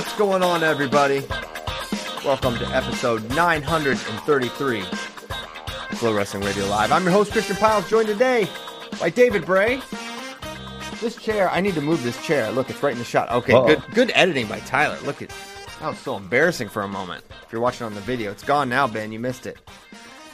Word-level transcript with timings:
What's 0.00 0.16
going 0.16 0.42
on, 0.42 0.64
everybody? 0.64 1.22
Welcome 2.24 2.56
to 2.56 2.66
episode 2.68 3.22
933 3.34 4.80
of 4.80 4.86
FloWrestling 4.88 6.42
Radio 6.42 6.64
Live. 6.68 6.90
I'm 6.90 7.02
your 7.02 7.12
host, 7.12 7.32
Christian 7.32 7.56
Pyles, 7.56 7.86
joined 7.90 8.08
today 8.08 8.48
by 8.98 9.10
David 9.10 9.44
Bray. 9.44 9.82
This 11.02 11.16
chair, 11.16 11.50
I 11.50 11.60
need 11.60 11.74
to 11.74 11.82
move 11.82 12.02
this 12.02 12.16
chair. 12.24 12.50
Look, 12.50 12.70
it's 12.70 12.82
right 12.82 12.94
in 12.94 12.98
the 12.98 13.04
shot. 13.04 13.30
Okay, 13.30 13.52
Uh-oh. 13.52 13.66
good 13.66 13.82
good 13.92 14.12
editing 14.14 14.46
by 14.46 14.60
Tyler. 14.60 14.98
Look 15.04 15.20
at 15.20 15.28
that 15.80 15.88
was 15.90 15.98
so 15.98 16.16
embarrassing 16.16 16.70
for 16.70 16.80
a 16.80 16.88
moment. 16.88 17.22
If 17.44 17.52
you're 17.52 17.60
watching 17.60 17.84
on 17.84 17.94
the 17.94 18.00
video, 18.00 18.30
it's 18.30 18.42
gone 18.42 18.70
now, 18.70 18.86
Ben. 18.88 19.12
You 19.12 19.20
missed 19.20 19.44
it. 19.44 19.58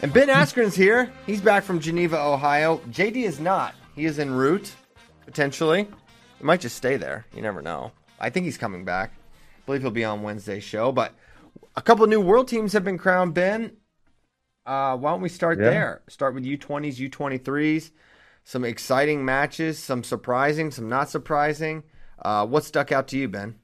And 0.01 0.13
Ben 0.13 0.29
Askren's 0.29 0.77
here. 0.77 1.11
He's 1.27 1.41
back 1.41 1.65
from 1.65 1.81
Geneva, 1.81 2.21
Ohio. 2.25 2.79
JD 2.93 3.17
is 3.17 3.41
not. 3.41 3.75
He 3.97 4.05
is 4.05 4.21
en 4.21 4.31
route, 4.31 4.71
potentially. 5.25 5.89
He 6.39 6.45
might 6.45 6.61
just 6.61 6.77
stay 6.77 6.97
there. 6.97 7.27
You 7.35 7.43
never 7.43 7.63
know. 7.63 7.91
I 8.21 8.31
think 8.31 8.47
he's 8.47 8.59
coming 8.59 8.85
back. 8.85 9.11
Believe 9.67 9.83
he'll 9.83 9.91
be 9.91 10.05
on 10.05 10.23
Wednesday's 10.23 10.65
show. 10.65 10.93
But 10.93 11.13
a 11.77 11.83
couple 11.83 12.05
of 12.05 12.11
new 12.11 12.21
world 12.21 12.49
teams 12.49 12.73
have 12.73 12.85
been 12.85 12.99
crowned, 12.99 13.35
Ben. 13.35 13.77
Uh, 14.65 14.97
why 14.97 15.11
don't 15.11 15.21
we 15.21 15.29
start 15.29 15.59
Yeah. 15.59 15.71
there? 15.71 16.03
Start 16.09 16.35
with 16.35 16.45
U20s, 16.45 16.99
U23s. 16.99 17.93
Some 18.45 18.65
exciting 18.65 19.25
matches, 19.25 19.79
some 19.79 20.05
surprising, 20.05 20.71
some 20.71 20.89
not 20.89 21.11
surprising. 21.11 21.83
Uh, 22.21 22.47
what 22.47 22.65
stuck 22.65 22.93
out 22.93 23.09
to 23.09 23.19
you, 23.19 23.29
Ben? 23.29 23.57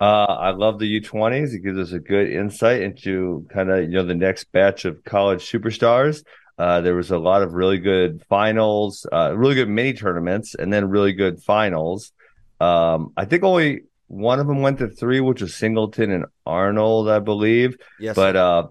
Uh, 0.00 0.24
I 0.24 0.50
love 0.52 0.78
the 0.78 0.86
U20s. 0.86 1.52
It 1.52 1.60
gives 1.60 1.78
us 1.78 1.92
a 1.92 1.98
good 2.00 2.30
insight 2.30 2.80
into 2.80 3.46
kind 3.52 3.70
of, 3.70 3.82
you 3.82 3.88
know, 3.90 4.04
the 4.04 4.14
next 4.14 4.44
batch 4.52 4.84
of 4.86 5.04
college 5.04 5.50
superstars. 5.50 6.24
Uh, 6.58 6.80
there 6.80 6.94
was 6.94 7.10
a 7.10 7.18
lot 7.18 7.42
of 7.42 7.52
really 7.52 7.78
good 7.78 8.22
finals, 8.28 9.06
uh, 9.12 9.34
really 9.36 9.54
good 9.54 9.68
mini 9.68 9.92
tournaments, 9.92 10.54
and 10.54 10.72
then 10.72 10.88
really 10.88 11.12
good 11.12 11.42
finals. 11.42 12.12
Um, 12.60 13.12
I 13.16 13.24
think 13.26 13.44
only 13.44 13.82
one 14.10 14.40
of 14.40 14.48
them 14.48 14.60
went 14.60 14.78
to 14.78 14.88
three, 14.88 15.20
which 15.20 15.40
was 15.40 15.54
Singleton 15.54 16.10
and 16.10 16.24
Arnold, 16.44 17.08
I 17.08 17.20
believe. 17.20 17.76
Yes, 18.00 18.16
But 18.16 18.34
uh, 18.34 18.66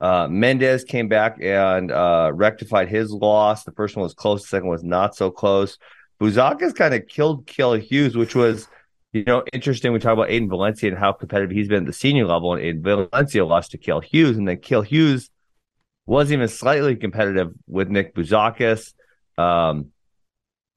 uh, 0.00 0.26
Mendez 0.28 0.82
came 0.82 1.06
back 1.06 1.38
and 1.40 1.92
uh, 1.92 2.32
rectified 2.34 2.88
his 2.88 3.12
loss. 3.12 3.62
The 3.62 3.70
first 3.70 3.94
one 3.94 4.02
was 4.02 4.12
close, 4.12 4.42
the 4.42 4.48
second 4.48 4.68
was 4.68 4.82
not 4.82 5.14
so 5.14 5.30
close. 5.30 5.78
Bouzakis 6.20 6.74
kind 6.74 6.94
of 6.94 7.06
killed 7.06 7.46
Kill 7.46 7.74
Hughes, 7.74 8.16
which 8.16 8.34
was, 8.34 8.66
you 9.12 9.22
know, 9.22 9.44
interesting. 9.52 9.92
We 9.92 10.00
talk 10.00 10.14
about 10.14 10.30
Aiden 10.30 10.48
Valencia 10.48 10.90
and 10.90 10.98
how 10.98 11.12
competitive 11.12 11.52
he's 11.52 11.68
been 11.68 11.84
at 11.84 11.86
the 11.86 11.92
senior 11.92 12.26
level, 12.26 12.52
and 12.54 12.60
Aiden 12.60 13.08
Valencia 13.08 13.46
lost 13.46 13.70
to 13.70 13.78
Kill 13.78 14.00
Hughes, 14.00 14.36
and 14.36 14.48
then 14.48 14.58
Kill 14.58 14.82
Hughes 14.82 15.30
wasn't 16.06 16.38
even 16.38 16.48
slightly 16.48 16.96
competitive 16.96 17.52
with 17.68 17.88
Nick 17.88 18.16
Bouzakis. 18.16 18.94
Um, 19.38 19.92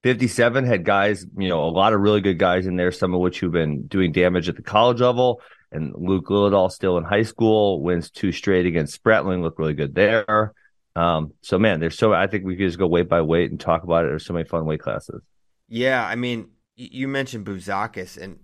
57 0.03 0.65
had 0.65 0.83
guys, 0.85 1.25
you 1.37 1.49
know, 1.49 1.63
a 1.63 1.71
lot 1.71 1.93
of 1.93 2.01
really 2.01 2.21
good 2.21 2.37
guys 2.37 2.67
in 2.67 2.75
there, 2.75 2.91
some 2.91 3.13
of 3.13 3.19
which 3.21 3.39
who've 3.39 3.51
been 3.51 3.87
doing 3.87 4.11
damage 4.11 4.49
at 4.49 4.55
the 4.55 4.61
college 4.61 5.01
level. 5.01 5.41
And 5.71 5.93
Luke 5.95 6.27
Lilledahl 6.27 6.71
still 6.71 6.97
in 6.97 7.03
high 7.03 7.23
school 7.23 7.81
wins 7.81 8.11
two 8.11 8.31
straight 8.31 8.65
against 8.65 9.01
Spratley, 9.01 9.41
look 9.41 9.57
really 9.57 9.73
good 9.73 9.95
there. 9.95 10.53
Um, 10.95 11.33
so 11.41 11.57
man, 11.57 11.79
there's 11.79 11.97
so 11.97 12.13
I 12.13 12.27
think 12.27 12.45
we 12.45 12.55
could 12.55 12.67
just 12.67 12.77
go 12.77 12.85
weight 12.87 13.09
by 13.09 13.21
weight 13.21 13.49
and 13.49 13.59
talk 13.59 13.83
about 13.83 14.05
it. 14.05 14.09
There's 14.09 14.25
so 14.25 14.33
many 14.33 14.47
fun 14.47 14.65
weight 14.65 14.81
classes. 14.81 15.21
Yeah, 15.67 16.05
I 16.05 16.15
mean, 16.15 16.49
you 16.75 17.07
mentioned 17.07 17.45
Bouzakis, 17.45 18.17
and 18.21 18.39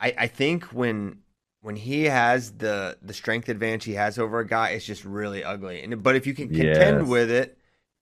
I, 0.00 0.14
I 0.18 0.26
think 0.26 0.64
when 0.66 1.20
when 1.60 1.76
he 1.76 2.04
has 2.04 2.52
the 2.52 2.98
the 3.02 3.14
strength 3.14 3.48
advantage 3.48 3.84
he 3.84 3.94
has 3.94 4.18
over 4.18 4.40
a 4.40 4.46
guy, 4.46 4.70
it's 4.70 4.84
just 4.84 5.04
really 5.04 5.44
ugly. 5.44 5.82
And 5.82 6.02
but 6.02 6.16
if 6.16 6.26
you 6.26 6.34
can 6.34 6.50
contend 6.50 7.00
Yes. 7.00 7.08
with 7.08 7.30
it, 7.30 7.57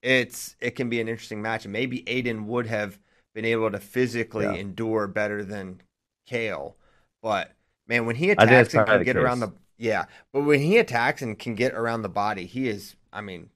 it's 0.06 0.54
it 0.60 0.72
can 0.76 0.88
be 0.88 1.00
an 1.00 1.08
interesting 1.08 1.42
match. 1.42 1.64
And 1.64 1.72
maybe 1.72 2.02
Aiden 2.04 2.46
would 2.46 2.66
have 2.68 2.98
been 3.34 3.44
able 3.44 3.70
to 3.70 3.80
physically 3.80 4.44
Yeah. 4.44 4.54
endure 4.54 5.08
better 5.08 5.44
than 5.44 5.82
Kale. 6.26 6.76
But 7.22 7.52
man, 7.88 8.06
when 8.06 8.16
he 8.16 8.30
attacks 8.30 8.72
and 8.74 8.86
can 8.86 9.02
get 9.02 9.16
around 9.16 9.40
the 9.40 9.52
yeah, 9.78 10.06
but 10.32 10.42
when 10.42 10.60
he 10.60 10.78
attacks 10.78 11.22
and 11.22 11.38
can 11.38 11.54
get 11.54 11.75
around 11.75 12.03
the 12.03 12.08
body, 12.08 12.47
he 12.47 12.69
is. 12.69 12.94
I 13.12 13.20
mean, 13.20 13.50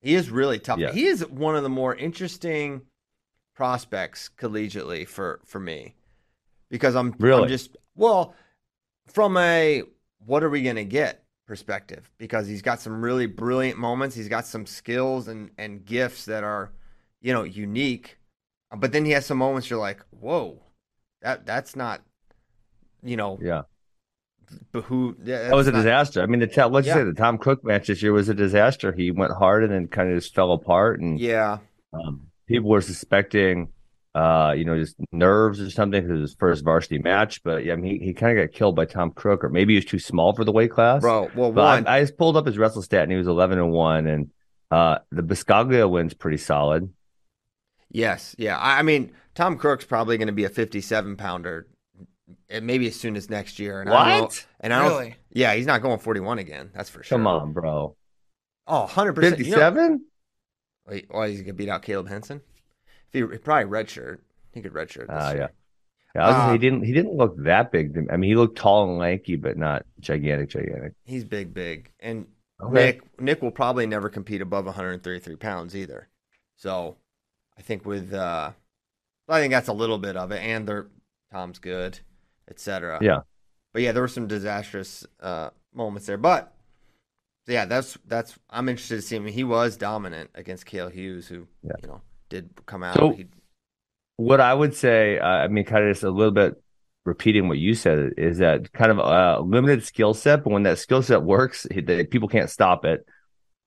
he 0.00 0.14
is 0.14 0.30
really 0.30 0.58
tough. 0.58 0.78
Yeah. 0.78 0.92
He 0.92 1.06
is 1.06 1.26
one 1.28 1.56
of 1.56 1.62
the 1.62 1.68
more 1.68 1.94
interesting 1.94 2.82
prospects 3.54 4.30
collegiately 4.38 5.06
for 5.06 5.40
for 5.44 5.58
me 5.60 5.94
because 6.70 6.94
I'm 6.94 7.14
Really? 7.18 7.42
I'm 7.42 7.48
just 7.48 7.76
well 7.96 8.34
from 9.08 9.36
a 9.36 9.82
what 10.24 10.44
are 10.44 10.50
we 10.50 10.62
gonna 10.62 10.84
get 10.84 11.21
perspective 11.52 12.10
because 12.16 12.46
he's 12.46 12.62
got 12.62 12.80
some 12.80 13.04
really 13.04 13.26
brilliant 13.26 13.78
moments. 13.78 14.16
He's 14.16 14.28
got 14.28 14.46
some 14.46 14.64
skills 14.64 15.28
and 15.28 15.50
and 15.58 15.84
gifts 15.84 16.24
that 16.24 16.42
are 16.42 16.72
you 17.20 17.30
know 17.34 17.42
unique, 17.42 18.16
but 18.74 18.90
then 18.90 19.04
he 19.04 19.10
has 19.10 19.26
some 19.26 19.36
moments 19.36 19.68
you're 19.68 19.78
like, 19.78 20.00
whoa, 20.18 20.62
that 21.20 21.44
that's 21.44 21.76
not 21.76 22.00
you 23.02 23.18
know 23.18 23.38
Yeah. 23.42 23.62
who 24.72 25.14
That 25.18 25.54
was 25.54 25.68
a 25.68 25.72
disaster. 25.72 26.22
I 26.22 26.26
mean, 26.26 26.40
the 26.40 26.46
let's 26.46 26.86
Yeah. 26.86 26.94
just 26.94 27.00
say 27.00 27.04
the 27.04 27.12
Tom 27.12 27.36
Crook 27.36 27.62
match 27.64 27.88
this 27.88 28.02
year 28.02 28.14
was 28.14 28.30
a 28.30 28.34
disaster. 28.34 28.90
He 28.92 29.10
went 29.10 29.32
hard 29.32 29.62
and 29.62 29.70
then 29.74 29.88
kind 29.88 30.08
of 30.10 30.16
just 30.18 30.34
fell 30.34 30.52
apart. 30.52 31.00
And 31.00 31.20
Yeah, 31.20 31.58
Um, 31.92 32.28
people 32.46 32.70
were 32.70 32.80
suspecting, 32.80 33.68
uh, 34.14 34.54
you 34.56 34.64
know, 34.64 34.76
just 34.78 34.96
nerves 35.10 35.60
or 35.60 35.70
something 35.70 36.02
because 36.02 36.20
his 36.20 36.34
first 36.34 36.64
varsity 36.64 36.98
match. 36.98 37.42
But 37.42 37.64
yeah, 37.64 37.72
I 37.72 37.76
mean, 37.76 38.00
he, 38.00 38.06
he 38.06 38.12
kind 38.14 38.38
of 38.38 38.46
got 38.46 38.54
killed 38.56 38.76
by 38.76 38.84
Tom 38.84 39.10
Crook, 39.10 39.42
or 39.44 39.48
maybe 39.48 39.72
he 39.72 39.78
was 39.78 39.84
too 39.84 39.98
small 39.98 40.34
for 40.34 40.44
the 40.44 40.52
weight 40.52 40.70
class. 40.70 41.00
bro. 41.00 41.30
Well, 41.34 41.52
But 41.52 41.64
one, 41.64 41.86
I, 41.86 41.96
I 41.96 42.00
just 42.02 42.16
pulled 42.16 42.36
up 42.36 42.46
his 42.46 42.58
wrestle 42.58 42.82
stat, 42.82 43.02
and 43.04 43.12
he 43.12 43.18
was 43.18 43.26
eleven 43.26 43.58
and 43.58 43.70
one, 43.72 44.06
and 44.06 44.30
uh, 44.70 44.98
the 45.10 45.22
Biscaglia 45.22 45.88
win's 45.90 46.14
pretty 46.14 46.38
solid. 46.38 46.92
Yes, 47.90 48.34
yeah. 48.38 48.58
I, 48.58 48.78
I 48.78 48.82
mean, 48.82 49.12
Tom 49.34 49.58
Crook's 49.58 49.84
probably 49.84 50.16
going 50.16 50.28
to 50.28 50.32
be 50.32 50.44
a 50.44 50.48
57 50.48 51.16
pounder, 51.16 51.66
and 52.48 52.66
maybe 52.66 52.86
as 52.86 52.96
soon 52.96 53.16
as 53.16 53.28
next 53.28 53.58
year. 53.58 53.80
And 53.82 53.90
I 53.90 54.10
don't 54.18 54.22
What? 54.22 54.46
and 54.60 54.72
I 54.72 54.78
don't. 54.78 54.90
Really? 54.98 55.16
Yeah, 55.30 55.54
he's 55.54 55.66
not 55.66 55.82
going 55.82 55.98
41 55.98 56.38
again. 56.38 56.70
That's 56.74 56.88
for 56.88 57.02
sure. 57.02 57.18
Come 57.18 57.26
on, 57.26 57.52
bro. 57.52 57.96
Oh, 58.66 58.80
100 58.82 59.12
percent. 59.14 59.36
Fifty-seven? 59.36 60.04
Wait, 60.86 61.06
why 61.10 61.28
he's 61.28 61.42
gonna 61.42 61.52
beat 61.52 61.68
out 61.68 61.82
Caleb 61.82 62.08
Henson? 62.08 62.40
If 63.12 63.30
he 63.30 63.38
probably 63.38 63.70
redshirt, 63.70 64.18
he 64.52 64.60
could 64.62 64.72
redshirt. 64.72 65.06
This 65.08 65.10
Ah, 65.10 65.32
yeah. 65.32 65.48
Yeah, 66.14 66.24
I 66.24 66.26
was 66.28 66.34
gonna 66.36 66.44
say, 66.44 66.48
Uh, 66.48 66.52
he 66.52 66.58
didn't. 66.58 66.82
He 66.84 66.92
didn't 66.92 67.14
look 67.14 67.36
that 67.44 67.72
big. 67.72 67.96
I 68.10 68.16
mean, 68.16 68.28
he 68.30 68.36
looked 68.36 68.56
tall 68.58 68.88
and 68.88 68.98
lanky, 68.98 69.36
but 69.36 69.56
not 69.56 69.86
gigantic, 70.00 70.50
gigantic. 70.50 70.92
he's 71.04 71.24
big, 71.24 71.54
big, 71.54 71.90
and 72.00 72.26
Okay. 72.62 72.72
Nick 72.74 73.20
Nick 73.20 73.42
will 73.42 73.50
probably 73.50 73.86
never 73.86 74.08
compete 74.08 74.40
above 74.40 74.66
133 74.66 75.36
pounds 75.36 75.74
either. 75.74 76.08
So, 76.56 76.96
I 77.58 77.62
think 77.62 77.84
with 77.86 78.12
uh, 78.14 78.52
I 79.28 79.40
think 79.40 79.52
that's 79.52 79.68
a 79.68 79.72
little 79.72 79.98
bit 79.98 80.16
of 80.16 80.30
it, 80.32 80.40
and 80.42 80.66
they're 80.68 80.86
Tom's 81.32 81.58
good, 81.58 81.98
etc. 82.48 82.98
Yeah. 83.02 83.20
but 83.72 83.82
yeah, 83.82 83.92
there 83.92 84.02
were 84.02 84.08
some 84.08 84.26
disastrous 84.28 85.06
uh, 85.20 85.50
moments 85.74 86.06
there. 86.06 86.18
But 86.18 86.52
yeah, 87.46 87.64
that's 87.64 87.96
that's 88.06 88.38
I'm 88.50 88.68
interested 88.68 88.96
to 88.96 89.02
see 89.02 89.16
him. 89.16 89.26
He 89.26 89.44
was 89.44 89.76
dominant 89.78 90.30
against 90.34 90.66
Kale 90.66 90.88
Hughes, 90.90 91.28
who 91.28 91.48
Yeah. 91.64 91.72
you 91.82 91.88
know 91.88 92.02
did 92.32 92.50
come 92.66 92.82
out. 92.82 92.96
So- 92.96 93.12
He- 93.12 93.26
What 94.16 94.40
I 94.40 94.52
would 94.54 94.74
say, 94.74 95.18
uh, 95.18 95.26
I 95.26 95.48
mean, 95.48 95.64
kind 95.64 95.84
of 95.84 95.90
just 95.92 96.04
a 96.04 96.10
little 96.10 96.32
bit 96.32 96.54
repeating 97.04 97.48
what 97.48 97.58
you 97.58 97.74
said, 97.74 98.12
is 98.16 98.38
that 98.38 98.72
kind 98.72 98.90
of 98.92 98.98
a 98.98 99.40
limited 99.42 99.82
skill 99.84 100.14
set, 100.14 100.44
but 100.44 100.50
when 100.52 100.62
that 100.64 100.78
skill 100.78 101.02
set 101.02 101.22
works, 101.22 101.66
he, 101.70 101.80
they, 101.80 102.04
people 102.04 102.28
can't 102.28 102.50
stop 102.50 102.84
it. 102.84 103.04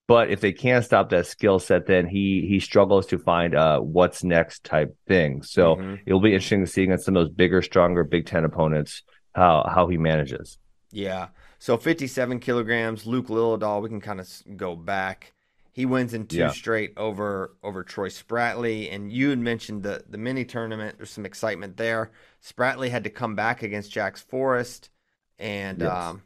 But 0.08 0.30
if 0.30 0.40
they 0.40 0.54
can't 0.54 0.86
stop 0.86 1.10
that 1.10 1.26
skill 1.26 1.58
set, 1.60 1.88
then 1.88 2.06
he 2.08 2.46
he 2.48 2.60
struggles 2.60 3.08
to 3.08 3.18
find 3.18 3.56
uh 3.56 3.80
what's 3.80 4.24
next 4.24 4.64
type 4.64 4.96
thing. 5.08 5.42
So 5.42 5.76
Mhm. 5.76 6.00
it'll 6.06 6.20
be 6.22 6.34
interesting 6.36 6.62
to 6.64 6.72
see 6.72 6.84
against 6.84 7.06
some 7.06 7.18
of 7.18 7.26
those 7.26 7.34
bigger, 7.36 7.62
stronger 7.64 8.04
Big 8.04 8.26
Ten 8.28 8.46
opponents 8.46 9.02
how 9.34 9.68
how 9.76 9.88
he 9.88 9.98
manages. 9.98 10.58
Yeah. 10.92 11.30
So 11.58 11.76
57 11.78 12.40
kilograms, 12.40 13.08
Luke 13.08 13.28
Lilledahl, 13.28 13.82
we 13.82 13.90
can 13.90 14.00
kind 14.00 14.20
of 14.20 14.30
go 14.56 14.76
back. 14.76 15.34
He 15.76 15.86
wins 15.86 16.14
in 16.14 16.26
two 16.26 16.38
Yeah. 16.38 16.52
straight 16.52 16.94
over 16.96 17.58
over 17.62 17.84
Troy 17.84 18.08
Spratley. 18.08 18.94
And 18.96 19.12
you 19.12 19.30
had 19.30 19.40
mentioned 19.40 19.84
the, 19.84 20.06
the 20.10 20.18
mini 20.18 20.46
tournament. 20.46 20.96
There's 20.98 21.10
some 21.10 21.26
excitement 21.26 21.76
there. 21.76 22.12
Spratley 22.42 22.90
had 22.90 23.04
to 23.04 23.10
come 23.10 23.36
back 23.36 23.62
against 23.62 23.92
Jax 23.92 24.22
Forrest. 24.22 24.90
And 25.38 25.82
Yes. 25.82 25.92
um, 25.92 26.22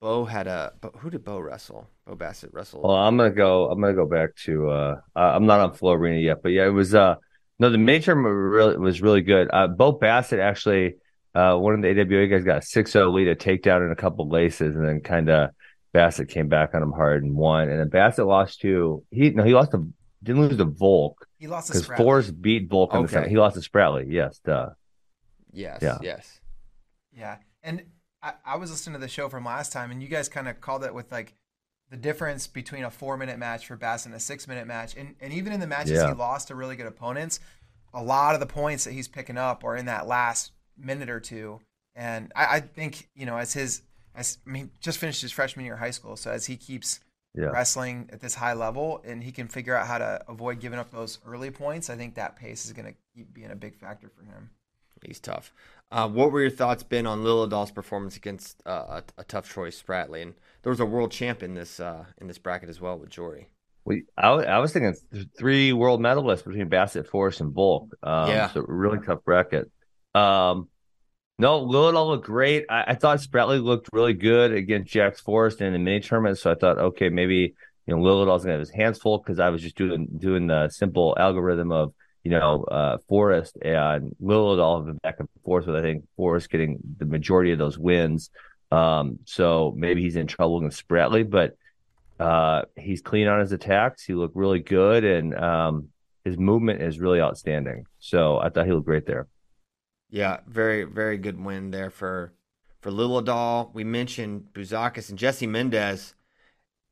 Bo 0.00 0.24
had 0.24 0.46
a. 0.46 0.72
Bo, 0.80 0.92
who 0.96 1.10
did 1.10 1.24
Bo 1.24 1.40
wrestle? 1.40 1.86
Bo 2.06 2.14
Bassett 2.14 2.54
wrestle. 2.54 2.80
Well, 2.82 2.96
I'm 2.96 3.18
gonna 3.18 3.30
go. 3.30 3.70
I'm 3.70 3.82
gonna 3.82 3.92
go 3.92 4.06
back 4.06 4.34
to. 4.44 4.70
uh 4.70 4.96
I'm 5.14 5.44
not 5.44 5.60
on 5.60 5.74
FloArena 5.74 6.22
yet, 6.24 6.42
but 6.42 6.50
yeah, 6.52 6.64
it 6.64 6.70
was. 6.70 6.94
uh 6.94 7.16
No, 7.58 7.68
the 7.68 7.76
main 7.76 8.00
tournament 8.00 8.34
really 8.34 8.78
was 8.78 9.02
really 9.02 9.20
good. 9.20 9.48
Uh 9.52 9.66
Bo 9.68 9.92
Bassett 9.92 10.40
actually, 10.40 10.94
uh 11.34 11.56
one 11.58 11.74
of 11.74 11.82
the 11.82 11.88
AWA 12.00 12.28
guys 12.28 12.44
got 12.44 12.62
a 12.62 12.66
6-0 12.66 13.12
lead, 13.12 13.28
a 13.28 13.36
takedown, 13.36 13.82
and 13.82 13.92
a 13.92 13.96
couple 13.96 14.26
laces, 14.30 14.74
and 14.74 14.82
then 14.86 15.00
kind 15.02 15.28
of 15.28 15.50
Bassett 15.94 16.28
came 16.28 16.48
back 16.48 16.74
on 16.74 16.82
him 16.82 16.92
hard 16.92 17.22
and 17.22 17.34
won. 17.34 17.70
And 17.70 17.80
then 17.80 17.88
Bassett 17.88 18.26
lost 18.26 18.60
to 18.60 19.02
he 19.10 19.30
no 19.30 19.42
he 19.44 19.54
lost 19.54 19.70
to 19.70 19.88
didn't 20.22 20.42
lose 20.42 20.56
to 20.58 20.64
Volk 20.66 21.26
He 21.38 21.46
lost 21.46 21.68
because 21.68 21.86
Spratley. 21.88 21.96
Forrest 21.96 22.42
beat 22.42 22.68
Volk 22.68 22.92
in 22.92 22.98
the 23.00 23.04
Okay. 23.04 23.12
second. 23.14 23.30
He 23.30 23.36
lost 23.38 23.62
to 23.62 23.66
Spratley. 23.68 24.04
Yes, 24.08 24.38
duh. 24.44 24.70
yes. 25.52 25.78
yeah. 25.80 25.98
Yes. 26.02 26.40
Yeah, 27.16 27.36
and 27.62 27.84
I, 28.22 28.32
I 28.44 28.56
was 28.56 28.70
listening 28.70 28.94
to 28.94 29.00
the 29.00 29.06
show 29.08 29.28
from 29.28 29.44
last 29.44 29.72
time, 29.72 29.90
and 29.92 30.02
you 30.02 30.08
guys 30.08 30.28
kind 30.28 30.48
of 30.48 30.60
called 30.60 30.82
it 30.84 30.92
with 30.92 31.12
like 31.12 31.32
the 31.90 31.96
difference 31.96 32.46
between 32.48 32.82
a 32.84 32.90
four 32.90 33.16
minute 33.16 33.38
match 33.38 33.66
for 33.68 33.76
Bassett 33.76 34.06
and 34.06 34.14
a 34.16 34.20
six 34.20 34.48
minute 34.48 34.66
match, 34.66 34.96
and 34.96 35.14
and 35.20 35.32
even 35.32 35.52
in 35.52 35.60
the 35.60 35.66
matches 35.68 35.92
Yeah. 35.92 36.08
he 36.08 36.14
lost 36.14 36.48
to 36.48 36.54
really 36.56 36.74
good 36.74 36.86
opponents, 36.86 37.38
a 37.92 38.02
lot 38.02 38.34
of 38.34 38.40
the 38.40 38.46
points 38.46 38.82
that 38.84 38.92
he's 38.94 39.06
picking 39.06 39.38
up 39.38 39.62
are 39.62 39.76
in 39.76 39.86
that 39.86 40.08
last 40.08 40.50
minute 40.76 41.08
or 41.08 41.20
two. 41.20 41.60
And 41.94 42.32
I, 42.34 42.56
I 42.56 42.60
think 42.60 43.08
you 43.14 43.26
know, 43.26 43.36
as 43.36 43.52
his, 43.52 43.68
as 43.76 43.82
I 44.16 44.22
mean, 44.44 44.70
just 44.80 44.98
finished 44.98 45.22
his 45.22 45.32
freshman 45.32 45.64
year 45.64 45.74
of 45.74 45.80
high 45.80 45.90
school, 45.90 46.16
so 46.16 46.30
as 46.30 46.46
he 46.46 46.56
keeps 46.56 47.00
Yeah. 47.36 47.46
wrestling 47.46 48.08
at 48.12 48.20
this 48.20 48.36
high 48.36 48.52
level 48.52 49.02
and 49.04 49.24
he 49.24 49.32
can 49.32 49.48
figure 49.48 49.74
out 49.74 49.88
how 49.88 49.98
to 49.98 50.22
avoid 50.28 50.60
giving 50.60 50.78
up 50.78 50.92
those 50.92 51.18
early 51.26 51.50
points, 51.50 51.90
I 51.90 51.96
think 51.96 52.14
that 52.14 52.36
pace 52.36 52.64
is 52.64 52.72
going 52.72 52.86
to 52.86 52.94
keep 53.12 53.34
being 53.34 53.50
a 53.50 53.56
big 53.56 53.74
factor 53.76 54.08
for 54.08 54.24
him. 54.24 54.50
He's 55.04 55.18
tough. 55.18 55.52
Uh, 55.90 56.08
what 56.08 56.30
were 56.32 56.40
your 56.42 56.50
thoughts 56.50 56.82
been 56.84 57.06
on 57.06 57.24
Lil 57.24 57.48
Lilledahl's 57.48 57.72
performance 57.72 58.16
against 58.16 58.62
uh, 58.64 59.00
a, 59.18 59.20
a 59.22 59.24
tough 59.24 59.48
Troy 59.48 59.70
Spratley? 59.70 60.22
And 60.22 60.34
there 60.62 60.70
was 60.70 60.78
a 60.80 60.86
world 60.86 61.10
champ 61.10 61.42
in 61.42 61.54
this 61.54 61.80
uh, 61.80 62.04
in 62.18 62.28
this 62.28 62.38
bracket 62.38 62.68
as 62.68 62.80
well 62.80 62.98
with 62.98 63.10
Jory. 63.10 63.48
We, 63.84 64.04
I, 64.16 64.28
I 64.30 64.58
was 64.60 64.72
thinking 64.72 64.94
three 65.38 65.72
world 65.74 66.00
medalists 66.00 66.44
between 66.44 66.68
Bassett, 66.68 67.06
Forrest, 67.06 67.40
and 67.40 67.52
Volk. 67.52 67.88
Um, 68.02 68.30
Yeah. 68.30 68.48
so 68.50 68.64
really 68.66 68.98
tough 69.04 69.24
bracket. 69.24 69.70
Um, 70.14 70.68
no, 71.38 71.66
Lilledahl 71.66 72.06
looked 72.06 72.26
great. 72.26 72.64
I, 72.68 72.84
I 72.88 72.94
thought 72.94 73.18
Spratley 73.18 73.62
looked 73.62 73.88
really 73.92 74.14
good 74.14 74.52
against 74.52 74.92
Jax 74.92 75.20
Forrest 75.20 75.60
in 75.60 75.72
the 75.72 75.78
mini 75.78 76.00
tournament. 76.00 76.38
So 76.38 76.50
I 76.50 76.54
thought, 76.54 76.78
okay, 76.78 77.08
maybe 77.08 77.54
you 77.86 77.94
know 77.94 78.00
Lilledahl's 78.00 78.44
gonna 78.44 78.52
have 78.52 78.60
his 78.60 78.70
hands 78.70 78.98
full 78.98 79.18
because 79.18 79.38
I 79.38 79.50
was 79.50 79.60
just 79.60 79.76
doing 79.76 80.08
doing 80.16 80.46
the 80.46 80.68
simple 80.68 81.16
algorithm 81.18 81.72
of 81.72 81.92
you 82.22 82.30
know 82.30 82.64
uh, 82.64 82.98
Forrest 83.08 83.56
and 83.62 84.14
Lilledahl 84.22 84.78
have 84.78 84.86
been 84.86 84.98
back 84.98 85.16
and 85.18 85.28
forth 85.44 85.66
with 85.66 85.76
I 85.76 85.82
think 85.82 86.04
Forrest 86.16 86.50
getting 86.50 86.78
the 86.98 87.06
majority 87.06 87.52
of 87.52 87.58
those 87.58 87.78
wins. 87.78 88.30
Um, 88.70 89.18
so 89.24 89.74
maybe 89.76 90.02
he's 90.02 90.16
in 90.16 90.26
trouble 90.26 90.58
against 90.58 90.86
Spratley, 90.86 91.28
but 91.28 91.56
uh, 92.18 92.62
he's 92.76 93.02
clean 93.02 93.26
on 93.26 93.40
his 93.40 93.52
attacks. 93.52 94.04
He 94.04 94.14
looked 94.14 94.36
really 94.36 94.60
good, 94.60 95.04
and 95.04 95.34
um, 95.36 95.88
his 96.24 96.38
movement 96.38 96.80
is 96.80 96.98
really 96.98 97.20
outstanding. 97.20 97.86
So 97.98 98.38
I 98.38 98.50
thought 98.50 98.66
he 98.66 98.72
looked 98.72 98.86
great 98.86 99.06
there. 99.06 99.26
Yeah, 100.14 100.38
very 100.46 100.84
very 100.84 101.18
good 101.18 101.44
win 101.44 101.72
there 101.72 101.90
for 101.90 102.32
for 102.80 102.92
Lilledahl. 102.92 103.74
We 103.74 103.82
mentioned 103.82 104.46
Bouzakis 104.52 105.10
and 105.10 105.18
Jesse 105.18 105.48
Mendez. 105.48 106.14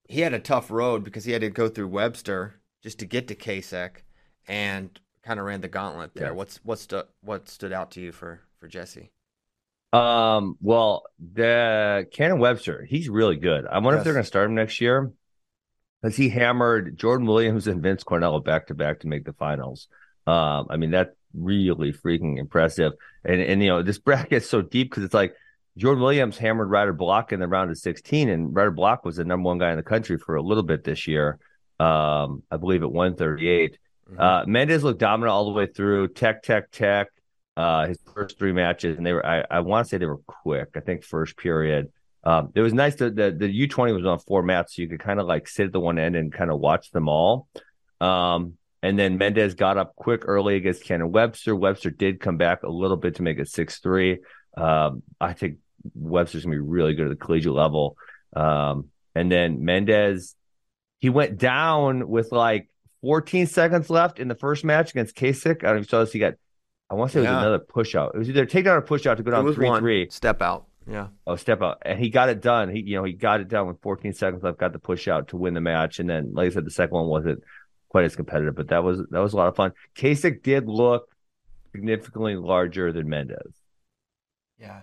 He 0.09 0.23
had 0.23 0.35
a 0.35 0.41
tough 0.41 0.73
road 0.73 1.05
because 1.05 1.25
he 1.25 1.31
had 1.31 1.43
to 1.43 1.49
go 1.49 1.69
through 1.69 1.87
Webster 1.87 2.61
just 2.83 2.99
to 2.99 3.07
get 3.07 3.29
to 3.29 3.37
Kasak, 3.37 4.03
and 4.49 4.99
kind 5.23 5.39
of 5.39 5.47
ran 5.47 5.61
the 5.61 5.69
gauntlet 5.69 6.17
there. 6.17 6.27
Yeah. 6.27 6.31
What's 6.33 6.57
what 6.65 6.81
stood 6.81 7.05
what 7.21 7.49
stood 7.49 7.73
out 7.73 7.93
to 7.93 8.01
you 8.01 8.11
for 8.11 8.41
for 8.59 8.67
Jesse? 8.67 9.13
Um, 9.93 10.57
well, 10.61 11.05
the 11.21 12.09
Kannon 12.13 12.41
Webster, 12.41 12.85
he's 12.85 13.09
really 13.09 13.37
good. 13.37 13.67
I 13.67 13.79
wonder 13.79 13.99
if 13.99 14.05
they're 14.05 14.15
going 14.15 14.25
to 14.25 14.27
start 14.27 14.49
him 14.49 14.57
next 14.57 14.81
year 14.81 15.13
because 16.03 16.17
he 16.17 16.29
hammered 16.29 16.99
Jordan 16.99 17.29
Williams 17.29 17.69
and 17.69 17.81
Vince 17.81 18.03
Cornell 18.03 18.41
back 18.41 18.67
to 18.67 18.75
back 18.75 18.99
to 19.01 19.07
make 19.07 19.25
the 19.25 19.33
finals. 19.35 19.87
Um, 20.27 20.67
I 20.71 20.77
mean 20.77 20.91
that's 20.91 21.15
really 21.35 21.93
freaking 21.93 22.39
impressive. 22.39 22.93
And 23.25 23.41
and 23.41 23.63
you 23.63 23.69
know 23.69 23.83
this 23.83 23.99
bracket's 23.99 24.49
so 24.49 24.63
deep 24.63 24.91
because 24.91 25.05
it's 25.05 25.15
like 25.15 25.35
Jordan 25.77 26.03
Williams 26.03 26.37
hammered 26.39 26.71
Ryder 26.71 26.93
Block 26.93 27.33
in 27.33 27.41
the 27.41 27.49
round 27.49 27.71
of 27.71 27.79
16, 27.79 28.29
and 28.29 28.55
Ryder 28.55 28.71
Block 28.73 29.05
was 29.05 29.17
the 29.17 29.25
number 29.25 29.47
one 29.47 29.59
guy 29.59 29.71
in 29.71 29.77
the 29.77 29.83
country 29.83 30.19
for 30.19 30.35
a 30.37 30.43
little 30.43 30.63
bit 30.63 30.85
this 30.85 31.07
year. 31.07 31.39
Um, 31.81 32.43
I 32.51 32.59
believe 32.59 32.83
at 32.83 32.93
138. 32.93 33.79
Mhm. 34.11 34.21
Uh, 34.21 34.45
Mendez 34.47 34.85
looked 34.85 35.01
dominant 35.01 35.31
all 35.33 35.47
the 35.47 35.53
way 35.53 35.67
through. 35.67 36.09
Tech, 36.09 36.43
tech, 36.43 36.71
tech. 36.71 37.09
Uh, 37.57 37.87
his 37.87 37.99
first 38.15 38.39
three 38.39 38.53
matches, 38.53 38.97
and 38.97 39.07
they 39.07 39.13
were. 39.13 39.25
I, 39.25 39.45
I 39.51 39.61
want 39.61 39.87
to 39.87 39.89
say 39.89 39.99
they 39.99 40.07
were 40.07 40.21
quick. 40.27 40.71
I 40.75 40.81
think 40.81 41.05
first 41.05 41.37
period. 41.37 41.93
Um, 42.25 42.53
it 42.55 42.61
was 42.61 42.73
nice 42.73 42.95
that 42.97 43.17
the 43.17 43.31
the 43.31 43.51
U 43.51 43.69
twenty 43.69 43.93
was 43.93 44.07
on 44.07 44.19
four 44.21 44.43
mats, 44.43 44.77
so 44.77 44.83
you 44.83 44.89
could 44.89 45.01
kind 45.01 45.21
of 45.21 45.27
like 45.27 45.49
sit 45.49 45.67
at 45.67 45.73
the 45.73 45.81
one 45.81 45.99
end 45.99 46.17
and 46.17 46.33
kind 46.33 46.51
of 46.51 46.61
watch 46.61 46.91
them 46.93 47.09
all. 47.09 47.49
Um, 48.01 48.55
and 48.83 48.99
then 48.99 49.19
Mendez 49.19 49.55
got 49.55 49.79
up 49.79 49.95
quick 49.97 50.23
early 50.27 50.57
against 50.57 50.85
Kannon 50.85 51.11
Webster. 51.13 51.55
Webster 51.55 51.91
did 51.91 52.21
come 52.21 52.37
back 52.37 52.63
a 52.63 52.69
little 52.71 52.97
bit 52.97 53.17
to 53.17 53.23
make 53.23 53.39
it 53.39 53.49
six 53.49 53.79
three. 53.79 54.19
Um, 54.57 55.03
I 55.21 55.33
think 55.33 55.59
Webster's 55.95 56.45
gonna 56.45 56.57
be 56.57 56.61
really 56.61 56.95
good 56.95 57.07
at 57.07 57.11
the 57.11 57.25
collegiate 57.25 57.53
level. 57.53 57.97
Um, 58.35 58.89
and 59.15 59.31
then 59.31 59.65
Mendez, 59.65 60.35
he 60.99 61.11
went 61.11 61.39
down 61.39 62.09
with 62.09 62.33
like 62.33 62.69
14 63.03 63.47
seconds 63.47 63.91
left 63.91 64.19
in 64.19 64.29
the 64.29 64.35
first 64.35 64.65
match 64.65 64.91
against 64.91 65.17
Kasak. 65.17 65.65
I 65.65 65.67
don't 65.69 65.75
know 65.75 65.77
if 65.77 65.79
you 65.81 65.89
saw 65.89 66.01
this. 66.01 66.13
He 66.13 66.19
got, 66.19 66.35
I 66.89 66.95
want 66.95 67.11
to 67.11 67.15
say 67.15 67.19
it 67.21 67.23
was 67.23 67.31
another 67.43 67.59
push 67.59 67.95
out. 67.95 68.13
It 68.15 68.19
was 68.19 68.29
either 68.29 68.47
take 68.47 68.65
down 68.65 68.77
or 68.77 68.81
push 68.81 69.07
out 69.07 69.17
to 69.17 69.23
go 69.23 69.33
down 69.33 69.53
3 69.55 69.67
one 69.67 69.81
3. 69.81 70.09
step 70.11 70.41
out. 70.41 70.67
Yeah, 70.87 71.09
Oh, 71.27 71.37
step 71.37 71.63
out. 71.63 71.79
And 71.83 71.99
he 71.99 72.11
got 72.11 72.29
it 72.29 72.41
done. 72.41 72.69
He, 72.69 72.81
you 72.81 72.97
know, 72.97 73.05
he 73.05 73.13
got 73.13 73.41
it 73.41 73.49
done 73.49 73.67
with 73.69 73.81
14 73.83 74.13
seconds 74.15 74.43
left, 74.43 74.59
got 74.59 74.73
the 74.73 74.79
push 74.79 75.07
out 75.09 75.29
to 75.29 75.37
win 75.37 75.55
the 75.55 75.61
match. 75.61 75.99
And 76.01 76.09
then, 76.11 76.33
like 76.35 76.47
I 76.47 76.55
said, 76.55 76.65
the 76.65 76.71
second 76.71 76.95
one 76.97 77.07
wasn't 77.07 77.43
quite 77.93 78.05
as 78.07 78.17
competitive, 78.17 78.55
but 78.57 78.69
that 78.69 78.83
was, 78.83 79.03
that 79.11 79.21
was 79.21 79.35
a 79.35 79.37
lot 79.37 79.49
of 79.49 79.55
fun. 79.55 79.73
Kasak 79.95 80.43
did 80.43 80.67
look 80.67 81.09
significantly 81.73 82.35
larger 82.37 82.91
than 82.93 83.09
Mendez. 83.09 83.53
Yeah. 84.59 84.81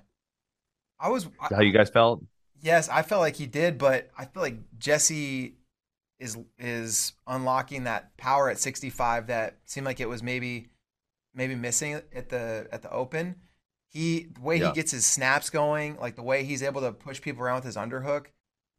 I 1.00 1.10
was. 1.10 1.26
That 1.50 1.56
How 1.56 1.62
you 1.62 1.74
guys 1.74 1.90
felt? 1.90 2.24
Yes, 2.62 2.88
I 2.90 3.02
felt 3.02 3.22
like 3.22 3.36
he 3.36 3.46
did, 3.48 3.78
but 3.78 4.10
I 4.18 4.26
feel 4.26 4.44
like 4.44 4.58
Jesse 4.78 5.56
is 6.20 6.38
is 6.58 7.14
unlocking 7.26 7.86
that 7.86 8.16
power 8.18 8.50
at 8.50 8.60
65 8.60 9.28
that 9.28 9.58
seemed 9.66 9.86
like 9.86 10.02
it 10.02 10.10
was 10.10 10.22
maybe 10.22 10.68
maybe 11.34 11.56
missing 11.56 11.94
at 11.94 12.30
the 12.30 12.68
at 12.72 12.82
the 12.82 12.92
open. 12.92 13.36
He 13.88 14.28
the 14.34 14.42
way 14.42 14.58
Yeah. 14.58 14.68
he 14.68 14.74
gets 14.74 14.92
his 14.92 15.06
snaps 15.06 15.50
going, 15.50 15.98
like 15.98 16.16
the 16.16 16.22
way 16.24 16.44
he's 16.44 16.62
able 16.62 16.82
to 16.82 16.92
push 16.92 17.22
people 17.22 17.44
around 17.44 17.56
with 17.56 17.66
his 17.66 17.78
underhook, 17.78 18.26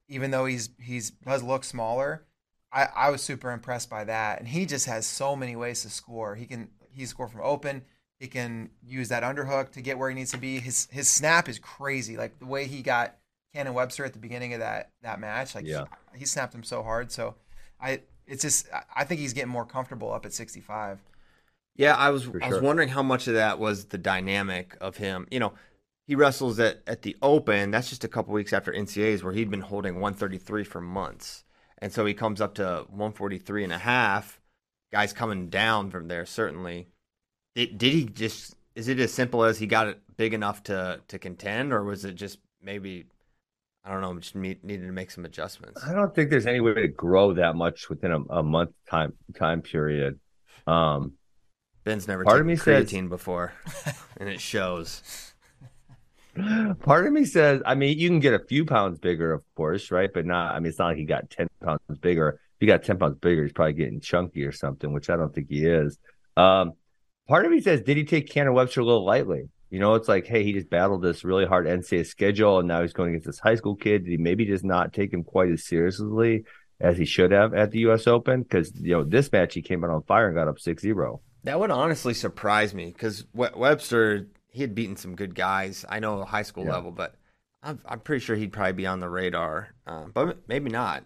even 0.09 0.31
though 0.31 0.45
he's 0.45 0.69
he's 0.79 1.11
does 1.11 1.43
look 1.43 1.65
smaller. 1.65 2.27
I, 2.73 2.89
I 2.95 3.11
was 3.11 3.23
super 3.23 3.51
impressed 3.51 3.91
by 3.91 4.05
that. 4.05 4.39
And 4.39 4.49
he 4.49 4.67
just 4.67 4.87
has 4.87 5.07
so 5.07 5.35
many 5.37 5.57
ways 5.57 5.83
to 5.83 5.91
score. 5.91 6.35
He 6.37 6.47
can 6.47 6.69
he 6.93 7.07
score 7.07 7.29
from 7.29 7.41
open. 7.43 7.83
He 8.19 8.27
can 8.29 8.71
use 8.83 9.09
that 9.09 9.23
underhook 9.23 9.71
to 9.73 9.81
get 9.81 9.99
where 9.99 10.09
he 10.11 10.15
needs 10.15 10.31
to 10.33 10.39
be. 10.39 10.61
His 10.61 10.89
his 10.91 11.09
snap 11.09 11.49
is 11.49 11.59
crazy. 11.59 12.17
Like 12.17 12.39
the 12.39 12.47
way 12.47 12.67
he 12.67 12.83
got 12.83 13.17
Kannon 13.55 13.75
Webster 13.75 14.05
at 14.05 14.13
the 14.13 14.19
beginning 14.19 14.53
of 14.55 14.61
that 14.61 14.91
that 15.03 15.19
match. 15.21 15.55
Like 15.55 15.67
Yeah. 15.67 15.85
he, 16.13 16.21
he 16.21 16.25
snapped 16.27 16.55
him 16.55 16.63
so 16.63 16.83
hard. 16.83 17.11
So 17.13 17.35
I 17.81 18.03
it's 18.27 18.43
just 18.43 18.73
I- 18.73 18.85
I 18.97 19.05
think 19.05 19.21
he's 19.21 19.33
getting 19.33 19.51
more 19.51 19.65
comfortable 19.67 20.13
up 20.13 20.25
at 20.27 20.33
65. 20.33 21.01
yeah. 21.77 21.97
I 21.97 22.11
was 22.11 22.25
For 22.25 22.43
I 22.45 22.49
was 22.49 22.61
wondering 22.61 22.91
how 22.91 23.03
much 23.03 23.27
of 23.27 23.35
that 23.35 23.59
was 23.59 23.87
the 23.87 23.99
dynamic 23.99 24.77
of 24.81 24.99
him. 24.99 25.27
You 25.31 25.41
know, 25.41 25.55
he 26.07 26.15
wrestles 26.15 26.59
at 26.61 26.83
at 26.87 27.03
the 27.03 27.17
Open. 27.23 27.71
That's 27.71 27.89
just 27.89 28.05
a 28.05 28.09
couple 28.09 28.35
weeks 28.35 28.53
after 28.53 28.73
NCAs 28.73 29.23
where 29.23 29.33
he'd 29.33 29.51
been 29.51 29.61
holding 29.63 29.95
133 30.01 30.65
for 30.65 30.81
months, 30.81 31.45
and 31.81 31.93
so 31.93 32.05
he 32.07 32.15
comes 32.15 32.41
up 32.41 32.55
to 32.55 32.85
143 32.89 33.65
and 33.65 33.73
a 33.73 33.79
half. 33.79 34.41
Guys 34.93 35.13
coming 35.13 35.49
down 35.49 35.91
from 35.91 36.09
there 36.09 36.27
certainly. 36.27 36.89
Did, 37.55 37.79
did 37.79 37.93
he 37.93 38.05
just? 38.05 38.55
Is 38.75 38.89
it 38.89 38.99
as 39.01 39.13
simple 39.13 39.45
as 39.45 39.59
he 39.59 39.67
got 39.67 39.89
it 39.89 40.01
big 40.17 40.35
enough 40.35 40.63
to 40.65 41.01
to 41.09 41.19
contend, 41.19 41.73
or 41.73 41.83
was 41.85 42.05
it 42.05 42.15
just 42.15 42.39
maybe? 42.63 43.07
I 43.85 43.91
don't 43.91 44.03
know. 44.03 44.19
Just 44.19 44.35
need, 44.35 44.63
needed 44.63 44.87
to 44.87 44.93
make 44.93 45.11
some 45.11 45.25
adjustments. 45.25 45.83
I 45.85 45.93
don't 45.95 46.15
think 46.15 46.29
there's 46.31 46.47
any 46.47 46.61
way 46.61 46.75
to 46.75 46.89
grow 46.89 47.33
that 47.35 47.57
much 47.57 47.89
within 47.89 48.13
a, 48.13 48.21
a 48.39 48.43
month 48.43 48.71
time 48.89 49.15
time 49.37 49.63
period. 49.63 50.21
Um, 50.67 51.15
Ben's 51.85 52.07
never 52.07 52.25
Part 52.25 52.41
of 52.41 52.47
taken 52.47 52.47
me 52.49 52.57
says- 52.57 52.91
creatine 52.93 53.09
before, 53.09 53.53
and 54.19 54.29
it 54.29 54.41
shows. 54.41 55.30
Part 56.81 57.07
of 57.07 57.13
me 57.13 57.25
says, 57.25 57.63
I 57.67 57.75
mean, 57.75 57.99
you 57.99 58.09
can 58.09 58.21
get 58.21 58.35
a 58.35 58.45
few 58.45 58.65
pounds 58.65 58.99
bigger, 58.99 59.33
of 59.33 59.43
course, 59.57 59.91
right? 59.91 60.11
But 60.13 60.27
not, 60.27 60.55
I 60.55 60.61
mean, 60.61 60.69
it's 60.69 60.79
not 60.79 60.89
like 60.89 60.97
he 60.97 61.05
got 61.05 61.31
10 61.31 61.49
pounds 61.63 61.81
bigger. 62.01 62.41
If 62.57 62.61
he 62.61 62.67
got 62.67 62.85
10 62.85 62.99
pounds 62.99 63.17
bigger, 63.21 63.43
he's 63.43 63.53
probably 63.53 63.73
getting 63.75 64.01
chunky 64.01 64.45
or 64.45 64.53
something, 64.53 64.93
which 64.93 65.11
I 65.11 65.17
don't 65.17 65.35
think 65.35 65.49
he 65.49 65.67
is. 65.67 65.99
Um, 66.37 66.75
part 67.29 67.47
of 67.47 67.53
me 67.53 67.61
says, 67.61 67.83
did 67.83 67.97
he 67.97 68.05
take 68.05 68.31
Kannon 68.31 68.55
Webster 68.55 68.81
a 68.81 68.85
little 68.85 69.05
lightly? 69.05 69.49
You 69.71 69.79
know, 69.79 69.95
it's 69.95 70.09
like, 70.09 70.27
hey, 70.27 70.43
he 70.43 70.53
just 70.53 70.69
battled 70.69 71.03
this 71.03 71.25
really 71.25 71.47
hard 71.47 71.67
NCAA 71.67 72.05
schedule, 72.05 72.59
and 72.59 72.67
now 72.67 72.83
he's 72.83 72.93
going 72.93 73.11
against 73.11 73.27
this 73.27 73.39
high 73.39 73.55
school 73.55 73.77
kid. 73.77 74.05
Did 74.05 74.11
he 74.11 74.17
maybe 74.17 74.45
just 74.45 74.65
not 74.65 74.93
take 74.93 75.13
him 75.13 75.23
quite 75.23 75.51
as 75.51 75.65
seriously 75.65 76.45
as 76.81 76.99
he 76.99 77.05
should 77.05 77.31
have 77.31 77.55
at 77.55 77.71
the 77.71 77.79
U.S. 77.81 78.09
Open? 78.09 78.43
Because, 78.43 78.73
you 78.75 78.93
know, 78.93 79.05
this 79.05 79.31
match, 79.31 79.55
he 79.55 79.63
came 79.63 79.85
out 79.85 79.91
on 79.91 80.03
fire 80.03 80.27
and 80.27 80.37
got 80.37 80.49
up 80.49 80.59
6 80.59 80.83
0. 80.83 81.21
That 81.45 81.61
would 81.61 81.71
honestly 81.71 82.15
surprise 82.15 82.75
me 82.75 82.87
because 82.87 83.25
Webster 83.33 84.27
he 84.51 84.63
had 84.63 84.75
beaten 84.75 84.97
some 84.97 85.15
good 85.17 85.35
guys. 85.35 85.85
I 85.89 86.01
know 86.01 86.25
high 86.25 86.43
school 86.43 86.65
Yeah. 86.65 86.73
level, 86.73 86.91
but 86.91 87.15
I'm 87.63 87.79
I'm 87.87 88.01
pretty 88.01 88.25
sure 88.25 88.37
he'd 88.37 88.53
probably 88.53 88.73
be 88.73 88.87
on 88.87 89.01
the 89.01 89.09
radar. 89.09 89.69
Uh, 89.87 90.07
but 90.13 90.49
maybe 90.49 90.71
not. 90.71 91.05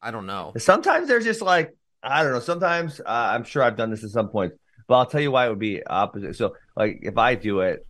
I 0.00 0.10
don't 0.10 0.26
know. 0.26 0.52
Sometimes 0.58 1.08
there's 1.08 1.24
just 1.24 1.42
like 1.42 1.74
I 2.02 2.22
don't 2.22 2.32
know. 2.32 2.40
Sometimes 2.40 3.00
uh, 3.00 3.04
I'm 3.06 3.44
sure 3.44 3.62
I've 3.62 3.76
done 3.76 3.90
this 3.90 4.02
at 4.04 4.10
some 4.10 4.28
point, 4.28 4.52
but 4.88 4.94
I'll 4.96 5.06
tell 5.06 5.20
you 5.20 5.30
why 5.30 5.46
it 5.46 5.50
would 5.50 5.58
be 5.58 5.84
opposite. 5.84 6.36
So 6.36 6.54
like 6.76 6.98
if 7.02 7.16
I 7.18 7.34
do 7.36 7.60
it, 7.60 7.86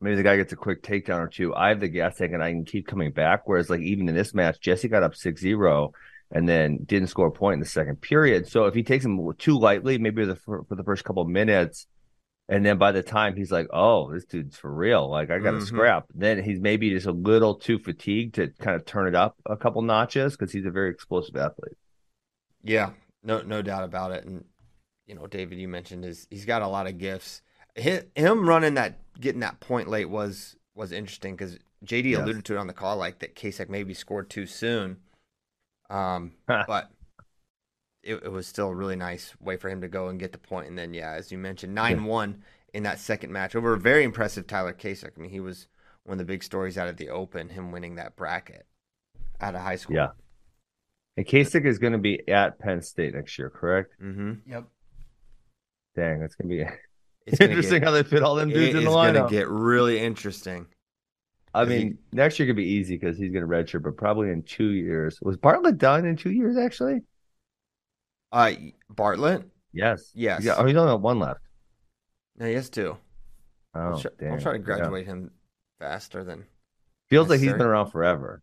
maybe 0.00 0.16
the 0.16 0.22
guy 0.22 0.36
gets 0.36 0.52
a 0.52 0.56
quick 0.56 0.82
takedown 0.82 1.20
or 1.20 1.28
two. 1.28 1.54
I 1.54 1.68
have 1.68 1.80
the 1.80 1.88
gas 1.88 2.16
tank 2.16 2.32
and 2.32 2.42
I 2.42 2.50
can 2.50 2.64
keep 2.64 2.86
coming 2.86 3.12
back. 3.12 3.42
Whereas 3.44 3.68
like 3.70 3.80
even 3.82 4.08
in 4.08 4.14
this 4.14 4.34
match, 4.34 4.60
Jesse 4.60 4.88
got 4.88 5.02
up 5.02 5.14
6-0 5.14 5.92
and 6.30 6.48
then 6.48 6.78
didn't 6.84 7.08
score 7.08 7.26
a 7.26 7.30
point 7.30 7.54
in 7.54 7.60
the 7.60 7.66
second 7.66 8.00
period. 8.00 8.48
So 8.48 8.64
if 8.64 8.74
he 8.74 8.82
takes 8.82 9.04
him 9.04 9.20
too 9.38 9.58
lightly, 9.58 9.98
maybe 9.98 10.24
the, 10.24 10.36
for, 10.36 10.64
for 10.64 10.74
the 10.74 10.84
first 10.84 11.04
couple 11.04 11.22
of 11.22 11.28
minutes. 11.28 11.86
And 12.48 12.66
then 12.66 12.76
by 12.76 12.92
the 12.92 13.02
time 13.02 13.36
he's 13.36 13.52
like, 13.52 13.68
"Oh, 13.72 14.12
this 14.12 14.24
dude's 14.24 14.56
for 14.56 14.72
real," 14.72 15.08
like 15.08 15.30
I 15.30 15.38
got 15.38 15.52
to 15.52 15.58
Mhm. 15.58 15.66
scrap. 15.66 16.06
Then 16.14 16.42
he's 16.42 16.60
maybe 16.60 16.90
just 16.90 17.06
a 17.06 17.12
little 17.12 17.54
too 17.54 17.78
fatigued 17.78 18.34
to 18.34 18.48
kind 18.48 18.76
of 18.76 18.84
turn 18.84 19.06
it 19.06 19.14
up 19.14 19.36
a 19.46 19.56
couple 19.56 19.80
notches 19.82 20.36
because 20.36 20.52
he's 20.52 20.66
a 20.66 20.70
very 20.70 20.90
explosive 20.90 21.36
athlete. 21.36 21.76
Yeah, 22.62 22.90
no 23.22 23.42
no 23.42 23.62
doubt 23.62 23.84
about 23.84 24.12
it. 24.12 24.24
And 24.24 24.44
you 25.06 25.14
know, 25.14 25.26
David, 25.26 25.58
you 25.58 25.68
mentioned 25.68 26.04
is 26.04 26.26
he's 26.30 26.44
got 26.44 26.62
a 26.62 26.68
lot 26.68 26.86
of 26.86 26.98
gifts. 26.98 27.42
Hi- 27.80 28.04
Him 28.14 28.48
running 28.48 28.74
that 28.74 28.98
getting 29.20 29.40
that 29.40 29.60
point 29.60 29.88
late 29.88 30.10
was 30.10 30.56
was 30.74 30.92
interesting 30.92 31.34
because 31.36 31.58
JD 31.84 32.10
Yes. 32.10 32.20
alluded 32.22 32.44
to 32.46 32.54
it 32.54 32.58
on 32.58 32.66
the 32.66 32.72
call, 32.72 32.96
like 32.96 33.20
that 33.20 33.34
Kasak 33.34 33.68
maybe 33.68 33.94
scored 33.94 34.30
too 34.30 34.46
soon. 34.46 34.98
Um, 35.90 36.32
but 36.46 36.90
it, 38.02 38.16
it 38.24 38.32
was 38.32 38.46
still 38.46 38.68
a 38.68 38.74
really 38.74 38.96
nice 38.96 39.34
way 39.40 39.56
for 39.56 39.68
him 39.68 39.80
to 39.80 39.88
go 39.88 40.08
and 40.08 40.18
get 40.18 40.32
the 40.32 40.38
point. 40.38 40.68
And 40.68 40.78
then, 40.78 40.92
yeah, 40.94 41.12
as 41.12 41.30
you 41.30 41.38
mentioned, 41.38 41.74
nine 41.74 42.04
one 42.04 42.42
in 42.74 42.82
that 42.84 42.98
second 42.98 43.32
match 43.32 43.54
over 43.54 43.74
a 43.74 43.78
very 43.78 44.04
impressive 44.04 44.46
Tyler 44.46 44.72
Kasak. 44.72 45.12
I 45.16 45.20
mean, 45.20 45.30
he 45.30 45.40
was 45.40 45.68
one 46.04 46.14
of 46.14 46.18
the 46.18 46.24
big 46.24 46.42
stories 46.42 46.76
out 46.78 46.88
of 46.88 46.96
the 46.96 47.10
Open, 47.10 47.48
him 47.48 47.70
winning 47.70 47.96
that 47.96 48.16
bracket 48.16 48.66
out 49.40 49.54
of 49.54 49.60
high 49.60 49.76
school. 49.76 49.96
Yeah. 49.96 50.08
And 51.16 51.26
Kasak 51.26 51.66
is 51.66 51.78
going 51.78 51.92
to 51.92 51.98
be 51.98 52.26
at 52.28 52.58
Penn 52.58 52.82
State 52.82 53.14
next 53.14 53.38
year, 53.38 53.50
correct? 53.50 53.94
Mm-hmm. 54.02 54.50
Yep. 54.50 54.64
Dang, 55.94 56.20
that's 56.20 56.34
going 56.34 56.48
to 56.48 56.64
be 56.64 56.70
It's 57.26 57.40
interesting 57.40 57.80
Get, 57.80 57.84
how 57.84 57.92
they 57.92 58.02
fit 58.02 58.22
all 58.22 58.34
them 58.34 58.48
dudes 58.48 58.74
in 58.74 58.84
the 58.84 58.90
lineup 58.90 59.06
is 59.08 59.12
the 59.14 59.18
going 59.20 59.28
to 59.30 59.36
get 59.36 59.48
really 59.48 60.00
interesting. 60.00 60.66
I 61.54 61.62
if 61.62 61.68
he- 61.68 61.76
mean, 61.76 61.98
next 62.12 62.38
year 62.38 62.48
could 62.48 62.56
be 62.56 62.64
easy 62.64 62.96
because 62.96 63.16
he's 63.16 63.30
going 63.30 63.46
to 63.46 63.48
redshirt, 63.48 63.82
but 63.82 63.96
probably 63.96 64.30
in 64.30 64.42
two 64.42 64.70
years. 64.70 65.18
Was 65.22 65.36
Bartlett 65.36 65.78
done 65.78 66.04
in 66.06 66.16
two 66.16 66.32
years, 66.32 66.56
actually? 66.56 67.02
Uh, 68.32 68.52
Bartlett? 68.88 69.42
Yes. 69.72 70.10
Yes. 70.14 70.42
Yeah. 70.44 70.54
Oh, 70.56 70.64
he's 70.64 70.76
only 70.76 70.92
got 70.92 71.00
one 71.00 71.18
left. 71.18 71.40
No, 72.36 72.46
he 72.46 72.54
has 72.54 72.70
two. 72.70 72.96
Oh, 73.74 73.80
I'll, 73.80 73.98
try, 74.00 74.10
damn. 74.18 74.32
I'll 74.32 74.40
try 74.40 74.52
to 74.52 74.58
Yeah. 74.58 74.64
graduate 74.64 75.06
him 75.06 75.30
faster 75.78 76.24
than. 76.24 76.44
Feels 77.10 77.28
like 77.28 77.40
he's 77.40 77.52
been 77.52 77.60
around 77.62 77.90
forever. 77.90 78.42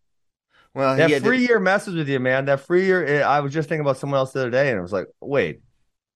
Well, 0.75 0.96
That 0.96 1.08
he 1.08 1.13
had 1.13 1.24
free 1.24 1.39
year 1.48 1.60
messes 1.60 1.96
with 1.96 2.08
you, 2.08 2.19
man. 2.19 2.46
That 2.46 2.60
free 2.62 2.86
year. 2.86 3.03
eh, 3.05 3.22
I 3.24 3.39
was 3.39 3.51
just 3.51 3.67
thinking 3.67 3.81
about 3.81 3.98
someone 3.98 4.19
else 4.19 4.31
the 4.31 4.41
other 4.41 4.50
day, 4.51 4.69
and 4.69 4.77
I 4.77 4.81
was 4.81 4.93
like, 4.93 5.08
wait, 5.19 5.62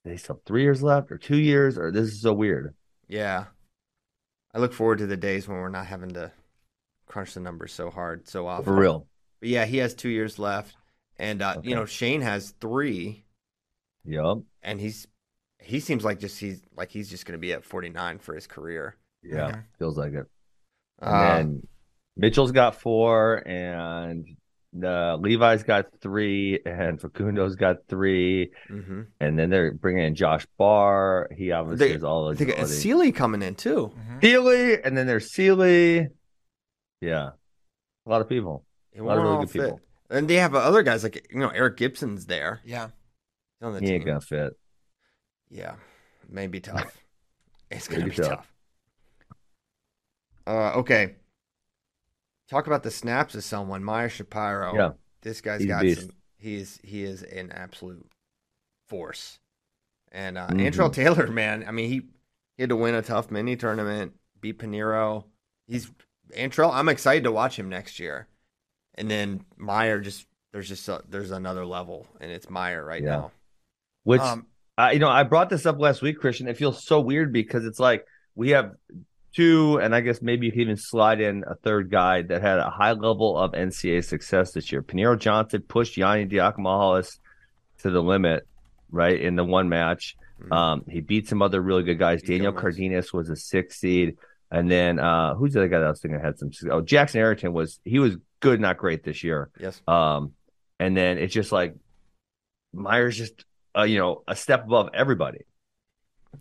they 0.06 0.18
still 0.18 0.36
have 0.36 0.44
three 0.46 0.62
years 0.62 0.84
left, 0.84 1.12
or 1.12 1.18
two 1.18 1.38
years, 1.38 1.78
or 1.80 1.92
this 1.92 2.10
is 2.10 2.22
so 2.22 2.34
weird. 2.34 2.76
Yeah. 3.08 3.46
I 4.54 4.60
look 4.60 4.74
forward 4.74 5.00
to 5.00 5.08
the 5.08 5.18
days 5.18 5.48
when 5.48 5.58
we're 5.58 5.70
not 5.70 5.88
having 5.88 6.12
to 6.12 6.32
crunch 7.08 7.34
the 7.34 7.40
numbers 7.40 7.74
so 7.74 7.90
hard, 7.90 8.28
so 8.28 8.46
often. 8.46 8.66
For 8.66 8.76
real. 8.76 9.08
But 9.40 9.50
yeah, 9.50 9.66
he 9.66 9.78
has 9.78 9.96
two 9.96 10.10
years 10.10 10.38
left, 10.38 10.76
and 11.18 11.42
uh, 11.42 11.56
Okay. 11.58 11.70
you 11.70 11.76
know 11.76 11.86
Shayne 11.86 12.22
has 12.22 12.52
three, 12.62 13.23
Yep. 14.06 14.38
and 14.64 14.80
he's 14.82 15.08
he 15.60 15.80
seems 15.80 16.04
like 16.04 16.20
just 16.20 16.40
he's 16.40 16.62
like 16.76 16.90
he's 16.92 17.10
just 17.10 17.26
going 17.26 17.34
to 17.34 17.42
be 17.42 17.54
at 17.54 17.64
forty 17.64 17.90
nine 17.90 18.20
for 18.20 18.36
his 18.36 18.48
career. 18.48 18.98
Yeah. 19.24 19.52
Mhm. 19.52 19.64
Feels 19.80 19.98
like 19.98 20.14
it. 20.14 20.26
And 21.00 21.22
then 21.22 21.68
Mitchell's 22.18 22.52
got 22.52 22.76
four, 22.76 23.42
and 23.48 24.26
uh, 24.84 25.16
Levi's 25.16 25.64
got 25.64 25.86
three, 26.02 26.60
and 26.66 27.00
Facundo's 27.00 27.56
got 27.56 27.78
three, 27.88 28.52
mhm. 28.70 29.08
and 29.20 29.38
then 29.40 29.50
they're 29.50 29.72
bringing 29.74 30.04
in 30.04 30.16
Josh 30.16 30.46
Barr. 30.58 31.30
He 31.36 31.52
obviously 31.52 31.88
They- 31.88 31.94
has 31.94 32.04
all 32.04 32.28
I 32.28 32.32
his 32.32 32.40
think 32.40 32.58
and 32.60 32.68
Sealy 32.68 33.12
coming 33.12 33.42
in 33.42 33.56
too. 33.56 33.92
Mhm. 33.98 34.22
Sealy, 34.22 34.84
and 34.84 34.98
then 34.98 35.08
there's 35.08 35.32
Sealy. 35.32 36.08
Yeah, 37.02 37.30
a 38.06 38.10
lot 38.10 38.22
of 38.22 38.30
people. 38.30 38.66
It 38.94 39.02
A 39.02 39.04
lot 39.04 39.18
of 39.18 39.24
really 39.24 39.38
good 39.46 39.50
fit. 39.52 39.62
people. 39.64 39.80
And 40.10 40.28
they 40.30 40.36
have 40.36 40.54
other 40.56 40.84
guys 40.84 41.04
like 41.04 41.26
you 41.32 41.40
know 41.40 41.50
Eric 41.50 41.78
Gibson's 41.78 42.26
there 42.28 42.60
Yeah. 42.66 42.90
On 43.64 43.74
the 43.74 43.80
He 43.80 43.88
ain't 43.94 44.02
team. 44.04 44.08
gonna 44.08 44.22
fit. 44.22 44.54
Yeah, 45.50 45.76
may 46.30 46.48
be 46.48 46.60
tough. 46.60 46.98
It's 47.72 47.88
gonna 47.88 48.02
Maybe 48.04 48.12
be 48.16 48.22
tough. 48.22 48.30
tough. 48.30 48.54
Uh, 50.46 50.80
okay. 50.80 51.16
Talk 52.50 52.68
about 52.68 52.84
the 52.84 52.92
snaps 52.92 53.34
of 53.36 53.44
someone, 53.44 53.84
Meyer 53.84 54.10
Shapiro. 54.10 54.76
Yeah. 54.76 54.92
this 55.22 55.42
guy's 55.42 55.62
He's 55.62 55.68
got 55.70 55.86
some. 55.88 56.12
He 56.38 56.56
is 56.56 56.80
he 56.84 57.04
is 57.04 57.24
an 57.24 57.52
absolute 57.52 58.06
force. 58.90 59.40
And 60.12 60.38
uh, 60.38 60.50
Mhm. 60.50 60.70
Antrell 60.72 60.94
Taylor, 60.94 61.28
man, 61.28 61.64
I 61.68 61.72
mean 61.72 61.90
he 61.90 62.02
he 62.58 62.62
had 62.64 62.70
to 62.70 62.76
win 62.76 62.94
a 62.94 63.02
tough 63.02 63.32
mini 63.32 63.56
tournament, 63.56 64.14
beat 64.40 64.60
Paniro. 64.60 65.24
He's 65.66 65.90
Antrell. 66.38 66.72
I'm 66.74 66.90
excited 66.90 67.24
to 67.24 67.32
watch 67.32 67.58
him 67.58 67.70
next 67.70 67.98
year. 68.00 68.28
And 68.96 69.10
then 69.10 69.46
Meyer 69.58 70.00
just 70.00 70.28
there's 70.52 70.68
just 70.68 70.88
a, 70.90 71.02
there's 71.10 71.32
another 71.32 71.66
level, 71.66 72.06
and 72.20 72.30
it's 72.32 72.50
Meyer 72.52 72.86
right 72.86 73.02
Yeah. 73.02 73.10
now. 73.16 73.32
Which 74.04 74.22
Um, 74.22 74.48
uh, 74.78 74.90
you 74.94 75.00
know, 75.00 75.10
I 75.10 75.24
brought 75.24 75.50
this 75.50 75.66
up 75.66 75.80
last 75.80 76.02
week, 76.02 76.20
Christian. 76.20 76.48
It 76.48 76.58
feels 76.58 76.84
so 76.84 77.00
weird 77.00 77.32
because 77.32 77.66
it's 77.66 77.80
like 77.80 78.06
we 78.36 78.52
have 78.52 78.72
two, 79.34 79.78
and 79.78 79.96
I 79.96 80.02
guess 80.02 80.22
maybe 80.22 80.46
you 80.48 80.52
can 80.52 80.62
even 80.62 80.78
slide 80.78 81.22
in 81.22 81.44
a 81.48 81.56
third 81.56 81.90
guy 81.92 82.22
that 82.24 82.42
had 82.42 82.60
a 82.60 82.70
high 82.70 82.94
level 82.94 83.38
of 83.38 83.52
NCAA 83.52 84.04
success 84.04 84.52
this 84.52 84.72
year. 84.72 84.82
Paniro 84.82 85.18
Johnson 85.18 85.64
pushed 85.68 85.96
Yianni 85.98 86.32
Diakomihalis 86.32 87.20
to 87.80 87.92
the 87.92 88.02
limit, 88.02 88.48
right, 88.92 89.20
in 89.20 89.36
the 89.36 89.44
one 89.44 89.70
match. 89.70 90.16
Mhm. 90.42 90.56
Um, 90.56 90.84
he 90.90 91.02
beat 91.02 91.28
some 91.28 91.42
other 91.42 91.62
really 91.62 91.84
good 91.84 92.00
guys. 92.00 92.22
Daniel 92.22 92.52
Cardenas 92.52 93.14
was 93.14 93.30
a 93.30 93.36
six 93.36 93.80
seed. 93.80 94.18
And 94.52 94.70
then 94.70 95.00
uh, 95.00 95.34
who's 95.34 95.54
the 95.54 95.62
other 95.62 95.68
guy 95.68 95.80
that 95.80 95.88
I 95.88 95.90
was 95.90 96.00
thinking 96.00 96.20
had 96.20 96.38
some? 96.38 96.52
Oh, 96.70 96.82
Jackson 96.82 97.20
Arrington 97.22 97.54
was 97.54 97.80
he 97.84 97.98
was 97.98 98.18
good, 98.40 98.60
not 98.60 98.78
great 98.78 99.04
this 99.04 99.24
year. 99.24 99.50
Yes. 99.60 99.82
Um, 99.88 100.34
and 100.80 100.96
then 100.96 101.18
it's 101.18 101.34
just 101.34 101.52
like 101.52 101.76
Myers 102.72 103.18
just 103.18 103.46
uh, 103.78 103.84
you 103.84 103.98
know 103.98 104.24
a 104.28 104.36
step 104.36 104.66
above 104.66 104.90
everybody. 104.94 105.46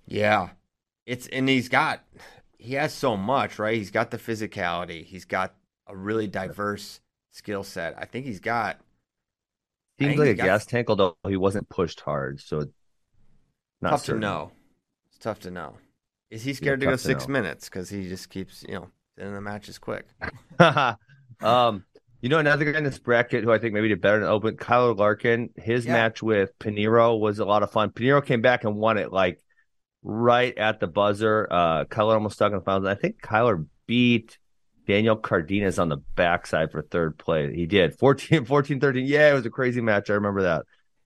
Yeah. 0.07 0.51
It's 1.07 1.27
and 1.27 1.49
he's 1.49 1.69
got 1.69 2.03
he 2.59 2.75
has 2.75 2.93
so 2.95 3.17
much, 3.17 3.59
right? 3.59 3.77
He's 3.77 3.91
got 3.91 4.11
the 4.11 4.19
physicality. 4.19 5.05
He's 5.05 5.25
got 5.25 5.55
a 5.87 5.97
really 5.97 6.27
diverse 6.29 7.01
skill 7.31 7.65
set. 7.65 7.95
I 7.99 8.05
think 8.05 8.25
he's 8.27 8.41
got 8.41 8.79
Seems 9.99 10.19
like 10.19 10.29
a 10.29 10.35
got- 10.35 10.45
gas 10.45 10.67
tank, 10.67 10.89
although 10.89 11.17
he 11.27 11.37
wasn't 11.37 11.69
pushed 11.69 12.01
hard, 12.01 12.41
so 12.41 12.67
not 13.81 13.91
tough 13.91 14.05
certain. 14.05 14.21
to 14.21 14.27
know. 14.27 14.53
It's 15.09 15.19
tough 15.19 15.41
to 15.41 15.51
know. 15.51 15.77
Is 16.31 16.43
he 16.43 16.55
scared 16.55 16.81
to 16.81 16.87
go 16.87 16.93
to 16.93 16.99
six 16.99 17.29
know. 17.29 17.33
minutes 17.33 17.69
because 17.69 17.91
he 17.91 18.09
just 18.09 18.31
keeps 18.31 18.65
you 18.67 18.75
know 18.75 18.89
in 19.19 19.35
the 19.35 19.41
matches 19.41 19.79
quick? 19.79 20.07
um, 21.41 21.85
you 22.23 22.29
know 22.31 22.39
another 22.39 22.65
guy 22.71 22.79
in 22.79 22.85
this 22.85 22.99
bracket 22.99 23.45
who 23.45 23.53
I 23.53 23.59
think 23.59 23.75
maybe 23.75 23.89
did 23.89 24.01
better 24.01 24.21
than 24.21 24.29
open, 24.29 24.57
Kyler 24.57 24.97
Larkin. 24.97 25.51
His 25.57 25.85
Yeah. 25.85 25.93
match 25.93 26.23
with 26.23 26.59
Paniro 26.59 27.19
was 27.21 27.39
a 27.41 27.45
lot 27.45 27.63
of 27.63 27.71
fun. 27.71 27.91
Paniro 27.91 28.25
came 28.25 28.41
back 28.41 28.65
and 28.65 28.77
won 28.77 28.97
it 28.97 29.13
like 29.13 29.41
right 30.03 30.57
at 30.57 30.81
the 30.81 30.87
buzzer. 30.87 31.47
Uh, 31.51 31.85
Kyler 31.85 32.15
almost 32.15 32.37
stuck 32.37 32.53
in 32.53 32.59
the 32.59 32.65
finals. 32.65 32.87
I 32.87 32.95
think 32.95 33.21
Kyler 33.21 33.67
beat 33.87 34.39
Daniel 34.87 35.17
Cardenas 35.17 35.79
on 35.79 35.89
the 35.89 35.99
backside 36.15 36.73
for 36.73 36.83
third 36.83 37.19
place. 37.19 37.55
He 37.55 37.67
did 37.67 37.99
14, 37.99 38.45
14, 38.45 38.81
13. 38.81 39.05
Yeah, 39.07 39.31
it 39.31 39.35
was 39.35 39.47
a 39.47 39.51
crazy 39.51 39.81
match. 39.81 40.09
I 40.09 40.15
remember 40.15 40.43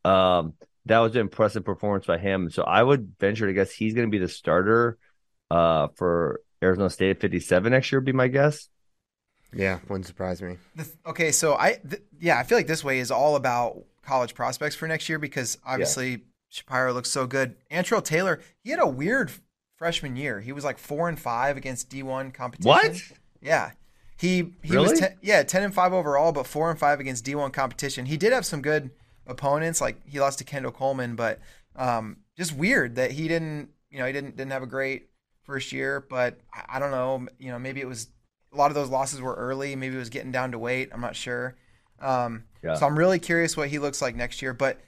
that. 0.04 0.08
Um, 0.11 0.54
that 0.87 1.00
was 1.00 1.14
an 1.14 1.23
impressive 1.23 1.64
performance 1.64 2.06
by 2.06 2.18
him. 2.18 2.49
So 2.50 2.62
I 2.62 2.82
would 2.82 3.14
venture 3.18 3.46
to 3.46 3.52
guess 3.52 3.73
he's 3.73 3.92
going 3.94 4.06
to 4.06 4.11
be 4.11 4.18
the 4.18 4.28
starter 4.28 4.99
uh, 5.50 5.88
for 5.96 6.40
Arizona 6.62 6.90
State 6.90 7.11
at 7.11 7.20
57 7.20 7.73
next 7.73 7.90
year, 7.90 8.00
would 8.00 8.06
be 8.06 8.12
my 8.12 8.28
guess. 8.28 8.68
Yeah, 9.56 9.78
wouldn't 9.88 10.06
surprise 10.06 10.42
me. 10.42 10.58
The 10.75 10.88
okay, 11.06 11.32
so 11.32 11.54
I 11.54 11.78
th- 11.88 12.02
yeah, 12.20 12.38
I 12.38 12.42
feel 12.42 12.58
like 12.58 12.66
this 12.66 12.84
way 12.84 12.98
is 12.98 13.10
all 13.10 13.36
about 13.36 13.82
college 14.02 14.34
prospects 14.34 14.76
for 14.76 14.86
next 14.86 15.08
year 15.08 15.18
because 15.18 15.58
obviously 15.66 16.22
Shapiro 16.48 16.92
looks 16.92 17.10
so 17.10 17.26
good. 17.26 17.56
Antrell 17.70 18.04
Taylor, 18.04 18.40
he 18.62 18.70
had 18.70 18.78
a 18.80 18.86
weird 18.86 19.30
freshman 19.76 20.16
year. 20.16 20.40
He 20.40 20.52
was 20.52 20.64
like 20.64 20.78
four 20.78 21.08
and 21.08 21.18
five 21.18 21.56
against 21.56 21.88
D 21.88 22.02
one 22.02 22.30
competition. 22.30 22.68
What? 22.68 23.02
Yeah, 23.40 23.72
he 24.18 24.52
he 24.62 24.72
Really? 24.75 24.90
was 24.90 25.00
ten, 25.00 25.18
yeah 25.22 25.42
ten 25.42 25.62
and 25.62 25.75
five 25.75 25.92
overall, 25.92 26.32
but 26.32 26.46
four 26.46 26.70
and 26.70 26.78
five 26.78 27.00
against 27.00 27.25
D 27.25 27.34
one 27.34 27.50
competition. 27.50 28.06
He 28.06 28.16
did 28.16 28.32
have 28.32 28.46
some 28.46 28.62
good 28.62 28.90
opponents, 29.26 29.80
like 29.80 30.06
he 30.06 30.20
lost 30.20 30.38
to 30.38 30.44
Kendall 30.44 30.72
Coleman, 30.72 31.16
but 31.16 31.40
um, 31.75 32.18
just 32.36 32.54
weird 32.54 32.96
that 32.96 33.12
he 33.12 33.26
didn't 33.28 33.70
you 33.90 33.98
know 33.98 34.06
he 34.06 34.12
didn't 34.12 34.36
didn't 34.36 34.52
have 34.52 34.62
a 34.62 34.66
great 34.66 35.08
first 35.42 35.72
year. 35.72 36.04
But 36.08 36.38
I, 36.52 36.76
I 36.76 36.78
don't 36.78 36.90
know, 36.90 37.26
you 37.38 37.50
know 37.50 37.58
maybe 37.58 37.80
it 37.80 37.88
was 37.88 38.08
a 38.56 38.58
lot 38.58 38.70
of 38.70 38.75
those 38.75 38.88
losses 38.88 39.20
were 39.20 39.34
early. 39.34 39.76
Maybe 39.76 39.94
it 39.94 39.98
was 39.98 40.08
getting 40.08 40.32
down 40.32 40.52
to 40.52 40.58
weight. 40.58 40.88
I'm 40.92 41.00
not 41.00 41.14
sure. 41.14 41.54
Um, 42.00 42.44
Yeah. 42.62 42.75
So 42.75 42.86
I'm 42.86 42.98
really 42.98 43.18
curious 43.18 43.56
what 43.56 43.68
he 43.68 43.78
looks 43.78 44.00
like 44.02 44.16
next 44.16 44.40
year. 44.42 44.54
But 44.54 44.80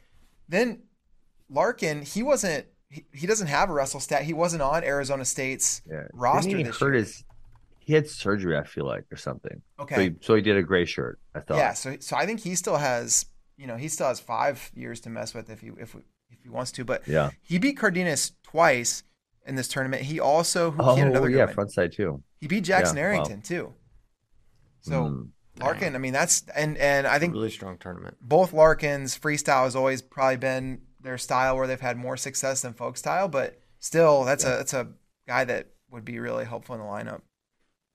then 0.48 0.82
Larkin, 1.50 2.02
he 2.02 2.22
wasn't. 2.22 2.66
He, 2.90 3.04
he 3.12 3.26
doesn't 3.26 3.48
have 3.48 3.68
a 3.68 3.72
wrestle 3.74 4.00
stat. 4.00 4.22
He 4.22 4.32
wasn't 4.32 4.62
on 4.62 4.82
Arizona 4.82 5.24
State's 5.24 5.82
Yeah. 5.88 6.04
roster 6.14 6.50
Didn't 6.50 6.64
he 6.66 6.72
hurt 6.72 6.80
year. 6.92 6.92
his 6.94 7.24
he 7.80 7.94
had 7.94 8.08
surgery, 8.08 8.56
I 8.56 8.64
feel 8.64 8.84
like, 8.86 9.04
or 9.10 9.16
something. 9.16 9.62
Okay. 9.80 9.94
So 9.94 10.00
he, 10.02 10.10
so 10.20 10.34
he 10.34 10.42
did 10.42 10.56
a 10.56 10.62
gray 10.62 10.84
shirt, 10.84 11.18
I 11.34 11.40
thought. 11.40 11.56
Yeah, 11.58 11.72
so 11.74 11.96
so 12.00 12.16
I 12.16 12.24
think 12.26 12.40
he 12.40 12.54
still 12.54 12.76
has 12.76 13.26
you 13.58 13.66
know 13.66 13.76
he 13.76 13.88
still 13.88 14.08
has 14.08 14.20
five 14.20 14.70
years 14.74 15.00
to 15.00 15.10
mess 15.10 15.34
with 15.34 15.50
if 15.50 15.60
he 15.60 15.68
if 15.78 15.94
if 16.30 16.38
he 16.42 16.48
wants 16.48 16.72
to. 16.72 16.84
But 16.84 17.06
Yeah. 17.06 17.30
he 17.42 17.58
beat 17.58 17.74
Cardenas 17.76 18.32
twice 18.42 19.02
in 19.46 19.54
this 19.54 19.68
tournament. 19.68 20.02
He 20.02 20.18
also 20.20 20.70
who 20.72 20.82
Oh, 20.82 20.94
he 20.94 21.00
had 21.00 21.08
another 21.08 21.28
yeah, 21.30 21.46
front 21.46 21.72
side 21.72 21.92
too. 21.92 22.22
He 22.40 22.46
beat 22.48 22.64
Jackson 22.64 22.96
Yeah, 22.96 23.02
wow. 23.04 23.04
Arrington 23.04 23.42
too. 23.42 23.74
So 24.80 25.04
Mm. 25.04 25.28
Larkin, 25.58 25.94
I 25.96 25.98
mean 25.98 26.12
that's 26.12 26.44
and 26.54 26.76
and 26.78 27.06
I 27.06 27.18
think 27.18 27.34
Really 27.34 27.50
strong 27.50 27.78
tournament. 27.78 28.16
both 28.20 28.52
Larkins 28.52 29.18
freestyle 29.18 29.64
has 29.64 29.74
always 29.76 30.02
probably 30.02 30.36
been 30.36 30.82
their 31.00 31.18
style 31.18 31.56
where 31.56 31.66
they've 31.66 31.80
had 31.80 31.96
more 31.96 32.16
success 32.16 32.62
than 32.62 32.74
folk 32.74 32.96
style, 32.96 33.28
but 33.28 33.60
still 33.80 34.24
that's 34.24 34.44
a 34.44 34.48
that's 34.48 34.74
a 34.74 34.88
guy 35.26 35.44
that 35.44 35.68
would 35.90 36.04
be 36.04 36.18
really 36.18 36.44
helpful 36.44 36.74
in 36.74 36.80
the 36.80 36.86
lineup. 36.86 37.22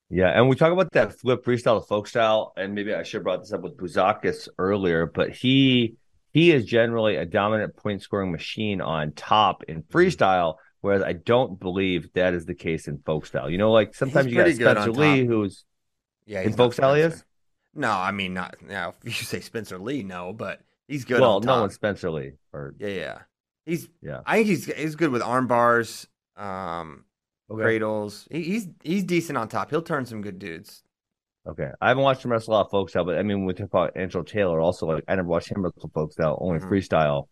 Yeah, 0.10 0.28
and 0.30 0.48
we 0.48 0.56
talk 0.56 0.72
about 0.72 0.92
that 0.92 1.20
flip 1.20 1.44
freestyle 1.44 1.82
to 1.82 1.88
folk 1.88 2.08
style, 2.08 2.54
and 2.56 2.76
maybe 2.76 2.94
I 2.94 3.04
should 3.04 3.18
have 3.18 3.24
brought 3.24 3.40
this 3.42 3.54
up 3.54 3.62
with 3.62 3.78
Bouzakis 3.78 4.48
earlier, 4.60 5.08
but 5.08 5.32
he 5.32 5.96
he 6.34 6.52
is 6.52 6.66
generally 6.66 7.16
a 7.16 7.26
dominant 7.26 7.76
point 7.76 8.02
scoring 8.02 8.32
machine 8.32 8.82
on 8.82 9.14
top 9.14 9.64
in 9.64 9.84
freestyle, 9.84 10.56
whereas 10.84 11.02
I 11.02 11.14
don't 11.14 11.58
believe 11.60 12.12
that 12.14 12.34
is 12.34 12.46
the 12.46 12.54
case 12.54 12.88
in 12.88 13.00
folk 13.00 13.26
style. 13.26 13.50
You 13.50 13.58
know, 13.58 13.72
like 13.72 13.96
sometimes 13.96 14.26
He's 14.28 14.36
you 14.36 14.66
got 14.66 14.78
Spencer 14.78 14.92
Lee, 14.92 15.26
who's 15.26 15.64
Yeah, 16.26 16.42
in 16.42 16.50
he's 16.50 16.58
not 16.58 16.66
Folks 16.66 16.78
Elias? 16.80 17.14
Spencer. 17.14 17.26
No, 17.76 17.92
I 17.92 18.12
mean 18.12 18.34
not 18.36 18.58
now. 18.62 18.94
If 19.04 19.20
you 19.20 19.26
say 19.26 19.40
Spencer 19.40 19.80
Lee, 19.80 20.04
no, 20.04 20.34
but 20.34 20.62
he's 20.88 21.06
good. 21.06 21.22
Well, 21.22 21.38
on 21.38 21.44
no 21.44 21.62
one's 21.62 21.74
Spencer 21.74 22.12
Lee 22.12 22.34
or 22.52 22.76
Yeah, 22.78 22.88
yeah. 22.90 23.20
He's. 23.66 23.88
Yeah. 24.02 24.20
I 24.26 24.36
think 24.36 24.48
he's 24.48 24.66
he's 24.66 24.96
good 24.96 25.10
with 25.10 25.22
arm 25.22 25.48
bars, 25.48 26.06
um, 26.36 27.06
okay. 27.50 27.62
cradles. 27.64 28.28
He, 28.30 28.44
he's 28.44 28.68
he's 28.84 29.04
decent 29.06 29.38
on 29.38 29.48
top. 29.48 29.70
He'll 29.70 29.82
turn 29.82 30.06
some 30.06 30.22
good 30.22 30.38
dudes. 30.38 30.84
Okay, 31.48 31.70
I 31.82 31.88
haven't 31.90 32.04
watched 32.04 32.24
him 32.24 32.32
wrestle 32.32 32.54
a 32.54 32.56
lot 32.56 32.66
of 32.66 32.72
folks 32.72 32.96
out, 32.96 33.06
but 33.06 33.18
I 33.18 33.24
mean, 33.24 33.46
we 33.46 33.54
talk 33.54 33.68
about 33.68 33.98
Angelo 33.98 34.24
Taylor, 34.24 34.62
also 34.62 34.86
like 34.86 35.04
I 35.08 35.16
never 35.16 35.28
watched 35.28 35.52
him 35.52 35.62
wrestle 35.64 35.92
folks 35.94 36.20
out, 36.20 36.38
only 36.42 36.60
Mhm. 36.60 36.70
freestyle. 36.70 37.28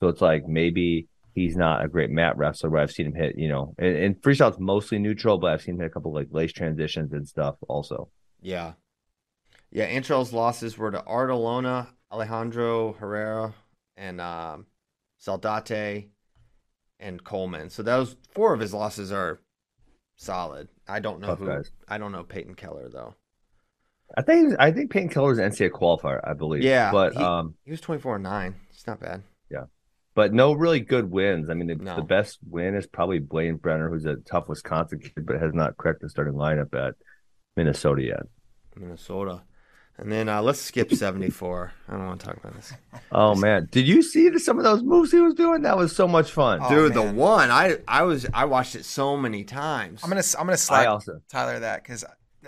So 0.00 0.08
it's 0.08 0.20
like 0.20 0.46
maybe 0.46 1.08
he's 1.36 1.54
not 1.56 1.84
a 1.84 1.88
great 1.88 2.10
mat 2.10 2.36
wrestler, 2.36 2.70
but 2.70 2.80
I've 2.80 2.90
seen 2.90 3.06
him 3.06 3.14
hit, 3.14 3.38
you 3.38 3.48
know, 3.48 3.74
and, 3.78 3.96
and 3.96 4.22
freestyle's 4.22 4.58
mostly 4.58 4.98
neutral, 4.98 5.38
but 5.38 5.52
I've 5.52 5.62
seen 5.62 5.74
him 5.74 5.80
hit 5.82 5.86
a 5.88 5.90
couple 5.90 6.12
like 6.12 6.28
lace 6.32 6.52
transitions 6.52 7.12
and 7.12 7.28
stuff 7.28 7.56
also. 7.68 8.08
Yeah. 8.40 8.72
Yeah, 9.70 9.86
Antrell's 9.86 10.32
losses 10.32 10.78
were 10.78 10.90
to 10.90 10.98
Artelona, 11.02 11.88
Alejandro 12.10 12.94
Herrera, 12.94 13.54
and 13.96 14.20
um, 14.20 14.66
Saldate 15.20 16.08
and 16.98 17.22
Coleman. 17.22 17.68
So 17.68 17.82
those 17.82 18.16
four 18.34 18.54
of 18.54 18.60
his 18.60 18.72
losses 18.72 19.12
are 19.12 19.38
solid. 20.16 20.68
I 20.88 21.00
don't 21.00 21.20
know 21.20 21.26
Tough 21.28 21.38
who. 21.40 21.46
guys. 21.46 21.70
I 21.86 21.98
don't 21.98 22.12
know 22.12 22.22
Peyton 22.22 22.54
Keller 22.54 22.88
though. 22.88 23.14
I 24.16 24.22
think 24.22 24.54
I 24.58 24.70
think 24.70 24.90
Peyton 24.90 25.10
Keller's 25.10 25.38
an 25.38 25.50
NCAA 25.50 25.70
qualifier, 25.70 26.20
I 26.24 26.32
believe. 26.32 26.62
Yeah, 26.62 26.90
but 26.92 27.12
he- 27.14 27.22
um, 27.22 27.54
He 27.64 27.72
was 27.72 27.80
twenty 27.80 28.00
four 28.00 28.14
and 28.14 28.24
nine. 28.24 28.54
It's 28.70 28.86
not 28.86 29.00
bad. 29.00 29.22
But 30.16 30.32
no 30.32 30.52
really 30.52 30.80
good 30.80 31.08
wins. 31.08 31.48
I 31.48 31.54
mean, 31.54 31.68
the, 31.68 31.76
No. 31.76 31.94
the 31.94 32.02
best 32.02 32.38
win 32.48 32.74
is 32.74 32.86
probably 32.88 33.20
Blaine 33.20 33.56
Brenner, 33.56 33.88
who's 33.88 34.06
a 34.06 34.16
tough 34.16 34.48
Wisconsin 34.48 34.98
kid, 34.98 35.24
but 35.24 35.40
has 35.40 35.54
not 35.54 35.76
cracked 35.76 36.00
the 36.00 36.08
starting 36.08 36.34
lineup 36.34 36.74
at 36.74 36.94
Minnesota 37.56 38.02
yet. 38.02 38.22
Minnesota. 38.74 39.42
And 39.98 40.12
then 40.12 40.28
uh, 40.28 40.42
let's 40.42 40.60
skip 40.60 40.92
seventy 40.92 41.30
four. 41.30 41.72
I 41.88 41.92
don't 41.92 42.06
want 42.06 42.20
to 42.20 42.26
talk 42.26 42.36
about 42.36 42.54
this. 42.54 42.72
Oh 43.12 43.34
man, 43.34 43.68
did 43.70 43.88
you 43.88 44.02
see 44.02 44.28
the, 44.28 44.38
some 44.38 44.58
of 44.58 44.64
those 44.64 44.82
moves 44.82 45.10
he 45.10 45.20
was 45.20 45.32
doing? 45.32 45.62
That 45.62 45.78
was 45.78 45.96
so 45.96 46.06
much 46.06 46.30
fun. 46.30 46.58
Oh, 46.62 46.68
Dude, 46.68 46.92
the 46.92 47.00
one 47.02 47.50
I 47.50 47.78
I 47.88 48.02
was 48.02 48.26
I 48.34 48.44
watched 48.44 48.74
it 48.74 48.84
so 48.84 49.16
many 49.16 49.44
times. 49.44 50.02
I'm 50.04 50.10
gonna 50.10 50.22
I'm 50.38 50.44
gonna 50.44 50.52
I 50.52 50.56
slap 50.56 50.88
also 50.88 51.20
Tyler 51.30 51.60
that 51.60 51.82
because 51.82 52.04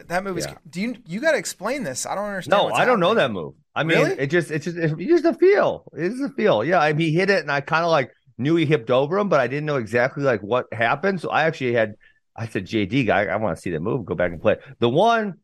that 0.08 0.24
movie's. 0.24 0.44
Yeah. 0.44 0.56
Do 0.68 0.80
you 0.82 0.96
you 1.06 1.20
got 1.20 1.32
to 1.32 1.38
explain 1.38 1.84
this? 1.84 2.04
I 2.04 2.14
don't 2.14 2.24
understand. 2.26 2.50
no, 2.58 2.64
what's 2.64 2.78
I 2.78 2.84
don't 2.84 3.00
know 3.00 3.14
that 3.14 3.30
move. 3.30 3.54
I 3.78 3.84
mean, 3.84 3.98
Really? 3.98 4.18
it 4.18 4.26
just 4.28 4.50
it's 4.50 4.64
just 4.64 4.76
it's 4.76 4.94
just 4.96 5.24
a 5.24 5.34
feel. 5.34 5.84
It's 5.94 6.20
a 6.20 6.28
feel. 6.30 6.64
Yeah, 6.64 6.80
I 6.80 6.92
mean, 6.92 7.08
he 7.08 7.14
hit 7.14 7.30
it, 7.30 7.40
and 7.40 7.50
I 7.52 7.60
kind 7.60 7.84
of 7.84 7.90
like 7.90 8.10
knew 8.36 8.56
he 8.56 8.66
hipped 8.66 8.90
over 8.90 9.18
him, 9.18 9.28
but 9.28 9.40
I 9.40 9.46
didn't 9.46 9.66
know 9.66 9.76
exactly 9.76 10.22
like 10.24 10.40
what 10.42 10.66
happened. 10.72 11.20
So 11.20 11.30
I 11.30 11.44
actually 11.44 11.74
had 11.74 11.94
I 12.36 12.46
said, 12.48 12.66
JD 12.66 13.06
guy, 13.06 13.26
I 13.26 13.36
want 13.36 13.56
to 13.56 13.62
see 13.62 13.70
the 13.70 13.80
move. 13.80 14.04
Go 14.04 14.14
back 14.14 14.32
and 14.32 14.40
play 14.40 14.56
the 14.78 14.88
one 14.88 15.34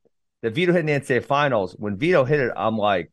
that 0.42 0.54
Vito 0.54 0.72
hit 0.72 0.80
in 0.80 0.86
the 0.86 0.92
NCAA 0.92 1.24
finals. 1.24 1.74
When 1.78 1.96
Vito 1.96 2.24
hit 2.24 2.40
it, 2.40 2.52
I'm 2.56 2.76
like, 2.76 3.10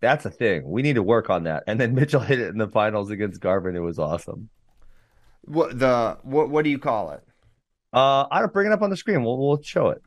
that's 0.00 0.24
a 0.26 0.30
thing. 0.30 0.62
We 0.68 0.82
need 0.82 0.94
to 0.96 1.02
work 1.02 1.30
on 1.30 1.44
that. 1.44 1.64
And 1.66 1.80
then 1.80 1.94
Mitchell 1.98 2.20
hit 2.20 2.38
it 2.40 2.48
in 2.48 2.58
the 2.58 2.68
finals 2.68 3.10
against 3.10 3.40
Garvin. 3.40 3.76
It 3.76 3.80
was 3.80 3.98
awesome. 3.98 4.48
what 5.44 5.78
the 5.78 6.18
what 6.22 6.50
what 6.50 6.64
do 6.64 6.70
you 6.70 6.78
call 6.78 7.12
it? 7.12 7.22
Uh, 7.92 8.26
I 8.30 8.40
don't 8.40 8.52
bring 8.52 8.66
it 8.66 8.72
up 8.72 8.82
on 8.82 8.90
the 8.90 8.96
screen. 8.96 9.22
We'll 9.24 9.38
we'll 9.38 9.62
show 9.62 9.88
it. 9.90 10.02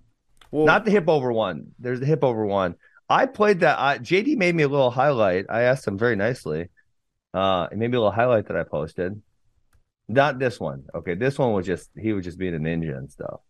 Well, 0.52 0.66
Not 0.66 0.84
the 0.86 0.92
hip 0.92 1.08
over 1.08 1.32
one. 1.32 1.72
There's 1.80 2.00
the 2.00 2.06
hip 2.06 2.24
over 2.24 2.46
one. 2.46 2.76
I 3.10 3.26
played 3.26 3.62
that. 3.62 3.80
I, 3.80 3.98
JD 3.98 4.38
made 4.38 4.56
me 4.56 4.64
a 4.64 4.68
little 4.68 4.92
highlight. 4.92 5.46
I 5.50 5.64
asked 5.64 5.88
him 5.88 5.98
very 5.98 6.16
nicely. 6.16 6.70
Uh, 7.34 7.68
it 7.72 7.78
made 7.78 7.92
me 7.92 7.98
a 7.98 8.00
little 8.00 8.12
highlight 8.12 8.48
that 8.48 8.58
I 8.58 8.64
posted. 8.64 9.22
Not 10.08 10.40
this 10.40 10.60
one. 10.60 10.86
Okay, 10.94 11.16
this 11.16 11.38
one 11.38 11.54
was 11.54 11.66
just 11.66 11.90
he 11.98 12.14
was 12.14 12.26
just 12.26 12.38
being 12.40 12.56
a 12.56 12.60
ninja 12.60 12.98
and 12.98 13.12
stuff. 13.12 13.42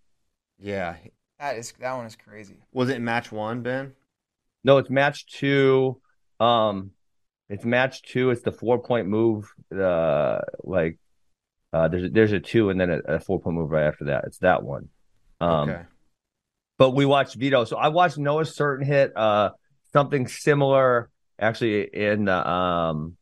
yeah. 0.60 0.96
That 1.39 1.58
is 1.58 1.74
that 1.80 1.94
one 1.94 2.06
is 2.06 2.18
crazy. 2.18 2.58
Was 2.74 2.89
it 2.89 3.00
match 3.00 3.32
one, 3.32 3.62
Ben? 3.62 3.93
No, 4.65 4.78
it's 4.78 4.89
match 4.89 5.26
two. 5.26 6.02
Um, 6.39 6.91
it's 7.48 7.63
match 7.63 8.02
two. 8.02 8.30
It's 8.32 8.41
the 8.41 8.52
four 8.52 8.80
point 8.80 9.08
move. 9.08 9.50
Uh, 9.74 10.39
like, 10.63 11.00
uh, 11.72 11.88
there's 11.88 12.12
there's 12.12 12.34
a 12.34 12.41
two 12.41 12.69
and 12.69 12.80
then 12.80 12.89
a, 12.89 13.00
a 13.15 13.19
four 13.22 13.39
point 13.39 13.56
move 13.56 13.72
right 13.72 13.88
after 13.88 14.06
that. 14.06 14.26
It's 14.26 14.39
that 14.39 14.63
one. 14.63 14.89
Um, 15.39 15.69
okay. 15.69 15.82
But 16.80 16.96
we 16.96 17.06
watched 17.06 17.36
Vito. 17.36 17.65
So 17.65 17.78
I 17.78 17.89
watched 17.89 18.18
Noah 18.18 18.46
Certain 18.46 18.84
hit 18.84 19.15
uh 19.15 19.52
something 19.94 20.26
similar 20.28 21.12
actually 21.39 21.84
in 21.84 22.26
the 22.26 22.50
um 22.50 23.15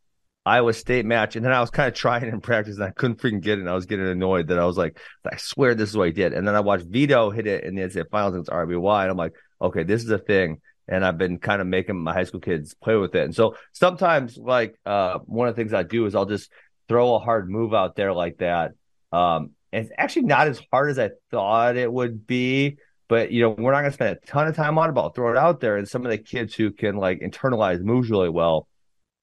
Iowa 0.46 0.72
State 0.72 1.06
match, 1.06 1.36
and 1.36 1.44
then 1.44 1.52
I 1.52 1.60
was 1.60 1.70
kind 1.70 1.90
of 1.90 1.94
trying 1.94 2.24
in 2.24 2.40
practice, 2.40 2.76
and 2.76 2.86
I 2.86 2.92
couldn't 2.92 3.20
freaking 3.20 3.42
get 3.42 3.58
it. 3.58 3.62
And 3.62 3.70
I 3.70 3.74
was 3.74 3.86
getting 3.86 4.08
annoyed 4.08 4.48
that 4.48 4.58
I 4.58 4.66
was 4.66 4.78
like, 4.78 4.98
I 5.30 5.36
swear 5.36 5.76
this 5.76 5.90
is 5.90 5.98
what 5.98 6.08
he 6.08 6.14
did. 6.14 6.32
And 6.32 6.48
then 6.48 6.56
I 6.56 6.62
watched 6.62 6.86
Vito 6.86 7.30
hit 7.32 7.48
it 7.48 7.66
in 7.66 7.76
the 7.76 7.82
NCAA 7.82 8.10
finals 8.10 8.34
against 8.34 8.50
RBY, 8.50 9.02
and 9.02 9.12
I'm 9.12 9.18
like, 9.18 9.34
okay, 9.62 9.84
this 9.84 10.04
is 10.04 10.10
a 10.10 10.18
thing. 10.18 10.62
And 10.88 11.04
I've 11.04 11.18
been 11.18 11.38
kind 11.40 11.60
of 11.60 11.68
making 11.68 11.98
my 12.02 12.14
high 12.14 12.24
school 12.24 12.40
kids 12.40 12.74
play 12.74 12.96
with 12.96 13.14
it. 13.14 13.26
And 13.26 13.36
so 13.36 13.58
sometimes, 13.74 14.38
like, 14.38 14.80
uh, 14.86 15.20
one 15.26 15.50
of 15.50 15.56
the 15.56 15.62
things 15.62 15.74
I 15.74 15.84
do 15.84 16.06
is 16.06 16.16
I'll 16.16 16.26
just 16.26 16.50
throw 16.88 17.16
a 17.16 17.20
hard 17.20 17.50
move 17.50 17.74
out 17.74 17.98
there 17.98 18.14
like 18.14 18.38
that. 18.38 18.72
Um, 19.12 19.52
and 19.74 19.84
it's 19.84 19.94
actually 19.98 20.28
not 20.28 20.48
as 20.48 20.62
hard 20.72 20.92
as 20.92 20.98
I 20.98 21.10
thought 21.30 21.76
it 21.76 21.92
would 21.92 22.26
be 22.26 22.78
but 23.08 23.32
you 23.32 23.42
know 23.42 23.50
we're 23.50 23.72
not 23.72 23.82
going 23.82 23.92
to 23.92 23.94
spend 23.94 24.18
a 24.18 24.26
ton 24.26 24.48
of 24.48 24.56
time 24.56 24.78
on 24.78 24.90
it 24.90 24.94
but 24.94 25.02
I'll 25.02 25.12
throw 25.12 25.32
it 25.32 25.38
out 25.38 25.60
there 25.60 25.78
and 25.78 25.88
some 25.88 26.06
of 26.06 26.12
the 26.12 26.18
kids 26.18 26.56
who 26.56 26.72
can 26.72 26.96
like 26.98 27.20
internalize 27.20 27.82
moves 27.82 28.10
really 28.10 28.30
well 28.30 28.68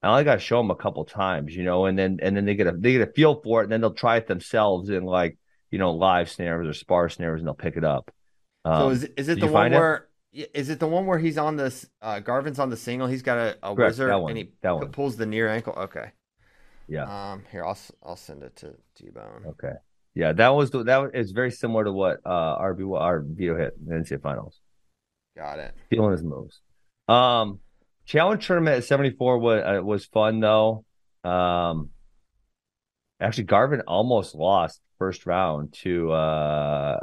I 0.03 0.09
only 0.09 0.25
got 0.25 0.35
to 0.35 0.40
show 0.40 0.59
them 0.59 0.70
a 0.70 0.77
couple 0.77 1.05
times 1.05 1.55
you 1.55 1.64
know 1.64 1.87
and 1.87 1.99
then 1.99 2.18
and 2.23 2.37
then 2.37 2.44
they 2.44 2.55
get 2.55 2.66
a 2.66 2.73
they 2.73 2.92
get 2.92 3.09
a 3.09 3.12
feel 3.12 3.40
for 3.42 3.61
it 3.61 3.64
and 3.64 3.73
then 3.73 3.81
they'll 3.81 3.94
try 3.94 4.16
it 4.16 4.27
themselves 4.27 4.90
in 4.90 5.05
like 5.05 5.38
you 5.70 5.79
know 5.79 5.92
live 5.92 6.31
snares 6.31 6.68
or 6.68 6.73
spar 6.73 7.09
snares 7.09 7.40
and 7.40 7.47
they'll 7.47 7.55
pick 7.55 7.77
it 7.77 7.85
up 7.85 8.11
um, 8.64 8.75
so 8.81 8.88
is, 8.90 9.05
is 9.16 9.29
it 9.29 9.40
the 9.40 9.47
one 9.47 9.73
it? 9.73 9.77
where 9.77 10.09
it 10.33 10.81
the 10.81 10.87
one 10.87 11.07
where 11.07 11.18
he's 11.18 11.38
on 11.38 11.57
this 11.57 11.87
uh 12.03 12.20
Garvin's 12.20 12.59
on 12.59 12.70
the 12.70 12.77
single, 12.77 13.07
he's 13.07 13.23
got 13.23 13.38
a, 13.38 13.57
a 13.62 13.75
Correct, 13.75 13.90
wizard 13.90 14.11
that 14.11 14.20
one, 14.20 14.31
and 14.31 14.38
he 14.38 14.87
pulls 14.92 15.16
the 15.16 15.27
near 15.27 15.49
ankle. 15.49 15.75
Okay. 15.75 16.11
yeah 16.88 17.05
Um 17.05 17.42
here 17.51 17.64
I'll 17.64 17.79
I'll 18.03 18.16
send 18.16 18.42
it 18.42 18.57
to 18.57 18.75
T 18.97 19.11
Bone. 19.11 19.47
okay 19.47 19.75
yeah 20.14 20.33
that 20.33 20.48
was 20.50 20.70
the, 20.70 20.85
that 20.85 21.11
is 21.14 21.33
very 21.33 21.50
similar 21.50 21.85
to 21.85 21.92
what 21.92 22.18
uh 22.24 22.59
RB 22.59 22.98
our 23.00 23.20
Vito 23.27 23.57
hit 23.57 23.74
in 23.81 23.87
the 23.87 23.94
NCAA 24.03 24.22
finals 24.22 24.61
Got 25.37 25.59
it. 25.59 25.74
feeling 25.90 26.12
his 26.12 26.22
moves. 26.22 26.61
Um, 27.09 27.59
challenge 28.07 28.46
tournament 28.46 28.77
at 28.79 28.85
74 28.85 29.38
was 29.38 29.62
uh, 29.62 29.83
was 29.83 30.05
fun 30.07 30.38
though. 30.40 30.85
Um, 31.24 31.90
actually, 33.20 33.44
Garvin 33.44 33.81
almost 33.83 34.35
lost 34.35 34.81
first 34.98 35.27
round 35.27 35.72
to 35.83 36.12
uh 36.12 37.00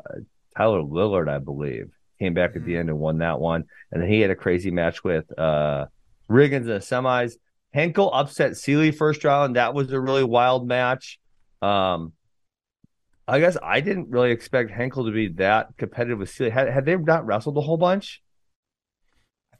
Tyler 0.55 0.81
Lillard, 0.81 1.27
I 1.29 1.39
believe. 1.39 1.91
Came 2.19 2.33
back 2.33 2.55
at 2.55 2.63
the 2.65 2.73
Mhm. 2.75 2.79
end 2.79 2.89
and 2.89 2.99
won 2.99 3.17
that 3.17 3.39
one, 3.39 3.63
and 3.91 4.01
then 4.01 4.09
he 4.09 4.21
had 4.21 4.29
a 4.31 4.35
crazy 4.35 4.71
match 4.71 5.03
with 5.03 5.25
uh 5.37 5.85
Riggins 6.29 6.61
in 6.61 6.65
the 6.67 6.79
semis. 6.79 7.33
Henkel 7.73 8.13
upset 8.13 8.55
Sealy 8.57 8.91
first 8.91 9.23
round. 9.23 9.55
That 9.55 9.73
was 9.73 9.91
a 9.91 9.99
really 9.99 10.23
wild 10.23 10.67
match. 10.67 11.19
Um, 11.61 12.13
I 13.31 13.39
guess 13.39 13.55
I 13.63 13.79
didn't 13.79 14.09
really 14.09 14.31
expect 14.31 14.71
Henkel 14.71 15.05
to 15.05 15.11
be 15.11 15.29
that 15.29 15.77
competitive 15.77 16.19
with 16.19 16.29
Sealy. 16.29 16.49
Had, 16.49 16.67
had 16.67 16.85
they 16.85 16.97
not 16.97 17.25
wrestled 17.25 17.57
a 17.57 17.61
whole 17.61 17.77
bunch? 17.77 18.21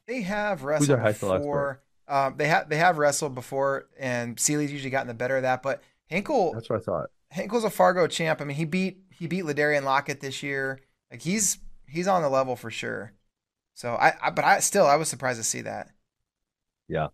They 0.07 0.23
have 0.23 0.63
wrestled 0.63 0.99
before. 0.99 1.81
Um, 2.05 2.35
they 2.35 2.47
have 2.47 2.67
they 2.67 2.75
have 2.75 2.97
wrestled 2.97 3.33
before, 3.33 3.87
and 3.97 4.37
Sealy's 4.37 4.73
usually 4.73 4.89
gotten 4.89 5.07
the 5.07 5.13
better 5.13 5.37
of 5.37 5.43
that. 5.43 5.63
But 5.63 5.81
Henkel 6.09 6.51
That's 6.53 6.69
what 6.69 6.81
I 6.81 6.83
thought. 6.83 7.09
Henkel's 7.29 7.63
a 7.63 7.69
Fargo 7.69 8.07
champ. 8.07 8.41
I 8.41 8.43
mean, 8.43 8.57
he 8.57 8.65
beat 8.65 9.03
he 9.09 9.27
beat 9.27 9.45
Ladarian 9.45 9.83
Lockett 9.83 10.19
this 10.19 10.43
year. 10.43 10.81
Like 11.09 11.21
he's 11.21 11.59
he's 11.87 12.09
on 12.09 12.23
the 12.23 12.29
level 12.29 12.57
for 12.57 12.69
sure. 12.69 13.13
So 13.73 13.93
I, 13.93 14.13
I 14.21 14.31
but 14.31 14.43
I 14.43 14.59
still 14.59 14.85
I 14.85 14.97
was 14.97 15.07
surprised 15.07 15.39
to 15.39 15.45
see 15.45 15.61
that. 15.61 15.91
Yeah. 16.89 17.07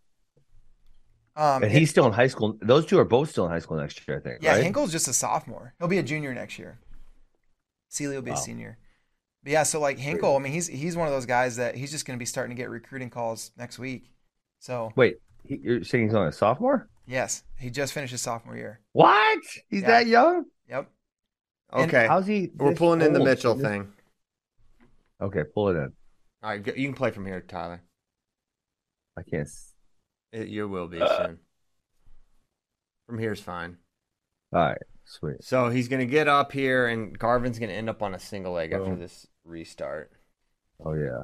Um, 1.38 1.62
and 1.64 1.72
he's 1.72 1.90
still 1.92 2.06
in 2.08 2.14
high 2.14 2.28
school. 2.28 2.58
Those 2.62 2.86
two 2.88 2.98
are 3.00 3.06
both 3.06 3.30
still 3.30 3.46
in 3.46 3.52
high 3.52 3.60
school 3.60 3.78
next 3.78 4.06
year, 4.08 4.18
I 4.18 4.20
think. 4.22 4.40
yeah, 4.42 4.54
right? 4.54 4.64
Henkel's 4.64 4.92
just 4.92 5.08
a 5.08 5.14
sophomore. 5.14 5.74
He'll 5.78 5.88
be 5.88 6.00
a 6.00 6.04
junior 6.04 6.34
next 6.34 6.58
year. 6.58 6.80
Sealy 7.90 8.16
will 8.16 8.24
be 8.24 8.32
a 8.32 8.38
senior. 8.38 8.78
But 9.44 9.52
yeah, 9.54 9.64
so 9.64 9.80
like 9.80 10.00
Hinkle, 10.00 10.36
I 10.36 10.40
mean, 10.40 10.52
he's 10.52 10.66
he's 10.68 10.98
one 10.98 11.08
of 11.08 11.14
those 11.14 11.28
guys 11.28 11.56
that 11.58 11.76
he's 11.76 11.92
just 11.92 12.06
going 12.06 12.18
to 12.18 12.20
be 12.20 12.26
starting 12.26 12.56
to 12.56 12.60
get 12.62 12.70
recruiting 12.70 13.10
calls 13.12 13.52
next 13.56 13.78
week. 13.80 14.10
So 14.60 14.92
Wait, 14.96 15.18
he, 15.44 15.60
you're 15.62 15.84
saying 15.84 16.06
he's 16.08 16.16
only 16.16 16.30
a 16.30 16.32
sophomore? 16.34 16.90
yes, 17.06 17.44
he 17.60 17.70
just 17.70 17.94
finished 17.94 18.12
his 18.12 18.22
sophomore 18.22 18.58
year. 18.58 18.80
What? 18.94 19.40
He's 19.70 19.82
Yeah. 19.82 19.88
that 19.88 20.08
young? 20.08 20.46
Yep. 20.68 20.90
And 21.72 21.84
Okay. 21.94 22.08
How's 22.08 22.26
he? 22.26 22.50
We're 22.56 22.72
this 22.72 22.80
pulling 22.80 23.02
in 23.02 23.14
the? 23.14 23.24
Mitchell 23.24 23.54
This- 23.56 23.68
thing. 23.68 23.94
Okay, 25.22 25.44
pull 25.54 25.70
it 25.70 25.74
in. 25.76 25.94
All 26.44 26.50
right, 26.50 26.66
you 26.66 26.88
can 26.88 26.94
play 26.94 27.12
from 27.12 27.26
here, 27.26 27.42
Tyler. 27.42 27.82
I 29.18 29.22
can't. 29.24 29.48
It, 30.32 30.48
you 30.48 30.68
will 30.68 30.88
be 30.88 31.02
Uh. 31.02 31.26
soon. 31.26 31.40
From 33.08 33.20
here's 33.20 33.40
fine. 33.42 33.78
All 34.54 34.60
right, 34.62 34.78
sweet. 35.06 35.44
So 35.44 35.70
he's 35.70 35.88
gonna 35.88 36.06
get 36.06 36.28
up 36.28 36.52
here, 36.52 36.88
and 36.88 37.18
Garvin's 37.18 37.60
gonna 37.60 37.74
end 37.74 37.90
up 37.90 38.02
on 38.02 38.14
a 38.14 38.20
single 38.20 38.54
leg 38.54 38.74
after 38.74 38.96
this 38.96 39.28
restart. 39.46 40.12
Oh 40.84 40.94
yeah, 40.94 41.24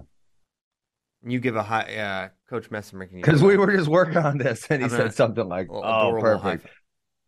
And 1.22 1.32
you 1.32 1.40
give 1.40 1.56
a 1.56 1.64
high, 1.64 1.96
uh, 1.96 2.30
Coach 2.50 2.70
you 2.72 3.08
because 3.12 3.44
we 3.44 3.58
were 3.58 3.72
just 3.76 3.88
working 3.88 4.18
on 4.18 4.38
this, 4.38 4.66
and 4.70 4.82
he 4.82 4.88
a 4.88 4.90
said 4.90 5.14
something 5.14 5.48
like, 5.48 5.68
"Oh, 5.70 6.18
perfect." 6.20 6.68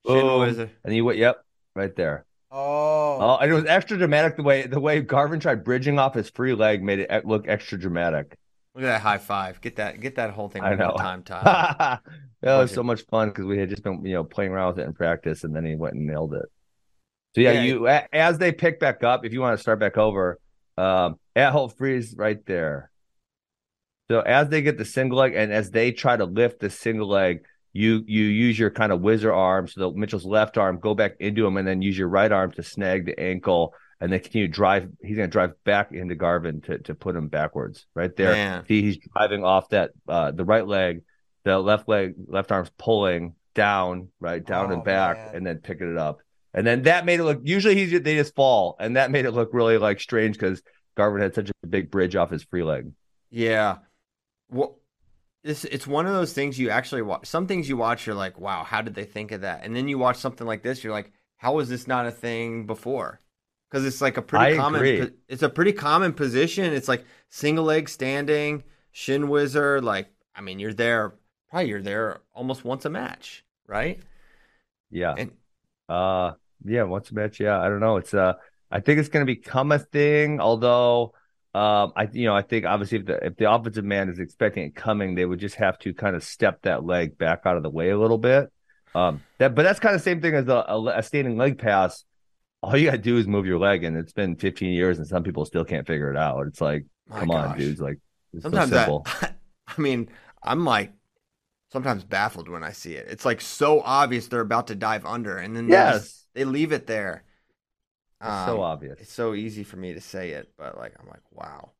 Oh, 0.05 0.45
Shin 0.45 0.55
Boom. 0.55 0.69
And 0.83 0.93
he 0.93 1.01
went, 1.01 1.17
"Yep, 1.17 1.43
right 1.75 1.95
there." 1.95 2.25
Oh, 2.51 3.17
Oh, 3.19 3.38
and 3.38 3.51
it 3.51 3.53
was 3.53 3.65
extra 3.65 3.97
dramatic 3.97 4.38
the 4.38 4.43
way 4.43 4.67
the 4.67 4.79
way 4.79 5.01
Garvin 5.01 5.39
tried 5.39 5.63
bridging 5.63 5.99
off 5.99 6.13
his 6.13 6.29
free 6.29 6.53
leg 6.53 6.81
made 6.83 6.99
it 6.99 7.25
look 7.25 7.47
extra 7.47 7.77
dramatic. 7.77 8.38
Look 8.75 8.83
at 8.83 8.88
that 8.88 9.01
high 9.01 9.17
five. 9.19 9.61
Get 9.61 9.77
that 9.77 10.01
get 10.01 10.15
that 10.15 10.31
whole 10.31 10.49
thing 10.49 10.61
I 10.61 10.71
one 10.71 10.79
know. 10.79 10.95
time, 10.97 11.23
that 12.41 12.57
was 12.57 12.71
so 12.71 12.83
much 12.83 13.03
fun 13.07 13.29
because 13.29 13.45
we 13.45 13.57
had 13.57 13.69
just 13.69 13.83
been, 13.83 14.05
you 14.05 14.13
know, 14.13 14.23
playing 14.25 14.51
around 14.51 14.75
with 14.75 14.79
it 14.79 14.88
in 14.88 14.93
practice, 14.93 15.45
and 15.45 15.55
then 15.55 15.65
he 15.65 15.75
went 15.75 15.93
and 15.95 16.05
nailed 16.05 16.33
it. 16.33 16.45
So 17.35 17.41
yeah, 17.41 17.53
Yeah. 17.53 17.63
you 17.63 17.88
as 18.11 18.38
they 18.38 18.51
pick 18.51 18.79
back 18.81 19.01
up, 19.03 19.25
if 19.25 19.31
you 19.31 19.39
want 19.39 19.57
to 19.57 19.61
start 19.61 19.79
back 19.79 19.97
over, 19.97 20.39
um, 20.77 21.15
at 21.38 21.51
hold 21.53 21.77
freeze 21.77 22.15
right 22.17 22.45
there. 22.45 22.91
So 24.11 24.19
as 24.19 24.49
they 24.49 24.61
get 24.61 24.77
the 24.77 24.85
single 24.85 25.19
leg, 25.19 25.33
and 25.35 25.53
as 25.53 25.71
they 25.71 25.91
try 25.91 26.17
to 26.17 26.25
lift 26.25 26.59
the 26.59 26.69
single 26.69 27.07
leg, 27.07 27.39
you 27.71 28.03
you 28.07 28.23
use 28.23 28.59
your 28.59 28.71
kind 28.71 28.91
of 28.91 28.99
whizzer 29.01 29.33
arm, 29.33 29.67
so 29.69 29.79
the 29.79 29.97
Mitchell's 29.97 30.25
left 30.25 30.57
arm 30.57 30.79
go 30.79 30.93
back 30.93 31.13
into 31.19 31.45
him, 31.45 31.55
and 31.57 31.67
then 31.67 31.81
use 31.81 31.97
your 31.97 32.09
right 32.09 32.31
arm 32.31 32.51
to 32.51 32.63
snag 32.63 33.05
the 33.05 33.17
ankle, 33.19 33.73
and 34.01 34.12
then 34.12 34.19
continue 34.19 34.47
to 34.47 34.53
drive. 34.53 34.89
He's 35.01 35.15
going 35.17 35.29
to 35.29 35.31
drive 35.31 35.51
back 35.63 35.91
into 35.91 36.15
Garvin 36.15 36.62
to 36.62 36.79
to 36.79 36.95
put 36.95 37.15
him 37.15 37.27
backwards 37.27 37.86
right 37.95 38.15
there. 38.15 38.34
Man. 38.34 38.65
See, 38.67 38.81
he's 38.81 38.97
driving 38.97 39.43
off 39.43 39.69
that 39.69 39.91
uh 40.08 40.31
the 40.31 40.45
right 40.45 40.67
leg, 40.67 41.01
the 41.43 41.58
left 41.60 41.88
leg, 41.88 42.15
left 42.27 42.51
arm's 42.51 42.71
pulling 42.77 43.36
down, 43.53 44.10
right 44.19 44.45
down 44.45 44.71
Oh, 44.71 44.73
and 44.73 44.84
back, 44.84 45.17
man. 45.17 45.36
and 45.36 45.47
then 45.47 45.58
picking 45.60 45.91
it 45.91 45.97
up. 45.97 46.19
And 46.53 46.65
then 46.65 46.84
that 46.84 47.05
made 47.05 47.19
it 47.19 47.23
look. 47.23 47.41
Usually 47.43 47.75
he's 47.75 48.01
they 48.01 48.15
just 48.15 48.36
fall, 48.36 48.75
and 48.79 48.95
that 48.95 49.12
made 49.12 49.25
it 49.25 49.31
look 49.31 49.49
really 49.53 49.77
like 49.77 49.99
strange 49.99 50.38
because 50.38 50.62
Garvin 50.95 51.21
had 51.21 51.36
such 51.36 51.49
a 51.63 51.67
big 51.67 51.91
bridge 51.91 52.15
off 52.15 52.29
his 52.31 52.43
free 52.43 52.63
leg. 52.63 52.91
Yeah. 53.29 53.77
Well, 54.49 54.79
it's 55.43 55.65
it's 55.65 55.86
one 55.86 56.05
of 56.08 56.13
those 56.13 56.34
things 56.34 56.58
you 56.58 56.69
actually 56.69 57.01
watch. 57.01 57.27
Some 57.27 57.47
things 57.47 57.67
you 57.67 57.77
watch, 57.77 58.05
you're 58.08 58.15
like, 58.15 58.39
wow, 58.39 58.63
how 58.63 58.81
did 58.81 58.95
they 58.95 59.03
think 59.03 59.31
of 59.31 59.41
that? 59.41 59.63
And 59.63 59.75
then 59.75 59.88
you 59.88 59.97
watch 59.97 60.17
something 60.17 60.47
like 60.47 60.63
this, 60.63 60.84
you're 60.84 60.93
like, 60.93 61.12
how 61.38 61.53
was 61.55 61.67
this 61.69 61.88
not 61.88 62.05
a 62.08 62.12
thing 62.12 62.65
before? 62.65 63.19
Because 63.75 63.88
it's 63.88 64.01
like 64.01 64.15
a 64.17 64.21
pretty 64.21 64.53
I 64.53 64.55
common. 64.55 64.79
agree. 64.79 65.11
It's 65.27 65.43
a 65.43 65.49
pretty 65.49 65.73
common 65.73 66.13
position. 66.13 66.73
It's 66.73 66.88
like 66.88 67.03
single 67.29 67.65
leg 67.65 67.89
standing, 67.89 68.63
shin 68.91 69.27
wizard. 69.27 69.83
Like, 69.83 70.07
I 70.33 70.39
mean, 70.41 70.59
you're 70.59 70.73
there. 70.73 71.15
Probably 71.49 71.69
you're 71.69 71.81
there 71.81 72.21
almost 72.33 72.63
once 72.63 72.85
a 72.85 72.89
match, 72.89 73.43
right? 73.67 74.01
Yeah. 74.89 75.13
And 75.17 75.31
Uh 75.89 76.33
yeah, 76.63 76.83
once 76.83 77.11
a 77.11 77.15
match, 77.15 77.39
yeah. 77.39 77.59
I 77.59 77.67
don't 77.67 77.79
know. 77.79 77.97
It's 77.97 78.13
uh 78.13 78.33
I 78.71 78.79
think 78.79 78.99
it's 78.99 79.09
gonna 79.09 79.25
become 79.25 79.71
a 79.71 79.79
thing, 79.79 80.39
although 80.39 81.13
um 81.53 81.93
I 81.95 82.07
you 82.11 82.25
know, 82.25 82.35
I 82.35 82.41
think 82.43 82.65
obviously 82.65 82.99
if 82.99 83.05
the 83.05 83.25
if 83.25 83.35
the 83.38 83.51
offensive 83.51 83.85
man 83.85 84.09
is 84.09 84.19
expecting 84.19 84.63
it 84.65 84.75
coming, 84.75 85.15
they 85.15 85.25
would 85.25 85.39
just 85.39 85.55
have 85.55 85.77
to 85.79 85.93
kind 85.93 86.15
of 86.15 86.23
step 86.23 86.61
that 86.63 86.85
leg 86.85 87.17
back 87.17 87.41
out 87.45 87.57
of 87.57 87.63
the 87.63 87.69
way 87.69 87.89
a 87.89 87.99
little 87.99 88.17
bit. 88.17 88.51
Um 88.93 89.25
that 89.39 89.55
but 89.55 89.63
that's 89.63 89.79
kind 89.79 89.95
of 89.95 90.01
the 90.01 90.05
same 90.05 90.21
thing 90.21 90.35
as 90.35 90.47
a, 90.47 90.53
a, 90.67 90.99
a 90.99 91.03
standing 91.03 91.38
leg 91.38 91.57
pass. 91.59 92.05
All 92.65 92.75
you 92.78 92.86
gotta 92.86 92.97
do 92.97 93.17
is 93.17 93.28
move 93.28 93.45
your 93.45 93.60
leg, 93.60 93.84
and 93.84 93.95
it's 93.95 94.13
been 94.13 94.36
15 94.36 94.73
years, 94.73 94.97
and 94.97 95.08
some 95.08 95.23
people 95.23 95.45
still 95.45 95.65
can't 95.65 95.86
figure 95.86 96.10
it 96.12 96.17
out. 96.17 96.47
It's 96.47 96.62
like, 96.62 96.86
my 97.08 97.23
come 97.23 97.32
on, 97.32 97.54
dudes, 97.54 97.80
like 97.80 97.99
it's 98.34 98.49
Sometimes 98.49 98.69
so 98.69 98.69
simple. 98.69 99.08
I, 99.08 99.32
I 99.67 99.82
mean, 99.82 100.10
I'm 100.43 100.65
like 100.65 100.93
sometimes 101.71 102.04
baffled 102.04 102.49
when 102.49 102.63
I 102.63 102.71
see 102.71 102.95
it. 102.95 103.08
It's 103.10 103.25
like 103.25 103.41
so 103.41 103.82
obvious 103.82 104.28
they're 104.28 104.41
about 104.41 104.67
to 104.67 104.75
dive 104.75 105.06
under, 105.06 105.38
and 105.38 105.56
then 105.56 105.69
they 105.69 105.84
yes, 105.84 106.01
just- 106.01 106.28
they 106.34 106.45
leave 106.45 106.71
it 106.73 106.88
there. 106.88 107.23
it's 108.23 108.39
so 108.39 108.60
Um, 108.60 108.62
obvious. 108.62 108.99
It's 108.99 109.13
so 109.13 109.34
easy 109.36 109.63
for 109.63 109.78
me 109.78 109.93
to 109.93 110.01
say 110.01 110.32
it, 110.32 110.54
but 110.58 110.78
like 110.78 110.95
I'm 110.99 111.08
like, 111.08 111.23
wow. 111.32 111.71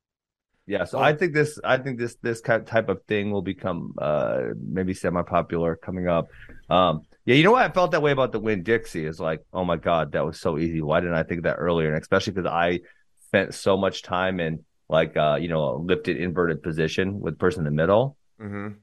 Yeah, 0.67 0.86
so 0.86 0.98
I 1.00 1.13
think 1.13 1.34
this 1.34 1.60
I 1.63 1.78
think 1.78 2.00
this 2.00 2.15
this 2.24 2.41
type 2.41 2.89
of 2.89 3.04
thing 3.08 3.30
will 3.32 3.43
become 3.43 3.93
uh 4.00 4.41
maybe 4.60 4.93
semi 4.95 5.21
popular 5.21 5.76
coming 5.76 6.08
up. 6.08 6.28
Um 6.69 7.04
yeah, 7.26 7.36
you 7.36 7.44
know 7.44 7.52
what 7.52 7.64
I 7.64 7.74
felt 7.74 7.92
that 7.92 8.02
way 8.02 8.12
about 8.12 8.32
the 8.32 8.40
win 8.40 8.64
Dixie 8.64 9.06
is 9.06 9.20
like, 9.20 9.44
oh 9.52 9.66
my 9.66 9.78
god, 9.78 10.12
that 10.14 10.26
was 10.26 10.40
so 10.40 10.58
easy. 10.58 10.82
Why 10.82 11.00
didn't 11.00 11.16
I 11.16 11.24
think 11.24 11.40
of 11.40 11.44
that 11.46 11.56
earlier? 11.56 11.92
And 11.94 12.02
especially 12.02 12.34
because 12.34 12.50
I 12.52 12.82
spent 13.28 13.54
so 13.54 13.78
much 13.78 14.04
time 14.04 14.40
in 14.40 14.64
like 14.88 15.18
uh 15.18 15.38
you 15.42 15.48
know 15.48 15.64
a 15.64 15.78
lifted 15.78 16.18
inverted 16.18 16.62
position 16.62 17.20
with 17.20 17.34
the 17.34 17.40
person 17.40 17.62
in 17.62 17.66
the 17.66 17.72
middle. 17.82 18.18
Mm-hmm. 18.40 18.78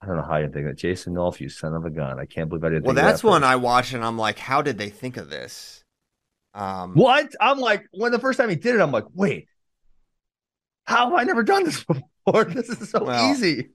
I 0.00 0.06
don't 0.06 0.16
know 0.16 0.22
how 0.22 0.36
you 0.36 0.50
think 0.50 0.66
that. 0.66 0.76
Jason 0.76 1.14
Nolf, 1.14 1.40
you 1.40 1.48
son 1.48 1.72
of 1.72 1.84
a 1.86 1.90
gun. 1.90 2.20
I 2.20 2.26
can't 2.26 2.48
believe 2.48 2.62
I 2.62 2.68
didn't 2.68 2.84
Well, 2.84 2.94
that's 2.94 3.22
that 3.22 3.28
one. 3.28 3.42
I 3.42 3.56
watched, 3.56 3.94
and 3.94 4.04
I'm 4.04 4.18
like, 4.18 4.38
how 4.38 4.60
did 4.60 4.76
they 4.76 4.90
think 4.90 5.16
of 5.16 5.30
this? 5.30 5.82
Um, 6.52 6.92
What? 6.92 7.34
I'm 7.40 7.58
like, 7.58 7.86
when 7.90 8.12
the 8.12 8.18
first 8.18 8.38
time 8.38 8.50
he 8.50 8.56
did 8.56 8.74
it, 8.74 8.80
I'm 8.80 8.92
like, 8.92 9.06
wait, 9.14 9.48
how 10.84 11.08
have 11.08 11.18
I 11.18 11.24
never 11.24 11.42
done 11.42 11.64
this 11.64 11.82
before? 12.26 12.44
This 12.44 12.68
is 12.68 12.90
so 12.90 13.04
Well, 13.04 13.30
easy. 13.32 13.70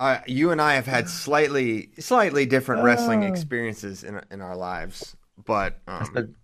I, 0.00 0.22
you 0.26 0.50
and 0.50 0.60
I 0.60 0.74
have 0.74 0.86
had 0.86 1.08
slightly, 1.24 1.90
slightly 2.00 2.46
different 2.46 2.82
wrestling 2.82 3.22
Oh. 3.24 3.28
experiences 3.28 4.02
in 4.04 4.20
in 4.30 4.40
our 4.40 4.56
lives, 4.56 5.16
but 5.46 5.80
um, 5.86 6.34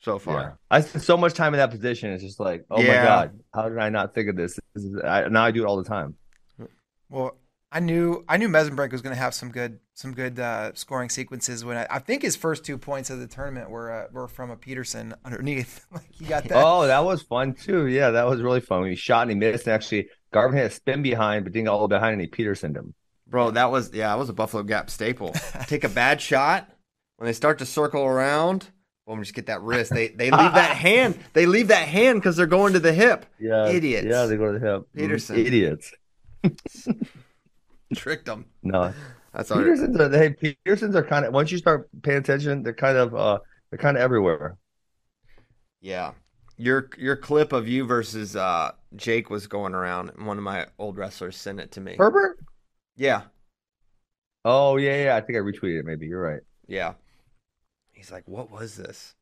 so 0.00 0.14
Yeah. 0.14 0.18
far, 0.18 0.58
I 0.70 0.80
spent 0.80 1.04
so 1.04 1.16
much 1.16 1.34
time 1.34 1.54
in 1.54 1.58
that 1.58 1.70
position. 1.70 2.10
It's 2.12 2.24
just 2.24 2.40
like, 2.40 2.64
oh 2.70 2.80
Yeah. 2.80 2.88
my 2.88 3.02
god, 3.04 3.40
how 3.54 3.68
did 3.68 3.78
I 3.78 3.90
not 3.90 4.14
think 4.14 4.30
of 4.30 4.36
this? 4.36 4.58
this 4.74 4.84
is, 4.84 4.98
I, 5.04 5.28
now 5.28 5.44
I 5.44 5.50
do 5.52 5.62
it 5.62 5.66
all 5.66 5.76
the 5.76 5.88
time. 5.88 6.16
Well, 7.10 7.36
I 7.70 7.80
knew 7.80 8.24
I 8.28 8.36
knew 8.36 8.48
Mesenbrink 8.48 8.92
was 8.92 9.02
going 9.02 9.14
to 9.14 9.20
have 9.20 9.34
some 9.34 9.50
good 9.50 9.78
some 9.94 10.12
good 10.14 10.38
uh, 10.40 10.72
scoring 10.74 11.08
sequences 11.08 11.64
when 11.64 11.76
I, 11.76 11.86
I 11.90 11.98
think 12.00 12.22
his 12.22 12.36
first 12.36 12.64
two 12.64 12.78
points 12.78 13.10
of 13.10 13.18
the 13.20 13.26
tournament 13.26 13.70
were 13.70 13.90
uh, 13.90 14.06
were 14.12 14.28
from 14.28 14.50
a 14.50 14.56
Peterson 14.56 15.14
underneath. 15.24 15.84
like 15.92 16.10
he 16.10 16.24
got 16.26 16.48
that. 16.48 16.64
Oh, 16.64 16.86
that 16.86 17.04
was 17.04 17.22
fun 17.22 17.54
too. 17.54 17.86
Yeah, 17.86 18.10
that 18.10 18.26
was 18.26 18.40
really 18.42 18.60
fun. 18.60 18.86
He 18.86 18.94
shot 18.96 19.22
and 19.22 19.30
he 19.30 19.36
missed, 19.36 19.66
and 19.66 19.74
actually 19.74 20.08
Garvin 20.32 20.56
had 20.58 20.66
a 20.66 20.70
spin 20.70 21.02
behind, 21.02 21.44
but 21.44 21.52
didn't 21.52 21.66
get 21.66 21.70
all 21.70 21.86
the 21.88 21.94
way 21.94 21.98
behind, 21.98 22.12
and 22.14 22.20
he 22.22 22.26
Petersoned 22.26 22.76
him. 22.76 22.94
Bro, 23.32 23.50
that 23.50 23.72
was 23.72 23.92
yeah, 23.92 24.08
that 24.10 24.18
was 24.18 24.28
a 24.28 24.32
Buffalo 24.32 24.62
Gap 24.62 24.90
staple. 24.90 25.34
Take 25.66 25.82
a 25.82 25.88
bad 25.88 26.20
shot 26.20 26.70
when 27.16 27.26
they 27.26 27.32
start 27.32 27.58
to 27.58 27.66
circle 27.66 28.04
around. 28.04 28.68
Boom, 29.06 29.20
just 29.20 29.34
get 29.34 29.46
that 29.46 29.62
wrist. 29.62 29.92
They 29.92 30.08
they 30.08 30.30
leave 30.30 30.52
that 30.54 30.76
hand. 30.76 31.18
They 31.32 31.46
leave 31.46 31.68
that 31.68 31.88
hand 31.88 32.20
because 32.20 32.36
they're 32.36 32.46
going 32.46 32.74
to 32.74 32.78
the 32.80 32.92
hip. 32.92 33.26
Yeah, 33.40 33.66
Idiots. 33.68 34.06
Yeah, 34.06 34.26
they 34.26 34.36
go 34.36 34.52
to 34.52 34.58
the 34.58 34.64
hip. 34.64 34.86
Peterson. 34.94 35.36
idiots. 35.38 35.92
Tricked 37.96 38.26
them. 38.26 38.46
No, 38.62 38.92
That's 39.34 39.50
all. 39.50 39.58
Petersons 39.58 39.98
are 39.98 40.10
hey 40.10 40.30
Petersons 40.30 40.94
are 40.94 41.02
kind 41.02 41.24
of 41.24 41.32
once 41.32 41.50
you 41.50 41.58
start 41.58 41.88
paying 42.02 42.18
attention, 42.18 42.62
they're 42.62 42.72
kind 42.72 42.96
of 42.96 43.14
uh 43.14 43.38
they're 43.70 43.78
kind 43.78 43.96
of 43.96 44.02
everywhere. 44.02 44.56
Yeah. 45.80 46.12
Your 46.58 46.90
your 46.96 47.16
clip 47.16 47.52
of 47.52 47.66
you 47.66 47.86
versus 47.86 48.36
uh, 48.36 48.72
Jake 48.94 49.30
was 49.30 49.46
going 49.46 49.74
around, 49.74 50.10
and 50.10 50.26
one 50.26 50.36
of 50.36 50.44
my 50.44 50.66
old 50.78 50.96
wrestlers 50.96 51.36
sent 51.36 51.58
it 51.58 51.72
to 51.72 51.80
me. 51.80 51.96
Herbert? 51.98 52.38
Yeah, 52.96 53.22
Oh 54.44 54.76
yeah, 54.76 55.04
yeah. 55.04 55.16
I 55.16 55.20
think 55.20 55.36
I 55.38 55.40
retweeted 55.40 55.80
it. 55.80 55.84
Maybe 55.84 56.06
you're 56.06 56.20
right. 56.20 56.40
yeah. 56.66 56.94
He's 57.92 58.10
like, 58.10 58.26
"What 58.26 58.50
was 58.50 58.76
this?" 58.76 59.14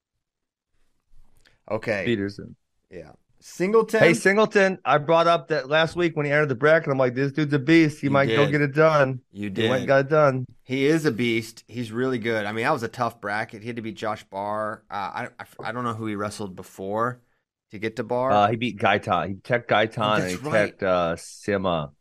Okay, 1.70 2.04
Peterson. 2.04 2.56
yeah. 2.90 3.12
Singleton. 3.42 4.00
Hey 4.00 4.12
Singleton, 4.12 4.78
I 4.84 4.98
brought 4.98 5.26
up 5.26 5.48
that 5.48 5.68
last 5.68 5.96
week 5.96 6.14
when 6.14 6.26
he 6.26 6.32
entered 6.32 6.50
the 6.50 6.54
bracket. 6.54 6.90
I'm 6.90 6.98
like, 6.98 7.14
this 7.14 7.32
dude's 7.32 7.54
a 7.54 7.58
beast. 7.58 8.00
He 8.00 8.06
You 8.06 8.10
might 8.10 8.26
go 8.28 8.46
get 8.50 8.60
it 8.60 8.74
done. 8.74 9.20
you 9.32 9.44
He 9.44 9.50
did. 9.50 9.70
went 9.70 9.80
and 9.80 9.88
got 9.88 10.00
it 10.00 10.08
done. 10.10 10.44
He 10.62 10.84
is 10.84 11.06
a 11.06 11.10
beast. 11.10 11.64
He's 11.66 11.90
really 11.90 12.18
good. 12.18 12.44
I 12.44 12.52
mean, 12.52 12.64
that 12.64 12.72
was 12.72 12.82
a 12.82 12.88
tough 12.88 13.18
bracket. 13.20 13.62
He 13.62 13.68
had 13.68 13.76
to 13.76 13.82
beat 13.82 13.96
Josh 13.96 14.24
Barr. 14.24 14.82
Uh, 14.90 14.94
I, 14.94 15.28
I 15.38 15.68
I 15.68 15.72
don't 15.72 15.84
know 15.84 15.94
who 15.94 16.06
he 16.06 16.16
wrestled 16.16 16.54
before 16.54 17.22
to 17.70 17.78
get 17.78 17.96
to 17.96 18.02
Barr. 18.04 18.30
Uh, 18.30 18.48
he 18.50 18.56
beat 18.56 18.78
Gaitan. 18.78 19.28
He 19.28 19.34
tech 19.36 19.66
Gaitan 19.66 20.20
and 20.20 20.30
he 20.30 20.36
right. 20.36 20.78
teched 20.78 20.82
uh, 20.82 21.16
Sima. 21.16 21.92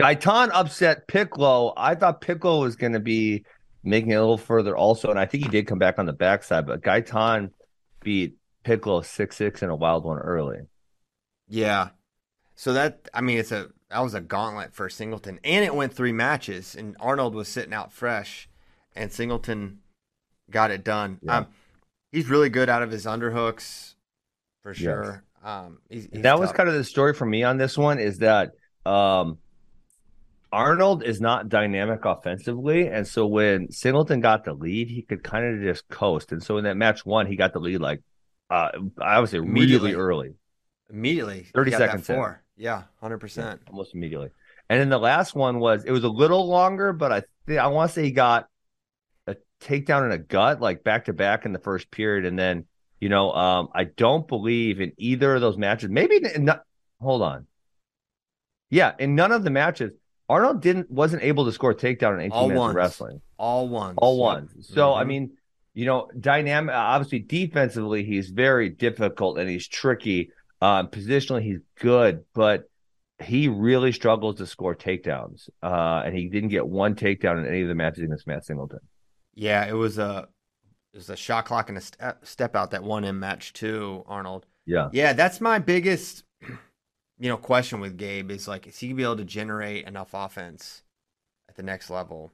Gaitan 0.00 0.50
upset 0.52 1.06
Piccolo. 1.06 1.72
I 1.76 1.94
thought 1.94 2.20
Piccolo 2.20 2.60
was 2.60 2.76
going 2.76 2.94
to 2.94 3.00
be 3.00 3.44
making 3.82 4.10
it 4.10 4.16
a 4.16 4.20
little 4.20 4.38
further 4.38 4.76
also, 4.76 5.10
and 5.10 5.18
I 5.18 5.26
think 5.26 5.44
he 5.44 5.50
did 5.50 5.66
come 5.66 5.78
back 5.78 5.98
on 5.98 6.06
the 6.06 6.12
backside. 6.12 6.66
But 6.66 6.82
Gaitan 6.82 7.50
beat 8.02 8.36
Piccolo 8.64 9.02
six 9.02 9.36
six 9.36 9.62
in 9.62 9.70
a 9.70 9.76
wild 9.76 10.04
one 10.04 10.18
early. 10.18 10.58
Yeah. 11.48 11.90
So 12.56 12.72
that 12.72 13.08
I 13.12 13.20
mean 13.20 13.38
it's 13.38 13.52
a 13.52 13.68
that 13.90 14.00
was 14.00 14.14
a 14.14 14.20
gauntlet 14.20 14.74
for 14.74 14.88
Singleton. 14.88 15.38
And 15.44 15.64
it 15.64 15.74
went 15.74 15.92
three 15.92 16.12
matches 16.12 16.74
and 16.74 16.96
Arnold 16.98 17.34
was 17.34 17.48
sitting 17.48 17.74
out 17.74 17.92
fresh 17.92 18.48
and 18.96 19.12
Singleton 19.12 19.80
got 20.50 20.70
it 20.70 20.82
done. 20.84 21.18
Yeah. 21.22 21.38
Um 21.38 21.46
he's 22.10 22.28
really 22.28 22.48
good 22.48 22.68
out 22.68 22.82
of 22.82 22.90
his 22.90 23.06
underhooks 23.06 23.94
for 24.62 24.72
sure. 24.72 25.24
Um 25.42 25.78
he's, 25.90 26.08
he's 26.10 26.22
that 26.22 26.38
was 26.38 26.52
kind 26.52 26.68
of 26.68 26.74
the 26.74 26.84
story 26.84 27.12
for 27.12 27.26
me 27.26 27.42
on 27.42 27.58
this 27.58 27.76
one 27.76 27.98
is 27.98 28.18
that 28.18 28.52
um, 28.86 29.38
Arnold 30.54 31.02
is 31.02 31.20
not 31.20 31.48
dynamic 31.48 32.04
offensively, 32.04 32.86
and 32.86 33.04
so 33.08 33.26
when 33.26 33.72
Singleton 33.72 34.20
got 34.20 34.44
the 34.44 34.52
lead, 34.52 34.88
he 34.88 35.02
could 35.02 35.24
kind 35.24 35.44
of 35.44 35.60
just 35.62 35.88
coast. 35.88 36.30
And 36.30 36.40
so 36.40 36.58
in 36.58 36.64
that 36.64 36.76
match 36.76 37.04
one, 37.04 37.26
he 37.26 37.34
got 37.34 37.52
the 37.52 37.58
lead 37.58 37.80
like 37.80 38.02
uh, 38.50 38.68
I 39.02 39.18
would 39.18 39.30
say 39.30 39.38
Immediately. 39.38 39.94
early, 39.94 40.34
immediately 40.88 41.46
30 41.54 41.70
he 41.70 41.72
got 41.72 41.78
that 41.78 41.86
seconds 41.88 42.08
in. 42.08 42.14
four. 42.16 42.44
Yeah, 42.56 42.84
hundred 43.00 43.18
percent. 43.18 43.62
almost 43.66 43.94
immediately. 43.94 44.28
And 44.70 44.80
then 44.80 44.90
the 44.90 44.98
last 44.98 45.34
one 45.34 45.58
was 45.58 45.84
it 45.84 45.90
was 45.90 46.04
a 46.04 46.08
little 46.08 46.46
longer, 46.46 46.92
but 46.92 47.10
I 47.10 47.22
think 47.48 47.58
I 47.58 47.66
want 47.66 47.90
to 47.90 47.94
say 47.94 48.04
he 48.04 48.12
got 48.12 48.46
a 49.26 49.34
takedown 49.60 50.04
and 50.04 50.12
a 50.12 50.18
gut 50.18 50.60
like 50.60 50.84
back 50.84 51.06
to 51.06 51.12
back 51.12 51.46
in 51.46 51.52
the 51.52 51.58
first 51.58 51.90
period, 51.90 52.26
and 52.26 52.38
then 52.38 52.66
you 53.00 53.08
know 53.08 53.32
um, 53.32 53.68
I 53.74 53.84
don't 53.84 54.28
believe 54.28 54.80
in 54.80 54.92
either 54.98 55.34
of 55.34 55.40
those 55.40 55.58
matches. 55.58 55.90
Maybe 55.90 56.20
not, 56.38 56.62
hold 57.00 57.22
on, 57.22 57.48
yeah, 58.70 58.92
in 59.00 59.16
none 59.16 59.32
of 59.32 59.42
the 59.42 59.50
matches 59.50 59.90
Arnold 60.28 60.62
didn't 60.62 60.90
wasn't 60.90 61.22
able 61.22 61.44
to 61.44 61.52
score 61.52 61.72
a 61.72 61.74
takedown 61.74 62.14
in 62.14 62.20
18 62.20 62.32
All 62.32 62.48
minutes 62.48 62.58
ones. 62.58 62.70
of 62.70 62.76
wrestling, 62.76 63.20
All 63.38 63.68
one. 63.68 63.94
all 63.96 64.18
ones. 64.18 64.50
So 64.74 64.94
I 64.94 65.04
Mhm. 65.04 65.08
mean, 65.08 65.36
you 65.74 65.86
know, 65.86 66.08
dynamic. 66.18 66.74
Obviously, 66.74 67.18
defensively 67.20 68.04
he's 68.04 68.30
very 68.30 68.70
difficult 68.70 69.38
and 69.38 69.48
he's 69.48 69.68
tricky. 69.68 70.30
Um, 70.60 70.88
positionally 70.88 71.42
he's 71.42 71.60
good, 71.78 72.24
but 72.34 72.64
he 73.22 73.48
really 73.48 73.92
struggles 73.92 74.36
to 74.36 74.46
score 74.46 74.74
takedowns, 74.74 75.48
uh, 75.62 76.02
and 76.04 76.16
he 76.16 76.28
didn't 76.28 76.48
get 76.48 76.66
one 76.66 76.94
takedown 76.94 77.38
in 77.38 77.46
any 77.46 77.62
of 77.62 77.68
the 77.68 77.74
matches 77.74 78.02
against 78.04 78.26
Matt 78.26 78.44
Singleton. 78.44 78.80
Yeah, 79.34 79.66
it 79.66 79.72
was 79.74 79.98
a 79.98 80.28
it 80.92 80.96
was 80.98 81.10
a 81.10 81.16
shot 81.16 81.44
clock 81.46 81.68
and 81.68 81.78
a 81.78 81.80
step, 81.80 82.24
step 82.24 82.54
out 82.56 82.70
that 82.70 82.82
won 82.84 83.04
him 83.04 83.18
match 83.20 83.52
two, 83.52 84.04
Arnold. 84.06 84.46
Yeah, 84.66 84.88
Yeah, 84.92 85.12
that's 85.12 85.40
my 85.40 85.58
biggest 85.58 86.23
you 87.18 87.28
know 87.28 87.36
question 87.36 87.80
with 87.80 87.96
Gabe 87.96 88.30
is 88.30 88.48
like 88.48 88.66
is 88.66 88.78
he 88.78 88.88
gonna 88.88 88.96
be 88.96 89.02
able 89.04 89.16
to 89.16 89.24
generate 89.24 89.86
enough 89.86 90.10
offense 90.14 90.82
at 91.48 91.56
the 91.56 91.62
next 91.64 91.90
level? 91.90 92.32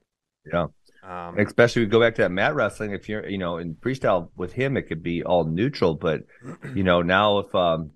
yeah. 0.52 0.66
Um, 1.02 1.46
Especially 1.46 1.82
we 1.82 1.88
go 1.88 2.00
back 2.00 2.16
to 2.16 2.22
that 2.22 2.32
mat 2.32 2.54
wrestling. 2.54 2.92
If 2.92 3.08
you're, 3.08 3.28
you 3.28 3.38
know, 3.38 3.58
in 3.58 3.76
freestyle 3.76 4.30
with 4.36 4.52
him, 4.52 4.76
it 4.76 4.82
could 4.84 5.02
be 5.02 5.24
all 5.24 5.44
neutral. 5.44 5.94
But 5.94 6.22
you 6.74 6.84
know, 6.84 7.02
now 7.02 7.40
if 7.40 7.54
um 7.54 7.92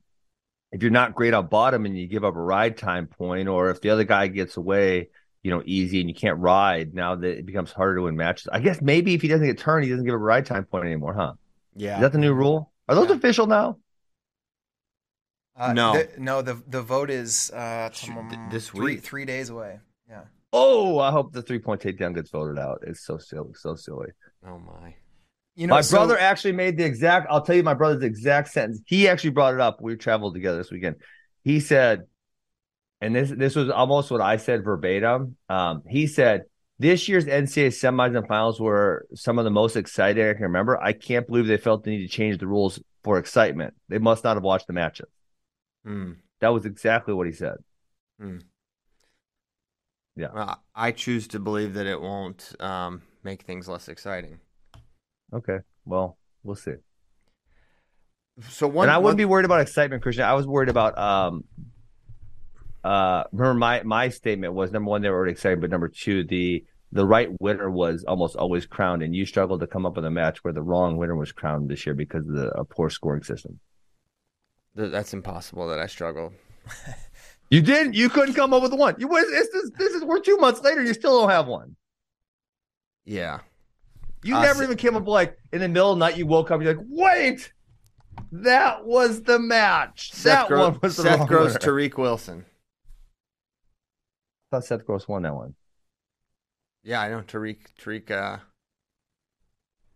if 0.73 0.83
you're 0.83 0.93
not 0.93 1.15
great 1.15 1.35
on 1.35 1.49
bottom 1.49 1.87
and 1.87 1.99
you 1.99 2.09
give 2.09 2.25
up 2.25 2.37
a 2.37 2.41
ride 2.41 2.77
time 2.79 3.09
point, 3.09 3.49
or 3.49 3.71
if 3.71 3.81
the 3.83 3.91
other 3.91 4.05
guy 4.05 4.29
gets 4.29 4.57
away, 4.59 5.11
you 5.43 5.51
know, 5.53 5.63
easy 5.67 6.01
and 6.01 6.09
you 6.11 6.15
can't 6.17 6.39
ride, 6.41 6.95
now 6.95 7.17
that 7.17 7.39
it 7.39 7.47
becomes 7.47 7.73
harder 7.73 7.97
to 7.97 8.03
win 8.05 8.17
matches. 8.17 8.49
I 8.53 8.61
guess 8.61 8.83
maybe 8.83 9.15
if 9.15 9.23
he 9.23 9.29
doesn't 9.29 9.47
get 9.47 9.59
turned, 9.59 9.85
he 9.85 9.91
doesn't 9.91 10.07
give 10.07 10.15
up 10.15 10.21
a 10.21 10.25
ride 10.25 10.47
time 10.47 10.65
point 10.67 10.87
anymore, 10.87 11.15
huh? 11.15 11.35
yeah, 11.75 11.99
Is 11.99 12.03
that 12.03 12.13
the 12.13 12.19
new 12.19 12.35
rule? 12.35 12.73
Are 12.89 12.95
those 12.97 13.11
Yeah. 13.11 13.17
official 13.17 13.47
now? 13.49 13.79
Uh, 15.57 15.73
No. 15.73 15.93
the, 15.93 16.09
no. 16.19 16.43
The 16.43 16.61
the 16.67 16.83
vote 16.83 17.11
is 17.11 17.51
uh, 17.53 17.91
Sh- 17.91 18.07
tom- 18.09 18.29
th- 18.29 18.41
this 18.51 18.69
three 18.69 18.95
week. 18.97 19.03
three 19.05 19.25
days 19.25 19.51
away. 19.51 19.79
Yeah. 20.09 20.23
Oh, 20.53 20.99
I 20.99 21.11
hope 21.11 21.33
the 21.33 21.43
three 21.43 21.59
point 21.59 21.81
takedown 21.81 22.15
gets 22.15 22.31
voted 22.31 22.59
out. 22.59 22.81
It's 22.87 23.05
so 23.05 23.19
silly, 23.19 23.51
so 23.55 23.75
silly. 23.75 24.09
oh 24.47 24.59
my. 24.59 24.95
You 25.57 25.69
know, 25.69 25.75
my 25.75 25.81
so- 25.83 25.97
brother 25.99 26.19
actually 26.19 26.53
made 26.53 26.77
the 26.77 26.85
exact. 26.85 27.29
I'll 27.31 27.43
tell 27.43 27.55
you 27.55 27.63
my 27.63 27.75
brother's 27.75 28.03
exact 28.03 28.49
sentence. 28.49 28.81
He 28.87 29.07
actually 29.09 29.31
brought 29.31 29.55
it 29.55 29.61
up. 29.61 29.81
We 29.81 29.95
traveled 29.97 30.35
together 30.35 30.59
this 30.59 30.73
weekend. 30.73 30.97
He 31.45 31.61
said, 31.61 32.03
and 33.01 33.15
this 33.15 33.31
this 33.31 33.55
was 33.55 33.71
almost 33.71 34.11
what 34.11 34.21
I 34.21 34.39
said 34.39 34.65
verbatim. 34.65 35.37
Um, 35.49 35.83
he 35.89 36.09
said 36.09 36.43
this 36.81 37.09
year's 37.09 37.27
NCAA 37.27 37.69
semis 37.69 38.17
and 38.19 38.27
finals 38.27 38.61
were 38.61 39.07
some 39.15 39.39
of 39.39 39.45
the 39.45 39.51
most 39.53 39.77
exciting 39.77 40.27
I 40.29 40.33
can 40.33 40.43
remember. 40.43 40.83
I 40.83 40.93
can't 40.93 41.25
believe 41.29 41.47
they 41.47 41.57
felt 41.59 41.85
the 41.85 41.91
need 41.91 42.03
to 42.03 42.09
change 42.13 42.39
the 42.39 42.49
rules 42.49 42.81
for 43.05 43.19
excitement. 43.19 43.75
They 43.89 43.99
must 43.99 44.25
not 44.25 44.35
have 44.37 44.43
watched 44.43 44.67
the 44.67 44.73
matches. 44.73 45.07
Hmm. 45.85 46.13
That 46.41 46.49
was 46.49 46.67
exactly 46.67 47.15
what 47.15 47.27
he 47.27 47.33
said. 47.33 47.57
Well, 50.33 50.63
I 50.75 50.93
choose 50.93 51.29
to 51.29 51.39
believe 51.39 51.75
that 51.75 51.87
it 51.87 52.01
won't 52.01 52.55
um, 52.61 53.03
make 53.23 53.43
things 53.43 53.69
less 53.69 53.89
exciting. 53.89 54.39
Okay, 55.33 55.59
well, 55.85 56.19
we'll 56.43 56.55
see. 56.55 56.75
So 58.49 58.67
one, 58.67 58.89
and 58.89 58.95
I 58.95 58.99
wouldn't 58.99 59.19
be 59.19 59.25
worried 59.25 59.45
about 59.45 59.61
excitement, 59.61 60.03
Christian. 60.03 60.25
I 60.25 60.35
was 60.35 60.47
worried 60.47 60.69
about 60.69 60.99
um 60.99 61.45
uh 62.83 63.25
remember 63.33 63.59
my 63.59 63.83
my 63.85 64.09
statement 64.09 64.55
was 64.55 64.73
number 64.73 64.91
one, 64.91 65.03
they 65.03 65.09
were 65.09 65.17
already 65.17 65.33
excited, 65.33 65.61
but 65.61 65.71
number 65.71 65.89
two, 65.89 66.25
the 66.25 66.65
the 66.93 67.07
right 67.07 67.29
winner 67.41 67.71
was 67.71 68.05
almost 68.07 68.37
always 68.37 68.67
crowned, 68.67 69.03
and 69.03 69.15
you 69.15 69.27
struggled 69.27 69.61
to 69.61 69.67
come 69.67 69.87
up 69.87 69.97
with 69.97 70.05
a 70.05 70.11
match 70.11 70.43
where 70.43 70.53
the 70.53 70.63
wrong 70.63 70.97
winner 70.97 71.17
was 71.17 71.33
crowned 71.33 71.69
this 71.69 71.87
year 71.87 71.95
because 71.95 72.27
of 72.27 72.35
the 72.35 72.49
a 72.51 72.65
poor 72.65 72.91
scoring 72.91 73.23
system. 73.23 73.61
Th- 74.77 74.91
that's 74.93 75.13
impossible 75.15 75.69
that 75.69 75.79
I 75.79 75.87
struggle. 75.87 76.33
You 77.51 77.61
didn't. 77.61 77.95
You 77.95 78.09
couldn't 78.09 78.35
come 78.35 78.55
up 78.55 78.63
with 78.63 78.73
one. 78.73 78.97
You 78.99 79.07
was 79.07 79.27
this 79.31 79.49
is 79.49 79.71
this 79.79 79.93
is 79.93 80.03
we're 80.03 80.19
two 80.19 80.39
months 80.39 80.63
later. 80.63 80.83
You 80.83 80.95
still 80.95 81.21
don't 81.21 81.29
have 81.31 81.47
one. 81.47 81.77
Yeah. 83.05 83.41
You 84.25 84.35
Uh, 84.35 84.41
never 84.43 84.63
s- 84.63 84.65
even 84.65 84.77
came 84.79 84.97
up 84.97 85.07
like 85.07 85.37
in 85.53 85.61
the 85.61 85.69
middle 85.69 85.93
of 85.93 85.99
the 85.99 86.05
night. 86.07 86.17
You 86.17 86.27
woke 86.27 86.51
up. 86.51 86.63
You're 86.63 86.75
like, 86.75 86.87
wait, 86.89 87.53
that 88.33 88.85
was 88.87 89.23
the 89.23 89.39
match. 89.39 90.11
Seth, 90.15 90.25
that 90.25 90.49
Gro- 90.49 90.71
one 90.71 90.79
was 90.83 90.97
the 90.97 91.03
Seth 91.03 91.19
wrong 91.19 91.29
Gross. 91.29 91.57
Tariq 91.59 91.97
Wilson. 91.99 92.47
I 94.51 94.57
thought 94.57 94.65
Seth 94.65 94.87
Gross 94.87 95.07
won 95.07 95.23
that 95.23 95.35
one. 95.35 95.55
Yeah, 96.83 97.03
I 97.03 97.11
know 97.11 97.21
Tariq. 97.21 97.59
Tariq. 97.79 98.11
Uh, 98.11 98.39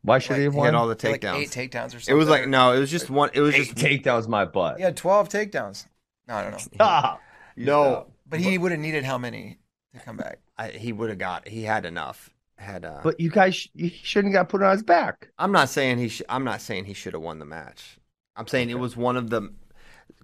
Why 0.08 0.18
should 0.18 0.30
Like, 0.32 0.38
he 0.38 0.44
have 0.44 0.52
he 0.54 0.58
won? 0.58 0.66
had 0.66 0.74
all 0.74 0.86
the 0.88 1.08
like 1.08 1.20
takedowns. 1.20 1.34
eight 1.36 1.50
takedowns 1.50 1.86
or 1.88 1.90
something. 2.00 2.14
it 2.14 2.18
was 2.18 2.28
like 2.28 2.48
no, 2.48 2.72
it 2.72 2.78
was 2.80 2.90
just 2.90 3.08
one. 3.10 3.30
It 3.34 3.40
was 3.40 3.54
Eight 3.54 3.74
just 3.74 3.74
takedowns, 3.86 4.26
my 4.28 4.44
butt. 4.44 4.76
He 4.78 4.82
had 4.82 4.96
twelve 4.96 5.28
takedowns. 5.28 5.86
No, 6.26 6.34
I 6.34 6.42
don't 6.42 6.52
know. 6.52 6.58
Ah, 6.80 7.18
you 7.56 7.66
No. 7.66 7.82
stop. 7.84 8.10
But 8.28 8.40
he 8.40 8.58
would 8.58 8.72
have 8.72 8.80
needed 8.80 9.04
how 9.04 9.16
many 9.16 9.58
to 9.94 10.00
come 10.00 10.16
back? 10.18 10.40
I, 10.58 10.68
he 10.68 10.92
would 10.92 11.08
have 11.08 11.18
got. 11.18 11.48
He 11.48 11.62
had 11.62 11.86
enough. 11.86 12.28
Had. 12.56 12.84
Uh, 12.84 13.00
But 13.02 13.18
you 13.20 13.30
guys, 13.30 13.54
sh- 13.54 13.68
you 13.74 13.88
shouldn't 13.88 14.34
got 14.34 14.48
put 14.50 14.62
on 14.62 14.72
his 14.72 14.82
back. 14.82 15.30
I'm 15.38 15.52
not 15.52 15.68
saying 15.70 15.98
he. 15.98 16.08
Sh- 16.08 16.22
I'm 16.28 16.44
not 16.44 16.60
saying 16.60 16.84
he 16.84 16.92
should 16.94 17.14
have 17.14 17.22
won 17.22 17.38
the 17.38 17.46
match. 17.46 17.98
I'm 18.36 18.46
saying 18.46 18.68
it 18.70 18.78
was 18.78 18.96
one 18.96 19.16
of 19.16 19.30
the. 19.30 19.50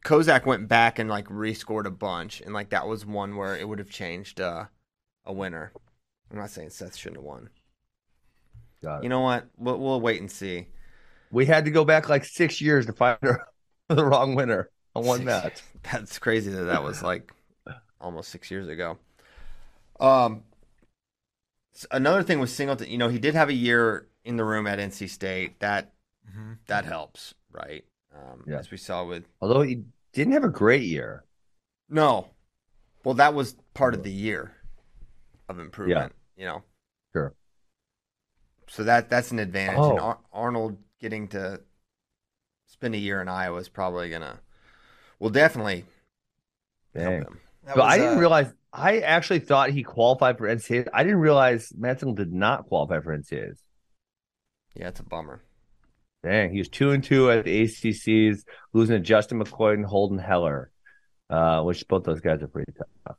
Kozak 0.04 0.44
went 0.44 0.68
back 0.68 0.98
and 0.98 1.08
like 1.08 1.26
rescored 1.28 1.86
a 1.86 1.90
bunch, 1.90 2.40
and 2.42 2.52
like 2.52 2.68
that 2.70 2.86
was 2.86 3.06
one 3.06 3.36
where 3.36 3.56
it 3.56 3.66
would 3.68 3.78
have 3.78 3.88
changed 3.90 4.40
uh, 4.40 4.64
a 5.24 5.32
winner. 5.32 5.72
I'm 6.30 6.36
not 6.38 6.50
saying 6.50 6.70
Seth 6.70 6.96
shouldn't 6.96 7.18
have 7.18 7.24
won. 7.24 7.48
Got 8.84 8.98
it. 8.98 9.02
You 9.04 9.08
know 9.08 9.20
what? 9.20 9.46
We'll, 9.56 9.78
we'll 9.78 10.00
wait 10.00 10.20
and 10.20 10.30
see. 10.30 10.66
we 11.30 11.46
had 11.46 11.64
to 11.64 11.70
go 11.70 11.84
back 11.84 12.08
like 12.08 12.24
six 12.24 12.60
years 12.60 12.86
to 12.86 12.92
find 12.92 13.18
the 13.88 14.04
wrong 14.04 14.34
winner 14.34 14.70
on 14.94 15.04
one 15.04 15.18
Six- 15.18 15.26
match. 15.26 15.62
That's 15.92 16.18
crazy 16.18 16.50
that 16.50 16.64
that 16.64 16.82
was 16.84 17.02
like 17.02 17.32
almost 18.00 18.28
six 18.30 18.50
years 18.50 18.68
ago. 18.68 18.98
Um, 20.00 20.42
another 21.90 22.22
thing 22.22 22.40
with 22.40 22.50
Singleton, 22.50 22.88
you 22.90 22.98
know, 22.98 23.08
he 23.08 23.18
did 23.18 23.34
have 23.34 23.48
a 23.48 23.54
year 23.54 24.08
in 24.24 24.36
the 24.36 24.44
room 24.44 24.66
at 24.66 24.78
NC 24.78 25.08
State. 25.10 25.60
That 25.60 25.90
Mm-hmm. 26.30 26.52
that 26.68 26.86
helps, 26.86 27.34
right? 27.52 27.84
Um, 28.14 28.44
Yeah. 28.46 28.56
As 28.58 28.70
we 28.70 28.78
saw 28.78 29.04
with 29.04 29.24
Although 29.42 29.60
he 29.60 29.82
didn't 30.14 30.32
have 30.32 30.42
a 30.44 30.48
great 30.48 30.84
year. 30.84 31.22
no, 31.90 32.28
well, 33.04 33.14
that 33.16 33.34
was 33.34 33.56
part 33.74 33.92
of 33.92 34.02
the 34.02 34.10
year 34.10 34.56
of 35.50 35.58
improvement. 35.58 36.14
Yeah. 36.38 36.40
You 36.42 36.48
know, 36.48 36.62
Sure. 37.12 37.34
So 38.68 38.84
that 38.84 39.10
that's 39.10 39.30
an 39.30 39.38
advantage. 39.38 39.78
Oh. 39.78 39.90
And 39.90 40.00
Ar- 40.00 40.18
Arnold 40.32 40.78
getting 41.00 41.28
to 41.28 41.60
spend 42.66 42.94
a 42.94 42.98
year 42.98 43.20
in 43.20 43.28
Iowa 43.28 43.58
is 43.58 43.68
probably 43.68 44.10
gonna, 44.10 44.40
will 45.18 45.30
definitely 45.30 45.84
Dang. 46.94 47.04
help 47.22 47.28
him. 47.28 47.40
That 47.66 47.76
But 47.76 47.82
I 47.84 47.98
didn't 47.98 48.18
uh, 48.18 48.20
realize. 48.20 48.52
I 48.72 48.98
actually 48.98 49.38
thought 49.38 49.70
he 49.70 49.84
qualified 49.84 50.36
for 50.36 50.48
NCAAs. 50.48 50.88
I 50.92 51.04
didn't 51.04 51.20
realize 51.20 51.72
Manson 51.76 52.14
did 52.14 52.32
not 52.32 52.66
qualify 52.66 53.00
for 53.00 53.16
NCAAs. 53.16 53.58
Yeah, 54.74 54.88
it's 54.88 54.98
a 55.00 55.04
bummer. 55.04 55.42
Dang, 56.24 56.50
he 56.52 56.58
was 56.58 56.68
two 56.68 56.90
and 56.90 57.04
two 57.04 57.30
at 57.30 57.44
the 57.44 57.62
ACCs, 57.64 58.44
losing 58.72 58.96
to 58.96 59.00
Justin 59.00 59.42
McCoy 59.42 59.74
and 59.74 59.84
Holden 59.84 60.18
Heller, 60.18 60.70
uh, 61.30 61.62
which 61.62 61.86
both 61.86 62.04
those 62.04 62.20
guys 62.20 62.42
are 62.42 62.48
pretty 62.48 62.72
tough. 62.76 63.16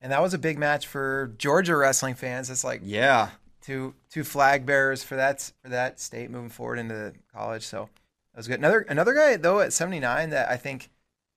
And 0.00 0.10
that 0.10 0.20
was 0.20 0.34
a 0.34 0.38
big 0.38 0.58
match 0.58 0.88
for 0.88 1.34
Georgia 1.38 1.76
wrestling 1.76 2.14
fans. 2.14 2.50
It's 2.50 2.64
like 2.64 2.80
Yeah. 2.82 3.30
Two 3.62 3.94
two 4.10 4.24
flag 4.24 4.66
bearers 4.66 5.02
for 5.02 5.16
that 5.16 5.52
for 5.62 5.68
that 5.70 6.00
state 6.00 6.30
moving 6.30 6.50
forward 6.50 6.78
into 6.78 7.12
college. 7.34 7.64
So 7.64 7.88
that 8.34 8.38
was 8.38 8.48
good. 8.48 8.58
Another 8.58 8.80
another 8.80 9.14
guy 9.14 9.36
though 9.36 9.60
at 9.60 9.72
79 9.72 10.30
that 10.30 10.50
I 10.50 10.56
think 10.56 10.90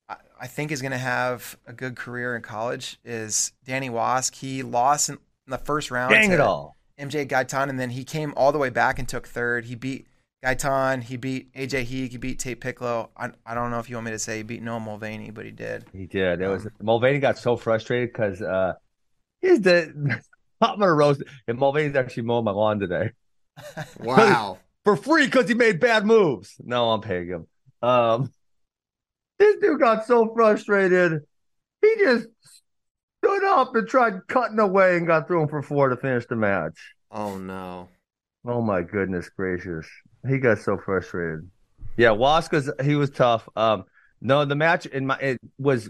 I, 0.09 0.17
I 0.41 0.47
think 0.47 0.71
is 0.71 0.81
going 0.81 0.91
to 0.91 0.97
have 0.97 1.57
a 1.65 1.73
good 1.73 1.95
career 1.95 2.35
in 2.35 2.41
college 2.41 2.99
is 3.05 3.53
Danny 3.63 3.89
Wask. 3.89 4.35
He 4.35 4.63
lost 4.63 5.09
in 5.09 5.17
the 5.47 5.57
first 5.57 5.91
round. 5.91 6.11
Dang 6.11 6.29
to 6.29 6.35
it 6.35 6.39
all! 6.39 6.75
MJ 6.99 7.27
Gaitan, 7.27 7.69
and 7.69 7.79
then 7.79 7.91
he 7.91 8.03
came 8.03 8.33
all 8.35 8.51
the 8.51 8.57
way 8.57 8.69
back 8.69 8.99
and 8.99 9.07
took 9.07 9.27
third. 9.27 9.65
He 9.65 9.75
beat 9.75 10.07
Gaitan. 10.43 11.03
He 11.03 11.17
beat 11.17 11.51
AJ 11.53 11.83
Heek. 11.83 12.11
He 12.11 12.17
beat 12.17 12.39
Tate 12.39 12.61
Piccolo. 12.61 13.09
I, 13.17 13.31
I 13.45 13.53
don't 13.53 13.71
know 13.71 13.79
if 13.79 13.89
you 13.89 13.97
want 13.97 14.05
me 14.05 14.11
to 14.11 14.19
say 14.19 14.37
he 14.37 14.43
beat 14.43 14.61
Noah 14.61 14.79
Mulvaney, 14.79 15.31
but 15.31 15.45
he 15.45 15.51
did. 15.51 15.85
He 15.91 16.05
did. 16.05 16.41
It 16.41 16.47
was 16.47 16.65
Um, 16.65 16.71
Mulvaney 16.81 17.19
got 17.19 17.37
so 17.37 17.57
frustrated 17.57 18.13
because 18.13 18.41
uh, 18.41 18.73
he's 19.41 19.59
the 19.61 20.21
I'm 20.61 20.79
gonna 20.79 20.93
roast. 20.93 21.23
And 21.47 21.57
Mulvaney's 21.57 21.95
actually 21.95 22.23
mowing 22.23 22.45
my 22.45 22.51
lawn 22.51 22.79
today 22.79 23.11
Wow. 23.99 24.59
for 24.83 24.95
free 24.95 25.25
because 25.25 25.47
he 25.47 25.53
made 25.55 25.79
bad 25.79 26.05
moves. 26.05 26.55
No, 26.63 26.91
I'm 26.91 27.01
paying 27.01 27.27
him. 27.27 27.47
Um, 27.81 28.31
this 29.39 29.57
dude 29.61 29.79
got 29.79 30.05
so 30.05 30.31
frustrated, 30.33 31.21
he 31.81 31.95
just 31.99 32.27
stood 33.23 33.43
up 33.43 33.75
and 33.75 33.87
tried 33.87 34.27
cutting 34.27 34.59
away 34.59 34.97
and 34.97 35.05
got 35.07 35.27
through 35.27 35.43
him 35.43 35.49
for 35.49 35.61
four 35.61 35.89
to 35.89 35.97
finish 35.97 36.25
the 36.27 36.35
match. 36.35 36.77
oh 37.11 37.37
no. 37.37 37.89
Oh 38.47 38.61
my 38.61 38.83
goodness 38.83 39.27
gracious. 39.29 39.87
He 40.29 40.37
got 40.37 40.59
so 40.59 40.77
frustrated. 40.77 41.49
Yeah, 41.97 42.09
Waska's 42.09 42.69
he 42.83 42.95
was 42.95 43.09
tough. 43.09 43.49
Um 43.55 43.85
no, 44.21 44.45
the 44.45 44.55
match 44.55 44.85
in 44.85 45.07
my 45.07 45.17
it 45.17 45.39
was 45.57 45.89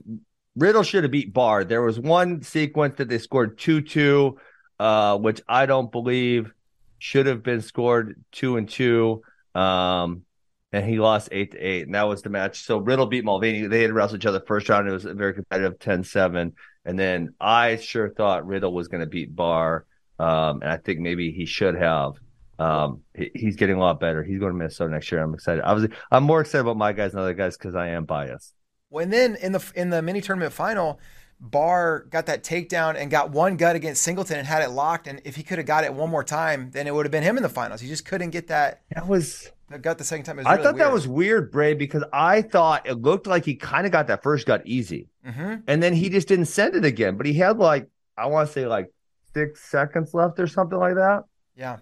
Riddle 0.55 0.83
should 0.83 1.03
have 1.03 1.11
beat 1.11 1.33
Barr. 1.33 1.65
There 1.65 1.81
was 1.81 1.99
one 1.99 2.41
sequence 2.41 2.95
that 2.97 3.09
they 3.09 3.17
scored 3.17 3.57
2-2 3.57 4.35
uh 4.79 5.17
which 5.17 5.41
I 5.47 5.65
don't 5.65 5.91
believe 5.91 6.51
should 6.99 7.25
have 7.25 7.43
been 7.43 7.61
scored 7.61 8.23
2 8.33 8.57
and 8.57 8.69
2. 8.69 9.21
Um 9.53 10.23
and 10.71 10.85
he 10.85 10.99
lost 10.99 11.29
8 11.31 11.51
to 11.51 11.57
8 11.57 11.85
and 11.85 11.95
that 11.95 12.07
was 12.07 12.21
the 12.21 12.29
match. 12.29 12.63
So 12.63 12.77
Riddle 12.77 13.05
beat 13.05 13.23
Mulvaney. 13.23 13.67
They 13.67 13.81
had 13.81 13.93
wrestled 13.93 14.21
each 14.21 14.25
other 14.25 14.41
first 14.45 14.67
round. 14.69 14.87
It 14.87 14.91
was 14.91 15.05
a 15.05 15.13
very 15.13 15.33
competitive 15.33 15.79
10-7 15.79 16.53
and 16.85 16.99
then 16.99 17.33
I 17.39 17.77
sure 17.77 18.09
thought 18.09 18.45
Riddle 18.45 18.73
was 18.73 18.87
going 18.87 19.01
to 19.01 19.07
beat 19.07 19.35
Barr. 19.35 19.85
Um 20.19 20.61
and 20.61 20.71
I 20.71 20.77
think 20.77 20.99
maybe 20.99 21.31
he 21.31 21.45
should 21.45 21.75
have. 21.75 22.13
Um, 22.57 23.01
he, 23.13 23.31
he's 23.35 23.55
getting 23.55 23.75
a 23.75 23.79
lot 23.79 23.99
better. 23.99 24.23
He's 24.23 24.39
going 24.39 24.53
to 24.53 24.57
Minnesota 24.57 24.91
next 24.91 25.11
year. 25.11 25.21
I'm 25.21 25.33
excited. 25.33 25.63
I 25.63 25.73
was, 25.73 25.87
I'm 26.11 26.23
more 26.23 26.41
excited 26.41 26.61
about 26.61 26.77
my 26.77 26.93
guys 26.93 27.11
than 27.11 27.19
other 27.19 27.33
guys 27.33 27.57
because 27.57 27.75
I 27.75 27.89
am 27.89 28.05
biased. 28.05 28.53
Well, 28.89 29.03
and 29.03 29.11
then 29.11 29.35
in 29.35 29.51
the 29.51 29.71
in 29.75 29.89
the 29.89 30.01
mini 30.01 30.21
tournament 30.21 30.53
final, 30.53 30.99
Barr 31.39 32.05
got 32.09 32.25
that 32.27 32.43
takedown 32.43 32.95
and 32.95 33.11
got 33.11 33.29
one 33.31 33.57
gut 33.57 33.75
against 33.75 34.01
Singleton 34.03 34.37
and 34.39 34.47
had 34.47 34.61
it 34.63 34.69
locked. 34.69 35.07
And 35.07 35.21
if 35.25 35.35
he 35.35 35.43
could 35.43 35.57
have 35.57 35.67
got 35.67 35.83
it 35.83 35.93
one 35.93 36.09
more 36.09 36.23
time, 36.23 36.71
then 36.71 36.87
it 36.87 36.93
would 36.93 37.05
have 37.05 37.11
been 37.11 37.23
him 37.23 37.37
in 37.37 37.43
the 37.43 37.49
finals. 37.49 37.81
He 37.81 37.87
just 37.87 38.05
couldn't 38.05 38.29
get 38.31 38.47
that. 38.47 38.81
That 38.93 39.07
was. 39.07 39.49
The 39.67 39.79
gut 39.79 39.97
the 39.97 40.03
second 40.03 40.25
time. 40.25 40.39
I 40.45 40.51
really 40.53 40.63
thought 40.63 40.77
that 40.77 40.93
was 40.93 41.07
weird, 41.07 41.51
Bray, 41.51 41.73
because 41.73 42.03
I 42.13 42.43
thought 42.43 42.87
it 42.87 43.01
looked 43.01 43.25
like 43.25 43.43
he 43.45 43.55
kind 43.55 43.87
of 43.87 43.91
got 43.91 44.05
that 44.07 44.21
first 44.21 44.45
gut 44.45 44.61
easy, 44.63 45.09
Mhm. 45.25 45.63
and 45.65 45.81
then 45.81 45.93
he 45.93 46.07
just 46.09 46.27
didn't 46.27 46.45
send 46.45 46.75
it 46.75 46.85
again. 46.85 47.17
But 47.17 47.25
he 47.25 47.33
had 47.33 47.57
like 47.57 47.87
I 48.15 48.27
want 48.27 48.47
to 48.47 48.53
say 48.53 48.67
like 48.67 48.91
six 49.33 49.61
seconds 49.61 50.13
left 50.13 50.39
or 50.39 50.45
something 50.45 50.77
like 50.77 50.93
that. 50.93 51.23
Yeah. 51.55 51.77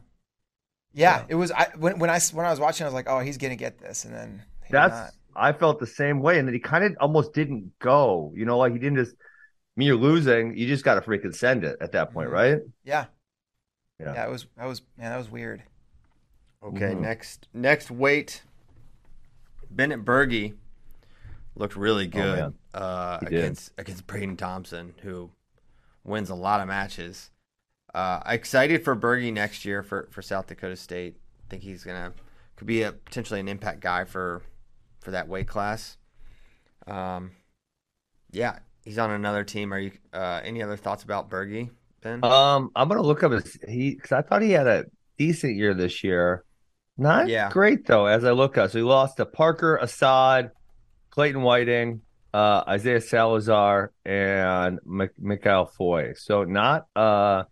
Yeah, 0.93 1.17
Yeah. 1.19 1.25
it 1.27 1.35
was. 1.35 1.51
I 1.51 1.67
when 1.77 1.99
when 1.99 2.09
I 2.09 2.19
when 2.31 2.45
I 2.45 2.51
was 2.51 2.59
watching, 2.61 2.85
I 2.85 2.87
was 2.87 2.93
like, 2.93 3.09
"Oh, 3.09 3.19
he's 3.19 3.37
gonna 3.37 3.57
get 3.57 3.79
this," 3.79 4.05
and 4.05 4.13
then 4.15 4.43
That's. 4.69 5.11
I 5.35 5.51
felt 5.51 5.79
the 5.79 5.87
same 5.87 6.21
way, 6.21 6.39
and 6.39 6.47
then 6.47 6.53
he 6.53 6.61
kind 6.61 6.85
of 6.85 6.95
almost 7.01 7.33
didn't 7.33 7.77
go. 7.79 8.31
You 8.33 8.45
know, 8.45 8.57
like 8.59 8.71
he 8.71 8.79
didn't 8.79 8.97
just. 8.97 9.15
I 9.75 9.79
mean, 9.79 9.87
you're 9.87 9.97
losing. 9.97 10.55
You 10.55 10.67
just 10.67 10.83
got 10.83 10.95
to 10.95 11.01
freaking 11.01 11.33
send 11.35 11.63
it 11.63 11.77
at 11.81 11.91
that 11.93 12.13
point, 12.13 12.29
Mhm. 12.29 12.33
right? 12.33 12.61
Yeah. 12.83 13.05
Yeah. 13.99 14.13
yeah, 14.13 14.27
was. 14.27 14.45
That 14.57 14.65
was 14.65 14.81
man. 14.97 15.11
That 15.11 15.17
was 15.17 15.29
weird. 15.29 15.63
Okay, 16.61 16.93
Mhm. 16.93 17.01
next 17.01 17.47
next 17.53 17.89
weight. 17.91 18.43
Bennett 19.69 20.05
Berge 20.05 20.53
looked 21.55 21.75
really 21.75 22.05
Oh, 22.05 22.09
good 22.09 22.39
man. 22.39 22.53
uh, 22.73 23.19
He 23.21 23.25
did. 23.27 23.39
against 23.39 23.71
against 23.77 24.07
Braden 24.07 24.37
Thompson, 24.37 24.93
who 25.01 25.31
wins 26.03 26.29
a 26.29 26.35
lot 26.35 26.59
of 26.61 26.67
matches. 26.67 27.31
Uh, 27.93 28.21
excited 28.25 28.83
for 28.83 28.95
Berge 28.95 29.31
next 29.31 29.65
year 29.65 29.83
for, 29.83 30.07
for 30.11 30.21
South 30.21 30.47
Dakota 30.47 30.75
State. 30.75 31.15
I 31.45 31.49
think 31.49 31.63
he's 31.63 31.83
gonna 31.83 32.13
could 32.55 32.67
be 32.67 32.81
a 32.83 32.91
potentially 32.91 33.39
an 33.39 33.47
impact 33.47 33.79
guy 33.79 34.03
for 34.05 34.41
for 34.99 35.11
that 35.11 35.27
weight 35.27 35.47
class. 35.47 35.97
Um, 36.87 37.31
yeah, 38.31 38.59
he's 38.83 38.97
on 38.97 39.11
another 39.11 39.43
team. 39.43 39.73
Are 39.73 39.79
you 39.79 39.91
uh, 40.13 40.41
any 40.43 40.61
other 40.61 40.77
thoughts 40.77 41.03
about 41.03 41.29
Berge, 41.29 41.69
Ben? 42.01 42.23
Um, 42.23 42.69
I'm 42.75 42.87
gonna 42.87 43.01
look 43.01 43.23
up 43.23 43.31
his 43.31 43.57
he 43.67 43.95
because 43.95 44.11
I 44.11 44.21
thought 44.21 44.41
he 44.41 44.51
had 44.51 44.67
a 44.67 44.85
decent 45.17 45.55
year 45.55 45.73
this 45.73 46.03
year. 46.03 46.43
Not 46.97 47.27
Yeah. 47.27 47.49
great 47.49 47.85
though, 47.87 48.05
as 48.05 48.23
I 48.23 48.31
look 48.31 48.57
up. 48.57 48.71
So 48.71 48.77
he 48.77 48.83
lost 48.83 49.17
to 49.17 49.25
Parker 49.25 49.77
Assad, 49.77 50.51
Clayton 51.09 51.41
Whiting, 51.41 52.01
uh, 52.33 52.63
Isaiah 52.67 53.01
Salazar, 53.01 53.91
and 54.05 54.79
M- 54.85 55.09
Mikhail 55.17 55.65
Foy. 55.65 56.13
So 56.15 56.43
not 56.43 56.85
uh 56.95 57.43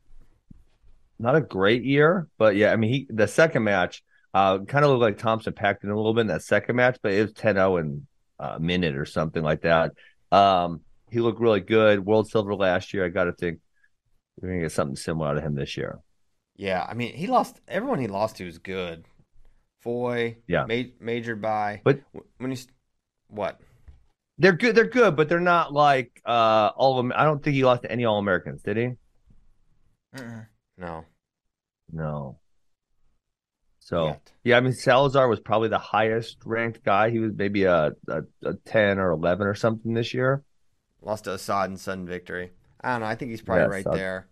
not 1.19 1.35
a 1.35 1.41
great 1.41 1.83
year, 1.83 2.27
but 2.37 2.55
yeah, 2.55 2.71
I 2.71 2.75
mean 2.75 2.91
he 2.91 3.07
the 3.09 3.27
second 3.27 3.63
match 3.63 4.03
uh 4.33 4.59
kind 4.59 4.85
of 4.85 4.91
looked 4.91 5.01
like 5.01 5.17
Thompson 5.17 5.53
packed 5.53 5.83
in 5.83 5.89
a 5.89 5.95
little 5.95 6.13
bit 6.13 6.21
in 6.21 6.27
that 6.27 6.43
second 6.43 6.75
match, 6.75 6.97
but 7.01 7.11
it 7.13 7.21
was 7.21 7.33
10-0 7.33 7.79
in 7.81 8.07
a 8.39 8.59
minute 8.59 8.95
or 8.95 9.05
something 9.05 9.43
like 9.43 9.61
that. 9.61 9.91
Um, 10.31 10.81
he 11.11 11.19
looked 11.19 11.39
really 11.39 11.59
good. 11.59 12.05
World 12.05 12.29
silver 12.29 12.55
last 12.55 12.93
year. 12.93 13.05
I 13.05 13.09
got 13.09 13.25
to 13.25 13.33
think 13.33 13.59
we're 14.39 14.49
gonna 14.49 14.61
get 14.61 14.71
something 14.71 14.95
similar 14.95 15.27
out 15.29 15.37
of 15.37 15.43
him 15.43 15.55
this 15.55 15.77
year. 15.77 15.99
Yeah, 16.55 16.85
I 16.87 16.93
mean, 16.93 17.13
he 17.13 17.27
lost. 17.27 17.59
Everyone 17.67 17.99
he 17.99 18.07
lost 18.07 18.37
to 18.37 18.45
was 18.45 18.57
good. 18.57 19.05
Foy, 19.81 20.37
Yeah. 20.47 20.65
ma- 20.67 20.91
majored 20.99 21.41
by. 21.41 21.81
But- 21.83 22.01
when 22.37 22.51
he's 22.51 22.67
what? 23.27 23.59
They're 24.37 24.53
good. 24.53 24.75
They're 24.75 24.85
good, 24.87 25.15
but 25.15 25.29
they're 25.29 25.39
not 25.39 25.71
like 25.73 26.21
uh 26.25 26.71
all 26.75 26.97
of 26.99 27.03
them. 27.05 27.13
I 27.15 27.25
don't 27.25 27.43
think 27.43 27.55
he 27.55 27.63
lost 27.63 27.83
to 27.83 27.91
any 27.91 28.05
All 28.05 28.17
Americans, 28.19 28.61
did 28.63 28.77
he? 28.77 28.89
No. 30.77 31.05
No. 31.91 32.39
So 33.79 34.07
yet. 34.07 34.31
yeah, 34.43 34.57
I 34.57 34.61
mean 34.61 34.73
Salazar 34.73 35.27
was 35.27 35.39
probably 35.39 35.69
the 35.69 35.77
highest 35.77 36.37
ranked 36.45 36.83
guy. 36.83 37.09
He 37.09 37.19
was 37.19 37.33
maybe 37.35 37.63
a, 37.65 37.91
a, 38.07 38.21
a 38.43 38.53
ten 38.65 38.99
or 38.99 39.11
eleven 39.11 39.47
or 39.47 39.55
something 39.55 39.93
this 39.93 40.13
year. 40.13 40.43
Lost 41.01 41.25
to 41.25 41.33
Assad 41.33 41.69
in 41.69 41.77
sudden 41.77 42.05
victory. 42.05 42.51
I 42.81 42.91
don't 42.93 43.01
know. 43.01 43.07
I 43.07 43.15
think 43.15 43.31
he's 43.31 43.41
probably 43.41 43.63
Yeah, 43.63 43.67
right 43.69 43.83
South- 43.83 43.93
there. 43.95 44.27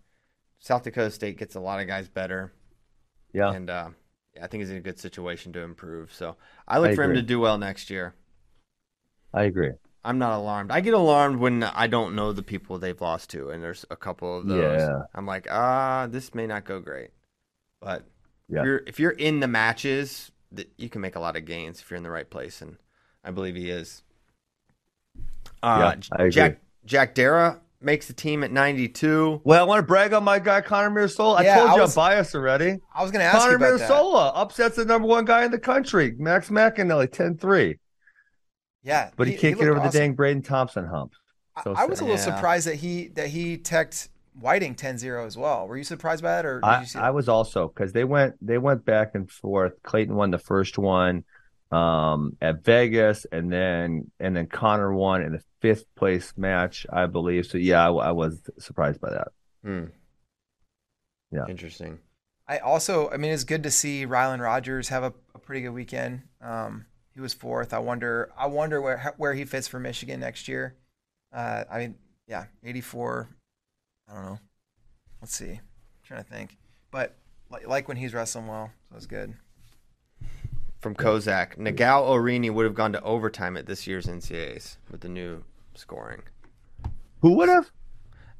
South 0.58 0.82
Dakota 0.82 1.10
State 1.10 1.38
gets 1.38 1.54
a 1.54 1.60
lot 1.60 1.80
of 1.80 1.86
guys 1.86 2.08
better, 2.08 2.52
Yeah, 3.32 3.52
and 3.52 3.70
uh, 3.70 3.90
yeah, 4.34 4.44
I 4.44 4.46
think 4.46 4.60
he's 4.62 4.70
in 4.70 4.76
a 4.76 4.80
good 4.80 4.98
situation 4.98 5.52
to 5.54 5.60
improve. 5.60 6.12
So 6.12 6.36
I 6.68 6.78
look 6.78 6.90
I 6.90 6.94
for 6.94 7.02
him 7.04 7.14
to 7.14 7.22
do 7.22 7.40
well 7.40 7.56
next 7.58 7.88
year. 7.90 8.14
I 9.32 9.44
agree. 9.44 9.72
I'm 10.04 10.18
not 10.18 10.36
alarmed. 10.38 10.70
I 10.70 10.80
get 10.80 10.94
alarmed 10.94 11.38
when 11.40 11.62
I 11.62 11.86
don't 11.86 12.14
know 12.14 12.32
the 12.32 12.42
people 12.42 12.78
they've 12.78 13.00
lost 13.00 13.30
to, 13.30 13.50
and 13.50 13.62
there's 13.62 13.84
a 13.90 13.96
couple 13.96 14.38
of 14.38 14.46
those. 14.46 14.80
Yeah. 14.80 15.02
I'm 15.14 15.26
like, 15.26 15.46
ah, 15.50 16.08
this 16.10 16.34
may 16.34 16.46
not 16.46 16.64
go 16.64 16.80
great. 16.80 17.10
But 17.80 18.04
Yeah. 18.48 18.60
if 18.60 18.64
you're 18.66 18.82
if 18.86 19.00
you're 19.00 19.10
in 19.12 19.40
the 19.40 19.48
matches, 19.48 20.30
you 20.76 20.88
can 20.90 21.00
make 21.00 21.16
a 21.16 21.20
lot 21.20 21.36
of 21.36 21.44
gains 21.44 21.80
if 21.80 21.90
you're 21.90 21.96
in 21.98 22.02
the 22.02 22.10
right 22.10 22.28
place, 22.28 22.60
and 22.60 22.76
I 23.24 23.30
believe 23.30 23.54
he 23.54 23.70
is. 23.70 24.02
Uh, 25.62 25.78
Yeah, 25.96 26.16
I 26.16 26.22
agree. 26.22 26.30
Jack 26.30 26.60
Jack 26.84 27.14
Dara 27.14 27.60
makes 27.82 28.06
the 28.06 28.12
team 28.12 28.42
at 28.44 28.52
92. 28.52 29.40
Well, 29.44 29.60
I 29.62 29.66
want 29.66 29.78
to 29.78 29.82
brag 29.86 30.12
on 30.12 30.22
my 30.24 30.38
guy 30.38 30.60
Connor 30.60 30.90
Mirasola. 30.90 31.38
I 31.38 31.42
Yeah, 31.44 31.56
told 31.58 31.70
I 31.70 31.74
you 31.76 31.80
was- 31.82 31.96
I'm 31.96 32.00
biased 32.02 32.34
already. 32.34 32.78
I 32.94 33.02
was 33.02 33.10
gonna 33.10 33.24
ask 33.24 33.38
Connor 33.38 33.50
you 33.52 33.56
about 33.56 33.78
that. 33.78 33.90
Mirasola 33.90 34.32
upsets 34.34 34.76
the 34.76 34.84
number 34.84 35.08
one 35.08 35.24
guy 35.24 35.44
in 35.44 35.50
the 35.50 35.58
country, 35.58 36.14
Max 36.18 36.50
McEnelly, 36.50 37.08
10-3. 37.10 37.78
Yeah, 38.82 39.10
But 39.16 39.28
he, 39.28 39.34
can't 39.36 39.58
get 39.58 39.66
looked 39.66 39.78
over 39.78 39.88
the 39.88 39.98
dang 39.98 40.14
Braden 40.14 40.42
Thompson 40.42 40.86
hump. 40.86 41.12
I- 41.56 41.62
so 41.64 41.74
I 41.74 41.84
was 41.84 42.00
a 42.00 42.04
little 42.04 42.16
sad. 42.18 42.36
surprised 42.36 42.66
that 42.66 42.76
he 42.76 43.08
that 43.08 43.28
he 43.28 43.58
teched 43.58 44.08
Whiting 44.38 44.74
10-0 44.74 45.26
as 45.26 45.36
well. 45.36 45.66
Were 45.68 45.76
you 45.76 45.84
surprised 45.84 46.22
by 46.22 46.30
that, 46.36 46.46
or 46.46 46.60
did 46.60 46.64
I, 46.66 46.80
you 46.80 46.86
see? 46.86 46.98
I 46.98 47.10
was 47.10 47.28
also 47.28 47.68
because 47.68 47.92
they 47.92 48.04
went 48.04 48.34
they 48.40 48.56
went 48.58 48.84
back 48.86 49.10
and 49.14 49.30
forth. 49.30 49.72
Clayton 49.82 50.14
won 50.14 50.30
the 50.30 50.38
first 50.38 50.78
one 50.78 51.24
um, 51.70 52.36
at 52.40 52.64
Vegas, 52.64 53.26
and 53.30 53.52
then 53.52 54.10
and 54.18 54.36
then 54.36 54.46
Connor 54.46 54.92
won 54.92 55.22
in 55.22 55.32
the 55.32 55.42
fifth 55.60 55.84
place 55.94 56.32
match, 56.36 56.86
I 56.92 57.06
believe. 57.06 57.46
So 57.46 57.58
yeah, 57.58 57.88
I, 57.88 57.92
I 57.92 58.12
was 58.12 58.40
surprised 58.58 59.00
by 59.00 59.10
that. 59.10 59.28
Hmm. 59.64 59.84
Yeah. 61.30 61.46
Interesting. 61.48 61.98
I 62.48 62.58
also, 62.58 63.08
I 63.10 63.16
mean, 63.16 63.30
it's 63.30 63.44
good 63.44 63.62
to 63.62 63.70
see 63.70 64.06
Rylan 64.06 64.40
Rogers 64.40 64.88
have 64.88 65.04
a, 65.04 65.12
a 65.34 65.38
pretty 65.38 65.60
good 65.60 65.70
weekend. 65.70 66.22
Um, 66.40 66.86
he 67.14 67.20
was 67.20 67.32
fourth. 67.32 67.72
I 67.72 67.78
wonder, 67.78 68.32
I 68.36 68.46
wonder 68.46 68.80
where 68.80 69.14
where 69.16 69.34
he 69.34 69.44
fits 69.44 69.68
for 69.68 69.78
Michigan 69.78 70.18
next 70.20 70.48
year. 70.48 70.74
Uh, 71.32 71.64
I 71.70 71.78
mean, 71.78 71.94
yeah, 72.26 72.46
84. 72.64 73.28
I 74.08 74.14
don't 74.14 74.24
know. 74.24 74.38
Let's 75.20 75.34
see. 75.34 75.52
I'm 75.52 75.60
trying 76.02 76.24
to 76.24 76.28
think, 76.28 76.56
but 76.90 77.16
like, 77.50 77.68
like 77.68 77.86
when 77.86 77.96
he's 77.96 78.14
wrestling 78.14 78.48
well, 78.48 78.72
so 78.88 78.96
it's 78.96 79.06
good. 79.06 79.34
From 80.80 80.94
Kasak, 80.94 81.58
Nagao 81.58 82.08
Orini 82.08 82.48
would 82.48 82.64
have 82.64 82.74
gone 82.74 82.92
to 82.94 83.02
overtime 83.02 83.58
at 83.58 83.66
this 83.66 83.86
year's 83.86 84.06
NCAAs 84.06 84.78
with 84.90 85.02
the 85.02 85.10
new 85.10 85.44
scoring. 85.74 86.22
Who 87.20 87.34
would 87.34 87.50
have? 87.50 87.70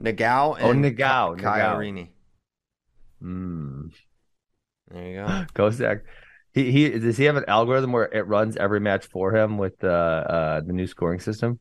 Nagao 0.01 0.57
Oh, 0.59 0.71
and 0.71 0.83
Nagao, 0.83 1.39
Kai 1.39 1.59
Nagao. 1.59 1.77
Orini. 1.77 2.13
Mm. 3.23 3.93
There 4.89 5.07
you 5.07 5.15
go. 5.17 5.27
Kasak. 5.55 6.01
He 6.55 6.73
he 6.73 6.99
does 6.99 7.19
he 7.19 7.25
have 7.25 7.37
an 7.37 7.45
algorithm 7.47 7.93
where 7.93 8.07
it 8.07 8.27
runs 8.27 8.57
every 8.57 8.81
match 8.81 9.07
for 9.07 9.37
him 9.37 9.59
with 9.59 9.85
uh, 9.85 9.89
uh 9.89 10.61
the 10.61 10.73
new 10.73 10.87
scoring 10.87 11.21
system? 11.21 11.61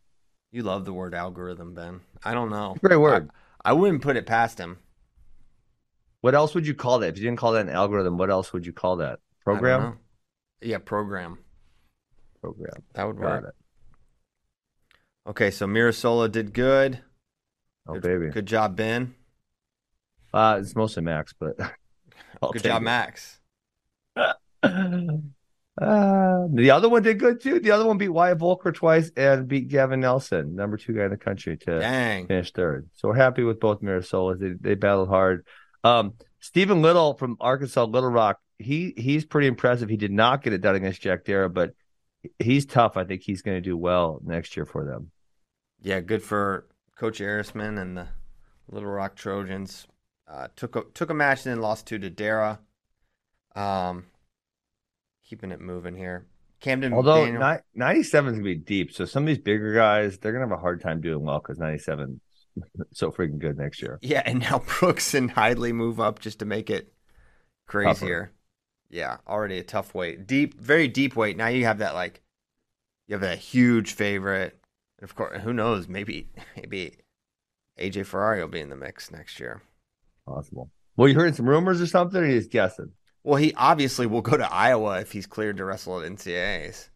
You 0.51 0.63
love 0.63 0.85
the 0.85 0.93
word 0.93 1.13
algorithm, 1.13 1.75
Ben. 1.75 1.99
I 2.23 2.33
don't 2.33 2.49
know. 2.49 2.75
Great 2.81 2.97
word. 2.97 3.29
I, 3.63 3.71
I 3.71 3.73
wouldn't 3.73 4.01
put 4.01 4.15
it 4.15 4.25
past 4.25 4.57
him. 4.57 4.79
What 6.21 6.35
else 6.35 6.55
would 6.55 6.65
you 6.65 6.73
call 6.73 6.99
that? 6.99 7.09
If 7.09 7.17
you 7.17 7.23
didn't 7.23 7.37
call 7.37 7.51
that 7.51 7.67
an 7.67 7.69
algorithm, 7.69 8.17
what 8.17 8.29
else 8.29 8.51
would 8.53 8.65
you 8.65 8.73
call 8.73 8.95
that? 8.97 9.19
Program. 9.43 9.99
Yeah, 10.61 10.77
program. 10.79 11.39
Program. 12.41 12.83
That 12.93 13.05
would 13.07 13.17
Got 13.17 13.43
work. 13.43 13.55
it. 15.25 15.29
Okay, 15.29 15.51
so 15.51 15.67
Mirasola 15.67 16.31
did 16.31 16.53
good. 16.53 17.01
Oh 17.87 17.93
good, 17.93 18.03
baby. 18.03 18.31
Good 18.31 18.45
job, 18.45 18.75
Ben. 18.75 19.15
Uh, 20.33 20.57
it's 20.61 20.75
mostly 20.75 21.03
Max, 21.03 21.33
but 21.39 21.55
I'll 22.41 22.51
good 22.51 22.63
job, 22.63 22.81
it. 22.81 22.85
Max. 22.85 23.39
Uh, 25.81 26.47
the 26.53 26.71
other 26.71 26.89
one 26.89 27.01
did 27.01 27.17
good 27.19 27.39
too. 27.39 27.57
The 27.61 27.71
other 27.71 27.85
one 27.85 27.97
beat 27.97 28.09
Wyatt 28.09 28.37
Volker 28.39 28.73
twice 28.73 29.11
and 29.15 29.47
beat 29.47 29.69
Gavin 29.69 30.01
Nelson, 30.01 30.53
number 30.53 30.75
two 30.75 30.91
guy 30.93 31.05
in 31.05 31.09
the 31.11 31.15
country, 31.15 31.55
to 31.55 31.79
Dang. 31.79 32.27
finish 32.27 32.51
third. 32.51 32.89
So 32.95 33.07
we're 33.07 33.15
happy 33.15 33.43
with 33.43 33.61
both 33.61 33.81
Mirasolas. 33.81 34.39
They 34.39 34.55
they 34.59 34.75
battled 34.75 35.07
hard. 35.07 35.45
Um, 35.85 36.15
Stephen 36.41 36.81
Little 36.81 37.13
from 37.13 37.37
Arkansas 37.39 37.85
Little 37.85 38.09
Rock, 38.09 38.39
he 38.59 38.93
he's 38.97 39.25
pretty 39.25 39.47
impressive. 39.47 39.89
He 39.89 39.97
did 39.97 40.11
not 40.11 40.43
get 40.43 40.53
it 40.53 40.61
done 40.61 40.75
against 40.75 41.01
Jack 41.01 41.25
Dara, 41.25 41.49
but 41.49 41.73
he's 42.37 42.65
tough. 42.65 42.97
I 42.97 43.05
think 43.05 43.21
he's 43.23 43.41
going 43.41 43.57
to 43.57 43.61
do 43.61 43.75
well 43.77 44.19
next 44.23 44.55
year 44.55 44.65
for 44.65 44.85
them. 44.85 45.11
Yeah, 45.81 46.01
good 46.01 46.21
for 46.21 46.67
Coach 46.97 47.19
Erisman 47.19 47.81
and 47.81 47.95
the 47.97 48.07
Little 48.69 48.89
Rock 48.89 49.15
Trojans. 49.15 49.87
Uh, 50.27 50.49
took 50.55 50.75
a, 50.75 50.83
took 50.93 51.09
a 51.09 51.13
match 51.13 51.45
and 51.45 51.55
then 51.55 51.61
lost 51.61 51.87
two 51.87 51.97
to 51.97 52.09
Dara. 52.09 52.59
Um, 53.55 54.05
keeping 55.25 55.51
it 55.51 55.59
moving 55.61 55.95
here. 55.95 56.27
Camden. 56.59 56.93
Although 56.93 57.25
Daniel- 57.25 57.41
ni- 57.73 57.81
97 57.81 58.27
is 58.27 58.39
going 58.39 58.43
to 58.43 58.59
be 58.59 58.63
deep, 58.63 58.91
so 58.91 59.05
some 59.05 59.23
of 59.23 59.27
these 59.27 59.39
bigger 59.39 59.73
guys 59.73 60.17
they're 60.17 60.33
going 60.33 60.43
to 60.43 60.49
have 60.49 60.59
a 60.59 60.61
hard 60.61 60.81
time 60.81 60.99
doing 61.01 61.23
well 61.23 61.39
because 61.39 61.57
97 61.57 62.19
so 62.93 63.11
freaking 63.11 63.39
good 63.39 63.57
next 63.57 63.81
year. 63.81 63.97
yeah, 64.01 64.21
and 64.25 64.39
now 64.41 64.59
Brooks 64.79 65.13
and 65.13 65.33
Hidlay 65.33 65.71
move 65.71 65.99
up 65.99 66.19
just 66.19 66.39
to 66.39 66.45
make 66.45 66.69
it 66.69 66.91
crazier. 67.67 68.31
Yeah, 68.89 69.17
already 69.27 69.59
a 69.59 69.63
tough 69.63 69.93
weight, 69.93 70.25
deep, 70.25 70.59
very 70.59 70.87
deep 70.87 71.15
weight. 71.15 71.37
Now 71.37 71.47
you 71.47 71.65
have 71.65 71.77
that 71.79 71.93
like, 71.93 72.21
you 73.07 73.13
have 73.13 73.21
that 73.21 73.37
huge 73.37 73.93
favorite, 73.93 74.57
And 74.99 75.03
of 75.09 75.15
course, 75.15 75.41
who 75.41 75.53
knows? 75.53 75.87
Maybe 75.87 76.29
maybe 76.55 76.97
AJ 77.79 78.05
Ferrari 78.07 78.41
will 78.41 78.47
be 78.49 78.59
in 78.61 78.69
the 78.69 78.75
mix 78.75 79.11
next 79.11 79.39
year. 79.39 79.61
Possible. 80.27 80.71
Well, 80.97 81.07
you 81.07 81.15
heard 81.15 81.35
some 81.35 81.47
rumors 81.47 81.81
or 81.81 81.87
something, 81.87 82.21
or 82.21 82.25
you 82.25 82.37
just 82.39 82.51
guessing? 82.51 82.91
Well, 83.23 83.37
he 83.37 83.53
obviously 83.55 84.05
will 84.07 84.21
go 84.21 84.37
to 84.37 84.51
Iowa 84.51 84.99
if 85.01 85.11
he's 85.11 85.27
cleared 85.27 85.57
to 85.57 85.65
wrestle 85.65 86.01
at 86.01 86.11
NCAAs. 86.11 86.89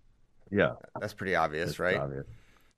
Yeah, 0.52 0.74
That's 1.00 1.14
pretty 1.14 1.36
obvious, 1.36 1.72
it's 1.72 1.80
right? 1.80 1.98
obvious. 1.98 2.26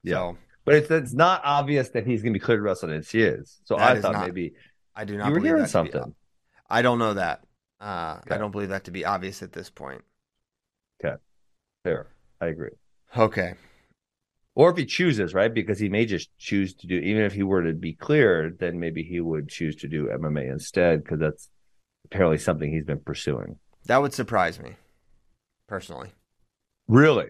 Yeah, 0.04 0.14
So 0.14 0.38
but 0.66 0.76
it's 0.76 0.90
it's 0.92 1.14
not 1.14 1.42
obvious 1.44 1.90
that 1.90 2.06
he's 2.08 2.22
going 2.22 2.34
to 2.34 2.40
be 2.40 2.44
cleared 2.44 2.60
to 2.60 2.64
wrestle 2.64 2.90
in 2.90 3.02
NCAAs. 3.02 3.58
So 3.64 3.78
I 3.78 4.00
thought 4.00 4.14
not- 4.14 4.26
maybe 4.26 4.54
I 4.96 5.04
do 5.06 5.18
not 5.18 5.28
you 5.28 5.34
were 5.34 5.40
hearing 5.40 5.64
be- 5.64 5.70
something. 5.70 6.16
I 6.70 6.82
don't 6.82 7.00
know 7.00 7.14
that. 7.16 7.44
Uh, 7.86 8.20
I 8.32 8.40
don't 8.40 8.50
believe 8.50 8.70
that 8.70 8.86
to 8.86 8.92
be 8.92 9.06
obvious 9.06 9.44
at 9.44 9.52
this 9.52 9.70
point. 9.70 10.02
Okay. 11.00 11.18
Fair, 11.84 12.08
I 12.42 12.48
agree. 12.48 12.72
Okay. 13.16 13.54
Or 14.56 14.72
if 14.72 14.78
he 14.78 14.86
chooses, 14.86 15.36
right? 15.36 15.54
Because 15.54 15.78
he 15.78 15.88
may 15.88 16.08
just 16.08 16.36
choose 16.40 16.74
to 16.76 16.88
do, 16.88 16.96
even 16.96 17.22
if 17.22 17.34
he 17.34 17.44
were 17.44 17.62
to 17.62 17.74
be 17.74 17.94
cleared, 17.94 18.58
then 18.58 18.80
maybe 18.80 19.04
he 19.04 19.20
would 19.20 19.50
choose 19.50 19.76
to 19.78 19.88
do 19.88 20.08
MMA 20.08 20.52
instead, 20.52 21.04
because 21.04 21.20
that's 21.20 21.50
apparently 22.06 22.40
something 22.40 22.72
he's 22.72 22.86
been 22.86 23.02
pursuing. 23.02 23.60
That 23.86 24.02
would 24.02 24.16
surprise 24.16 24.60
me, 24.60 24.78
personally. 25.68 26.12
Really? 26.88 27.28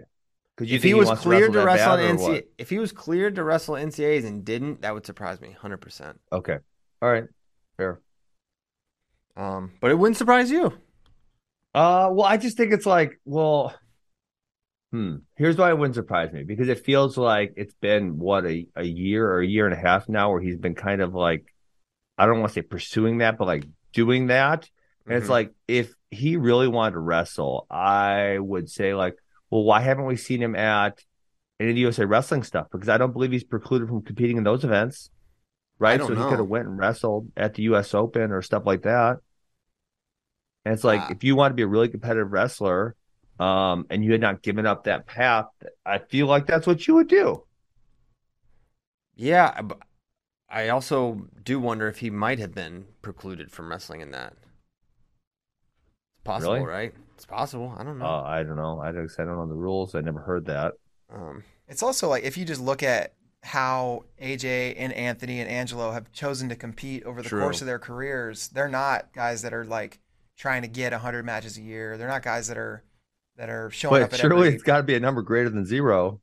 Because 0.55 0.71
if 0.71 0.83
he 0.83 0.93
was 0.93 1.11
cleared 1.19 1.51
to 1.51 1.65
wrestle 1.65 1.95
or 1.95 2.15
what? 2.15 2.31
NCAA, 2.31 2.43
if 2.57 2.69
he 2.69 2.79
was 2.79 2.93
cleared 2.93 3.35
to 3.35 3.43
wrestle 3.43 3.75
NCAAs 3.75 4.25
and 4.25 4.45
didn't, 4.45 4.83
that 4.83 4.93
would 4.93 5.05
surprise 5.05 5.41
me, 5.41 5.51
hundred 5.51 5.81
percent. 5.81 6.21
Okay. 6.31 6.59
All 7.01 7.11
right. 7.11 7.25
Fair. 7.75 7.99
Um, 9.37 9.71
but 9.81 9.91
it 9.91 9.95
wouldn't 9.97 10.17
surprise 10.17 10.49
you. 10.51 10.73
Uh, 11.73 12.09
well, 12.11 12.25
I 12.25 12.37
just 12.37 12.57
think 12.57 12.71
it's 12.73 12.85
like, 12.85 13.19
well, 13.25 13.73
hmm. 14.91 15.17
Here's 15.35 15.57
why 15.57 15.69
it 15.69 15.77
wouldn't 15.77 15.95
surprise 15.95 16.31
me 16.31 16.43
because 16.43 16.69
it 16.69 16.85
feels 16.85 17.17
like 17.17 17.53
it's 17.57 17.73
been 17.75 18.17
what 18.17 18.45
a, 18.45 18.67
a 18.75 18.83
year 18.83 19.29
or 19.29 19.41
a 19.41 19.47
year 19.47 19.65
and 19.65 19.73
a 19.73 19.77
half 19.77 20.07
now 20.07 20.31
where 20.31 20.41
he's 20.41 20.57
been 20.57 20.75
kind 20.75 21.01
of 21.01 21.13
like, 21.13 21.45
I 22.17 22.25
don't 22.25 22.39
want 22.39 22.53
to 22.53 22.59
say 22.61 22.61
pursuing 22.61 23.19
that, 23.19 23.37
but 23.37 23.45
like 23.47 23.65
doing 23.93 24.27
that. 24.27 24.69
And 25.07 25.17
it's 25.17 25.27
Mhm. 25.27 25.31
like 25.31 25.51
if 25.67 25.93
he 26.11 26.37
really 26.37 26.67
wanted 26.67 26.93
to 26.93 26.99
wrestle, 26.99 27.67
I 27.69 28.37
would 28.39 28.69
say 28.69 28.93
like, 28.95 29.17
well, 29.49 29.63
why 29.63 29.81
haven't 29.81 30.05
we 30.05 30.15
seen 30.15 30.41
him 30.41 30.55
at 30.55 31.03
any 31.59 31.71
of 31.71 31.75
the 31.75 31.81
USA 31.81 32.05
wrestling 32.05 32.43
stuff? 32.43 32.67
Because 32.71 32.89
I 32.89 32.97
don't 32.97 33.11
believe 33.13 33.31
he's 33.31 33.43
precluded 33.43 33.87
from 33.89 34.01
competing 34.01 34.37
in 34.37 34.43
those 34.43 34.63
events, 34.63 35.09
right? 35.79 36.01
so 36.01 36.13
he 36.13 36.25
could 36.25 36.39
have 36.39 36.47
went 36.47 36.67
and 36.67 36.77
wrestled 36.77 37.31
at 37.37 37.53
the 37.55 37.63
U.S. 37.63 37.93
Open 37.93 38.31
or 38.31 38.41
stuff 38.41 38.63
like 38.65 38.83
that. 38.83 39.17
And 40.65 40.73
it's 40.73 40.83
like 40.83 41.01
Ah. 41.01 41.11
if 41.11 41.23
you 41.23 41.35
want 41.35 41.51
to 41.51 41.55
be 41.55 41.61
a 41.63 41.67
really 41.67 41.87
competitive 41.89 42.31
wrestler, 42.31 42.95
um, 43.39 43.85
and 43.89 44.03
you 44.03 44.11
had 44.11 44.21
not 44.21 44.41
given 44.41 44.65
up 44.65 44.85
that 44.85 45.05
path, 45.05 45.45
I 45.85 45.99
feel 45.99 46.27
like 46.27 46.47
that's 46.47 46.65
what 46.67 46.87
you 46.87 46.95
would 46.95 47.07
do. 47.07 47.43
Yeah, 49.15 49.61
I 50.49 50.69
also 50.69 51.27
do 51.43 51.59
wonder 51.59 51.87
if 51.87 51.99
he 51.99 52.09
might 52.09 52.39
have 52.39 52.53
been 52.53 52.85
precluded 53.01 53.51
from 53.51 53.69
wrestling 53.69 54.01
in 54.01 54.11
that. 54.11 54.33
It's 56.15 56.23
possible, 56.23 56.53
Really? 56.53 56.65
right? 56.65 56.93
It's 57.13 57.25
possible. 57.25 57.73
I 57.77 57.83
don't 57.83 57.97
know. 57.99 58.05
Uh, 58.05 58.23
I 58.23 58.43
don't 58.43 58.57
know. 58.57 58.79
I 58.79 58.91
don't, 58.91 59.09
I 59.19 59.23
don't 59.23 59.37
know 59.37 59.47
the 59.47 59.53
rules. 59.55 59.95
I 59.95 60.01
never 60.01 60.19
heard 60.19 60.45
that. 60.45 60.73
um, 61.09 61.43
It's 61.67 61.83
also 61.83 62.09
like 62.09 62.23
if 62.23 62.37
you 62.37 62.45
just 62.45 62.61
look 62.61 62.83
at 62.83 63.13
how 63.43 64.03
AJ 64.21 64.75
and 64.77 64.91
Anthony 64.93 65.39
and 65.39 65.49
Angelo 65.49 65.91
have 65.91 66.11
chosen 66.11 66.49
to 66.49 66.55
compete 66.55 67.03
over 67.03 67.21
the 67.21 67.29
True. 67.29 67.41
course 67.41 67.61
of 67.61 67.67
their 67.67 67.79
careers, 67.79 68.49
they're 68.49 68.67
not 68.67 69.13
guys 69.13 69.43
that 69.43 69.53
are 69.53 69.63
like 69.65 69.99
trying 70.37 70.61
to 70.63 70.67
get 70.67 70.91
100 70.93 71.25
matches 71.25 71.57
a 71.57 71.61
year. 71.61 71.97
They're 71.97 72.07
not 72.07 72.23
guys 72.23 72.47
that 72.47 72.57
are 72.57 72.83
that 73.37 73.49
are 73.49 73.69
showing 73.71 74.01
up 74.01 74.11
But 74.11 74.13
at 74.13 74.19
surely 74.19 74.49
it's 74.49 74.63
got 74.63 74.77
to 74.77 74.83
be 74.83 74.95
a 74.95 74.99
number 74.99 75.21
greater 75.21 75.49
than 75.49 75.65
zero. 75.65 76.21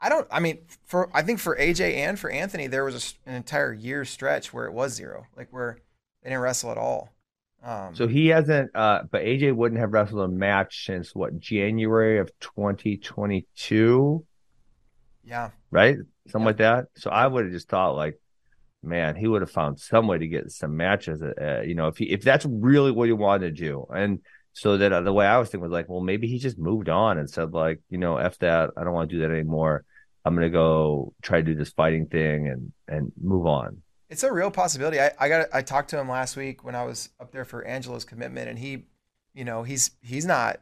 I 0.00 0.08
don't. 0.08 0.28
I 0.30 0.40
mean, 0.40 0.58
for 0.84 1.08
I 1.14 1.22
think 1.22 1.40
for 1.40 1.56
AJ 1.56 1.94
and 1.96 2.18
for 2.18 2.30
Anthony, 2.30 2.66
there 2.66 2.84
was 2.84 3.14
a 3.26 3.28
an 3.30 3.34
entire 3.34 3.72
year 3.72 4.04
stretch 4.04 4.52
where 4.52 4.66
it 4.66 4.72
was 4.72 4.92
zero, 4.94 5.26
like 5.36 5.52
where 5.52 5.78
they 6.22 6.30
didn't 6.30 6.42
wrestle 6.42 6.70
at 6.70 6.78
all. 6.78 7.14
Um, 7.62 7.94
So 7.94 8.06
he 8.08 8.28
hasn't, 8.28 8.70
uh, 8.74 9.04
but 9.10 9.22
AJ 9.22 9.52
wouldn't 9.52 9.80
have 9.80 9.92
wrestled 9.92 10.20
a 10.22 10.28
match 10.28 10.84
since 10.86 11.14
what, 11.14 11.38
January 11.38 12.18
of 12.18 12.30
2022, 12.40 14.26
yeah, 15.24 15.50
right? 15.70 15.96
Something 16.28 16.44
Yeah. 16.44 16.46
like 16.46 16.58
that. 16.58 16.86
So 16.96 17.10
I 17.10 17.26
would 17.26 17.44
have 17.46 17.52
just 17.52 17.68
thought, 17.68 17.96
like, 17.96 18.20
man, 18.86 19.16
he 19.16 19.26
would 19.26 19.42
have 19.42 19.50
found 19.50 19.80
some 19.80 20.06
way 20.06 20.18
to 20.18 20.26
get 20.26 20.50
some 20.50 20.76
matches. 20.76 21.20
Uh, 21.22 21.60
you 21.60 21.74
know, 21.74 21.88
if 21.88 21.98
he, 21.98 22.04
if 22.04 22.22
that's 22.22 22.46
really 22.46 22.90
what 22.90 23.08
he 23.08 23.12
wanted 23.12 23.56
to 23.56 23.62
do. 23.62 23.86
And 23.94 24.20
so 24.52 24.78
that 24.78 24.92
uh, 24.92 25.02
the 25.02 25.12
way 25.12 25.26
I 25.26 25.38
was 25.38 25.50
thinking 25.50 25.62
was 25.62 25.72
like, 25.72 25.88
well, 25.88 26.00
maybe 26.00 26.26
he 26.26 26.38
just 26.38 26.58
moved 26.58 26.88
on 26.88 27.18
and 27.18 27.28
said, 27.28 27.52
like, 27.52 27.80
you 27.90 27.98
know, 27.98 28.16
F 28.16 28.38
that. 28.38 28.70
I 28.76 28.84
don't 28.84 28.94
want 28.94 29.10
to 29.10 29.16
do 29.16 29.22
that 29.22 29.30
anymore. 29.30 29.84
I'm 30.24 30.36
to 30.38 30.50
go 30.50 31.12
try 31.22 31.38
to 31.38 31.44
do 31.44 31.54
this 31.54 31.70
fighting 31.70 32.06
thing 32.06 32.48
and, 32.48 32.72
and 32.88 33.12
move 33.22 33.46
on. 33.46 33.82
it's 34.08 34.24
a 34.24 34.32
real 34.32 34.50
possibility. 34.50 35.00
I, 35.00 35.12
I 35.18 35.28
got 35.28 35.48
I 35.52 35.62
talked 35.62 35.90
to 35.90 35.98
him 36.00 36.08
last 36.08 36.36
week 36.36 36.64
when 36.64 36.74
I 36.74 36.84
was 36.84 37.10
up 37.20 37.32
there 37.32 37.44
for 37.44 37.64
Angelo's 37.64 38.04
commitment, 38.04 38.48
and 38.48 38.58
he, 38.58 38.86
you 39.34 39.44
know, 39.44 39.62
he's 39.62 39.92
he's 40.00 40.24
not 40.26 40.60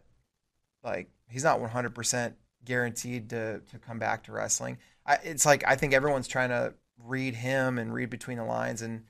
like 0.82 1.08
he's 1.28 1.44
not 1.44 1.60
100 1.60 1.94
percent 1.94 2.34
guaranteed 2.64 3.30
to 3.30 3.60
to 3.60 3.78
come 3.78 3.98
back 3.98 4.24
to 4.24 4.32
wrestling. 4.32 4.78
I, 5.06 5.18
it's 5.22 5.46
like 5.46 5.64
I 5.66 5.76
think 5.76 5.94
everyone's 5.94 6.28
trying 6.28 6.50
to 6.50 6.74
read 7.02 7.34
him 7.36 7.78
and 7.78 7.92
read 7.92 8.10
between 8.10 8.38
the 8.38 8.44
lines, 8.44 8.82
and 8.82 9.04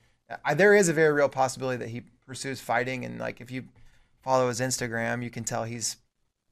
I, 0.44 0.54
there 0.54 0.74
is 0.74 0.88
a 0.88 0.92
very 0.92 1.12
real 1.12 1.28
possibility 1.28 1.78
that 1.78 1.88
he 1.90 2.02
pursues 2.26 2.60
fighting. 2.60 3.04
And 3.04 3.18
like 3.18 3.40
if 3.40 3.50
you 3.50 3.64
follow 4.22 4.48
his 4.48 4.60
Instagram, 4.60 5.22
you 5.22 5.30
can 5.30 5.44
tell 5.44 5.64
he's 5.64 5.96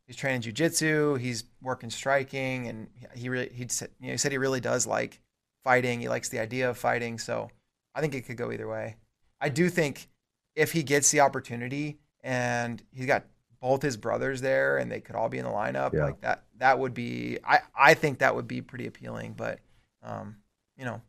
he's 0.07 0.17
training 0.17 0.43
jujitsu, 0.43 1.19
he's 1.19 1.45
working 1.63 1.91
striking, 1.91 2.69
and 2.69 2.89
he 3.15 3.29
really 3.29 3.51
he 3.53 3.67
said 3.69 3.91
you 4.01 4.09
know 4.09 4.13
he 4.13 4.19
said 4.19 4.33
he 4.33 4.39
really 4.39 4.61
does 4.61 4.87
like 4.87 5.21
fighting. 5.65 6.01
He 6.01 6.09
likes 6.09 6.29
the 6.29 6.39
idea 6.39 6.69
of 6.71 6.77
fighting, 6.79 7.19
so 7.19 7.51
I 7.95 8.01
think 8.01 8.15
it 8.15 8.23
could 8.23 8.37
go 8.37 8.53
either 8.53 8.69
way. 8.69 8.97
I 9.41 9.49
do 9.49 9.69
think 9.69 10.09
if 10.55 10.73
he 10.73 10.83
gets 10.83 11.11
the 11.11 11.21
opportunity 11.21 11.99
and 12.23 12.83
he's 12.93 13.07
got 13.07 13.25
both 13.61 13.81
his 13.83 13.97
brothers 13.97 14.41
there 14.41 14.79
and 14.79 14.91
they 14.91 15.01
could 15.01 15.17
all 15.17 15.29
be 15.29 15.39
in 15.39 15.45
the 15.45 15.51
lineup, 15.51 15.93
Yeah. 15.95 16.05
like 16.05 16.21
that 16.21 16.45
that 16.59 16.79
would 16.79 16.95
be 16.95 17.39
I 17.45 17.61
I 17.75 17.95
think 17.95 18.19
that 18.19 18.35
would 18.37 18.47
be 18.47 18.61
pretty 18.61 18.87
appealing, 18.87 19.33
but 19.33 19.61
um 20.03 20.37
you 20.77 20.85
know, 20.85 21.01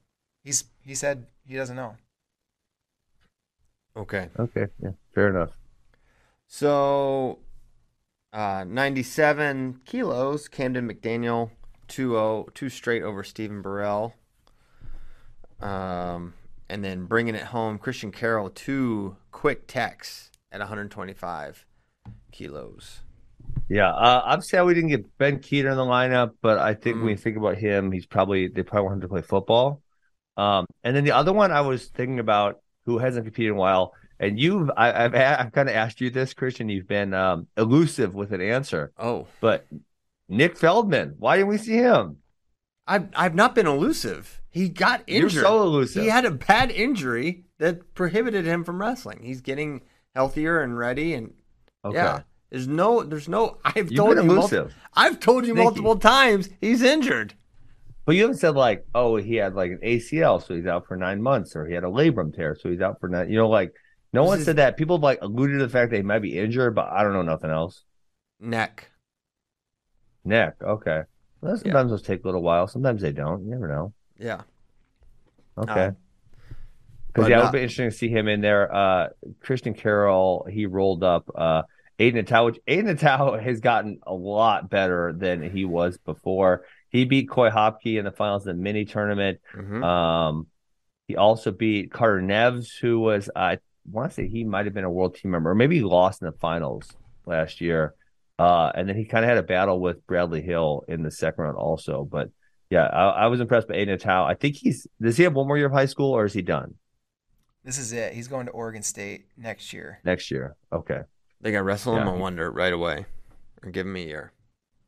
he's 0.43 0.65
he 0.81 0.95
said 0.95 1.27
he 1.45 1.55
doesn't 1.55 1.75
know. 1.75 1.97
okay. 3.95 4.29
Okay. 4.39 4.67
Yeah. 4.81 4.91
Fair 5.13 5.29
enough. 5.29 5.57
So, 6.47 7.39
uh, 8.33 8.65
97 8.67 9.81
kilos, 9.85 10.47
Camden 10.47 10.89
McDaniel, 10.89 11.51
2 11.87 12.47
two 12.53 12.69
straight 12.69 13.03
over 13.03 13.23
Stephen 13.23 13.61
Burrell. 13.61 14.15
Um, 15.61 16.33
and 16.69 16.83
then 16.83 17.05
bringing 17.05 17.35
it 17.35 17.43
home, 17.43 17.77
Christian 17.77 18.11
Carroll, 18.11 18.49
two 18.49 19.17
quick 19.31 19.67
techs 19.67 20.31
at 20.51 20.59
125 20.59 21.65
kilos. 22.31 23.01
Yeah, 23.69 23.89
uh, 23.89 24.21
obviously 24.25 24.61
we 24.63 24.73
didn't 24.73 24.89
get 24.89 25.17
Ben 25.17 25.39
Kueter 25.39 25.71
in 25.71 25.77
the 25.77 25.83
lineup, 25.83 26.35
but 26.41 26.59
I 26.59 26.73
think 26.73 27.01
when 27.01 27.07
Mm. 27.07 27.11
you 27.11 27.17
think 27.17 27.37
about 27.37 27.57
him, 27.57 27.91
he's 27.91 28.05
probably 28.05 28.47
they 28.47 28.63
probably 28.63 28.83
want 28.85 28.95
him 28.95 29.01
to 29.01 29.07
play 29.09 29.21
football. 29.21 29.82
Um, 30.37 30.65
and 30.83 30.95
then 30.95 31.03
the 31.03 31.11
other 31.11 31.31
one 31.33 31.51
I 31.51 31.61
was 31.61 31.87
thinking 31.87 32.19
about 32.19 32.59
who 32.85 32.97
hasn't 32.97 33.25
competed 33.25 33.51
in 33.51 33.55
a 33.55 33.59
while, 33.59 33.93
and 34.19 34.39
you've 34.39 34.69
I, 34.75 35.05
I've 35.05 35.13
a- 35.13 35.41
I've 35.41 35.51
kind 35.51 35.69
of 35.69 35.75
asked 35.75 36.01
you 36.01 36.09
this, 36.09 36.33
Christian. 36.33 36.69
You've 36.69 36.87
been 36.87 37.13
um, 37.13 37.47
elusive 37.57 38.13
with 38.15 38.31
an 38.33 38.41
answer, 38.41 38.91
Oh, 38.97 39.27
but 39.41 39.65
Nick 40.29 40.57
Feldman, 40.57 41.15
why 41.19 41.37
didn't 41.37 41.49
we 41.49 41.57
see 41.57 41.73
him? 41.73 42.17
I've, 42.85 43.07
I've 43.15 43.35
not 43.35 43.55
been 43.55 43.67
elusive. 43.67 44.41
He 44.49 44.67
got 44.69 45.03
injured. 45.07 45.33
You're 45.33 45.41
so 45.43 45.63
elusive. 45.63 46.03
He 46.03 46.09
had 46.09 46.25
a 46.25 46.31
bad 46.31 46.69
injury 46.71 47.45
that 47.59 47.93
prohibited 47.93 48.45
him 48.45 48.63
from 48.63 48.81
wrestling. 48.81 49.19
He's 49.23 49.41
getting 49.41 49.81
healthier 50.15 50.61
and 50.61 50.77
ready, 50.77 51.13
and 51.13 51.33
okay, 51.85 51.95
yeah, 51.95 52.21
there's 52.49 52.67
no, 52.67 53.03
there's 53.03 53.29
no. 53.29 53.57
I've 53.63 53.89
you've 53.91 53.95
told 53.95 54.15
you, 54.17 54.23
elusive, 54.23 54.59
multi- 54.65 54.75
I've 54.95 55.19
told 55.19 55.45
you 55.45 55.53
Sneaky. 55.53 55.63
multiple 55.63 55.95
times 55.97 56.49
he's 56.59 56.81
injured. 56.81 57.35
But 58.05 58.15
you 58.15 58.21
haven't 58.21 58.37
said 58.37 58.55
like, 58.55 58.85
oh, 58.93 59.15
he 59.17 59.35
had 59.35 59.53
like 59.55 59.71
an 59.71 59.79
ACL, 59.83 60.45
so 60.45 60.55
he's 60.55 60.65
out 60.65 60.87
for 60.87 60.97
nine 60.97 61.21
months, 61.21 61.55
or 61.55 61.65
he 61.65 61.73
had 61.73 61.83
a 61.83 61.87
labrum 61.87 62.35
tear, 62.35 62.55
so 62.59 62.69
he's 62.69 62.81
out 62.81 62.99
for 62.99 63.09
nine. 63.09 63.29
You 63.29 63.37
know, 63.37 63.49
like 63.49 63.73
no 64.11 64.23
This 64.23 64.27
one 64.29 64.39
is- 64.39 64.45
said 64.45 64.55
that. 64.57 64.77
People 64.77 64.97
like 64.99 65.19
alluded 65.21 65.59
to 65.59 65.65
the 65.65 65.71
fact 65.71 65.91
that 65.91 65.97
he 65.97 66.03
might 66.03 66.19
be 66.21 66.37
injured, 66.37 66.75
but 66.75 66.87
I 66.91 67.03
don't 67.03 67.13
know 67.13 67.21
nothing 67.21 67.49
else. 67.49 67.83
Neck. 68.39 68.89
Neck. 70.25 70.55
Okay. 70.61 71.01
Well, 71.41 71.57
sometimes 71.57 71.91
those 71.91 72.01
take 72.01 72.23
a 72.23 72.27
little 72.27 72.41
while. 72.41 72.67
Sometimes 72.67 73.01
they 73.01 73.11
don't. 73.11 73.43
You 73.43 73.51
never 73.51 73.67
know. 73.67 73.93
Yeah. 74.17 74.41
Okay. 75.57 75.87
Um, 75.87 75.97
Because 77.07 77.29
yeah, 77.29 77.39
it 77.39 77.43
would 77.43 77.51
be 77.51 77.59
interesting 77.59 77.89
to 77.89 77.95
see 77.95 78.07
him 78.09 78.27
in 78.27 78.41
there. 78.41 78.73
Uh, 78.73 79.09
Christian 79.41 79.73
Carroll, 79.73 80.47
he 80.49 80.65
rolled 80.65 81.03
up. 81.03 81.29
Uh, 81.35 81.63
Aiden 81.99 82.15
Natal, 82.15 82.45
which 82.45 82.59
Aiden 82.67 82.85
Natal 82.85 83.37
has 83.39 83.59
gotten 83.59 83.99
a 84.07 84.13
lot 84.13 84.69
better 84.69 85.13
than 85.13 85.41
he 85.51 85.65
was 85.65 85.97
before. 85.97 86.65
He 86.93 87.03
beat 87.05 87.27
Coy 87.29 87.49
Hopke 87.49 87.97
in 87.99 88.05
the 88.05 88.11
finals 88.11 88.43
of 88.47 88.55
the 88.55 88.61
mini 88.61 88.85
tournament. 88.85 89.41
Mhm. 89.53 89.83
Um, 89.83 90.47
he 91.07 91.17
also 91.17 91.51
beat 91.51 91.91
Carter 91.91 92.21
Neves, 92.21 92.69
who 92.79 92.99
was 93.01 93.29
I 93.35 93.57
want 93.91 94.11
to 94.11 94.15
say 94.15 94.27
he 94.29 94.45
might 94.45 94.65
have 94.65 94.73
been 94.73 94.85
a 94.85 94.89
world 94.89 95.15
team 95.15 95.31
member, 95.31 95.49
or 95.51 95.55
maybe 95.55 95.75
he 95.75 95.81
lost 95.83 96.21
in 96.21 96.27
the 96.27 96.37
finals 96.37 96.95
last 97.25 97.59
year. 97.59 97.95
Uh, 98.39 98.71
and 98.73 98.87
then 98.87 98.95
he 98.95 99.05
kind 99.05 99.25
of 99.25 99.29
had 99.29 99.37
a 99.37 99.43
battle 99.43 99.79
with 99.81 100.05
Bradley 100.07 100.41
Hill 100.41 100.85
in 100.87 101.03
the 101.03 101.11
second 101.11 101.43
round 101.43 101.57
also. 101.57 102.05
But 102.09 102.29
Yeah, 102.69 102.85
I, 102.85 103.25
I 103.25 103.27
was 103.27 103.39
impressed 103.39 103.67
by 103.67 103.75
Aiden 103.75 103.99
Atau. 103.99 104.25
I 104.25 104.33
think 104.35 104.55
he's 104.55 104.87
does 105.01 105.17
he 105.17 105.23
have 105.23 105.33
one 105.33 105.47
more 105.47 105.57
year 105.57 105.67
of 105.67 105.73
high 105.73 105.85
school 105.87 106.11
or 106.11 106.25
is 106.25 106.33
he 106.33 106.41
done 106.41 106.75
This 107.63 107.77
is 107.77 107.91
it. 107.93 108.13
He's 108.13 108.27
going 108.27 108.45
to 108.47 108.51
Oregon 108.51 108.81
State 108.83 109.25
next 109.37 109.73
year. 109.73 109.99
next 110.03 110.29
year? 110.31 110.55
Okay. 110.71 111.01
They 111.41 111.51
got 111.51 111.63
wrestle 111.65 111.95
him 111.97 112.05
Yeah. 112.07 112.13
on 112.13 112.19
Wonder 112.19 112.51
right 112.51 112.73
away, 112.73 113.05
or 113.63 113.71
give 113.71 113.85
him 113.87 113.95
a 113.95 113.99
year. 114.05 114.31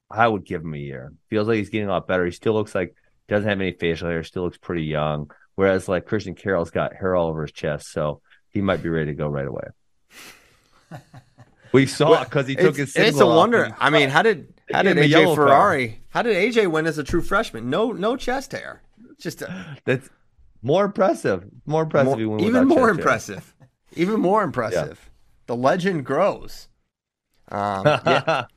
I 0.09 0.27
would 0.27 0.45
give 0.45 0.61
him 0.61 0.73
a 0.73 0.77
year. 0.77 1.13
Feels 1.29 1.47
like 1.47 1.57
he's 1.57 1.69
getting 1.69 1.87
a 1.87 1.91
lot 1.91 2.07
better. 2.07 2.25
He 2.25 2.31
still 2.31 2.53
looks 2.53 2.75
like 2.75 2.95
doesn't 3.27 3.49
have 3.49 3.59
any 3.59 3.71
facial 3.71 4.09
hair, 4.09 4.23
still 4.23 4.43
looks 4.43 4.57
pretty 4.57 4.83
young. 4.83 5.31
Whereas 5.55 5.87
like 5.87 6.05
Christian 6.05 6.35
Carroll's 6.35 6.71
got 6.71 6.95
hair 6.95 7.15
all 7.15 7.29
over 7.29 7.41
his 7.43 7.51
chest, 7.51 7.91
so 7.91 8.21
he 8.49 8.61
might 8.61 8.83
be 8.83 8.89
ready 8.89 9.07
to 9.07 9.13
go 9.13 9.27
right 9.27 9.47
away. 9.47 9.67
We 11.71 11.87
saw 11.87 12.21
it 12.21 12.25
because 12.29 12.47
he 12.47 12.55
took 12.55 12.77
his. 12.77 12.95
it's 12.95 13.19
a 13.19 13.25
wonder. 13.25 13.75
I 13.81 13.89
mean, 13.89 14.09
how 14.09 14.21
did 14.21 14.53
how 14.71 14.81
did 14.81 14.95
gave 14.95 15.11
him 15.11 15.27
a 15.27 15.31
AJ. 15.31 15.35
Ferrari? 15.35 15.99
How 16.09 16.21
did 16.21 16.37
AJ 16.37 16.71
win 16.71 16.85
as 16.85 16.97
a 16.97 17.03
true 17.03 17.21
freshman? 17.21 17.69
No, 17.69 17.91
no 17.91 18.15
chest 18.15 18.53
hair. 18.53 18.81
Just 19.19 19.41
a, 19.41 19.77
That's 19.83 20.09
more 20.61 20.85
impressive. 20.85 21.43
More 21.65 21.83
impressive. 21.83 22.17
more- 22.17 22.39
even 22.39 22.65
more 22.69 22.77
chest 22.77 22.79
hair. 22.79 22.89
impressive. 22.91 23.55
Even 23.95 24.19
more 24.21 24.43
impressive. 24.43 25.09
The 25.47 25.55
legend 25.55 26.05
grows. 26.07 26.69
Um, 27.49 27.83
yeah, 27.85 28.45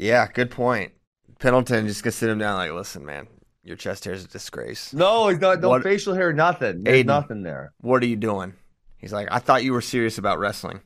yeah, 0.00 0.26
good 0.32 0.50
point. 0.50 0.92
Pendleton 1.38 1.86
just 1.86 2.02
gonna 2.02 2.12
sit 2.12 2.28
him 2.28 2.38
down 2.38 2.56
like, 2.56 2.72
listen, 2.72 3.04
man, 3.04 3.26
your 3.62 3.76
chest 3.76 4.04
hair 4.04 4.14
is 4.14 4.24
a 4.24 4.28
disgrace. 4.28 4.92
no, 4.92 5.28
he's 5.28 5.38
not. 5.40 5.60
No 5.60 5.68
What- 5.70 5.82
facial 5.82 6.14
hair. 6.14 6.32
Nothing. 6.32 6.84
There's 6.84 7.02
Aiden. 7.04 7.06
nothing 7.06 7.42
there. 7.42 7.72
What 7.80 8.02
are 8.02 8.06
you 8.06 8.16
doing? 8.16 8.54
He's 8.98 9.12
like, 9.12 9.28
I 9.30 9.38
thought 9.38 9.64
you 9.64 9.72
were 9.72 9.80
serious 9.80 10.18
about 10.18 10.38
wrestling. 10.38 10.80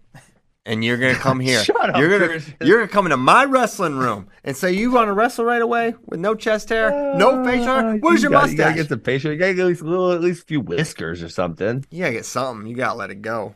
And 0.67 0.83
you're 0.85 0.97
gonna 0.97 1.15
come 1.15 1.41
here. 1.51 1.62
Shut 1.62 1.77
up, 1.91 1.97
you're 1.97 2.09
gonna 2.11 2.29
Christian. 2.29 2.55
you're 2.62 2.79
gonna 2.79 2.89
come 2.89 3.05
into 3.07 3.17
my 3.19 3.45
wrestling 3.45 3.97
room 3.97 4.29
and 4.45 4.57
say 4.57 4.73
you 4.73 4.93
want 4.93 5.09
to 5.09 5.12
wrestle 5.12 5.45
right 5.45 5.61
away 5.61 5.95
with 6.07 6.21
no 6.21 6.35
chest 6.35 6.69
hair, 6.71 6.91
no 7.17 7.45
facial 7.45 7.67
hair. 7.67 7.97
Where's 7.99 8.23
You 8.23 8.31
your 8.31 8.39
gotta- 8.39 8.53
You 8.53 8.57
gotta 8.57 8.75
get 8.75 8.89
some 8.89 9.01
facial. 9.01 9.33
You 9.33 9.39
gotta 9.39 9.55
get 9.55 9.62
at 9.62 9.67
least 9.69 9.83
a 9.83 9.85
little, 9.85 10.12
at 10.12 10.21
least 10.23 10.45
a 10.45 10.47
few 10.47 10.61
whiskers 10.61 11.23
or 11.23 11.29
something. 11.29 11.85
You 11.91 12.01
gotta 12.05 12.12
get 12.15 12.25
something. 12.25 12.67
You 12.67 12.77
gotta 12.77 12.97
let 12.97 13.11
it 13.11 13.21
go. 13.21 13.55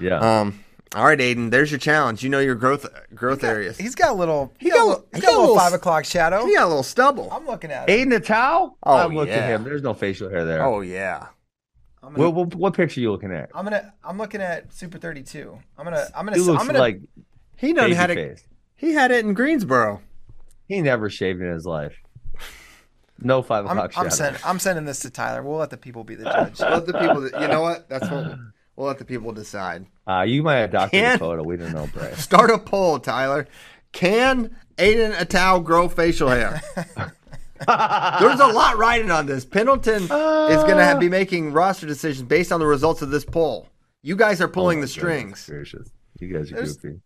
Yeah. 0.00 0.18
Um. 0.40 0.60
All 0.96 1.04
right, 1.04 1.18
Aiden. 1.18 1.50
There's 1.50 1.70
your 1.70 1.78
challenge. 1.78 2.22
You 2.24 2.30
know 2.30 2.38
your 2.38 2.54
growth 2.54 2.86
growth 3.14 3.44
areas. 3.44 3.76
He's 3.76 3.94
got 3.94 4.12
a 4.12 4.14
little. 4.14 4.54
He 4.58 4.70
got 4.70 4.76
got, 4.76 4.80
a 4.80 4.84
a- 4.84 4.88
little, 4.88 5.06
he 5.12 5.16
he's 5.16 5.24
got 5.24 5.34
a 5.34 5.38
little 5.38 5.54
got 5.54 5.60
a 5.60 5.64
five 5.70 5.72
o'clock 5.74 6.04
shadow. 6.06 6.46
He 6.46 6.54
got 6.54 6.64
a 6.64 6.68
little 6.68 6.82
stubble. 6.82 7.28
I'm 7.30 7.44
looking 7.44 7.70
at 7.70 7.86
it. 7.86 7.92
Aiden 8.08 8.18
Atau? 8.18 8.72
Oh, 8.82 8.96
I'm 8.96 9.14
looking 9.14 9.34
yeah. 9.34 9.40
at 9.40 9.50
him. 9.50 9.64
There's 9.64 9.82
no 9.82 9.92
facial 9.92 10.30
hair 10.30 10.46
there. 10.46 10.64
Oh 10.64 10.80
yeah. 10.80 11.26
I'm 12.02 12.14
gonna, 12.14 12.30
What, 12.30 12.46
what, 12.46 12.54
what 12.54 12.74
picture 12.74 12.98
are 12.98 13.02
you 13.02 13.10
looking 13.10 13.30
at? 13.30 13.50
I'm 13.54 13.64
gonna. 13.64 13.92
I'm 14.02 14.16
looking 14.16 14.40
at 14.40 14.72
Super 14.72 14.96
32. 14.96 15.58
I'm 15.76 15.84
gonna. 15.84 16.08
I'm 16.14 16.24
gonna. 16.24 16.38
He 16.38 16.42
looks 16.42 16.62
I'm 16.62 16.66
gonna. 16.66 16.78
like 16.78 17.00
He 17.56 17.74
done 17.74 17.86
baby 17.90 17.94
had 17.94 18.10
it. 18.10 18.14
face. 18.14 18.48
He 18.76 18.92
had 18.92 19.10
it 19.10 19.22
in 19.22 19.34
Greensboro. 19.34 20.00
He 20.66 20.80
never 20.80 21.10
shaved 21.10 21.42
in 21.42 21.52
his 21.52 21.66
life. 21.66 21.94
No 23.18 23.42
5 23.42 23.66
I'm, 23.66 23.70
o'clock 23.78 23.92
I'm, 23.98 24.04
shadow. 24.04 24.14
send, 24.14 24.38
I'm 24.44 24.58
sending 24.58 24.84
this 24.86 25.00
to 25.00 25.10
Tyler. 25.10 25.42
We'll 25.42 25.58
let 25.58 25.70
the 25.70 25.76
people 25.76 26.04
be 26.04 26.14
the 26.14 26.24
judge. 26.24 26.60
Let 26.60 26.86
the 26.86 26.92
people. 26.94 27.24
You 27.40 27.48
know 27.48 27.60
what? 27.60 27.86
That's 27.90 28.10
what. 28.10 28.38
We'll 28.76 28.86
let 28.88 28.98
the 28.98 29.04
people 29.04 29.32
decide. 29.32 29.86
Uh, 30.06 30.22
you 30.22 30.42
might 30.42 30.56
have 30.56 30.70
doctored 30.70 31.00
Can- 31.00 31.12
the 31.14 31.18
photo. 31.18 31.42
We 31.42 31.56
don't 31.56 31.72
know, 31.72 31.88
Bray. 31.92 32.12
Start 32.16 32.50
a 32.50 32.58
poll, 32.58 32.98
Tyler. 32.98 33.48
Can 33.92 34.54
Aiden 34.76 35.14
Atau 35.14 35.64
grow 35.64 35.88
facial 35.88 36.28
hair? 36.28 36.60
There's 37.66 38.40
a 38.40 38.46
lot 38.52 38.76
riding 38.76 39.10
on 39.10 39.26
this. 39.26 39.44
Pendleton 39.44 40.02
is 40.02 40.08
going 40.10 40.76
to 40.76 40.96
be 41.00 41.08
making 41.08 41.52
roster 41.52 41.86
decisions 41.86 42.22
based 42.28 42.52
on 42.52 42.60
the 42.60 42.66
results 42.66 43.00
of 43.02 43.10
this 43.10 43.24
poll. 43.24 43.68
You 44.02 44.14
guys 44.16 44.40
are 44.40 44.48
pulling 44.48 44.78
Oh 44.78 44.82
the 44.82 44.88
strings. 44.88 45.46
goodness 45.46 45.70
gracious. 45.70 45.90
You 46.20 46.32
guys 46.32 46.52
are 46.52 46.56
There's- 46.56 46.76
goofy. 46.76 47.00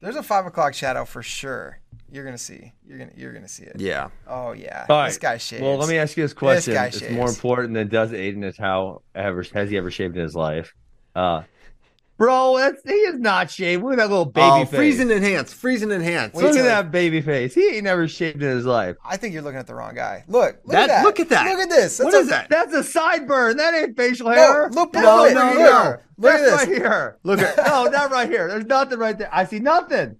There's 0.00 0.16
a 0.16 0.22
five 0.24 0.46
o'clock 0.46 0.74
shadow 0.74 1.04
for 1.04 1.22
sure. 1.22 1.78
You're 2.10 2.24
gonna 2.24 2.36
see. 2.36 2.72
You're 2.84 2.98
gonna. 2.98 3.12
You're 3.16 3.32
gonna 3.32 3.46
see 3.46 3.62
it. 3.62 3.76
Yeah. 3.78 4.08
Oh 4.26 4.50
yeah. 4.50 4.84
All 4.88 4.96
right. 4.96 5.08
This 5.10 5.18
guy 5.18 5.36
shaves. 5.38 5.62
Well, 5.62 5.76
let 5.76 5.88
me 5.88 5.96
ask 5.96 6.16
you 6.16 6.24
this 6.24 6.32
question. 6.32 6.74
guy 6.74 6.86
it's 6.86 6.98
shaves. 6.98 7.14
more 7.14 7.28
important 7.28 7.74
than 7.74 7.86
does 7.86 8.10
Aiden 8.10 8.38
Atau 8.52 9.02
ever 9.14 9.44
has 9.54 9.70
he 9.70 9.76
ever 9.76 9.92
shaved 9.92 10.16
in 10.16 10.22
his 10.24 10.34
life? 10.34 10.74
Uh, 11.14 11.42
bro, 12.16 12.56
that's 12.56 12.82
he 12.84 12.92
is 12.94 13.18
not 13.18 13.50
shaved. 13.50 13.82
Look 13.82 13.92
at 13.92 13.98
that 13.98 14.08
little 14.08 14.24
baby 14.24 14.46
oh, 14.46 14.64
face. 14.64 14.76
freezing 14.76 15.10
enhance. 15.10 15.52
Freezing 15.52 15.90
enhance. 15.90 16.34
Look 16.34 16.56
at 16.56 16.62
that 16.62 16.90
baby 16.90 17.20
face. 17.20 17.54
He 17.54 17.66
ain't 17.76 17.84
never 17.84 18.06
shaved 18.08 18.42
in 18.42 18.48
his 18.48 18.64
life. 18.64 18.96
I 19.04 19.16
think 19.16 19.34
you're 19.34 19.42
looking 19.42 19.58
at 19.58 19.66
the 19.66 19.74
wrong 19.74 19.94
guy. 19.94 20.24
Look. 20.28 20.58
Look 20.64 20.72
That- 20.72 20.82
at 20.84 20.86
that. 20.88 21.04
look 21.04 21.20
at 21.20 21.28
that. 21.30 21.44
Look 21.46 21.60
at 21.60 21.68
this. 21.68 21.98
What 21.98 22.12
That's 22.12 22.22
is 22.24 22.28
a- 22.28 22.30
that? 22.30 22.48
That's 22.48 22.74
a 22.74 22.82
sideburn. 22.98 23.56
That 23.56 23.74
ain't 23.74 23.96
facial 23.96 24.30
hair. 24.30 24.70
look 24.70 24.92
That's 24.92 25.04
below 25.04 25.24
right 25.24 25.34
no, 25.34 25.48
here. 25.50 25.66
no. 25.66 25.96
Look 26.18 26.34
at 26.34 26.40
That's 26.40 26.42
this. 26.42 26.52
right 26.54 26.68
here. 26.68 27.18
Look 27.24 27.40
at 27.40 27.56
No, 27.66 27.84
not 27.84 28.10
right 28.10 28.28
here. 28.28 28.48
There's 28.48 28.66
nothing 28.66 28.98
right 28.98 29.18
there. 29.18 29.30
I 29.32 29.44
see 29.44 29.58
nothing. 29.58 30.16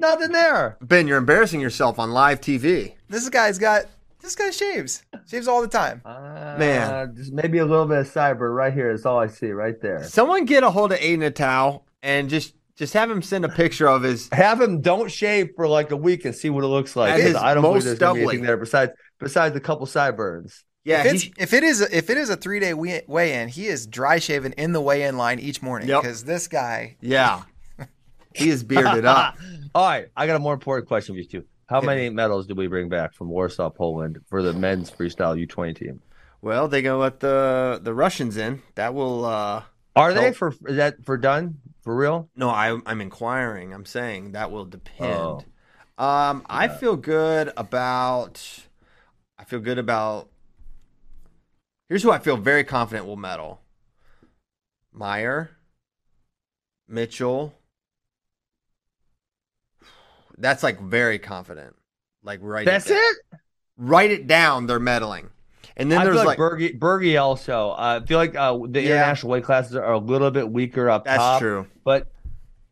Nothing 0.00 0.32
there. 0.32 0.76
Ben. 0.80 1.08
You're 1.08 1.18
embarrassing 1.18 1.60
yourself 1.60 1.98
on 1.98 2.10
live 2.12 2.40
TV. 2.40 2.94
This 3.08 3.28
guy's 3.28 3.58
got. 3.58 3.86
This 4.28 4.36
guy 4.36 4.50
shaves. 4.50 5.04
Shaves 5.26 5.48
all 5.48 5.62
the 5.62 5.68
time. 5.68 6.02
Man. 6.04 6.92
Uh, 6.92 7.06
just 7.16 7.32
maybe 7.32 7.56
a 7.58 7.64
little 7.64 7.86
bit 7.86 7.96
of 8.00 8.06
sideburn 8.12 8.54
right 8.54 8.74
here 8.74 8.90
is 8.90 9.06
all 9.06 9.18
I 9.18 9.26
see 9.26 9.52
right 9.52 9.80
there. 9.80 10.04
Someone 10.04 10.44
get 10.44 10.62
a 10.62 10.70
hold 10.70 10.92
of 10.92 10.98
Aiden 10.98 11.32
Atau 11.32 11.80
and 12.02 12.28
just 12.28 12.54
just 12.76 12.92
have 12.92 13.10
him 13.10 13.22
send 13.22 13.46
a 13.46 13.48
picture 13.48 13.88
of 13.88 14.02
his. 14.02 14.28
Have 14.32 14.60
him 14.60 14.82
don't 14.82 15.10
shave 15.10 15.52
for 15.56 15.66
like 15.66 15.92
a 15.92 15.96
week 15.96 16.26
and 16.26 16.34
see 16.34 16.50
what 16.50 16.62
it 16.62 16.66
looks 16.66 16.94
like. 16.94 17.16
That 17.16 17.20
is 17.26 17.32
'cause 17.32 17.42
I 17.42 17.54
don't 17.54 17.62
most 17.62 17.84
believe 17.84 17.84
there's 17.84 17.98
gonna 17.98 18.14
be 18.16 18.20
stubbly. 18.20 18.34
anything 18.34 18.46
there 18.46 18.56
besides 18.58 18.92
besides 19.18 19.56
a 19.56 19.60
couple 19.60 19.86
sideburns. 19.86 20.62
Yeah, 20.84 21.04
if, 21.06 21.14
it's, 21.14 21.22
he, 21.22 21.32
if 21.38 21.52
it 21.54 21.62
is 21.64 21.80
a, 21.80 21.96
if 21.96 22.10
it 22.10 22.18
is 22.18 22.28
a 22.28 22.36
three 22.36 22.60
day 22.60 22.74
weigh 22.74 23.32
in, 23.40 23.48
he 23.48 23.66
is 23.66 23.86
dry 23.86 24.18
shaven 24.18 24.52
in 24.58 24.72
the 24.74 24.80
weigh 24.82 25.04
in 25.04 25.16
line 25.16 25.38
each 25.38 25.62
morning 25.62 25.88
Yep. 25.88 26.02
because 26.02 26.24
this 26.24 26.48
guy. 26.48 26.96
yeah, 27.00 27.44
he 28.34 28.50
is 28.50 28.62
bearded 28.62 29.06
up. 29.06 29.38
All 29.74 29.88
right, 29.88 30.08
I 30.14 30.26
got 30.26 30.36
a 30.36 30.38
more 30.38 30.52
important 30.52 30.86
question 30.86 31.14
for 31.14 31.18
you 31.18 31.24
two. 31.26 31.44
How 31.68 31.82
many 31.82 32.08
medals 32.08 32.46
did 32.46 32.56
we 32.56 32.66
bring 32.66 32.88
back 32.88 33.14
from 33.14 33.28
Warsaw, 33.28 33.68
Poland 33.68 34.20
for 34.26 34.42
the 34.42 34.54
men's 34.54 34.90
freestyle 34.90 35.38
U20 35.46 35.76
team? 35.76 36.00
Well, 36.40 36.66
they 36.68 36.82
gonna 36.82 36.98
let 36.98 37.20
the 37.20 37.78
the 37.82 37.92
Russians 37.92 38.36
in. 38.36 38.62
That 38.74 38.94
will. 38.94 39.24
uh 39.24 39.64
Are 39.94 40.14
they 40.14 40.24
Help. 40.24 40.36
for 40.36 40.54
is 40.66 40.76
that 40.76 41.04
for 41.04 41.18
done 41.18 41.58
for 41.82 41.94
real? 41.94 42.30
No, 42.34 42.48
I, 42.48 42.78
I'm 42.86 43.00
inquiring. 43.00 43.74
I'm 43.74 43.84
saying 43.84 44.32
that 44.32 44.50
will 44.50 44.64
depend. 44.64 45.12
Oh. 45.12 45.42
Um, 46.02 46.46
I 46.48 46.68
feel 46.68 46.96
good 46.96 47.52
about. 47.56 48.42
I 49.38 49.44
feel 49.44 49.60
good 49.60 49.78
about. 49.78 50.28
Here's 51.88 52.02
who 52.02 52.10
I 52.10 52.18
feel 52.18 52.36
very 52.36 52.64
confident 52.64 53.06
will 53.06 53.16
medal. 53.16 53.60
Meyer, 54.92 55.50
Mitchell. 56.86 57.57
That's 60.38 60.62
like 60.62 60.80
very 60.80 61.18
confident. 61.18 61.74
Like 62.22 62.40
write 62.42 62.66
That's 62.66 62.88
it. 62.90 62.94
it. 62.94 63.16
Write 63.76 64.10
it 64.10 64.26
down. 64.26 64.66
They're 64.66 64.80
medaling, 64.80 65.28
and 65.76 65.90
then 65.90 66.00
I 66.00 66.04
there's 66.04 66.16
like, 66.16 66.26
like 66.26 66.38
Bergie, 66.38 66.78
Bergie 66.78 67.20
also. 67.20 67.70
Uh, 67.70 68.00
I 68.02 68.06
feel 68.06 68.18
like 68.18 68.34
uh, 68.34 68.58
the 68.68 68.80
Yeah. 68.82 68.96
international 68.96 69.32
weight 69.32 69.44
classes 69.44 69.76
are 69.76 69.92
a 69.92 69.98
little 69.98 70.30
bit 70.30 70.50
weaker 70.50 70.90
up 70.90 71.04
that's 71.04 71.18
top. 71.18 71.40
true. 71.40 71.66
But 71.84 72.08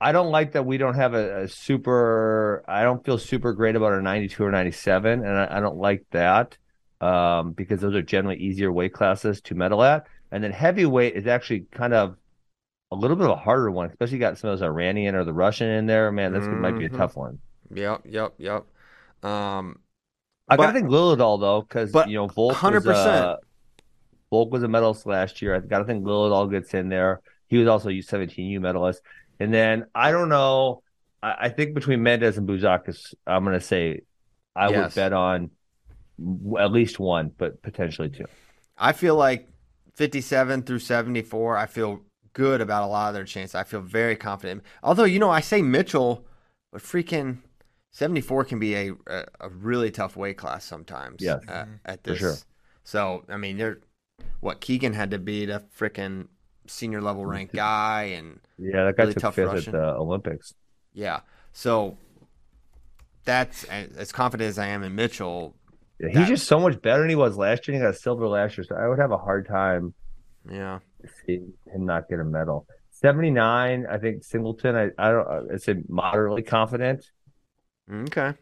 I 0.00 0.12
don't 0.12 0.30
like 0.30 0.52
that 0.52 0.64
we 0.66 0.78
don't 0.78 0.94
have 0.94 1.14
a, 1.14 1.42
a 1.44 1.48
super. 1.48 2.64
I 2.68 2.82
don't 2.82 3.04
feel 3.04 3.18
super 3.18 3.52
great 3.52 3.76
about 3.76 3.92
our 3.92 4.02
92 4.02 4.42
or 4.44 4.50
97, 4.50 5.24
and 5.24 5.28
I, 5.28 5.58
I 5.58 5.60
don't 5.60 5.76
like 5.76 6.04
that 6.10 6.58
um, 7.00 7.52
because 7.52 7.80
those 7.80 7.94
are 7.94 8.02
generally 8.02 8.36
easier 8.38 8.72
weight 8.72 8.92
classes 8.92 9.40
to 9.42 9.54
medal 9.54 9.82
at. 9.84 10.06
And 10.32 10.42
then 10.42 10.50
heavyweight 10.50 11.14
is 11.14 11.26
actually 11.28 11.66
kind 11.70 11.94
of 11.94 12.16
a 12.90 12.96
little 12.96 13.16
bit 13.16 13.26
of 13.26 13.30
a 13.32 13.36
harder 13.36 13.70
one, 13.70 13.88
especially 13.88 14.18
got 14.18 14.38
some 14.38 14.50
of 14.50 14.58
those 14.58 14.66
Iranian 14.66 15.14
or 15.14 15.24
the 15.24 15.32
Russian 15.32 15.68
in 15.68 15.86
there. 15.86 16.10
Man, 16.10 16.32
this 16.32 16.46
might 16.48 16.76
be 16.76 16.84
a 16.86 16.90
Mhm. 16.90 16.96
tough 16.96 17.16
one. 17.16 17.38
Yep, 17.72 18.02
yep, 18.06 18.34
yep. 18.38 18.64
Um, 19.22 19.80
I 20.48 20.56
But- 20.56 20.64
gotta 20.64 20.78
think 20.78 20.90
Lilledahl 20.90 21.40
though, 21.40 21.62
because 21.62 21.92
you 22.08 22.14
know 22.16 22.26
Volk 22.28 22.52
was 22.52 22.56
100%. 22.60 23.24
uh, 23.24 23.36
Volk 24.30 24.52
was 24.52 24.62
a 24.62 24.68
medalist 24.68 25.06
last 25.06 25.42
year. 25.42 25.54
I 25.54 25.60
gotta 25.60 25.84
think 25.84 26.04
Lilledahl 26.04 26.50
gets 26.50 26.74
in 26.74 26.88
there. 26.88 27.20
He 27.48 27.58
was 27.58 27.68
also 27.68 27.88
a 27.88 27.92
U17U 27.92 28.60
medalist. 28.60 29.02
And 29.40 29.52
then 29.52 29.86
I 29.94 30.10
don't 30.12 30.28
know. 30.28 30.82
I, 31.22 31.36
I 31.46 31.48
think 31.48 31.74
between 31.74 32.02
Mendez 32.02 32.38
and 32.38 32.48
Bouzakis, 32.48 33.14
I'm 33.26 33.44
gonna 33.44 33.60
say 33.60 34.00
I 34.54 34.70
would 34.70 34.94
bet 34.94 35.12
on 35.12 35.50
at 36.58 36.72
least 36.72 36.98
one, 36.98 37.30
but 37.36 37.60
potentially 37.62 38.08
two. 38.08 38.24
I 38.78 38.92
feel 38.92 39.16
like 39.16 39.48
57 39.94 40.62
through 40.62 40.78
74, 40.80 41.56
I 41.56 41.66
feel 41.66 42.00
good 42.32 42.60
about 42.60 42.84
a 42.84 42.86
lot 42.86 43.08
of 43.08 43.14
their 43.14 43.24
chances. 43.24 43.54
I 43.54 43.64
feel 43.64 43.80
very 43.80 44.16
confident. 44.16 44.62
Although, 44.82 45.04
you 45.04 45.18
know, 45.18 45.30
I 45.30 45.40
say 45.40 45.62
Mitchell, 45.62 46.26
but 46.72 46.82
freaking 46.82 47.38
74 47.97 48.44
can 48.44 48.59
be 48.59 48.74
a 48.74 48.92
a, 49.07 49.24
a 49.40 49.49
really 49.49 49.90
tough 49.90 50.16
weight 50.16 50.36
class 50.36 50.64
sometimes. 50.66 51.22
Yeah, 51.22 51.38
uh, 51.49 51.64
at 51.86 52.05
For 52.05 52.11
this. 52.11 52.18
sure. 52.18 52.34
So, 52.84 53.24
I 53.28 53.38
mean, 53.38 53.57
they're 53.57 53.78
what 54.40 54.61
Keegan 54.61 54.92
had 54.92 55.11
to 55.12 55.18
beat 55.18 55.49
a 55.49 55.62
freaking 55.78 56.28
senior 56.66 57.01
level 57.01 57.24
ranked 57.34 57.55
guy, 57.55 58.03
and 58.16 58.38
Yeah, 58.59 58.84
that 58.84 58.97
guy 58.99 59.05
Really 59.05 59.14
took 59.14 59.22
tough 59.22 59.34
fifth 59.36 59.47
Russian. 59.47 59.74
at 59.74 59.80
the 59.80 59.94
Olympics. 59.94 60.53
yeah. 60.92 61.20
So 61.53 61.97
that's 63.24 63.64
as 63.64 64.12
confident 64.12 64.49
as 64.51 64.59
I 64.59 64.66
am 64.66 64.82
in 64.82 64.94
Mitchell. 64.94 65.57
Yeah, 65.99 66.09
he's 66.09 66.16
That- 66.18 66.28
just 66.28 66.47
so 66.47 66.61
much 66.61 66.80
better 66.82 67.01
than 67.01 67.09
he 67.09 67.16
was 67.16 67.38
last 67.38 67.66
year. 67.66 67.76
He 67.78 67.82
got 67.82 67.90
a 67.94 67.99
silver 67.99 68.28
last 68.28 68.59
year, 68.59 68.64
so 68.68 68.76
I 68.76 68.88
would 68.88 68.99
have 68.99 69.11
a 69.11 69.16
hard 69.16 69.49
time 69.49 69.94
Yeah. 70.51 70.80
seeing 71.24 71.55
him 71.72 71.86
not 71.86 72.09
get 72.11 72.20
a 72.20 72.24
medal. 72.24 72.66
79, 72.90 73.86
I 73.90 73.99
think 73.99 74.22
Singleton. 74.22 74.74
I 74.76 74.90
I 74.99 75.11
don't. 75.12 75.51
I'd 75.53 75.62
say 75.62 75.76
moderately 75.88 76.42
confident. 76.42 77.11
Okay. 77.91 78.34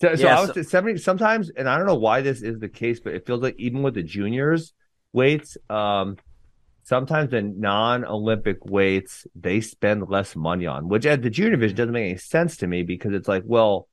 So, 0.00 0.14
so 0.14 0.22
Yeah, 0.24 0.38
I 0.38 0.40
was 0.40 0.54
so- 0.54 0.62
70 0.62 0.98
sometimes, 0.98 1.50
and 1.50 1.68
I 1.68 1.76
don't 1.76 1.86
know 1.86 1.94
why 1.94 2.20
this 2.20 2.42
is 2.42 2.58
the 2.58 2.68
case, 2.68 3.00
but 3.00 3.14
it 3.14 3.26
feels 3.26 3.42
like 3.42 3.54
even 3.58 3.82
with 3.82 3.94
the 3.94 4.02
juniors 4.02 4.72
weights, 5.12 5.56
um, 5.70 6.16
sometimes 6.82 7.30
the 7.30 7.42
non-Olympic 7.42 8.64
weights 8.66 9.26
they 9.34 9.60
spend 9.60 10.08
less 10.08 10.36
money 10.36 10.66
on, 10.66 10.88
which 10.88 11.06
at 11.06 11.22
the 11.22 11.30
junior 11.30 11.52
division 11.52 11.76
doesn't 11.76 11.92
make 11.92 12.10
any 12.10 12.18
sense 12.18 12.56
to 12.58 12.66
me 12.66 12.82
because 12.82 13.12
it's 13.14 13.28
like, 13.28 13.44
well, 13.46 13.88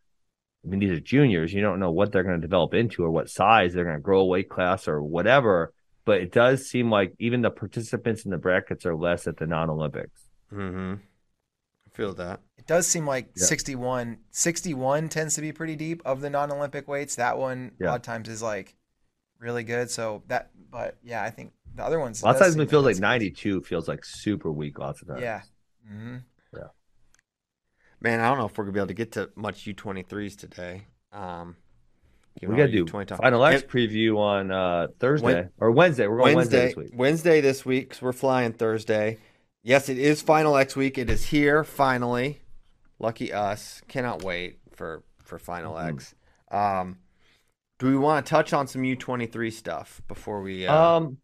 I 0.63 0.67
mean, 0.67 0.79
these 0.79 0.91
are 0.91 0.99
juniors. 0.99 1.53
You 1.53 1.61
don't 1.61 1.79
know 1.79 1.91
what 1.91 2.11
they're 2.11 2.23
going 2.23 2.39
to 2.39 2.47
develop 2.47 2.73
into 2.73 3.03
or 3.03 3.09
what 3.09 3.29
size 3.29 3.73
they're 3.73 3.85
going 3.85 3.95
to 3.95 4.01
grow 4.01 4.21
a 4.21 4.25
weight 4.25 4.49
class 4.49 4.87
or 4.87 5.01
whatever. 5.01 5.73
But 6.05 6.21
it 6.21 6.31
does 6.31 6.67
seem 6.67 6.89
like 6.89 7.13
even 7.19 7.41
the 7.41 7.51
participants 7.51 8.25
in 8.25 8.31
the 8.31 8.37
brackets 8.37 8.85
are 8.85 8.95
less 8.95 9.27
at 9.27 9.37
the 9.37 9.47
non-Olympics. 9.47 10.21
Mm-hmm. 10.51 10.95
I 11.91 11.97
feel 11.97 12.13
that. 12.15 12.39
It 12.57 12.67
does 12.67 12.87
seem 12.87 13.05
like 13.05 13.31
Yeah. 13.35 13.45
61, 13.45 14.19
61 14.31 15.09
tends 15.09 15.35
to 15.35 15.41
be 15.41 15.51
pretty 15.51 15.75
deep 15.75 16.01
of 16.05 16.21
the 16.21 16.29
non-Olympic 16.29 16.87
weights. 16.87 17.15
That 17.15 17.37
one 17.37 17.71
a 17.79 17.83
Yeah. 17.83 17.89
lot 17.91 17.95
of 17.97 18.01
times 18.03 18.29
is 18.29 18.41
like 18.41 18.75
really 19.39 19.63
good. 19.63 19.89
So 19.89 20.23
that, 20.27 20.51
but 20.69 20.97
yeah, 21.03 21.23
I 21.23 21.29
think 21.31 21.53
the 21.75 21.83
other 21.83 21.99
ones. 21.99 22.23
Lots 22.23 22.39
of 22.39 22.45
times 22.45 22.55
it 22.55 22.69
feels 22.69 22.85
like 22.85 22.95
that's- 22.95 23.01
92 23.01 23.61
feels 23.61 23.87
like 23.87 24.05
super 24.05 24.51
weak 24.51 24.79
lots 24.79 25.01
of 25.01 25.07
times. 25.09 25.21
Yeah. 25.21 25.41
Mm-hmm. 25.91 26.17
Yeah. 26.55 26.67
Man, 27.99 28.19
I 28.19 28.29
don't 28.29 28.37
know 28.37 28.45
if 28.45 28.57
we're 28.57 28.63
gonna 28.65 28.73
be 28.73 28.79
able 28.79 28.87
to 28.87 28.93
get 28.93 29.11
to 29.13 29.29
much 29.35 29.65
U23s 29.65 30.35
today. 30.37 30.87
Um, 31.11 31.57
We 32.41 32.47
got 32.55 32.67
to 32.67 32.71
do 32.71 32.85
U20 32.85 33.05
talk. 33.07 33.21
Final 33.21 33.43
X 33.45 33.61
And 33.63 33.69
preview 33.71 34.17
on 34.17 34.49
uh, 34.51 34.87
Thursday 34.99 35.25
Wed- 35.25 35.49
or 35.59 35.71
Wednesday. 35.71 36.07
We're 36.07 36.17
going 36.19 36.35
Wednesday, 36.35 36.57
Wednesday, 36.59 36.67
this 36.67 36.91
week. 36.91 36.91
Wednesday 36.99 37.41
this 37.41 37.65
week 37.65 37.89
'cause 37.89 38.01
we're 38.01 38.13
flying 38.13 38.53
Thursday. 38.53 39.17
Yes, 39.63 39.89
it 39.89 39.97
is 39.99 40.21
Final 40.21 40.55
X 40.57 40.75
week. 40.75 40.97
It 40.97 41.09
is 41.09 41.25
here 41.25 41.63
finally. 41.63 42.41
Lucky 42.99 43.31
us. 43.33 43.81
Cannot 43.87 44.23
wait 44.23 44.59
for 44.75 45.03
for 45.23 45.37
Final 45.37 45.75
Mhm. 45.75 45.93
X. 45.93 46.15
Um, 46.49 46.97
do 47.79 47.87
we 47.87 47.97
want 47.97 48.25
to 48.25 48.29
touch 48.29 48.53
on 48.53 48.67
some 48.67 48.83
U23 48.83 49.51
stuff 49.51 50.01
before 50.07 50.41
we? 50.41 50.67
Uh, 50.67 50.75
Um, 50.75 51.17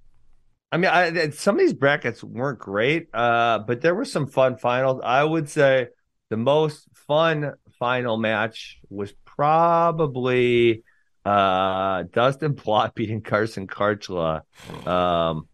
I 0.72 0.78
mean, 0.78 0.92
I, 0.92 1.30
some 1.32 1.56
of 1.56 1.60
these 1.60 1.74
brackets 1.74 2.24
weren't 2.24 2.60
great, 2.60 3.08
uh, 3.14 3.60
but 3.60 3.82
there 3.82 3.96
were 3.96 4.06
some 4.06 4.28
fun 4.28 4.58
finals. 4.58 5.02
I 5.04 5.24
would 5.24 5.50
say 5.50 5.88
the 6.30 6.38
most 6.38 6.88
fun 6.94 7.54
final 7.80 8.18
match 8.18 8.80
was 8.90 9.14
probably 9.26 10.84
uh, 11.26 12.04
Dustin 12.12 12.56
Plott 12.56 12.96
beating 12.96 13.22
Carson 13.22 13.68
Kharchla 13.68 14.42
um, 14.88 15.48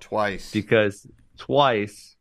twice. 0.00 0.50
because 0.52 1.06
twice. 1.38 2.13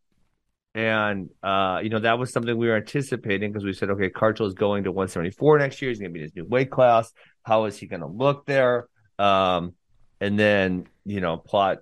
And 0.76 1.30
uh, 1.44 1.82
you 1.84 1.90
know 1.90 2.00
that 2.00 2.18
was 2.18 2.32
something 2.32 2.58
we 2.58 2.68
were 2.68 2.76
anticipating 2.76 3.52
because 3.52 3.64
we 3.64 3.74
said, 3.74 3.90
okay, 3.92 4.10
Kharchla 4.10 4.48
is 4.48 4.54
going 4.54 4.86
to 4.86 4.92
174 4.92 5.60
next 5.60 5.82
year. 5.82 5.90
He's 5.90 6.00
going 6.00 6.12
to 6.12 6.14
be 6.14 6.22
in 6.22 6.26
his 6.26 6.36
new 6.36 6.46
weight 6.46 6.72
class. 6.72 7.14
How 7.44 7.66
is 7.66 7.78
he 7.78 7.86
going 7.86 8.02
to 8.02 8.08
look 8.08 8.46
there? 8.46 8.88
Um, 9.20 9.74
and 10.20 10.40
then 10.40 10.88
you 11.06 11.22
know, 11.22 11.38
Plott 11.38 11.78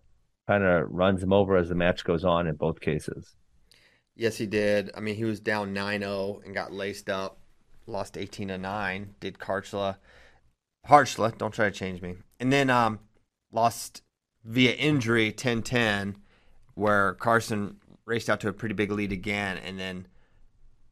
kind 0.47 0.63
of 0.63 0.89
runs 0.89 1.23
him 1.23 1.31
over 1.31 1.55
as 1.55 1.69
the 1.69 1.75
match 1.75 2.03
goes 2.03 2.25
on 2.25 2.47
in 2.47 2.55
both 2.55 2.81
cases. 2.81 3.35
Yes, 4.15 4.37
he 4.37 4.45
did. 4.45 4.91
I 4.95 4.99
mean, 4.99 5.15
he 5.15 5.23
was 5.23 5.39
down 5.39 5.73
9-0 5.73 6.45
and 6.45 6.53
got 6.53 6.73
laced 6.73 7.09
up. 7.09 7.37
Lost 7.87 8.17
18 8.17 8.49
to 8.49 8.57
9. 8.57 9.15
Did 9.19 9.37
Kharchla. 9.37 9.97
Harchla, 10.87 11.37
don't 11.37 11.53
try 11.53 11.69
to 11.69 11.71
change 11.71 12.01
me. 12.01 12.15
And 12.39 12.51
then 12.51 12.69
um 12.69 12.99
lost 13.51 14.01
via 14.43 14.71
injury 14.71 15.31
10-10 15.31 16.15
where 16.73 17.13
Carson 17.15 17.77
raced 18.11 18.29
out 18.29 18.41
to 18.41 18.49
a 18.49 18.53
pretty 18.53 18.75
big 18.75 18.91
lead 18.91 19.13
again 19.13 19.57
and 19.57 19.79
then 19.79 20.05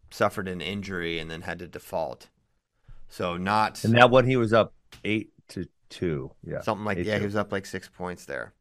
suffered 0.10 0.48
an 0.48 0.62
injury 0.62 1.20
and 1.20 1.30
then 1.30 1.42
had 1.42 1.60
to 1.60 1.68
default. 1.68 2.30
So 3.10 3.36
not 3.36 3.84
And 3.84 3.94
that 3.96 4.10
one 4.10 4.26
he 4.26 4.38
was 4.38 4.54
up 4.54 4.74
eight 5.04 5.32
to 5.50 5.68
two. 5.90 6.32
Yeah, 6.44 6.62
something 6.62 6.86
like 6.86 6.98
eight 6.98 7.06
yeah, 7.06 7.16
two. 7.16 7.20
he 7.20 7.26
was 7.26 7.36
up 7.36 7.52
like 7.52 7.66
6 7.66 7.90
points 7.90 8.24
there. 8.24 8.54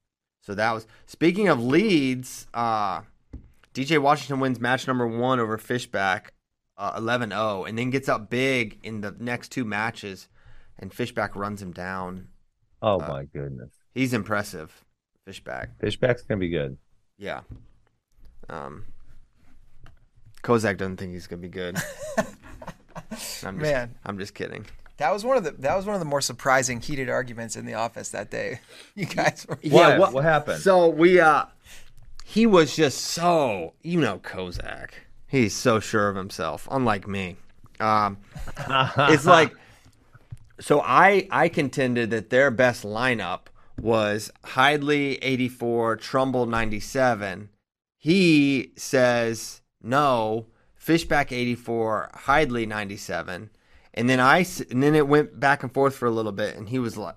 So 0.43 0.57
that 0.57 0.73
was 0.73 0.89
speaking 1.07 1.49
of 1.49 1.63
leads, 1.63 2.49
uh 2.53 3.03
DJ 3.75 4.01
Washington 4.01 4.41
wins 4.41 4.59
match 4.59 4.89
number 4.89 5.07
1 5.07 5.39
over 5.39 5.57
Fishback 5.57 6.33
uh, 6.77 6.99
11-0 7.01 7.69
and 7.69 7.79
then 7.79 7.91
gets 7.91 8.09
up 8.09 8.29
big 8.29 8.79
in 8.83 9.03
the 9.03 9.15
next 9.21 9.51
two 9.53 9.65
matches 9.65 10.29
and 10.81 10.93
Fishback 10.93 11.37
runs 11.37 11.63
him 11.63 11.73
down. 11.73 12.27
Oh 12.83 13.01
uh, 13.01 13.07
my 13.07 13.25
goodness, 13.25 13.71
He's 13.95 14.13
impressive. 14.13 14.85
Fishback. 15.25 15.79
Fishback's 15.79 16.23
gonna 16.23 16.41
be 16.41 16.49
good. 16.49 16.77
Yeah. 17.19 17.43
Um 18.49 18.85
Kasak 20.43 20.79
doesn't 20.79 20.97
think 20.99 21.13
he's 21.13 21.27
gonna 21.27 21.43
be 21.43 21.49
good. 21.49 21.77
I'm 23.45 23.59
just, 23.59 23.73
Man. 23.73 23.95
I'm 24.05 24.19
just 24.19 24.35
kidding. 24.35 24.67
That 24.99 25.13
was 25.13 25.25
one 25.25 25.37
of 25.37 25.45
the 25.45 25.53
that 25.53 25.77
was 25.77 25.87
one 25.87 25.95
of 25.95 26.01
the 26.01 26.05
more 26.07 26.21
surprising 26.21 26.81
heated 26.81 27.09
arguments 27.09 27.57
in 27.57 27.67
the 27.67 27.75
office 27.75 28.11
that 28.11 28.31
day. 28.31 28.61
You 28.95 29.07
guys 29.07 29.47
were 29.49 29.59
What? 29.71 29.99
what- 29.99 30.13
what 30.13 30.25
happened? 30.25 30.61
So 30.61 30.89
we 30.89 31.21
uh 31.21 31.45
he 32.25 32.47
was 32.47 32.75
just 32.77 32.99
so 32.99 33.75
you 33.83 34.01
know 34.01 34.19
Kasak. 34.19 34.91
He's 35.27 35.55
so 35.55 35.79
sure 35.81 36.09
of 36.09 36.17
himself, 36.17 36.67
unlike 36.71 37.07
me. 37.07 37.37
Um 37.81 38.19
it's 38.99 39.27
like 39.27 39.55
so 40.61 40.81
I 40.81 41.29
I 41.31 41.49
contended 41.49 42.11
that 42.11 42.31
their 42.31 42.51
best 42.51 42.83
lineup 42.85 43.43
was 43.81 44.33
Hidlay 44.45 45.19
84, 45.23 45.97
Trumbull 45.99 46.47
97. 46.47 47.49
He 47.99 48.73
says 48.77 49.61
no, 49.83 50.47
Fishback 50.77 51.33
84, 51.33 52.11
Hidlay 52.15 52.67
97. 52.67 53.51
And 53.95 54.09
then 54.09 54.21
I 54.21 54.47
and 54.71 54.83
then 54.83 54.95
it 54.95 55.09
went 55.09 55.41
back 55.41 55.63
and 55.63 55.75
forth 55.75 55.97
for 55.97 56.07
a 56.07 56.11
little 56.11 56.33
bit 56.33 56.57
and 56.57 56.69
he 56.69 56.79
was 56.79 56.97
like 56.97 57.17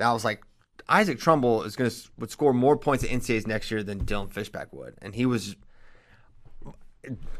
I 0.00 0.12
was 0.12 0.24
like 0.24 0.42
Isaac 0.88 1.18
Trumbull 1.18 1.64
is 1.64 1.76
going 1.76 1.90
to 1.90 1.96
would 2.18 2.30
score 2.30 2.52
more 2.52 2.76
points 2.76 3.04
at 3.04 3.10
NCAAs 3.10 3.46
next 3.46 3.70
year 3.70 3.82
than 3.82 4.04
Dylan 4.04 4.32
Fishback 4.32 4.72
would. 4.72 4.94
And 5.02 5.14
he 5.14 5.26
was 5.26 5.56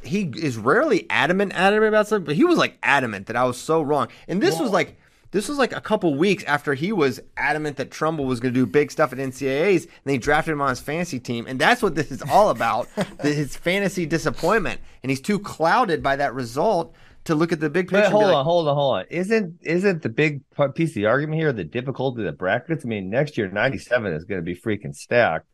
he 0.02 0.22
is 0.36 0.56
rarely 0.56 1.06
adamant 1.10 1.52
adamant 1.54 1.88
about 1.88 2.08
something, 2.08 2.26
but 2.26 2.36
he 2.36 2.44
was 2.44 2.58
like 2.58 2.78
adamant 2.82 3.26
that 3.26 3.36
I 3.36 3.44
was 3.44 3.58
so 3.58 3.80
wrong. 3.82 4.08
And 4.26 4.42
this 4.42 4.58
was 4.58 4.70
like 4.70 4.98
this 5.32 5.48
was 5.48 5.58
like 5.58 5.74
a 5.74 5.80
couple 5.80 6.14
weeks 6.14 6.42
after 6.44 6.74
he 6.74 6.92
was 6.92 7.20
adamant 7.36 7.76
that 7.76 7.90
Trumbull 7.90 8.26
was 8.26 8.40
going 8.40 8.52
to 8.52 8.60
do 8.60 8.66
big 8.66 8.90
stuff 8.90 9.12
at 9.12 9.18
NCAAs, 9.18 9.84
and 9.84 9.90
they 10.04 10.18
drafted 10.18 10.52
him 10.52 10.60
on 10.60 10.70
his 10.70 10.80
fantasy 10.80 11.20
team. 11.20 11.46
And 11.46 11.60
that's 11.60 11.82
what 11.82 11.94
this 11.94 12.10
is 12.10 12.22
all 12.22 12.50
about: 12.50 12.88
his 13.22 13.56
fantasy 13.56 14.06
disappointment. 14.06 14.80
And 15.02 15.10
he's 15.10 15.20
too 15.20 15.38
clouded 15.38 16.02
by 16.02 16.16
that 16.16 16.34
result 16.34 16.94
to 17.24 17.34
look 17.34 17.52
at 17.52 17.60
the 17.60 17.70
big 17.70 17.88
picture. 17.88 18.02
But 18.02 18.12
hold 18.12 18.24
like, 18.24 18.34
on, 18.34 18.44
hold 18.44 18.68
on, 18.68 18.74
hold 18.74 18.96
on. 18.96 19.04
Isn't 19.10 19.58
isn't 19.62 20.02
the 20.02 20.08
big 20.08 20.42
piece 20.74 20.90
of 20.90 20.94
the 20.94 21.06
argument 21.06 21.40
here 21.40 21.52
the 21.52 21.64
difficulty 21.64 22.22
of 22.22 22.26
the 22.26 22.32
brackets? 22.32 22.84
I 22.84 22.88
mean, 22.88 23.10
next 23.10 23.38
year 23.38 23.48
ninety 23.48 23.78
seven 23.78 24.12
is 24.12 24.24
going 24.24 24.40
to 24.40 24.44
be 24.44 24.56
freaking 24.56 24.94
stacked. 24.94 25.46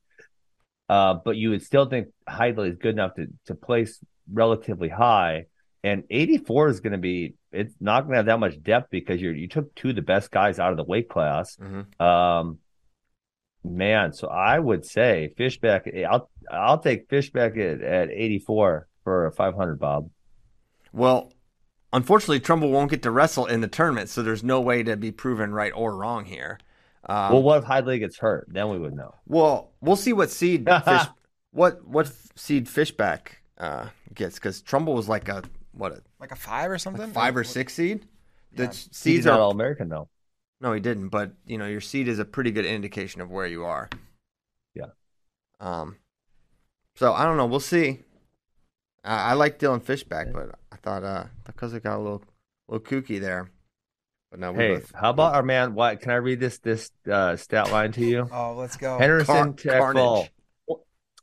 Uh, 0.89 1.15
but 1.25 1.37
you 1.37 1.51
would 1.51 1.63
still 1.63 1.87
think 1.87 2.09
Heidel 2.29 2.65
is 2.65 2.77
good 2.77 2.95
enough 2.95 3.15
to 3.17 3.27
to 3.47 3.55
place 3.55 3.99
relatively 4.33 4.89
high, 4.89 5.47
and 5.83 6.05
eighty 6.11 6.39
four 6.39 6.69
is 6.69 6.81
going 6.81 6.93
to 6.93 6.99
be. 6.99 7.35
It's 7.57 7.75
not 7.81 8.03
going 8.03 8.13
to 8.13 8.17
have 8.19 8.27
that 8.27 8.41
much 8.41 8.63
depth 8.63 8.91
because 8.91 9.21
you 9.21 9.31
you 9.31 9.49
took 9.49 9.75
two 9.75 9.91
of 9.91 9.97
the 9.97 10.03
best 10.03 10.31
guys 10.31 10.59
out 10.59 10.71
of 10.71 10.77
the 10.77 10.85
weight 10.85 11.09
class. 11.09 11.57
Mhm. 11.57 12.01
Um, 12.01 12.59
man, 13.65 14.13
so 14.13 14.29
I 14.29 14.59
would 14.59 14.85
say 14.85 15.33
Fishback. 15.37 15.89
I'll 16.09 16.31
I'll 16.51 16.79
take 16.79 17.09
Fishback 17.09 17.57
at, 17.57 17.81
at 17.81 18.11
eighty 18.11 18.39
four 18.39 18.89
for 19.05 19.31
five 19.33 19.55
hundred, 19.55 19.79
Bob. 19.81 20.11
Well, 20.93 21.33
unfortunately, 21.93 22.41
Trumbull 22.41 22.71
won't 22.71 22.91
get 22.91 23.03
to 23.03 23.11
wrestle 23.11 23.47
in 23.47 23.61
the 23.61 23.69
tournament, 23.69 24.09
so 24.09 24.23
there's 24.23 24.43
no 24.45 24.61
way 24.61 24.83
to 24.83 24.97
be 24.97 25.13
proven 25.13 25.53
right 25.53 25.73
or 25.75 25.97
wrong 25.97 26.25
here. 26.25 26.59
Um, 27.09 27.33
well, 27.33 27.43
what 27.43 27.59
if 27.59 27.65
Heidel 27.65 27.99
gets 27.99 28.19
hurt? 28.19 28.49
Then 28.51 28.69
we 28.71 28.79
would 28.79 28.95
know. 28.95 29.15
Well, 29.27 29.73
we'll 29.81 29.97
see 29.97 30.13
what 30.13 30.31
seed 30.31 30.69
fish, 30.85 31.03
what 31.53 31.87
what 31.87 32.11
seed 32.35 32.69
Fishback 32.69 33.43
uh, 33.59 33.89
gets 34.15 34.37
because 34.37 34.61
Trumbull 34.63 34.95
was 34.95 35.09
like 35.09 35.29
a 35.29 35.43
what 35.77 35.93
a 35.93 36.03
like 36.21 36.33
a 36.33 36.37
five 36.37 36.71
or 36.71 36.79
something. 36.79 37.11
five 37.13 37.37
or 37.37 37.45
six 37.45 37.75
seed. 37.75 38.07
The 38.53 38.65
Yeah. 38.65 38.71
seeds 38.71 39.03
He's 39.05 39.27
are 39.27 39.39
all 39.39 39.51
American 39.51 39.89
though. 39.89 40.09
no, 40.61 40.73
he 40.73 40.81
didn't. 40.81 41.09
But 41.11 41.33
you 41.47 41.59
know, 41.59 41.67
your 41.67 41.81
seed 41.81 42.09
is 42.09 42.19
a 42.19 42.25
pretty 42.25 42.51
good 42.51 42.65
indication 42.67 43.21
of 43.21 43.31
where 43.31 43.47
you 43.47 43.65
are. 43.65 43.89
Yeah. 44.75 44.87
Um. 45.61 45.97
So 46.97 47.13
I 47.13 47.25
don't 47.25 47.37
know. 47.37 47.47
We'll 47.47 47.61
see. 47.61 48.01
I, 49.05 49.31
I 49.31 49.33
like 49.35 49.59
Dylan 49.59 49.83
Fishback, 49.83 50.33
but 50.33 50.59
I 50.73 50.77
thought 50.77 51.05
uh 51.05 51.25
because 51.45 51.75
it 51.75 51.83
got 51.83 51.97
a 51.97 52.03
little 52.03 52.23
little 52.69 52.85
kooky 52.85 53.21
there. 53.21 53.51
But 54.31 54.41
no, 54.41 54.53
we 54.53 54.59
Hey, 54.59 54.75
both- 54.77 54.93
how 54.95 55.11
about 55.11 55.35
our 55.35 55.43
man? 55.43 55.75
What 55.75 56.01
can 56.01 56.11
I 56.11 56.17
read 56.17 56.41
this 56.41 56.59
this 56.59 56.91
uh, 57.11 57.37
stat 57.37 57.71
line 57.71 57.93
to 57.93 58.05
you? 58.05 58.29
Oh, 58.33 58.55
let's 58.55 58.77
go. 58.77 58.99
Henderson 58.99 59.35
Car- 59.35 59.53
Tech 59.53 59.79
carnage. 59.81 60.01
fall. 60.03 60.29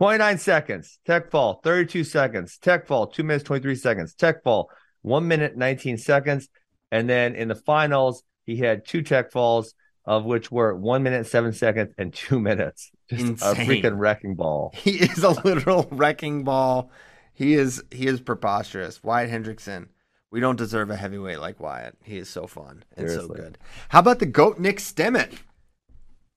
29 0.04 0.38
seconds. 0.38 1.00
Tech 1.06 1.32
fall. 1.32 1.62
32 1.64 2.04
seconds. 2.04 2.58
Tech 2.58 2.86
fall. 2.88 3.08
2 3.08 3.24
minutes 3.24 3.46
23 3.46 3.76
seconds. 3.76 4.14
Tech 4.14 4.44
fall. 4.44 4.70
1 5.04 5.26
minute 5.26 5.56
19 5.56 5.98
seconds. 5.98 6.50
And 6.92 7.10
then 7.10 7.36
in 7.36 7.48
the 7.48 7.56
finals, 7.56 8.22
he 8.46 8.58
had 8.58 8.86
two 8.86 9.02
tech 9.02 9.32
falls, 9.32 9.74
of 10.04 10.26
which 10.26 10.52
were 10.52 10.76
1 10.76 11.04
minute 11.04 11.26
7 11.28 11.54
seconds 11.54 11.94
and 11.98 12.14
2 12.14 12.38
minutes. 12.42 12.92
Just 13.10 13.24
Insane. 13.24 13.52
a 13.52 13.56
freaking 13.56 13.98
wrecking 13.98 14.36
ball. 14.36 14.74
He 14.76 14.92
is 14.92 15.24
a 15.24 15.30
literal 15.30 15.88
wrecking 15.92 16.44
ball. 16.44 16.92
He 17.34 17.54
is 17.54 17.82
he 17.90 18.08
is 18.08 18.20
preposterous. 18.20 19.02
Wyatt 19.02 19.32
Hendrickson 19.32 19.88
We 20.32 20.42
don't 20.42 20.58
deserve 20.58 20.90
a 20.90 20.98
heavyweight 20.98 21.40
like 21.40 21.62
Wyatt. 21.62 21.96
He 22.04 22.18
is 22.18 22.30
so 22.30 22.46
fun 22.46 22.84
and 22.98 23.10
so 23.10 23.30
good. 23.30 23.58
How 23.88 24.00
about 24.00 24.20
the 24.20 24.26
goat 24.26 24.60
Nick 24.60 24.80
Stemmet? 24.80 25.32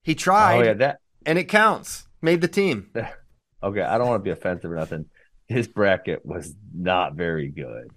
He 0.04 0.14
tried 0.14 0.58
Oh 0.58 0.62
yeah, 0.62 0.74
that 0.74 1.00
and 1.26 1.36
it 1.36 1.48
counts. 1.48 2.06
Made 2.22 2.40
the 2.40 2.48
team. 2.48 2.90
okay. 3.62 3.82
I 3.82 3.98
don't 3.98 4.08
want 4.08 4.20
to 4.20 4.24
be 4.24 4.30
offensive 4.30 4.70
or 4.70 4.76
nothing. 4.76 5.06
His 5.48 5.68
bracket 5.68 6.24
was 6.26 6.54
not 6.74 7.14
very 7.14 7.48
good. 7.48 7.90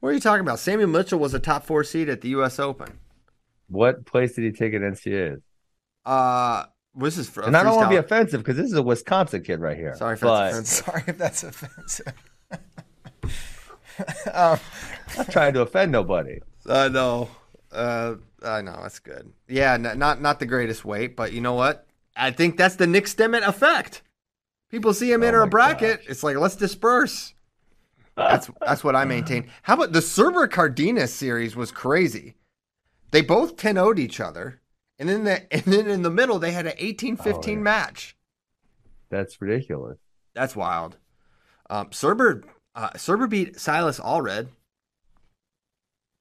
What 0.00 0.10
are 0.10 0.12
you 0.12 0.20
talking 0.20 0.40
about? 0.40 0.58
Samuel 0.58 0.88
Mitchell 0.88 1.18
was 1.18 1.34
a 1.34 1.38
top 1.38 1.64
four 1.64 1.84
seed 1.84 2.08
at 2.08 2.20
the 2.20 2.30
U.S. 2.30 2.58
Open. 2.58 2.98
What 3.68 4.06
place 4.06 4.34
did 4.34 4.44
he 4.44 4.52
take 4.52 4.74
at 4.74 4.80
NCAAs? 4.80 5.40
Uh, 6.04 6.66
this 6.94 7.18
is 7.18 7.28
for 7.28 7.42
And 7.42 7.56
I 7.56 7.62
don't 7.62 7.76
want 7.76 7.90
to 7.90 7.90
be 7.90 7.96
offensive 7.96 8.40
because 8.40 8.56
this 8.56 8.66
is 8.66 8.74
a 8.74 8.82
Wisconsin 8.82 9.42
kid 9.42 9.60
right 9.60 9.76
here. 9.76 9.94
Sorry 9.96 10.14
if 10.14 10.20
that's 10.20 10.54
offensive. 10.54 10.84
Sorry 10.84 11.04
if 11.06 11.18
that's 11.18 11.42
offensive. 11.42 12.14
um, 14.32 14.58
I'm 15.18 15.26
trying 15.26 15.54
to 15.54 15.62
offend 15.62 15.92
nobody. 15.92 16.38
I 16.68 16.88
know. 16.88 17.28
Uh, 17.72 18.14
I 18.42 18.62
know 18.62 18.78
that's 18.82 18.98
good. 18.98 19.32
Yeah, 19.48 19.74
n- 19.74 19.98
not 19.98 20.20
not 20.20 20.38
the 20.38 20.46
greatest 20.46 20.84
weight, 20.84 21.16
but 21.16 21.32
you 21.32 21.40
know 21.40 21.54
what? 21.54 21.86
I 22.16 22.30
think 22.30 22.56
that's 22.56 22.76
the 22.76 22.86
Nick 22.86 23.06
Stemmet 23.06 23.46
effect. 23.46 24.02
People 24.70 24.92
see 24.94 25.12
him 25.12 25.22
Oh 25.22 25.26
enter 25.26 25.42
a 25.42 25.46
bracket. 25.46 26.00
gosh. 26.00 26.08
It's 26.10 26.22
like 26.22 26.36
let's 26.36 26.56
disperse. 26.56 27.32
That's 28.16 28.50
that's 28.60 28.82
what 28.82 28.96
I 28.96 29.04
maintain. 29.04 29.50
How 29.62 29.74
about 29.74 29.92
the 29.92 30.00
Cerber 30.00 30.50
Cardenas 30.50 31.12
series 31.12 31.54
was 31.54 31.70
crazy. 31.70 32.34
They 33.10 33.20
both 33.20 33.56
10 33.56 33.76
0'd 33.76 33.98
each 33.98 34.20
other, 34.20 34.60
and 34.98 35.06
then 35.08 35.24
the 35.24 35.52
and 35.54 35.62
then 35.64 35.86
in 35.86 36.00
the 36.02 36.10
middle 36.10 36.38
they 36.38 36.52
had 36.52 36.66
an 36.66 36.76
18-15 36.78 37.18
Oh, 37.26 37.50
yeah. 37.50 37.56
match. 37.56 38.16
That's 39.10 39.40
ridiculous. 39.42 39.98
That's 40.34 40.56
wild. 40.56 40.96
Um, 41.68 41.88
Cerber 41.90 42.44
uh, 42.74 42.90
Cerber 42.90 43.28
beat 43.28 43.60
Silas 43.60 44.00
Allred. 44.00 44.48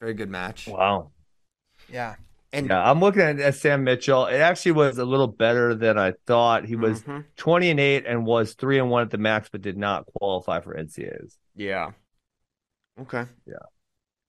Very 0.01 0.13
good 0.13 0.29
match. 0.29 0.67
Wow. 0.67 1.11
yeah. 1.89 2.15
And 2.55 2.69
Yeah, 2.69 2.89
I'm 2.89 2.99
looking 2.99 3.21
at, 3.21 3.39
at 3.39 3.55
Sam 3.55 3.83
Mitchell. 3.83 4.25
It 4.27 4.37
actually 4.37 4.71
was 4.73 4.97
a 4.97 5.05
little 5.05 5.27
better 5.27 5.75
than 5.75 5.97
I 5.97 6.13
thought. 6.25 6.65
He 6.65 6.75
was 6.75 7.03
Mhm. 7.03 7.25
20 7.35 7.69
and 7.71 7.79
8 7.79 8.05
and 8.07 8.25
was 8.25 8.53
3 8.53 8.79
and 8.79 8.89
1 8.89 9.01
at 9.03 9.09
the 9.11 9.17
max, 9.17 9.49
but 9.51 9.61
did 9.61 9.77
not 9.77 10.05
qualify 10.19 10.59
for 10.61 10.73
NCAAs. 10.75 11.37
yeah. 11.55 11.91
Okay. 12.99 13.25
Yeah. 13.45 13.55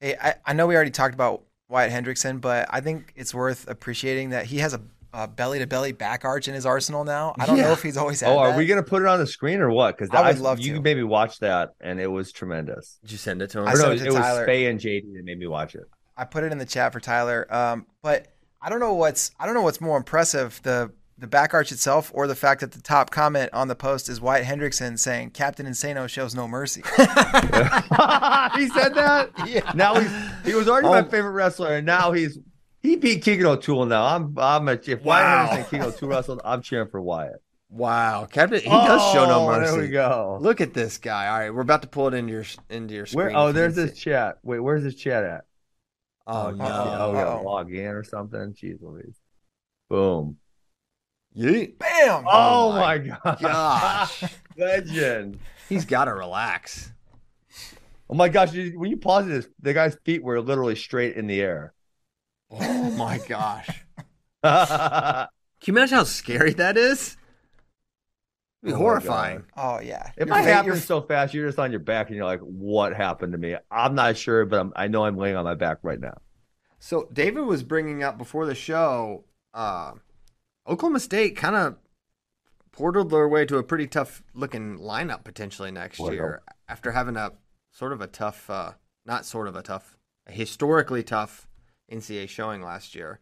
Hey, 0.01 0.16
I, 0.20 0.35
I 0.45 0.53
know 0.53 0.66
we 0.66 0.74
already 0.74 0.91
talked 0.91 1.14
about 1.14 1.45
Wyatt 1.68 1.93
Hendrickson, 1.93 2.41
but 2.41 2.66
I 2.70 2.81
think 2.81 3.12
it's 3.16 3.33
worth 3.33 3.68
appreciating 3.68 4.31
that 4.31 4.47
he 4.47 4.59
has 4.59 4.74
a 4.74 4.81
belly 5.29 5.59
to 5.61 5.66
belly 5.66 5.93
back 5.93 6.24
arch 6.27 6.47
in 6.49 6.53
his 6.55 6.66
arsenal 6.66 7.05
now. 7.05 7.35
I 7.39 7.47
don't 7.47 7.57
Yeah. 7.57 7.62
know 7.68 7.72
if 7.72 7.83
he's 7.83 7.97
always 7.97 8.20
had 8.20 8.31
Oh, 8.33 8.39
are 8.39 8.51
that. 8.51 8.59
we 8.59 8.66
going 8.66 8.83
to 8.83 8.89
put 8.89 9.01
it 9.03 9.09
on 9.09 9.18
the 9.18 9.27
screen 9.27 9.61
or 9.61 9.70
what? 9.70 9.97
Because 9.97 10.11
I 10.12 10.31
would 10.31 10.41
love 10.41 10.59
you 10.61 10.74
to. 10.74 10.81
maybe 10.83 11.03
watch 11.05 11.39
that, 11.39 11.70
and 11.81 11.99
it 12.01 12.09
was 12.09 12.33
tremendous. 12.33 12.99
Did 13.03 13.12
you 13.12 13.18
send 13.18 13.41
it 13.41 13.49
to 13.51 13.61
him? 13.61 13.68
I 13.68 13.72
Or 13.72 13.77
no, 13.77 13.83
sent 13.85 13.93
it, 13.93 14.03
it 14.03 14.05
to 14.07 14.12
was 14.12 14.20
Tyler. 14.20 14.47
Spay 14.47 14.68
and 14.68 14.79
JD 14.79 15.14
that 15.14 15.24
made 15.24 15.39
me 15.39 15.47
watch 15.47 15.74
it. 15.74 15.85
I 16.16 16.24
put 16.24 16.44
it 16.44 16.52
in 16.52 16.58
the 16.58 16.66
chat 16.66 16.92
for 16.92 17.00
Tyler. 17.00 17.46
Um, 17.54 17.86
but 18.02 18.28
I 18.62 18.68
don't 18.70 18.80
know 18.80 18.94
what's 18.94 19.30
I 19.38 19.46
don't 19.46 19.54
know 19.54 19.62
what's 19.62 19.80
more 19.80 19.96
impressive 19.96 20.60
the 20.62 20.92
the 21.18 21.26
back 21.26 21.54
arch 21.54 21.72
itself 21.72 22.10
or 22.14 22.26
the 22.26 22.34
fact 22.34 22.60
that 22.60 22.72
the 22.72 22.80
top 22.82 23.10
comment 23.10 23.48
on 23.54 23.68
the 23.68 23.74
post 23.74 24.08
is 24.10 24.20
Wyatt 24.20 24.44
Hendrickson 24.46 24.98
saying 24.98 25.30
Captain 25.30 25.64
Insano 25.66 26.06
shows 26.08 26.34
no 26.34 26.46
mercy. 26.46 26.82
he 26.96 28.68
said 28.68 28.94
that. 28.94 29.30
yeah. 29.46 29.72
Now 29.74 29.98
he's 29.98 30.10
he 30.44 30.54
was 30.54 30.68
already 30.68 30.88
Oh. 30.88 30.90
my 30.90 31.02
favorite 31.04 31.30
wrestler, 31.32 31.76
and 31.76 31.86
now 31.86 32.12
he's 32.12 32.38
he 32.82 32.96
beat 32.96 33.22
Keegan 33.22 33.46
O'Toole. 33.46 33.86
Now 33.86 34.04
I'm 34.04 34.34
I'm 34.38 34.68
a 34.68 34.72
if 34.72 35.02
Wow. 35.02 35.04
Wyatt 35.04 35.26
Hendrickson 35.50 35.56
and 35.58 35.66
Keegan 35.70 35.86
O'Toole 35.86 36.08
wrestled, 36.10 36.40
I'm 36.44 36.62
cheering 36.62 36.88
for 36.88 37.00
Wyatt. 37.00 37.42
Wow, 37.68 38.26
Captain, 38.30 38.60
he 38.60 38.68
does 38.68 39.12
show 39.12 39.26
no 39.26 39.40
Oh, 39.40 39.46
mercy. 39.48 39.72
There 39.72 39.80
we 39.80 39.88
go. 39.88 40.38
Look 40.40 40.60
at 40.60 40.72
this 40.72 40.98
guy. 40.98 41.26
All 41.28 41.38
right, 41.40 41.52
we're 41.52 41.62
about 41.62 41.82
to 41.82 41.88
pull 41.88 42.06
it 42.08 42.14
into 42.14 42.32
your 42.32 42.44
into 42.70 42.94
your 42.94 43.06
screen. 43.06 43.26
Where? 43.28 43.36
Oh, 43.36 43.52
there's 43.52 43.74
this 43.74 43.92
see. 43.94 44.00
chat. 44.02 44.38
Wait, 44.44 44.60
where's 44.60 44.84
this 44.84 44.94
chat 44.94 45.24
at? 45.24 45.44
Oh 46.27 46.49
Oh, 46.49 46.51
no! 46.51 46.64
oh, 46.64 47.11
we 47.12 47.18
gotta 47.18 47.43
log 47.43 47.72
in 47.72 47.87
or 47.87 48.03
something. 48.05 48.53
Jeez 48.55 48.81
Louise. 48.83 49.16
Boom. 49.89 50.39
Yeet. 51.37 51.79
Bam! 51.79 52.24
Oh, 52.27 52.70
oh 52.70 52.72
my 52.72 52.99
my, 52.99 52.99
god. 52.99 53.39
gosh. 53.41 54.24
Legend. 54.57 55.39
He's 55.68 55.85
got 55.85 56.07
to 56.07 56.14
relax. 56.14 56.93
Oh 58.09 58.14
my 58.14 58.29
gosh, 58.29 58.53
when 58.55 58.91
you 58.91 58.97
pause 58.97 59.27
this, 59.27 59.49
the 59.61 59.74
guy's 59.74 59.97
feet 60.05 60.22
were 60.22 60.41
literally 60.41 60.77
straight 60.77 61.16
in 61.16 61.27
the 61.27 61.41
air. 61.41 61.74
Oh 62.51 62.91
my 62.93 63.18
gosh! 63.18 63.68
Can 64.43 65.29
you 65.64 65.72
imagine 65.72 65.97
how 65.99 66.05
scary 66.05 66.53
that 66.55 66.77
is? 66.77 67.15
It'd 68.66 68.74
be 68.74 68.80
Oh 68.80 68.82
horrifying. 68.84 69.44
Oh 69.56 69.80
yeah. 69.80 70.10
It 70.16 70.26
Your 70.26 70.26
might 70.28 70.44
fa- 70.44 70.52
happen 70.52 70.66
your- 70.66 70.76
so 70.76 71.00
fast, 71.00 71.32
you're 71.34 71.46
just 71.46 71.58
on 71.58 71.70
your 71.70 71.80
back 71.80 72.08
and 72.08 72.16
you're 72.16 72.24
like, 72.26 72.40
"What 72.40 72.94
happened 72.94 73.32
to 73.32 73.38
me?" 73.38 73.54
I'm 73.70 73.94
not 73.94 74.16
sure, 74.16 74.44
but 74.44 74.60
I'm, 74.60 74.72
I 74.76 74.88
know 74.88 75.04
I'm 75.04 75.16
laying 75.16 75.36
on 75.36 75.44
my 75.44 75.54
back 75.54 75.78
right 75.82 76.00
now. 76.00 76.16
So 76.78 77.08
David 77.12 77.42
was 77.42 77.62
bringing 77.62 78.02
up 78.02 78.18
before 78.18 78.44
the 78.46 78.54
show, 78.54 79.24
uh, 79.54 79.92
Oklahoma 80.68 81.00
State 81.00 81.36
kind 81.36 81.56
of 81.56 81.76
portaled 82.76 83.10
their 83.10 83.28
way 83.28 83.46
to 83.46 83.56
a 83.58 83.62
pretty 83.62 83.86
tough 83.86 84.22
looking 84.34 84.78
lineup 84.78 85.24
potentially 85.24 85.70
next 85.70 85.98
Well. 85.98 86.12
year 86.12 86.42
after 86.68 86.92
having 86.92 87.16
a 87.16 87.32
sort 87.70 87.92
of 87.92 88.00
a 88.00 88.06
tough, 88.06 88.50
uh, 88.50 88.72
not 89.06 89.24
sort 89.24 89.48
of 89.48 89.56
a 89.56 89.62
tough, 89.62 89.96
a 90.26 90.32
historically 90.32 91.02
tough 91.02 91.48
NCAA 91.90 92.28
showing 92.28 92.62
last 92.62 92.94
year. 92.94 93.20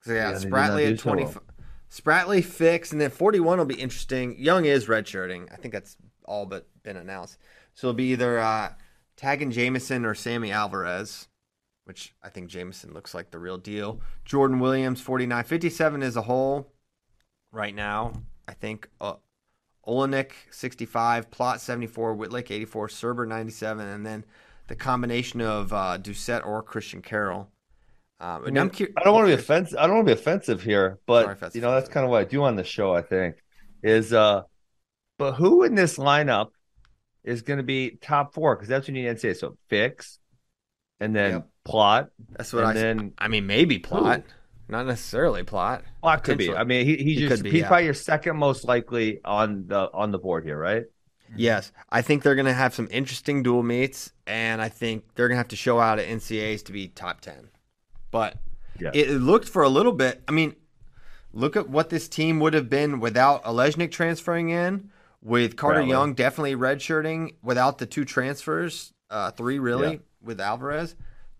So 0.00 0.12
yeah, 0.12 0.30
Yeah, 0.30 0.38
Spratley 0.38 0.50
not 0.50 0.76
do 0.78 0.92
at 0.92 0.98
so 0.98 1.02
twenty. 1.10 1.24
well. 1.24 1.42
Spratley 1.90 2.44
fix, 2.44 2.92
and 2.92 3.00
then 3.00 3.10
forty-one 3.10 3.58
will 3.58 3.64
be 3.64 3.80
interesting. 3.80 4.36
Young 4.38 4.64
is 4.64 4.86
redshirting. 4.86 5.52
I 5.52 5.56
think 5.56 5.72
that's 5.72 5.96
all 6.24 6.46
but 6.46 6.66
been 6.82 6.96
announced. 6.96 7.38
So 7.74 7.88
it'll 7.88 7.96
be 7.96 8.12
either 8.12 8.38
uh, 8.38 8.72
Tagen 9.16 9.50
Jamison 9.50 10.04
or 10.04 10.14
Sammy 10.14 10.50
Alvarez 10.50 11.28
which 11.86 12.12
I 12.20 12.28
think 12.28 12.48
Jamison 12.48 12.92
looks 12.92 13.14
like 13.14 13.30
the 13.30 13.38
real 13.38 13.58
deal. 13.58 14.00
Jordan 14.24 14.58
Williams, 14.58 15.00
49. 15.00 15.44
57 15.44 16.02
as 16.02 16.16
a 16.16 16.22
whole 16.22 16.72
right 17.52 17.74
now. 17.74 18.12
I 18.48 18.54
think 18.54 18.90
uh, 19.00 19.14
Olenek, 19.86 20.32
65. 20.50 21.30
Plott, 21.30 21.60
74. 21.60 22.16
Whitlake, 22.16 22.50
84. 22.50 22.88
Serber, 22.88 23.26
97. 23.26 23.86
And 23.86 24.04
then 24.04 24.24
the 24.66 24.74
combination 24.74 25.40
of 25.40 25.72
uh, 25.72 25.96
Doucette 25.98 26.44
or 26.44 26.60
Christian 26.60 27.02
Carroll. 27.02 27.50
Um, 28.20 28.46
and 28.46 28.58
I, 28.58 28.62
I'm 28.62 28.68
mean, 28.68 28.70
cur- 28.70 28.88
I 28.96 29.02
don't 29.04 29.14
want 29.14 29.24
to 29.28 29.36
be 29.36 29.40
offensive. 29.40 29.78
I 29.78 29.86
don't 29.86 29.96
want 29.96 30.08
to 30.08 30.14
be 30.14 30.20
offensive 30.20 30.62
here, 30.62 30.98
but 31.06 31.24
Sorry 31.38 31.50
you 31.54 31.60
know 31.60 31.72
that's 31.72 31.88
kind 31.88 32.04
of 32.04 32.10
what 32.10 32.20
I 32.20 32.24
do 32.24 32.44
on 32.44 32.56
the 32.56 32.64
show. 32.64 32.94
I 32.94 33.02
think 33.02 33.36
is, 33.82 34.12
uh, 34.12 34.42
but 35.18 35.34
who 35.34 35.64
in 35.64 35.74
this 35.74 35.98
lineup 35.98 36.50
is 37.24 37.42
going 37.42 37.58
to 37.58 37.62
be 37.62 37.98
top 38.00 38.34
four? 38.34 38.56
Because 38.56 38.68
that's 38.68 38.88
what 38.88 38.94
you 38.96 39.02
need 39.04 39.12
to 39.14 39.18
say. 39.18 39.34
So 39.34 39.56
fix, 39.68 40.18
and 41.00 41.14
then 41.14 41.32
Yep. 41.32 41.48
plot, 41.64 42.10
That's 42.30 42.52
what 42.52 42.64
and 42.64 42.70
I 42.70 42.72
then 42.72 43.12
I 43.18 43.28
mean, 43.28 43.46
maybe 43.46 43.78
plot. 43.78 44.22
Not 44.68 44.86
necessarily 44.86 45.42
plot. 45.44 45.84
plot 46.00 46.24
could 46.24 46.38
be. 46.38 46.52
I 46.54 46.64
mean, 46.64 46.86
he, 46.86 46.96
he 46.96 47.14
He 47.14 47.20
just 47.20 47.36
could 47.36 47.44
be, 47.44 47.50
he's 47.50 47.60
yeah. 47.60 47.68
probably 47.68 47.84
your 47.84 47.94
second 47.94 48.36
most 48.36 48.64
likely 48.64 49.20
on 49.24 49.66
the 49.66 49.90
on 49.92 50.10
the 50.10 50.18
board 50.18 50.44
here, 50.44 50.58
right? 50.58 50.84
Yes, 51.34 51.72
I 51.90 52.02
think 52.02 52.22
they're 52.22 52.34
going 52.34 52.46
to 52.46 52.52
have 52.54 52.74
some 52.74 52.88
interesting 52.90 53.42
dual 53.42 53.62
meets, 53.62 54.12
and 54.26 54.60
I 54.62 54.68
think 54.68 55.04
they're 55.14 55.28
going 55.28 55.34
to 55.36 55.38
have 55.38 55.48
to 55.48 55.56
show 55.56 55.80
out 55.80 55.98
at 55.98 56.06
NCAs 56.08 56.62
to 56.64 56.72
be 56.72 56.88
top 56.88 57.20
10. 57.20 57.50
But 58.16 58.38
Yeah. 58.80 58.90
it, 58.94 59.10
it 59.10 59.18
looked 59.18 59.48
for 59.48 59.62
a 59.62 59.68
little 59.68 59.92
bit. 59.92 60.22
I 60.26 60.32
mean, 60.32 60.54
look 61.32 61.56
at 61.56 61.68
what 61.68 61.90
this 61.90 62.08
team 62.08 62.40
would 62.40 62.54
have 62.54 62.68
been 62.70 62.98
without 63.00 63.44
Alejnik 63.44 63.90
transferring 63.90 64.48
in, 64.48 64.90
with 65.22 65.56
Carter 65.56 65.80
Rattler. 65.80 65.92
Young 65.94 66.14
definitely 66.14 66.56
redshirting, 66.56 67.34
without 67.42 67.78
the 67.78 67.86
two 67.86 68.04
transfers, 68.04 68.92
uh, 69.10 69.30
three 69.32 69.58
really, 69.58 69.92
Yeah. 69.92 69.98
with 70.22 70.40
Alvarez. 70.40 70.94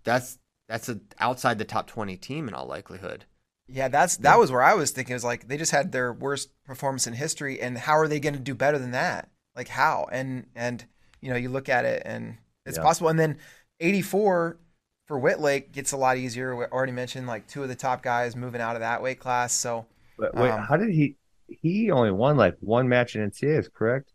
That's 0.04 0.38
that's 0.68 0.88
a 0.88 0.98
outside 1.20 1.58
the 1.58 1.64
top 1.64 1.86
20 1.86 2.16
team 2.16 2.48
in 2.48 2.54
all 2.54 2.66
likelihood. 2.66 3.24
Yeah, 3.68 3.88
that's 3.88 4.16
that 4.18 4.38
was 4.38 4.50
where 4.52 4.62
I 4.62 4.74
was 4.74 4.90
thinking. 4.90 5.12
It 5.12 5.16
was 5.16 5.24
like 5.24 5.48
they 5.48 5.56
just 5.56 5.72
had 5.72 5.92
their 5.92 6.12
worst 6.12 6.50
performance 6.64 7.06
in 7.06 7.14
history, 7.14 7.60
and 7.60 7.78
how 7.78 7.96
are 7.96 8.08
they 8.08 8.20
going 8.20 8.34
to 8.34 8.40
do 8.40 8.54
better 8.54 8.78
than 8.78 8.90
that? 8.92 9.28
Like 9.54 9.68
how? 9.68 10.08
And 10.12 10.46
and 10.54 10.84
you 11.20 11.30
know, 11.30 11.36
you 11.36 11.48
look 11.48 11.68
at 11.68 11.84
it, 11.84 12.02
and 12.04 12.38
it's 12.64 12.76
Yeah. 12.78 12.82
possible. 12.84 13.08
And 13.08 13.18
then 13.18 13.38
84 13.80 14.58
for 15.06 15.18
Whitlake 15.20 15.72
gets 15.72 15.92
a 15.92 15.96
lot 15.96 16.16
easier. 16.16 16.54
We 16.56 16.64
already 16.66 16.92
mentioned 16.92 17.26
like 17.26 17.46
two 17.46 17.62
of 17.62 17.68
the 17.68 17.74
top 17.76 18.02
guys 18.02 18.34
moving 18.36 18.60
out 18.60 18.76
of 18.76 18.80
that 18.80 19.02
weight 19.02 19.20
class. 19.20 19.52
So 19.52 19.86
But 20.18 20.34
wait, 20.34 20.50
Um, 20.50 20.62
how 20.64 20.76
did 20.76 20.90
he? 20.90 21.16
He 21.48 21.90
only 21.92 22.10
won 22.10 22.36
like 22.36 22.56
one 22.60 22.88
match 22.88 23.14
in 23.14 23.22
NCAAs, 23.30 23.72
correct? 23.72 24.12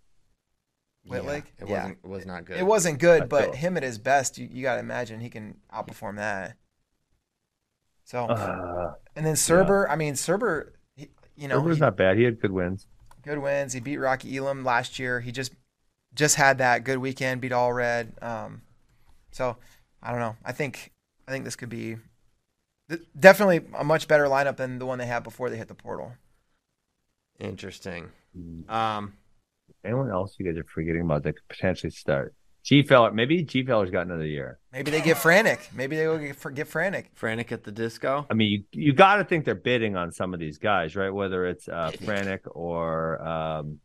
Whitlake? 1.07 1.45
it 1.59 1.67
Yeah. 1.67 1.83
wasn't 1.83 1.97
it 2.03 2.07
was 2.07 2.25
not 2.25 2.45
good. 2.45 2.57
it 2.57 2.65
wasn't 2.65 2.99
good, 2.99 3.29
but 3.29 3.55
him 3.55 3.77
at 3.77 3.83
his 3.83 3.97
best, 3.97 4.37
you, 4.37 4.47
you 4.51 4.61
got 4.61 4.75
to 4.75 4.79
imagine 4.81 5.19
he 5.21 5.29
can 5.29 5.57
outperform 5.73 6.17
that. 6.17 6.57
So 8.03 8.25
Uh, 8.25 8.93
and 9.15 9.25
then 9.25 9.35
Serber, 9.35 9.87
I 9.89 9.95
mean 9.95 10.15
Serber, 10.15 10.71
he, 10.95 11.09
you 11.35 11.47
know, 11.47 11.61
Serber's 11.61 11.77
he- 11.77 11.81
not 11.81 11.95
bad. 11.97 12.17
He 12.17 12.23
had 12.23 12.39
good 12.41 12.51
wins. 12.51 12.87
good 13.23 13.39
wins. 13.39 13.73
He 13.73 13.79
beat 13.79 13.97
Rocky 13.97 14.35
Elam 14.37 14.63
last 14.65 14.99
year. 14.99 15.21
He 15.21 15.31
just 15.31 15.53
just 16.13 16.35
had 16.35 16.57
that 16.57 16.83
good 16.83 16.97
weekend, 16.97 17.39
beat 17.41 17.53
Allred. 17.53 18.21
Um, 18.21 18.63
so 19.31 19.55
I 20.03 20.11
don't 20.11 20.19
know. 20.19 20.35
I 20.43 20.51
think 20.51 20.91
I 21.27 21.31
think 21.31 21.45
this 21.45 21.55
could 21.55 21.69
be 21.69 21.97
th- 22.89 23.01
definitely 23.19 23.61
a 23.77 23.83
much 23.83 24.07
better 24.07 24.25
lineup 24.25 24.57
than 24.57 24.79
the 24.79 24.85
one 24.85 24.97
they 24.99 25.05
had 25.05 25.23
before 25.23 25.49
they 25.49 25.57
hit 25.57 25.67
the 25.67 25.75
portal. 25.75 26.13
Interesting. 27.39 28.09
Um, 28.69 29.13
Anyone 29.83 30.11
else 30.11 30.35
you 30.37 30.45
guys 30.45 30.57
are 30.59 30.63
forgetting 30.63 31.01
about 31.01 31.23
that 31.23 31.33
could 31.33 31.47
potentially 31.49 31.91
start? 31.91 32.33
G 32.63 32.83
Feller, 32.83 33.11
maybe 33.11 33.41
G 33.43 33.65
Feller's 33.65 33.89
got 33.89 34.05
another 34.05 34.25
year. 34.25 34.59
Maybe 34.71 34.91
they 34.91 35.01
get 35.01 35.17
frantic. 35.17 35.67
Maybe 35.73 35.95
they 35.95 36.03
go 36.03 36.19
get, 36.19 36.53
get 36.53 36.67
frantic. 36.67 37.09
Frantic 37.15 37.51
at 37.51 37.63
the 37.63 37.71
disco. 37.71 38.27
I 38.29 38.35
mean, 38.35 38.65
you 38.71 38.83
you 38.85 38.93
got 38.93 39.15
to 39.15 39.23
think 39.23 39.45
they're 39.45 39.55
bidding 39.55 39.95
on 39.95 40.11
some 40.11 40.35
of 40.35 40.39
these 40.39 40.59
guys, 40.59 40.95
right? 40.95 41.09
Whether 41.09 41.47
it's 41.47 41.67
uh, 41.67 41.91
Frantic 42.05 42.41
or 42.45 43.19
um, 43.27 43.79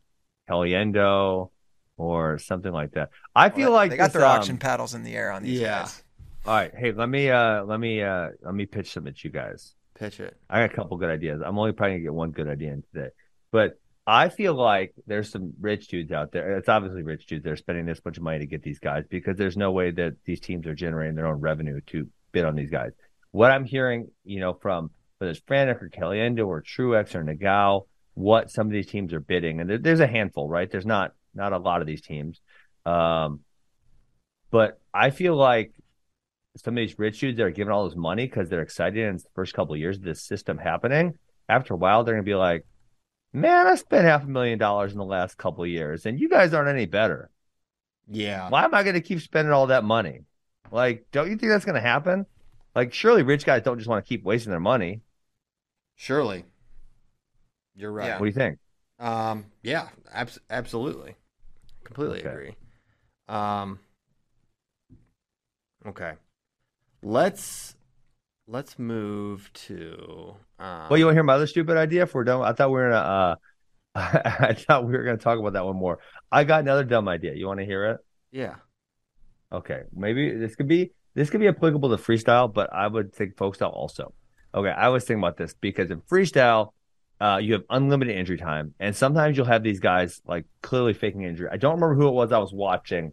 Caliendo 0.50 1.50
or 1.96 2.38
something 2.38 2.72
like 2.72 2.90
that. 2.92 3.08
I 3.34 3.48
feel 3.48 3.70
Well, 3.70 3.72
like 3.72 3.90
they 3.92 3.96
got 3.96 4.06
this, 4.08 4.12
their 4.12 4.26
um, 4.26 4.36
auction 4.40 4.58
paddles 4.58 4.92
in 4.92 5.02
the 5.02 5.14
air 5.16 5.30
on 5.32 5.42
these 5.42 5.58
Yeah. 5.58 5.80
guys. 5.84 6.02
All 6.46 6.54
right, 6.54 6.72
hey, 6.76 6.92
let 6.92 7.08
me 7.08 7.28
uh, 7.28 7.64
let 7.64 7.80
me 7.80 8.00
uh, 8.00 8.28
let 8.40 8.54
me 8.54 8.66
pitch 8.66 8.92
some 8.92 9.08
at 9.08 9.24
you 9.24 9.30
guys. 9.30 9.74
Pitch 9.98 10.20
it. 10.20 10.36
I 10.48 10.60
got 10.60 10.72
a 10.72 10.76
couple 10.76 10.96
good 10.96 11.10
ideas. 11.10 11.42
I'm 11.44 11.58
only 11.58 11.72
probably 11.72 11.94
gonna 11.94 12.04
get 12.04 12.14
one 12.14 12.30
good 12.30 12.48
idea 12.48 12.72
in 12.72 12.84
today, 12.94 13.08
but 13.50 13.80
I 14.06 14.28
feel 14.28 14.54
like 14.54 14.94
there's 15.08 15.28
some 15.28 15.54
rich 15.60 15.88
dudes 15.88 16.12
out 16.12 16.30
there. 16.30 16.56
It's 16.56 16.68
obviously 16.68 17.02
rich 17.02 17.26
dudes. 17.26 17.42
They're 17.42 17.56
spending 17.56 17.84
this 17.84 18.00
much 18.04 18.20
money 18.20 18.38
to 18.38 18.46
get 18.46 18.62
these 18.62 18.78
guys 18.78 19.02
because 19.10 19.36
there's 19.36 19.56
no 19.56 19.72
way 19.72 19.90
that 19.90 20.14
these 20.24 20.38
teams 20.38 20.68
are 20.68 20.74
generating 20.76 21.16
their 21.16 21.26
own 21.26 21.40
revenue 21.40 21.80
to 21.88 22.08
bid 22.30 22.44
on 22.44 22.54
these 22.54 22.70
guys. 22.70 22.92
What 23.32 23.50
I'm 23.50 23.64
hearing, 23.64 24.08
you 24.24 24.38
know, 24.38 24.54
from 24.54 24.90
whether 25.18 25.32
it's 25.32 25.42
Frantic 25.48 25.82
or 25.82 25.88
Caliendo 25.88 26.46
or 26.46 26.62
Truex 26.62 27.16
or 27.16 27.24
Nagao, 27.24 27.86
what 28.14 28.52
some 28.52 28.68
of 28.68 28.72
these 28.72 28.86
teams 28.86 29.12
are 29.12 29.20
bidding, 29.20 29.60
and 29.60 29.68
there, 29.68 29.78
there's 29.78 29.98
a 29.98 30.06
handful, 30.06 30.48
right? 30.48 30.70
There's 30.70 30.86
not 30.86 31.12
not 31.34 31.52
a 31.52 31.58
lot 31.58 31.80
of 31.80 31.88
these 31.88 32.02
teams, 32.02 32.40
um, 32.84 33.40
but 34.52 34.80
I 34.94 35.10
feel 35.10 35.34
like 35.34 35.72
some 36.56 36.74
of 36.76 36.80
these 36.82 36.98
rich 36.98 37.20
dudes 37.20 37.38
that 37.38 37.44
are 37.44 37.50
giving 37.50 37.72
all 37.72 37.88
this 37.88 37.96
money 37.96 38.26
because 38.26 38.48
they're 38.48 38.62
excited 38.62 39.04
and 39.04 39.16
it's 39.16 39.24
the 39.24 39.30
first 39.34 39.54
couple 39.54 39.74
of 39.74 39.80
years 39.80 39.96
of 39.98 40.02
this 40.02 40.22
system 40.22 40.58
happening. 40.58 41.18
After 41.48 41.74
a 41.74 41.76
while, 41.76 42.04
they're 42.04 42.14
gonna 42.14 42.24
be 42.24 42.34
like, 42.34 42.64
"Man, 43.32 43.66
I 43.66 43.74
spent 43.76 44.04
half 44.04 44.24
a 44.24 44.28
million 44.28 44.58
dollars 44.58 44.92
in 44.92 44.98
the 44.98 45.04
last 45.04 45.38
couple 45.38 45.64
of 45.64 45.70
years, 45.70 46.06
and 46.06 46.18
you 46.20 46.28
guys 46.28 46.54
aren't 46.54 46.68
any 46.68 46.86
better. 46.86 47.30
Yeah. 48.08 48.48
Why 48.50 48.64
am 48.64 48.74
I 48.74 48.82
gonna 48.82 49.00
keep 49.00 49.20
spending 49.20 49.52
all 49.52 49.68
that 49.68 49.84
money? 49.84 50.20
Like, 50.70 51.06
don't 51.12 51.30
you 51.30 51.36
think 51.36 51.50
that's 51.50 51.64
gonna 51.64 51.80
happen? 51.80 52.26
Like, 52.74 52.92
surely 52.92 53.22
rich 53.22 53.44
guys 53.44 53.62
don't 53.62 53.78
just 53.78 53.88
want 53.88 54.04
to 54.04 54.08
keep 54.08 54.24
wasting 54.24 54.50
their 54.50 54.60
money. 54.60 55.00
Surely. 55.96 56.44
You're 57.74 57.92
right. 57.92 58.06
Yeah. 58.08 58.18
What 58.18 58.26
do 58.26 58.26
you 58.26 58.32
think? 58.32 58.58
Um, 58.98 59.46
yeah, 59.62 59.88
abs- 60.12 60.40
absolutely. 60.50 61.16
Completely 61.84 62.20
Okay. 62.20 62.28
agree. 62.28 62.54
Um, 63.28 63.78
okay. 65.86 66.14
Let's 67.02 67.76
let's 68.46 68.78
move 68.78 69.50
to 69.54 70.36
um, 70.58 70.86
Well, 70.88 70.98
you 70.98 71.06
want 71.06 71.14
to 71.14 71.16
hear 71.18 71.22
my 71.24 71.34
other 71.34 71.46
stupid 71.46 71.76
idea? 71.76 72.02
If 72.02 72.14
we're 72.14 72.24
done, 72.24 72.42
I 72.42 72.52
thought 72.52 72.68
we 72.70 72.74
were 72.80 72.90
gonna. 72.90 72.96
Uh, 72.96 73.34
I 73.94 74.54
thought 74.54 74.86
we 74.86 74.92
were 74.92 75.04
gonna 75.04 75.16
talk 75.16 75.38
about 75.38 75.54
that 75.54 75.64
one 75.64 75.76
more. 75.76 75.98
I 76.30 76.44
got 76.44 76.60
another 76.60 76.84
dumb 76.84 77.08
idea. 77.08 77.34
You 77.34 77.46
want 77.46 77.60
to 77.60 77.66
hear 77.66 77.86
it? 77.86 77.98
yeah. 78.30 78.56
Okay, 79.52 79.82
maybe 79.94 80.32
this 80.36 80.56
could 80.56 80.66
be 80.68 80.90
this 81.14 81.30
could 81.30 81.40
be 81.40 81.48
applicable 81.48 81.88
to 81.90 81.96
freestyle, 81.96 82.52
but 82.52 82.72
I 82.72 82.86
would 82.88 83.14
think 83.14 83.36
folk 83.36 83.54
style 83.54 83.70
also. 83.70 84.12
Okay, 84.54 84.70
I 84.70 84.88
was 84.88 85.04
thinking 85.04 85.22
about 85.22 85.36
this 85.36 85.54
because 85.54 85.90
in 85.90 86.00
freestyle, 86.02 86.72
uh, 87.20 87.38
you 87.40 87.52
have 87.54 87.62
unlimited 87.70 88.16
injury 88.16 88.38
time, 88.38 88.74
and 88.80 88.94
sometimes 88.94 89.36
you'll 89.36 89.46
have 89.46 89.62
these 89.62 89.80
guys 89.80 90.20
like 90.26 90.46
clearly 90.62 90.94
faking 90.94 91.22
injury. 91.22 91.48
I 91.50 91.56
don't 91.58 91.74
remember 91.74 91.94
who 91.94 92.08
it 92.08 92.12
was 92.12 92.32
I 92.32 92.38
was 92.38 92.52
watching. 92.52 93.12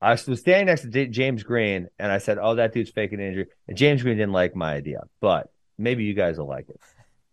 I 0.00 0.10
was 0.10 0.40
standing 0.40 0.66
next 0.66 0.82
to 0.82 1.06
James 1.06 1.42
Green, 1.42 1.88
and 1.98 2.12
I 2.12 2.18
said, 2.18 2.38
"Oh, 2.40 2.54
that 2.56 2.72
dude's 2.72 2.90
faking 2.90 3.20
injury." 3.20 3.46
And 3.66 3.76
James 3.76 4.02
Green 4.02 4.16
didn't 4.16 4.32
like 4.32 4.54
my 4.54 4.74
idea, 4.74 5.00
but 5.20 5.48
maybe 5.78 6.04
you 6.04 6.14
guys 6.14 6.38
will 6.38 6.48
like 6.48 6.68
it. 6.68 6.80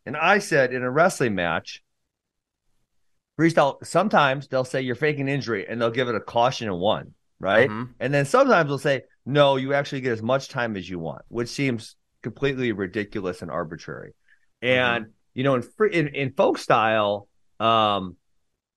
And 0.05 0.17
I 0.17 0.39
said, 0.39 0.73
in 0.73 0.83
a 0.83 0.91
wrestling 0.91 1.35
match, 1.35 1.81
freestyle, 3.39 3.85
sometimes 3.85 4.47
they'll 4.47 4.65
say 4.65 4.81
you're 4.81 4.95
faking 4.95 5.27
injury, 5.27 5.65
and 5.67 5.81
they'll 5.81 5.91
give 5.91 6.09
it 6.09 6.15
a 6.15 6.19
caution 6.19 6.67
and 6.67 6.79
one, 6.79 7.13
right? 7.39 7.69
Mhm. 7.69 7.89
And 7.99 8.13
then 8.13 8.25
sometimes 8.25 8.67
they'll 8.67 8.77
say, 8.77 9.03
no, 9.25 9.55
you 9.55 9.73
actually 9.73 10.01
get 10.01 10.11
as 10.11 10.21
much 10.21 10.49
time 10.49 10.75
as 10.75 10.89
you 10.89 10.99
want, 10.99 11.23
which 11.29 11.49
seems 11.49 11.95
completely 12.21 12.71
ridiculous 12.71 13.41
and 13.41 13.49
arbitrary. 13.49 14.13
And, 14.61 15.07
you 15.33 15.43
know, 15.43 15.55
in, 15.55 15.61
free, 15.61 15.93
in, 15.93 16.07
in 16.09 16.33
folk 16.33 16.57
style, 16.57 17.27
um, 17.59 18.17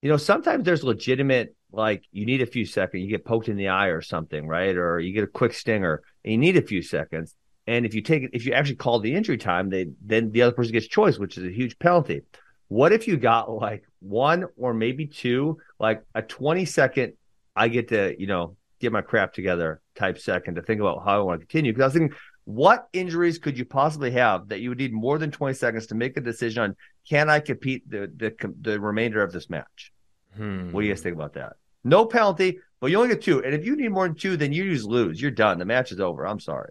you 0.03 0.09
know, 0.09 0.17
sometimes 0.17 0.65
there's 0.65 0.85
legitimate, 0.85 1.55
like 1.77 2.05
you 2.11 2.25
need 2.25 2.41
a 2.41 2.47
few 2.47 2.65
seconds, 2.65 3.03
you 3.03 3.11
get 3.11 3.25
poked 3.25 3.49
in 3.49 3.57
the 3.57 3.69
eye 3.69 3.89
or 3.89 4.01
something, 4.01 4.49
right? 4.49 4.77
Or 4.77 4.99
you 4.99 5.13
get 5.13 5.25
a 5.25 5.29
quick 5.29 5.53
stinger 5.53 6.03
and 6.25 6.33
you 6.33 6.39
need 6.39 6.57
a 6.57 6.63
few 6.63 6.83
seconds. 6.83 7.35
And 7.67 7.85
if 7.85 7.95
you 7.95 8.01
take 8.01 8.23
it, 8.23 8.31
if 8.33 8.47
you 8.47 8.53
actually 8.53 8.77
call 8.77 8.99
the 8.99 9.15
injury 9.15 9.37
time, 9.37 9.69
they 9.69 9.89
then 10.05 10.33
the 10.33 10.43
other 10.43 10.55
person 10.55 10.73
gets 10.73 10.87
choice, 10.87 11.19
which 11.19 11.37
is 11.37 11.45
a 11.45 11.51
huge 11.51 11.79
penalty. 11.79 12.23
What 12.69 12.93
if 12.93 13.07
you 13.07 13.17
got 13.17 13.51
like 13.51 13.85
one 14.01 14.47
or 14.57 14.73
maybe 14.73 15.07
two, 15.07 15.59
like 15.79 16.03
a 16.15 16.23
20 16.23 16.65
second, 16.65 17.13
I 17.55 17.69
get 17.69 17.89
to, 17.89 18.19
you 18.19 18.27
know, 18.27 18.57
get 18.81 18.93
my 18.93 19.03
crap 19.03 19.35
together 19.35 19.81
type 19.95 20.19
second 20.19 20.55
to 20.55 20.63
think 20.63 20.81
about 20.81 21.05
how 21.05 21.21
I 21.21 21.23
want 21.23 21.41
to 21.41 21.47
continue. 21.47 21.73
Because 21.73 21.83
I 21.83 21.87
was 21.87 21.95
thinking, 21.95 22.19
what 22.45 22.89
injuries 22.93 23.39
could 23.39 23.59
you 23.59 23.65
possibly 23.65 24.13
have 24.13 24.49
that 24.49 24.61
you 24.61 24.71
would 24.71 24.79
need 24.79 24.93
more 24.93 25.19
than 25.19 25.31
20 25.31 25.55
seconds 25.55 25.89
to 25.89 25.95
make 25.95 26.17
a 26.17 26.21
decision 26.21 26.63
on 26.63 26.77
can 27.09 27.29
I 27.29 27.41
compete 27.41 27.89
the 27.91 28.11
the, 28.17 28.55
the 28.63 28.81
remainder 28.81 29.23
of 29.23 29.33
this 29.33 29.51
match? 29.51 29.93
Hmm. 30.37 30.71
What 30.71 30.81
do 30.81 30.87
you 30.87 30.93
guys 30.95 31.03
think 31.03 31.17
about 31.17 31.35
that? 31.35 31.57
No 31.87 32.05
penalty, 32.05 32.59
but 32.81 32.91
you 32.91 32.97
only 32.97 33.11
get 33.11 33.23
two. 33.23 33.45
And 33.45 33.55
if 33.55 33.65
you 33.65 33.77
need 33.77 33.91
more 33.91 34.09
than 34.09 34.17
two, 34.17 34.37
then 34.37 34.53
you 34.53 34.75
just 34.75 34.87
lose. 34.87 35.23
You're 35.23 35.31
done. 35.31 35.59
The 35.59 35.65
match 35.65 35.93
is 35.93 36.01
over. 36.01 36.27
I'm 36.27 36.41
sorry. 36.41 36.71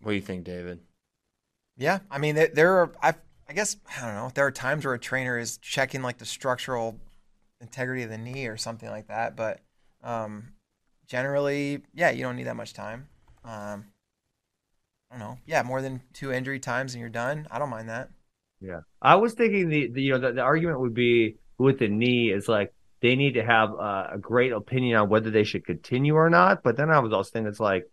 What 0.00 0.12
do 0.12 0.14
you 0.14 0.22
think, 0.22 0.44
David? 0.44 0.78
Yeah, 1.76 1.98
I 2.08 2.18
mean, 2.18 2.36
there, 2.36 2.48
there 2.48 2.72
are. 2.78 2.92
I, 3.02 3.14
I 3.48 3.54
guess 3.54 3.76
I 3.96 4.06
don't 4.06 4.14
know. 4.14 4.30
There 4.32 4.46
are 4.46 4.52
times 4.52 4.84
where 4.84 4.94
a 4.94 5.00
trainer 5.00 5.36
is 5.36 5.58
checking 5.58 6.02
like 6.02 6.18
the 6.18 6.24
structural 6.24 7.00
integrity 7.60 8.04
of 8.04 8.10
the 8.10 8.18
knee 8.18 8.46
or 8.46 8.56
something 8.56 8.88
like 8.88 9.08
that, 9.08 9.34
but 9.34 9.60
um, 10.04 10.52
generally, 11.08 11.82
yeah, 11.92 12.10
you 12.10 12.22
don't 12.22 12.36
need 12.36 12.46
that 12.46 12.56
much 12.56 12.74
time. 12.74 13.08
Um, 13.44 13.86
I 15.10 15.18
don't 15.18 15.20
know. 15.20 15.38
Yeah, 15.44 15.62
more 15.64 15.82
than 15.82 16.02
two 16.12 16.32
injury 16.32 16.60
times 16.60 16.94
and 16.94 17.00
you're 17.00 17.10
done. 17.10 17.48
I 17.50 17.58
don't 17.58 17.70
mind 17.70 17.88
that. 17.88 18.10
Yeah, 18.60 18.80
I 19.02 19.16
was 19.16 19.34
thinking 19.34 19.68
the, 19.68 19.88
the 19.88 20.02
you 20.02 20.12
know 20.12 20.18
the, 20.18 20.32
the 20.34 20.42
argument 20.42 20.80
would 20.80 20.94
be 20.94 21.38
with 21.58 21.80
the 21.80 21.88
knee 21.88 22.30
is 22.30 22.48
like 22.48 22.72
they 23.00 23.16
need 23.16 23.34
to 23.34 23.44
have 23.44 23.70
uh, 23.70 24.08
a 24.12 24.18
great 24.18 24.52
opinion 24.52 24.96
on 24.98 25.08
whether 25.08 25.30
they 25.30 25.44
should 25.44 25.64
continue 25.64 26.14
or 26.14 26.30
not. 26.30 26.62
But 26.62 26.76
then 26.76 26.90
I 26.90 26.98
was 26.98 27.12
also 27.12 27.30
thinking 27.30 27.48
it's 27.48 27.60
like 27.60 27.84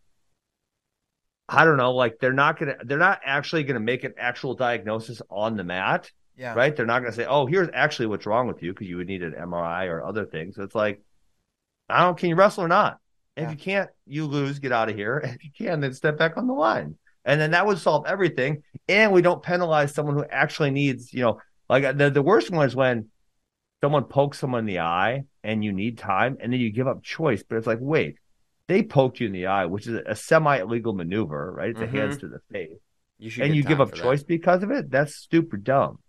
I 1.47 1.63
don't 1.65 1.77
know, 1.77 1.93
like 1.93 2.17
they're 2.19 2.33
not 2.33 2.59
gonna 2.59 2.75
they're 2.83 2.97
not 2.97 3.21
actually 3.23 3.63
gonna 3.63 3.79
make 3.79 4.03
an 4.03 4.13
actual 4.17 4.55
diagnosis 4.55 5.21
on 5.29 5.55
the 5.57 5.63
mat, 5.63 6.09
Yeah. 6.35 6.55
right? 6.55 6.75
They're 6.75 6.87
not 6.87 6.99
gonna 7.01 7.13
say, 7.13 7.25
oh, 7.25 7.45
here's 7.45 7.69
actually 7.73 8.07
what's 8.07 8.25
wrong 8.25 8.47
with 8.47 8.63
you 8.63 8.73
because 8.73 8.87
you 8.87 8.97
would 8.97 9.07
need 9.07 9.21
an 9.21 9.33
MRI 9.33 9.87
or 9.89 10.03
other 10.03 10.25
things. 10.25 10.55
So 10.55 10.63
it's 10.63 10.75
like 10.75 11.01
I 11.87 12.01
don't 12.03 12.17
can 12.17 12.29
you 12.29 12.35
wrestle 12.35 12.63
or 12.63 12.67
not? 12.67 12.99
If 13.37 13.51
you 13.51 13.57
can't, 13.57 13.89
you 14.07 14.25
lose, 14.27 14.59
get 14.59 14.71
out 14.71 14.89
of 14.89 14.95
here. 14.95 15.21
If 15.35 15.43
you 15.43 15.51
can, 15.55 15.81
then 15.81 15.93
step 15.93 16.17
back 16.17 16.37
on 16.37 16.47
the 16.47 16.53
line. 16.53 16.95
And 17.25 17.41
then 17.41 17.51
that 17.51 17.65
would 17.65 17.79
solve 17.79 18.05
everything. 18.07 18.63
And 18.87 19.11
we 19.11 19.21
don't 19.21 19.43
penalize 19.43 19.93
someone 19.93 20.15
who 20.15 20.23
actually 20.23 20.71
needs, 20.71 21.11
you 21.13 21.21
know, 21.21 21.41
like 21.67 21.97
the, 21.97 22.09
the 22.09 22.21
worst 22.21 22.49
one 22.49 22.65
is 22.65 22.75
when 22.75 23.09
someone 23.85 24.03
pokes 24.05 24.39
someone 24.39 24.61
in 24.61 24.65
the 24.65 24.79
eye 24.79 25.23
and 25.43 25.63
you 25.63 25.71
need 25.71 25.95
time 25.95 26.37
and 26.39 26.51
then 26.51 26.59
you 26.59 26.71
give 26.71 26.87
up 26.87 27.03
choice. 27.03 27.43
But 27.47 27.57
it's 27.57 27.67
like, 27.67 27.77
wait, 27.79 28.15
they 28.67 28.81
poked 28.81 29.19
you 29.19 29.27
in 29.27 29.31
the 29.33 29.45
eye, 29.45 29.67
which 29.67 29.85
is 29.85 30.01
a 30.07 30.15
semi 30.15 30.57
illegal 30.57 30.93
maneuver, 30.93 31.53
right? 31.55 31.69
It's 31.69 31.79
Mhm. 31.79 31.83
a 31.83 31.91
hands 31.91 32.17
to 32.17 32.27
the 32.27 32.39
face. 32.51 32.79
You 33.19 33.29
should. 33.29 33.43
And 33.45 33.55
you 33.55 33.61
give 33.61 33.79
up 33.79 33.91
for 33.91 33.95
that. 33.97 34.01
choice 34.01 34.23
because 34.23 34.63
of 34.63 34.71
it? 34.71 34.89
That's 34.89 35.27
super 35.29 35.55
dumb. 35.55 35.99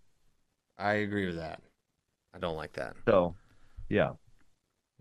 I 0.75 0.93
agree 0.93 1.27
with 1.27 1.35
that. 1.35 1.61
I 2.33 2.39
don't 2.39 2.55
like 2.55 2.73
that. 2.73 2.95
So, 3.07 3.35
yeah. 3.89 4.13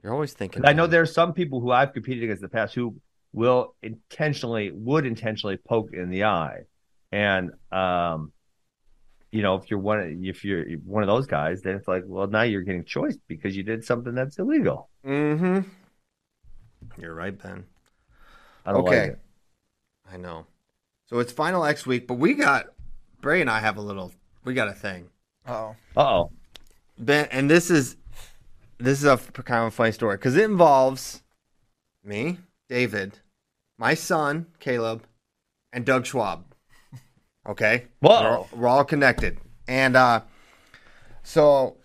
You're 0.03 0.12
always 0.12 0.35
thinking. 0.35 0.62
I 0.66 0.74
know 0.74 0.87
there 0.87 1.01
are 1.01 1.07
some 1.07 1.33
people 1.33 1.62
who 1.62 1.70
I've 1.70 1.95
competed 1.95 2.24
against 2.24 2.43
in 2.43 2.49
the 2.51 2.53
past 2.53 2.74
who 2.74 2.97
will 3.33 3.74
intentionally 3.83 4.70
would 4.70 5.07
intentionally 5.07 5.57
poke 5.57 5.95
in 5.95 6.11
the 6.11 6.24
eye, 6.24 6.61
and 7.11 7.53
um, 7.72 8.33
you 9.37 9.43
know, 9.43 9.55
if 9.57 9.70
you're 9.70 9.78
one 9.78 10.20
if 10.24 10.45
you're 10.45 10.64
one 10.84 11.03
of 11.03 11.07
those 11.09 11.26
guys, 11.26 11.61
then 11.62 11.76
it's 11.76 11.87
like, 11.87 12.05
well, 12.07 12.26
now 12.26 12.43
you're 12.43 12.62
getting 12.62 12.84
choice 12.84 13.16
because 13.28 13.57
you 13.57 13.62
did 13.62 13.84
something 13.84 14.14
that's 14.14 14.39
illegal. 14.39 14.89
Mm-hmm. 15.07 15.61
You're 17.01 17.14
right, 17.14 17.37
Ben. 17.37 17.64
I 18.64 18.72
don't 18.72 18.87
Okay. 18.87 19.01
like 19.01 19.11
it. 19.11 19.18
I 20.12 20.16
know. 20.16 20.47
So 21.09 21.18
it's 21.18 21.32
final 21.32 21.64
X 21.64 21.87
week, 21.87 22.07
but 22.07 22.14
we 22.14 22.34
got 22.34 22.66
Bray 23.20 23.41
and 23.41 23.51
I 23.51 23.61
have 23.61 23.76
a 23.76 23.80
little. 23.82 24.12
We 24.45 24.55
got 24.55 24.68
a 24.68 24.72
thing, 24.72 25.09
Oh. 25.47 25.74
Uh 25.97 26.01
oh. 26.01 26.30
Ben, 26.99 27.28
and 27.30 27.51
this 27.51 27.70
is 27.70 27.97
this 28.78 28.99
is 28.99 29.05
a 29.05 29.16
kind 29.18 29.62
of 29.66 29.68
a 29.68 29.70
funny 29.70 29.93
story 29.93 30.16
because 30.16 30.37
it 30.37 30.45
involves 30.45 31.22
me, 32.05 32.39
David, 32.68 33.18
my 33.78 33.95
son 33.95 34.47
Caleb, 34.61 35.07
and 35.72 35.84
Doug 35.84 36.07
Schwab. 36.07 36.45
Okay, 37.49 37.86
Whoa. 38.01 38.11
we're, 38.22 38.28
all- 38.36 38.49
we're 38.55 38.68
all 38.68 38.84
connected, 38.84 39.38
and 39.68 39.97
uh, 39.97 40.20
so 41.22 41.76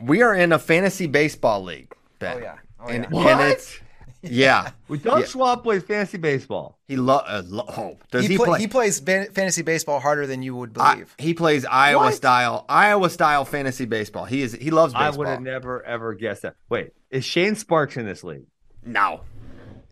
we 0.00 0.22
are 0.22 0.34
in 0.34 0.52
a 0.52 0.58
fantasy 0.58 1.06
baseball 1.06 1.62
league. 1.62 1.92
Ben. 2.18 2.36
Oh 2.36 2.40
yeah. 2.40 2.56
Oh 2.80 2.86
and, 2.88 3.06
yeah. 3.12 3.28
and 3.42 3.52
it's 3.52 3.80
yeah. 4.22 4.70
We 4.88 4.98
Doug 4.98 5.20
Yeah. 5.20 5.26
Schwab 5.26 5.62
plays 5.62 5.82
fantasy 5.82 6.18
baseball. 6.18 6.78
He 6.88 6.96
lo- 6.96 7.22
uh, 7.26 7.42
lo- 7.46 7.64
oh, 7.68 7.96
does 8.10 8.22
he, 8.22 8.32
he, 8.32 8.36
play, 8.36 8.46
play? 8.46 8.58
he 8.60 8.66
plays 8.68 9.00
ban- 9.00 9.30
fantasy 9.32 9.62
baseball 9.62 10.00
harder 10.00 10.26
than 10.26 10.42
you 10.42 10.54
would 10.56 10.76
I- 10.78 10.94
believe. 10.94 11.14
he 11.18 11.34
plays 11.34 11.64
Iowa 11.64 12.04
What? 12.04 12.14
style, 12.14 12.64
Iowa 12.68 13.10
style 13.10 13.44
fantasy 13.44 13.84
baseball. 13.84 14.24
He 14.24 14.42
is 14.42 14.52
he 14.54 14.70
loves 14.70 14.94
I 14.94 15.10
would 15.10 15.28
have 15.28 15.42
never 15.42 15.82
ever 15.84 16.14
guessed 16.14 16.42
that. 16.42 16.56
Wait, 16.68 16.92
is 17.10 17.24
Shane 17.24 17.54
Sparks 17.54 17.96
in 17.96 18.06
this 18.06 18.24
league? 18.24 18.46
No. 18.84 19.20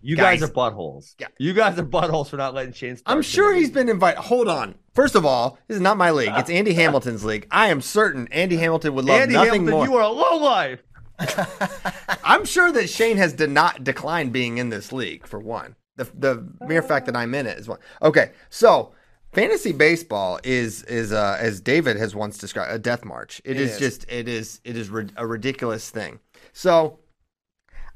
You 0.02 0.16
Guys. 0.16 0.40
guys, 0.40 0.50
are 0.50 0.52
buttholes. 0.52 1.14
Yeah. 1.18 1.28
You 1.38 1.54
guys 1.54 1.78
are 1.78 1.82
buttholes 1.84 2.28
for 2.28 2.36
not 2.36 2.52
letting 2.52 2.74
Shane. 2.74 2.98
I'm 3.06 3.22
sure 3.22 3.54
he's 3.54 3.70
been 3.70 3.88
invited. 3.88 4.20
Hold 4.20 4.48
on. 4.48 4.74
First 4.94 5.14
of 5.14 5.26
all, 5.26 5.58
this 5.66 5.74
is 5.76 5.80
not 5.80 5.96
my 5.96 6.10
league. 6.10 6.32
It's 6.36 6.50
Andy 6.58 6.74
Hamilton's 6.74 7.24
league. 7.24 7.46
I 7.50 7.68
am 7.68 7.80
certain 7.80 8.28
Andy 8.30 8.56
Hamilton 8.56 8.94
would 8.94 9.04
love 9.04 9.20
Andy 9.22 9.34
nothing 9.34 9.66
Hamilton, 9.66 9.70
more. 9.74 9.86
you 9.86 9.94
are 9.96 10.02
a 10.02 10.08
low 10.08 10.36
life. 10.36 10.82
I'm 12.24 12.44
sure 12.44 12.72
that 12.72 12.88
Shane 12.88 13.16
has 13.16 13.32
did 13.32 13.50
not 13.50 13.84
declined 13.84 14.32
being 14.32 14.58
in 14.58 14.70
this 14.70 14.92
league 14.92 15.26
for 15.26 15.38
one. 15.38 15.76
The 15.96 16.04
the 16.14 16.48
mere 16.66 16.82
fact 16.82 17.06
that 17.06 17.16
I'm 17.16 17.34
in 17.34 17.46
it 17.46 17.58
is 17.58 17.68
one. 17.68 17.78
Okay, 18.02 18.32
so 18.50 18.92
fantasy 19.32 19.72
baseball 19.72 20.40
is 20.42 20.82
is 20.84 21.12
uh, 21.12 21.36
as 21.40 21.60
David 21.60 21.96
has 21.98 22.14
once 22.16 22.36
described 22.38 22.72
a 22.72 22.78
death 22.78 23.04
march. 23.04 23.40
It 23.44 23.60
is, 23.60 23.74
is. 23.74 23.78
just 23.78 24.06
it 24.10 24.26
is 24.26 24.60
it 24.64 24.76
is 24.76 24.88
rid- 24.90 25.12
a 25.16 25.24
ridiculous 25.26 25.88
thing. 25.90 26.18
So 26.52 26.98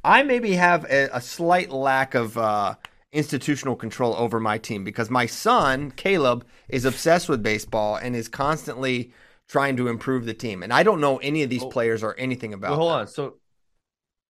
I 0.05 0.23
maybe 0.23 0.53
have 0.53 0.85
a, 0.85 1.09
a 1.13 1.21
slight 1.21 1.71
lack 1.71 2.15
of 2.15 2.39
uh, 2.39 2.77
institutional 3.19 3.77
control 3.77 4.15
over 4.15 4.41
my 4.41 4.57
team 4.57 4.85
because 4.85 5.11
my 5.11 5.27
son 5.27 5.91
Caleb 5.91 6.47
is 6.69 6.85
obsessed 6.85 7.29
with 7.29 7.43
baseball 7.43 7.97
and 7.97 8.17
is 8.17 8.29
constantly 8.29 9.13
trying 9.49 9.77
to 9.77 9.89
improve 9.89 10.25
the 10.25 10.35
team. 10.35 10.63
And 10.63 10.73
I 10.73 10.83
don't 10.83 11.01
know 11.01 11.19
any 11.19 11.43
of 11.43 11.51
these 11.51 11.65
players 11.65 12.03
or 12.03 12.15
anything 12.19 12.55
about. 12.55 12.71
Well, 12.71 12.79
hold 12.79 12.93
them. 12.93 13.01
on. 13.01 13.07
So 13.09 13.35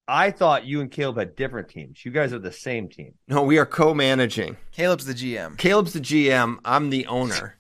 I 0.09 0.30
thought 0.30 0.64
you 0.64 0.80
and 0.80 0.91
Caleb 0.91 1.18
had 1.18 1.36
different 1.36 1.68
teams. 1.68 2.05
You 2.05 2.11
guys 2.11 2.32
are 2.32 2.39
the 2.39 2.51
same 2.51 2.89
team. 2.89 3.14
No, 3.28 3.43
we 3.43 3.59
are 3.59 3.66
co-managing. 3.66 4.57
Caleb's 4.72 5.05
the 5.05 5.12
GM. 5.12 5.59
Caleb's 5.59 5.93
the 5.93 6.01
GM. 6.01 6.59
I'm 6.64 6.89
the 6.89 7.07
owner. 7.07 7.57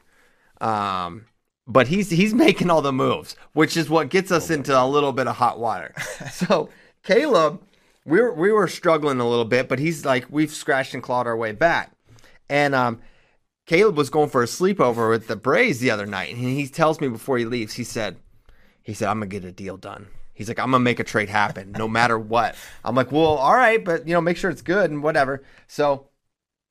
Um, 0.60 1.26
but 1.66 1.88
he's 1.88 2.08
he's 2.08 2.32
making 2.34 2.70
all 2.70 2.80
the 2.80 2.92
moves, 2.92 3.36
which 3.52 3.76
is 3.76 3.90
what 3.90 4.08
gets 4.08 4.32
us 4.32 4.48
into 4.50 4.76
a 4.76 4.86
little 4.86 5.12
bit 5.12 5.28
of 5.28 5.36
hot 5.36 5.60
water. 5.60 5.94
so 6.32 6.70
Caleb, 7.02 7.60
we 8.08 8.20
were 8.20 8.32
we 8.32 8.50
were 8.50 8.68
struggling 8.68 9.20
a 9.20 9.28
little 9.28 9.44
bit, 9.44 9.68
but 9.68 9.78
he's 9.78 10.04
like 10.04 10.26
we've 10.30 10.52
scratched 10.52 10.94
and 10.94 11.02
clawed 11.02 11.26
our 11.26 11.36
way 11.36 11.52
back. 11.52 11.92
And 12.48 12.74
um, 12.74 13.00
Caleb 13.66 13.96
was 13.96 14.08
going 14.08 14.30
for 14.30 14.42
a 14.42 14.46
sleepover 14.46 15.10
with 15.10 15.28
the 15.28 15.36
Braves 15.36 15.80
the 15.80 15.90
other 15.90 16.06
night, 16.06 16.34
and 16.34 16.42
he 16.42 16.66
tells 16.66 17.00
me 17.00 17.08
before 17.08 17.36
he 17.36 17.44
leaves, 17.44 17.74
he 17.74 17.84
said, 17.84 18.16
he 18.82 18.94
said, 18.94 19.08
I'm 19.08 19.18
gonna 19.18 19.26
get 19.26 19.44
a 19.44 19.52
deal 19.52 19.76
done. 19.76 20.06
He's 20.32 20.48
like, 20.48 20.58
I'm 20.58 20.70
gonna 20.70 20.82
make 20.82 21.00
a 21.00 21.04
trade 21.04 21.28
happen, 21.28 21.72
no 21.72 21.86
matter 21.86 22.18
what. 22.18 22.54
I'm 22.84 22.94
like, 22.94 23.12
well, 23.12 23.34
all 23.36 23.54
right, 23.54 23.84
but 23.84 24.08
you 24.08 24.14
know, 24.14 24.20
make 24.20 24.38
sure 24.38 24.50
it's 24.50 24.62
good 24.62 24.90
and 24.90 25.02
whatever. 25.02 25.42
So 25.66 26.08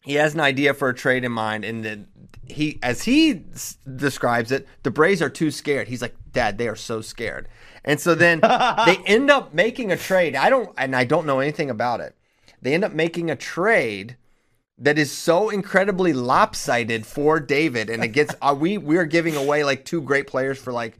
he 0.01 0.15
has 0.15 0.33
an 0.33 0.39
idea 0.39 0.73
for 0.73 0.89
a 0.89 0.95
trade 0.95 1.23
in 1.23 1.31
mind, 1.31 1.65
and 1.65 1.85
then 1.85 2.07
he, 2.45 2.79
as 2.81 3.03
he 3.03 3.43
s- 3.53 3.77
describes 3.95 4.51
it, 4.51 4.67
the 4.83 4.89
Braves 4.89 5.21
are 5.21 5.29
too 5.29 5.51
scared. 5.51 5.89
He's 5.89 6.01
like, 6.01 6.15
Dad, 6.31 6.57
they 6.57 6.67
are 6.67 6.75
so 6.75 7.01
scared, 7.01 7.47
and 7.87 7.99
so 7.99 8.13
then 8.15 8.41
they 8.41 8.97
end 9.05 9.31
up 9.31 9.53
making 9.53 9.91
a 9.91 9.97
trade. 9.97 10.35
I 10.35 10.49
don't, 10.49 10.73
and 10.77 10.95
I 10.95 11.05
don't 11.05 11.25
know 11.25 11.39
anything 11.39 11.69
about 11.69 12.01
it. 12.01 12.15
They 12.61 12.73
end 12.73 12.83
up 12.83 12.93
making 12.93 13.31
a 13.31 13.35
trade 13.35 14.17
that 14.79 14.97
is 14.99 15.11
so 15.11 15.49
incredibly 15.49 16.13
lopsided 16.13 17.05
for 17.05 17.39
David, 17.39 17.89
and 17.89 18.03
it 18.03 18.09
gets. 18.09 18.35
Are 18.41 18.51
uh, 18.51 18.55
we 18.55 18.77
we 18.77 18.97
are 18.97 19.05
giving 19.05 19.35
away 19.35 19.63
like 19.63 19.85
two 19.85 20.01
great 20.01 20.27
players 20.27 20.59
for 20.59 20.71
like, 20.73 20.97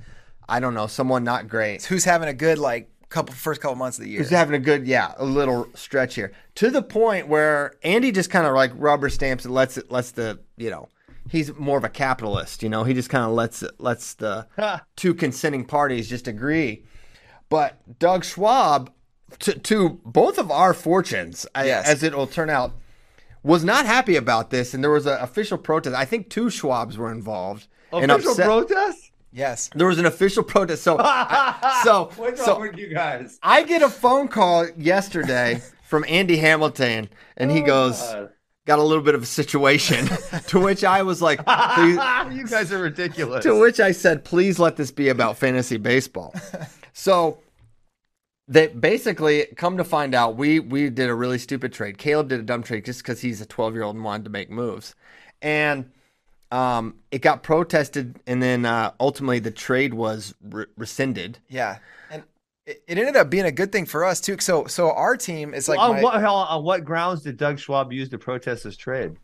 I 0.48 0.60
don't 0.60 0.74
know, 0.74 0.88
someone 0.88 1.24
not 1.24 1.48
great. 1.48 1.84
Who's 1.86 2.06
having 2.06 2.30
a 2.30 2.34
good 2.34 2.58
like 2.58 2.90
couple 3.10 3.34
first 3.34 3.62
couple 3.62 3.76
months 3.76 3.98
of 3.98 4.06
the 4.06 4.10
year? 4.10 4.22
He's 4.22 4.30
having 4.30 4.56
a 4.56 4.60
good, 4.60 4.88
yeah, 4.88 5.14
a 5.18 5.26
little 5.26 5.68
stretch 5.74 6.16
here 6.16 6.32
to 6.56 6.70
the 6.70 6.82
point 6.82 7.28
where 7.28 7.74
Andy 7.84 8.12
just 8.12 8.30
kind 8.30 8.48
of 8.48 8.54
like 8.54 8.72
rubber 8.76 9.10
stamps 9.10 9.46
and 9.46 9.54
lets 9.54 9.78
it, 9.78 9.92
lets 9.92 10.12
the, 10.12 10.40
you 10.58 10.70
know, 10.70 10.90
he's 11.32 11.54
more 11.56 11.78
of 11.78 11.84
a 11.84 11.90
capitalist, 11.90 12.64
you 12.64 12.70
know, 12.70 12.84
he 12.84 12.94
just 12.94 13.10
kind 13.10 13.24
of 13.26 13.32
lets 13.32 13.64
it, 13.64 13.72
lets 13.80 14.14
the 14.16 14.48
two 14.96 15.14
consenting 15.14 15.66
parties 15.66 16.10
just 16.10 16.28
agree. 16.28 16.84
But 17.50 18.00
Doug 18.00 18.24
Schwab, 18.26 18.92
to, 19.40 19.58
to 19.60 20.00
both 20.06 20.38
of 20.38 20.52
our 20.52 20.74
fortunes, 20.74 21.46
I- 21.56 21.66
Yes. 21.66 21.88
as 21.88 22.04
it 22.04 22.14
will 22.16 22.28
turn 22.28 22.50
out, 22.50 22.74
was 23.44 23.64
not 23.64 23.86
happy 23.86 24.16
about 24.18 24.50
this, 24.50 24.74
and 24.74 24.84
there 24.84 24.92
was 24.92 25.06
an 25.06 25.18
official 25.22 25.58
protest. 25.58 25.96
I 25.96 26.04
think 26.06 26.30
two 26.30 26.48
Schwabs 26.48 26.98
were 26.98 27.12
involved. 27.12 27.68
and 27.94 28.12
Official 28.12 28.32
upset- 28.32 28.46
protest? 28.46 29.12
yes. 29.32 29.70
There 29.76 29.88
was 29.88 30.00
an 30.00 30.06
official 30.06 30.44
protest. 30.44 30.84
So, 30.84 30.98
I- 31.00 31.82
so, 31.86 32.12
What's 32.18 32.44
so 32.44 32.54
wrong 32.54 32.62
with 32.70 32.78
you 32.78 32.90
guys? 32.94 33.40
I 33.42 33.64
get 33.64 33.82
a 33.82 33.90
phone 33.90 34.28
call 34.28 34.68
yesterday 34.78 35.62
from 35.84 36.04
Andy 36.10 36.38
Hamilton, 36.38 37.08
and 37.38 37.50
he 37.50 37.62
oh, 37.62 37.66
goes, 37.66 38.02
God. 38.02 38.30
"Got 38.68 38.78
a 38.78 38.84
little 38.84 39.04
bit 39.04 39.16
of 39.16 39.24
a 39.24 39.26
situation." 39.26 40.08
to 40.48 40.60
which 40.60 40.84
I 40.84 41.02
was 41.02 41.22
like, 41.22 41.40
you 42.30 42.48
guys 42.48 42.72
are 42.72 42.78
ridiculous. 42.78 43.44
to 43.44 43.60
which 43.60 43.80
I 43.80 43.92
said, 43.92 44.24
"Please 44.24 44.60
let 44.60 44.76
this 44.76 44.92
be 44.92 45.10
about 45.10 45.38
fantasy 45.38 45.78
baseball." 45.78 46.36
so 46.94 47.40
they 48.48 48.68
basically 48.68 49.48
come 49.56 49.78
to 49.78 49.84
find 49.84 50.14
out 50.14 50.38
we 50.38 50.60
we 50.60 50.90
did 50.90 51.10
a 51.10 51.16
really 51.16 51.40
stupid 51.40 51.74
trade. 51.74 51.98
Caleb 51.98 52.30
did 52.30 52.40
a 52.40 52.44
dumb 52.44 52.62
trade 52.62 52.86
just 52.86 53.00
because 53.00 53.22
he's 53.22 53.42
a 53.42 53.46
12 53.46 53.74
year 53.74 53.84
old 53.84 53.96
and 53.96 54.06
wanted 54.06 54.26
to 54.26 54.30
make 54.30 54.52
moves, 54.52 54.94
and 55.42 55.90
um, 56.52 56.96
it 57.12 57.22
got 57.22 57.44
protested, 57.44 58.20
and 58.26 58.42
then 58.42 58.66
uh, 58.66 58.92
ultimately 59.00 59.40
the 59.40 59.52
trade 59.52 59.94
was 59.94 60.34
re- 60.42 60.66
rescinded. 60.78 61.40
Yeah. 61.50 61.80
And 62.10 62.24
it, 62.68 62.84
it 62.88 62.98
ended 63.00 63.16
up 63.16 63.30
being 63.32 63.46
a 63.46 63.52
good 63.52 63.72
thing 63.72 63.86
for 63.88 64.06
us 64.06 64.22
too. 64.22 64.38
So 64.40 64.68
so 64.68 64.92
our 64.92 65.18
team 65.18 65.54
is 65.56 65.68
like 65.68 65.80
on, 65.80 65.96
my- 65.96 66.04
what, 66.04 66.24
on 66.24 66.64
what 66.64 66.86
grounds 66.86 67.24
did 67.24 67.38
Doug 67.38 67.58
Schwab 67.60 67.92
use 67.92 68.10
to 68.10 68.20
protest 68.20 68.66
this 68.66 68.78
trade? 68.78 69.16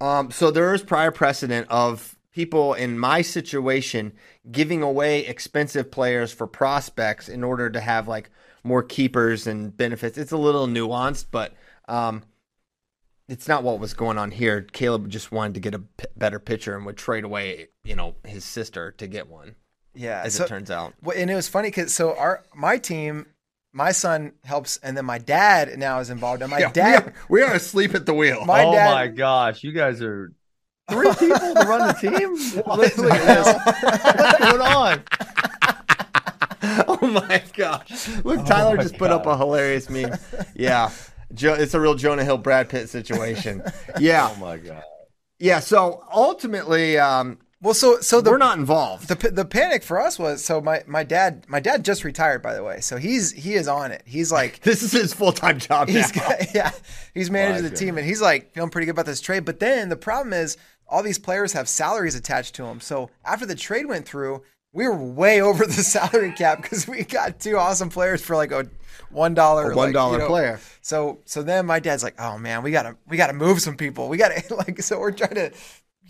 Um, 0.00 0.30
so 0.32 0.50
there 0.50 0.74
is 0.74 0.82
prior 0.82 1.12
precedent 1.12 1.68
of 1.70 2.16
people 2.32 2.74
in 2.74 2.98
my 2.98 3.22
situation 3.22 4.12
giving 4.50 4.82
away 4.82 5.24
expensive 5.24 5.90
players 5.90 6.32
for 6.32 6.48
prospects 6.48 7.28
in 7.28 7.44
order 7.44 7.70
to 7.70 7.80
have 7.80 8.08
like 8.08 8.28
more 8.64 8.82
keepers 8.82 9.46
and 9.46 9.76
benefits. 9.76 10.18
It's 10.18 10.32
a 10.32 10.36
little 10.36 10.66
nuanced, 10.66 11.26
but 11.30 11.54
um, 11.86 12.24
it's 13.28 13.46
not 13.46 13.62
what 13.62 13.78
was 13.78 13.94
going 13.94 14.18
on 14.18 14.32
here. 14.32 14.62
Caleb 14.62 15.08
just 15.08 15.30
wanted 15.30 15.54
to 15.54 15.60
get 15.60 15.74
a 15.74 15.78
p- 15.78 16.06
better 16.16 16.40
pitcher 16.40 16.76
and 16.76 16.84
would 16.86 16.96
trade 16.96 17.24
away, 17.24 17.68
you 17.84 17.94
know, 17.94 18.16
his 18.24 18.44
sister 18.44 18.90
to 18.92 19.06
get 19.06 19.28
one, 19.28 19.54
yeah. 19.94 20.22
as 20.24 20.34
So, 20.34 20.44
it 20.44 20.48
turns 20.48 20.70
out. 20.70 20.94
well, 21.02 21.16
and 21.16 21.30
it 21.30 21.34
was 21.34 21.48
funny 21.48 21.68
because 21.68 21.92
so 21.94 22.16
our 22.16 22.44
my 22.54 22.78
team, 22.78 23.26
my 23.72 23.92
son 23.92 24.32
helps, 24.44 24.76
and 24.78 24.96
then 24.96 25.04
my 25.04 25.18
dad 25.18 25.78
now 25.78 26.00
is 26.00 26.10
involved. 26.10 26.42
And 26.42 26.50
my 26.50 26.60
Yeah, 26.60 26.72
dad, 26.72 27.04
we, 27.04 27.10
are, 27.10 27.14
we 27.28 27.42
are 27.42 27.54
asleep 27.54 27.94
at 27.94 28.06
the 28.06 28.14
wheel. 28.14 28.44
My 28.44 28.64
oh 28.64 28.72
dad- 28.72 28.94
my 28.94 29.08
gosh, 29.08 29.62
you 29.64 29.72
guys 29.72 30.02
are 30.02 30.32
three 30.90 31.12
people 31.14 31.54
to 31.54 31.64
run 31.66 31.86
the 31.88 31.92
team. 31.94 32.36
What 32.64 32.78
Look 32.78 32.94
the 32.96 33.12
at 33.12 33.26
this. 33.26 33.46
hell? 33.46 33.60
What's 34.16 34.38
going 34.38 34.60
on? 34.62 35.04
oh 36.88 36.98
my 37.06 37.42
gosh! 37.54 38.08
Look, 38.24 38.40
Oh 38.40 38.44
Tyler 38.44 38.76
my 38.76 38.82
just 38.82 38.96
put 38.98 39.10
up 39.10 39.26
a 39.26 39.36
hilarious 39.36 39.88
meme. 39.90 40.18
Yeah, 40.54 40.90
jo- 41.32 41.54
it's 41.54 41.74
a 41.74 41.80
real 41.80 41.94
Jonah 41.94 42.24
Hill 42.24 42.38
Brad 42.38 42.68
Pitt 42.68 42.88
situation. 42.88 43.62
Yeah, 43.96 44.30
Oh 44.30 44.34
my 44.36 44.56
god. 44.58 44.84
yeah. 45.38 45.60
So 45.60 46.04
ultimately, 46.12 46.98
um, 46.98 47.38
well, 47.64 47.72
so 47.72 47.98
so 48.00 48.20
the 48.20 48.30
we're 48.30 48.36
not 48.36 48.58
involved. 48.58 49.08
the 49.08 49.30
the 49.30 49.46
panic 49.46 49.82
for 49.82 49.98
us 49.98 50.18
was 50.18 50.44
so 50.44 50.60
my 50.60 50.84
my 50.86 51.02
dad 51.02 51.46
my 51.48 51.60
dad 51.60 51.82
just 51.82 52.04
retired 52.04 52.42
by 52.42 52.52
the 52.54 52.62
way, 52.62 52.80
so 52.80 52.98
he's 52.98 53.32
he 53.32 53.54
is 53.54 53.66
on 53.66 53.90
it. 53.90 54.02
He's 54.04 54.30
like 54.30 54.60
this 54.62 54.82
is 54.82 54.92
his 54.92 55.14
full 55.14 55.32
time 55.32 55.58
job. 55.58 55.88
He's 55.88 56.14
now. 56.14 56.28
got, 56.28 56.54
yeah, 56.54 56.72
he's 57.14 57.30
managing 57.30 57.62
My 57.62 57.70
the 57.70 57.74
team, 57.74 57.96
and 57.96 58.06
he's 58.06 58.20
like 58.20 58.52
feeling 58.52 58.68
pretty 58.68 58.84
good 58.84 58.92
about 58.92 59.06
this 59.06 59.22
trade. 59.22 59.46
But 59.46 59.60
then 59.60 59.88
the 59.88 59.96
problem 59.96 60.34
is, 60.34 60.58
all 60.86 61.02
these 61.02 61.18
players 61.18 61.54
have 61.54 61.66
salaries 61.66 62.14
attached 62.14 62.54
to 62.56 62.64
them. 62.64 62.80
So 62.80 63.08
after 63.24 63.46
the 63.46 63.54
trade 63.54 63.86
went 63.86 64.06
through, 64.06 64.42
we 64.74 64.86
were 64.86 64.96
way 65.02 65.40
over 65.40 65.64
the 65.64 65.72
salary 65.72 66.32
cap 66.32 66.60
because 66.60 66.86
we 66.86 67.02
got 67.02 67.40
two 67.40 67.56
awesome 67.56 67.88
players 67.88 68.20
for 68.20 68.36
like 68.36 68.52
a 68.52 68.68
one 69.10 69.32
dollar, 69.32 69.72
$1 69.72 69.94
like, 69.94 70.26
player. 70.26 70.60
So 70.82 71.20
so 71.24 71.42
then 71.42 71.64
my 71.64 71.80
dad's 71.80 72.02
like, 72.02 72.20
oh 72.20 72.36
man, 72.36 72.62
we 72.62 72.72
gotta 72.72 72.96
we 73.08 73.16
gotta 73.16 73.32
move 73.32 73.60
some 73.60 73.78
people. 73.78 74.10
We 74.10 74.18
gotta 74.18 74.42
like 74.54 74.82
so 74.82 74.98
we're 74.98 75.12
trying 75.12 75.36
to 75.36 75.52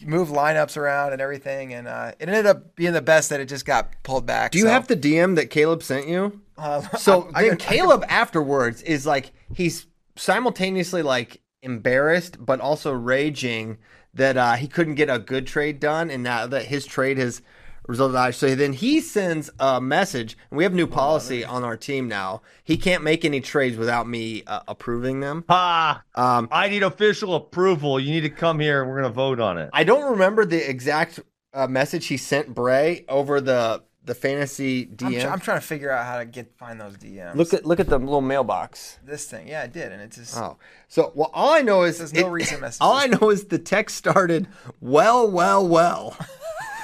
move 0.07 0.29
lineups 0.29 0.77
around 0.77 1.13
and 1.13 1.21
everything, 1.21 1.73
and 1.75 1.89
uh, 1.89 2.13
it 2.19 2.29
ended 2.29 2.47
up 2.47 2.75
being 2.77 2.93
the 2.93 3.03
best 3.03 3.31
that 3.31 3.41
it 3.41 3.47
just 3.47 3.65
got 3.67 3.91
pulled 4.03 4.27
back. 4.27 4.51
Do 4.53 4.59
you 4.59 4.65
so, 4.65 4.71
have 4.71 4.87
the 4.87 4.97
DM 4.97 5.37
that 5.37 5.51
Caleb 5.51 5.83
sent 5.83 6.09
you? 6.09 6.41
Uh, 6.57 6.83
So 6.97 7.29
I- 7.35 7.41
I 7.41 7.43
then 7.49 7.57
can- 7.57 7.77
Caleb 7.79 8.05
afterwards 8.09 8.81
is 8.83 9.05
like 9.05 9.33
he's 9.53 9.87
simultaneously 10.15 11.03
like 11.03 11.41
embarrassed 11.63 12.37
but 12.47 12.61
also 12.61 12.93
raging 12.93 13.79
that 14.15 14.37
uh, 14.37 14.53
he 14.55 14.69
couldn't 14.69 14.95
get 14.95 15.11
a 15.11 15.19
good 15.19 15.49
trade 15.49 15.81
done 15.81 16.11
and 16.11 16.23
now 16.23 16.47
that 16.47 16.67
his 16.67 16.87
trade 16.87 17.19
has 17.19 17.43
resulted 17.87 18.17
out. 18.17 18.35
So 18.35 18.55
then 18.55 18.73
he 18.73 19.01
sends 19.01 19.51
a 19.59 19.81
message 19.81 20.37
and 20.51 20.57
we 20.59 20.65
have 20.65 20.73
new 20.75 20.87
policy 20.87 21.45
on 21.45 21.65
our 21.65 21.77
team 21.77 22.09
now. 22.09 22.43
He 22.65 22.77
can't 22.77 23.03
make 23.05 23.25
any 23.25 23.41
trades 23.41 23.77
without 23.77 24.09
me 24.09 24.43
uh, 24.47 24.61
approving 24.69 25.21
them. 25.21 25.45
Ah, 25.49 26.03
Um, 26.15 26.49
I 26.51 26.69
need 26.69 26.83
official 26.83 27.35
approval. 27.35 28.01
You 28.01 28.11
need 28.13 28.23
to 28.23 28.31
come 28.31 28.61
here 28.61 28.81
and 28.83 28.91
we're 28.91 28.97
gonna 29.03 29.13
vote 29.13 29.41
on 29.41 29.59
it. 29.59 29.71
I 29.73 29.85
don't 29.85 30.13
remember 30.13 30.45
the 30.45 30.69
exact 30.69 31.21
uh, 31.53 31.67
message 31.67 32.07
he 32.07 32.17
sent 32.17 32.55
Bray 32.55 33.05
over 33.09 33.41
the 33.41 33.83
the 34.07 34.15
fantasy 34.15 34.83
I'm, 34.83 34.97
DM. 35.13 35.21
tr- 35.23 35.29
I'm 35.29 35.41
trying 35.41 35.61
to 35.61 35.67
figure 35.67 35.91
out 35.91 36.05
how 36.05 36.19
to 36.19 36.27
get 36.27 36.59
find 36.59 36.79
those 36.79 36.95
DMs. 36.99 37.37
look 37.37 37.55
at 37.55 37.65
look 37.65 37.81
at 37.81 37.87
the 37.89 37.99
little 37.99 38.21
mailbox. 38.21 38.99
this 39.03 39.25
thing. 39.25 39.49
Yeah, 39.49 39.63
I 39.63 39.67
did, 39.67 39.93
and 39.93 40.03
it 40.03 40.11
just 40.13 40.37
Oh, 40.37 40.59
so 40.89 41.11
well, 41.15 41.31
all 41.33 41.51
I 41.55 41.63
know 41.63 41.85
is 41.85 41.97
There's 41.99 42.13
no 42.13 42.27
it- 42.27 42.31
recent 42.31 42.61
messages. 42.63 42.83
All 42.83 42.93
I 42.95 43.07
know 43.07 43.31
is 43.31 43.47
the 43.47 43.59
text 43.59 43.97
started 43.97 44.47
well, 44.83 45.31
well, 45.31 45.67
well, 45.67 46.19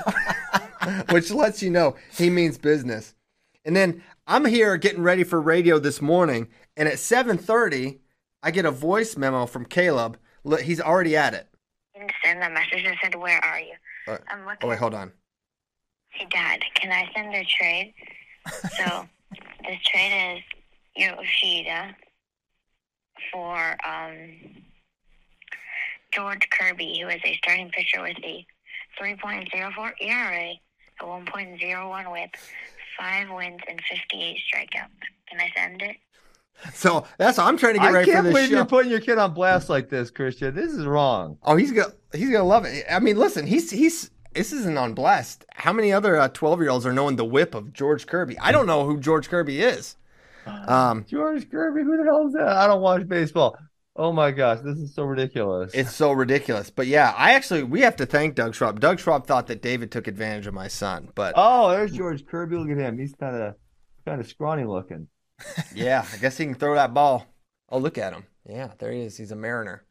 which 1.10 1.30
lets 1.30 1.62
you 1.62 1.70
know 1.70 1.96
he 2.16 2.30
means 2.30 2.58
business. 2.58 3.14
And 3.64 3.76
then 3.76 4.02
I'm 4.26 4.44
here 4.44 4.76
getting 4.76 5.02
ready 5.02 5.24
for 5.24 5.40
radio 5.40 5.78
this 5.78 6.00
morning, 6.00 6.48
and 6.76 6.88
at 6.88 6.94
7:30, 6.94 7.98
I 8.42 8.50
get 8.50 8.64
a 8.64 8.70
voice 8.70 9.16
memo 9.16 9.46
from 9.46 9.66
Caleb. 9.66 10.18
Look, 10.44 10.62
he's 10.62 10.80
already 10.80 11.16
at 11.16 11.34
it. 11.34 11.46
and 11.94 12.10
send 12.24 12.42
a 12.42 12.50
message 12.50 12.84
that 12.84 12.96
said, 13.02 13.14
"Where 13.14 13.44
are 13.44 13.60
you?" 13.60 13.74
I'm 14.08 14.44
looking. 14.46 14.58
Oh 14.62 14.68
wait, 14.68 14.78
hold 14.78 14.94
on. 14.94 15.12
Hey, 16.08 16.26
Dad, 16.30 16.60
can 16.74 16.90
I 16.90 17.10
send 17.14 17.34
a 17.34 17.44
trade? 17.44 17.94
so 18.76 19.06
this 19.66 19.78
trade 19.84 20.36
is 20.36 20.42
Yoshida 20.96 21.94
for 23.30 23.76
um, 23.86 24.30
George 26.12 26.48
Kirby, 26.50 27.00
who 27.00 27.08
is 27.08 27.20
a 27.24 27.36
starting 27.36 27.70
pitcher 27.70 28.02
with 28.02 28.16
a 28.24 28.44
3.04 29.00 29.92
ERA, 30.00 30.52
a 31.02 31.04
1.01 31.04 32.12
WHIP, 32.12 32.36
five 32.98 33.30
wins 33.30 33.60
and 33.68 33.80
58 33.88 34.36
strikeouts. 34.52 34.88
Can 35.28 35.40
I 35.40 35.50
send 35.56 35.82
it? 35.82 35.96
So 36.74 37.06
that's 37.16 37.38
I'm 37.38 37.56
trying 37.56 37.74
to 37.74 37.80
get 37.80 37.88
I 37.88 37.92
ready 37.92 38.06
for 38.06 38.12
can't 38.12 38.24
this 38.24 38.34
believe 38.34 38.48
show. 38.50 38.56
you're 38.56 38.64
putting 38.66 38.90
your 38.90 39.00
kid 39.00 39.18
on 39.18 39.32
blast 39.32 39.70
like 39.70 39.88
this, 39.88 40.10
Christian. 40.10 40.54
This 40.54 40.72
is 40.72 40.84
wrong. 40.84 41.38
Oh, 41.42 41.56
he's 41.56 41.72
gonna 41.72 41.92
he's 42.12 42.28
gonna 42.30 42.44
love 42.44 42.66
it. 42.66 42.84
I 42.90 42.98
mean, 42.98 43.16
listen, 43.16 43.46
he's 43.46 43.70
he's 43.70 44.10
this 44.34 44.52
isn't 44.52 44.76
on 44.76 44.92
blast. 44.92 45.46
How 45.54 45.72
many 45.72 45.90
other 45.92 46.28
twelve 46.28 46.60
year 46.60 46.68
olds 46.70 46.84
are 46.84 46.92
knowing 46.92 47.16
the 47.16 47.24
whip 47.24 47.54
of 47.54 47.72
George 47.72 48.06
Kirby? 48.06 48.38
I 48.38 48.52
don't 48.52 48.66
know 48.66 48.84
who 48.84 49.00
George 49.00 49.30
Kirby 49.30 49.62
is. 49.62 49.96
Um, 50.46 51.06
George 51.08 51.50
Kirby, 51.50 51.82
who 51.82 51.96
the 51.96 52.04
hell 52.04 52.26
is 52.26 52.34
that? 52.34 52.48
I 52.48 52.66
don't 52.66 52.82
watch 52.82 53.08
baseball. 53.08 53.56
Oh 54.00 54.12
my 54.12 54.30
gosh, 54.30 54.60
this 54.64 54.78
is 54.78 54.94
so 54.94 55.02
ridiculous. 55.02 55.74
it's 55.74 55.94
so 55.94 56.10
ridiculous. 56.12 56.70
But 56.70 56.86
yeah, 56.86 57.12
I 57.18 57.34
actually 57.34 57.64
we 57.64 57.82
have 57.82 57.96
to 57.96 58.06
thank 58.06 58.34
Doug 58.34 58.54
Schwab. 58.54 58.80
Doug 58.80 58.98
Schwab 58.98 59.26
thought 59.26 59.46
that 59.48 59.60
David 59.60 59.92
took 59.92 60.06
advantage 60.08 60.46
of 60.46 60.54
my 60.54 60.68
son, 60.68 61.10
but 61.14 61.34
oh, 61.36 61.68
there's 61.70 61.92
George 61.92 62.24
Kirby. 62.24 62.56
Look 62.56 62.70
at 62.70 62.78
him. 62.78 62.98
He's 62.98 63.14
kind 63.14 63.36
of 63.36 63.54
kind 64.06 64.18
of 64.18 64.26
scrawny 64.26 64.64
looking. 64.64 65.08
yeah, 65.74 66.06
I 66.14 66.16
guess 66.16 66.38
he 66.38 66.46
can 66.46 66.54
throw 66.54 66.76
that 66.76 66.94
ball. 66.94 67.26
Oh, 67.68 67.76
look 67.76 67.98
at 67.98 68.14
him. 68.14 68.24
Yeah, 68.48 68.70
there 68.78 68.90
he 68.90 69.02
is. 69.02 69.18
He's 69.18 69.32
a 69.32 69.36
Mariner. 69.36 69.84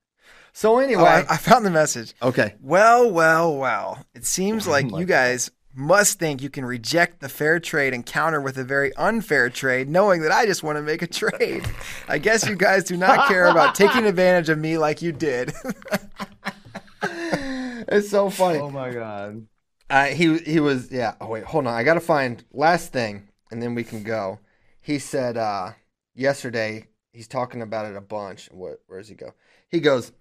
So 0.53 0.77
Oh, 0.77 0.79
anyway, 0.79 1.03
I, 1.03 1.25
I 1.29 1.37
found 1.37 1.63
the 1.63 1.69
message. 1.69 2.15
okay. 2.19 2.55
Well, 2.61 3.11
well, 3.11 3.55
well. 3.55 4.03
It 4.15 4.25
seems 4.25 4.67
Oh 4.67 4.71
like 4.71 4.89
you 4.91 5.05
guys 5.05 5.51
must 5.79 6.19
think 6.19 6.41
you 6.41 6.49
can 6.49 6.65
reject 6.65 7.21
the 7.21 7.29
fair 7.29 7.59
trade 7.59 7.93
and 7.93 8.05
counter 8.05 8.41
with 8.41 8.57
a 8.57 8.63
very 8.63 8.93
unfair 8.95 9.49
trade, 9.49 9.89
knowing 9.89 10.21
that 10.21 10.31
I 10.31 10.45
just 10.45 10.61
want 10.61 10.77
to 10.77 10.81
make 10.81 11.01
a 11.01 11.07
trade. 11.07 11.65
I 12.07 12.17
guess 12.17 12.47
you 12.47 12.55
guys 12.55 12.83
do 12.83 12.97
not 12.97 13.27
care 13.27 13.47
about 13.47 13.75
taking 13.75 14.05
advantage 14.05 14.49
of 14.49 14.59
me 14.59 14.77
like 14.77 15.01
you 15.01 15.11
did. 15.11 15.53
It's 17.91 18.09
so 18.09 18.29
funny. 18.29 18.59
Oh 18.59 18.69
my 18.69 18.91
god. 18.91 19.47
Uh, 19.89 20.05
he 20.05 20.37
he 20.39 20.59
was 20.59 20.91
yeah. 20.91 21.15
Oh 21.19 21.27
wait, 21.27 21.43
hold 21.43 21.65
on. 21.65 21.73
I 21.73 21.83
gotta 21.83 21.99
find 21.99 22.43
last 22.51 22.91
thing, 22.93 23.29
and 23.51 23.61
then 23.61 23.73
we 23.73 23.83
can 23.83 24.03
go. 24.03 24.39
He 24.81 24.99
said 24.99 25.37
uh, 25.37 25.71
yesterday 26.13 26.85
he's 27.11 27.27
talking 27.27 27.61
about 27.61 27.87
it 27.87 27.95
a 27.95 28.01
bunch. 28.01 28.47
What? 28.51 28.81
Where 28.87 28.99
does 28.99 29.09
he 29.09 29.15
go? 29.15 29.33
He 29.69 29.79
goes. 29.79 30.11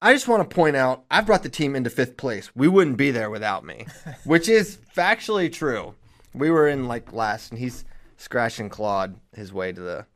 I 0.00 0.12
just 0.12 0.28
want 0.28 0.48
to 0.48 0.54
point 0.54 0.76
out 0.76 1.04
I've 1.10 1.26
brought 1.26 1.42
the 1.42 1.48
team 1.48 1.74
into 1.74 1.90
fifth 1.90 2.16
place. 2.16 2.54
We 2.54 2.68
wouldn't 2.68 2.96
be 2.96 3.10
there 3.10 3.30
without 3.30 3.64
me, 3.64 3.86
which 4.24 4.48
is 4.48 4.78
factually 4.96 5.52
true. 5.52 5.94
We 6.34 6.50
were 6.50 6.68
in 6.68 6.86
like 6.86 7.12
last, 7.12 7.50
and 7.50 7.58
he's 7.58 7.84
scratching 8.16 8.68
clawed 8.68 9.16
his 9.34 9.52
way 9.52 9.72
to 9.72 9.80
the. 9.80 10.06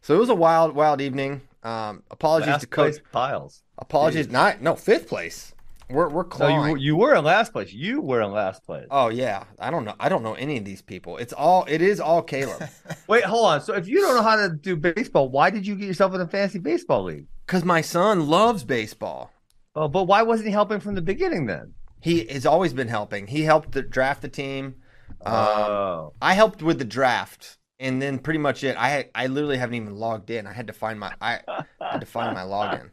So 0.00 0.14
it 0.14 0.18
was 0.18 0.30
a 0.30 0.34
wild, 0.34 0.74
wild 0.74 1.00
evening. 1.00 1.42
Um, 1.62 2.02
apologies 2.10 2.48
Last 2.48 2.60
to 2.62 2.66
coach. 2.66 2.92
place 2.94 3.02
Pyles. 3.12 3.62
Apologies, 3.78 4.26
Jeez. 4.26 4.32
not 4.32 4.60
no 4.62 4.74
fifth 4.74 5.08
place. 5.08 5.54
We're 5.90 6.08
we're 6.08 6.22
No, 6.22 6.28
clawing. 6.28 6.76
you 6.78 6.82
you 6.94 6.96
were 6.96 7.14
in 7.14 7.24
last 7.24 7.52
place. 7.52 7.72
You 7.72 8.00
were 8.00 8.22
in 8.22 8.30
last 8.32 8.64
place. 8.64 8.86
Oh 8.90 9.08
yeah, 9.10 9.44
I 9.58 9.70
don't 9.70 9.84
know. 9.84 9.94
I 10.00 10.08
don't 10.08 10.22
know 10.22 10.34
any 10.34 10.56
of 10.56 10.64
these 10.64 10.80
people. 10.80 11.18
It's 11.18 11.32
all. 11.34 11.66
It 11.68 11.82
is 11.82 12.00
all 12.00 12.22
Caleb. 12.22 12.68
Wait, 13.08 13.24
hold 13.24 13.46
on. 13.46 13.60
So 13.60 13.74
if 13.74 13.86
you 13.86 14.00
don't 14.00 14.14
know 14.14 14.22
how 14.22 14.36
to 14.36 14.48
do 14.48 14.76
baseball, 14.76 15.28
why 15.28 15.50
did 15.50 15.66
you 15.66 15.74
get 15.74 15.86
yourself 15.86 16.14
in 16.14 16.22
a 16.22 16.26
fantasy 16.26 16.58
baseball 16.58 17.04
league? 17.04 17.26
Because 17.46 17.64
my 17.64 17.80
son 17.80 18.26
loves 18.28 18.64
baseball. 18.64 19.32
Oh, 19.74 19.88
but 19.88 20.04
why 20.04 20.22
wasn't 20.22 20.48
he 20.48 20.52
helping 20.52 20.80
from 20.80 20.94
the 20.94 21.02
beginning 21.02 21.46
then? 21.46 21.74
He 22.00 22.26
has 22.26 22.46
always 22.46 22.72
been 22.72 22.88
helping. 22.88 23.26
He 23.26 23.42
helped 23.42 23.72
the, 23.72 23.82
draft 23.82 24.22
the 24.22 24.28
team. 24.28 24.76
Um, 25.24 25.34
oh, 25.34 26.12
I 26.20 26.34
helped 26.34 26.62
with 26.62 26.78
the 26.78 26.84
draft, 26.84 27.58
and 27.78 28.00
then 28.00 28.18
pretty 28.18 28.38
much 28.38 28.62
it. 28.62 28.76
I 28.78 29.08
I 29.14 29.26
literally 29.26 29.56
haven't 29.56 29.74
even 29.74 29.96
logged 29.96 30.30
in. 30.30 30.46
I 30.46 30.52
had 30.52 30.66
to 30.66 30.72
find 30.72 31.00
my 31.00 31.14
I 31.20 31.40
had 31.80 32.00
to 32.00 32.06
find 32.06 32.34
my 32.34 32.42
login. 32.42 32.90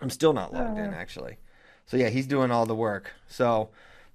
I'm 0.00 0.10
still 0.10 0.32
not 0.32 0.52
logged 0.52 0.78
in 0.78 0.94
actually. 0.94 1.36
So 1.86 1.96
yeah, 1.96 2.08
he's 2.08 2.26
doing 2.26 2.50
all 2.50 2.66
the 2.66 2.74
work. 2.74 3.12
So 3.28 3.70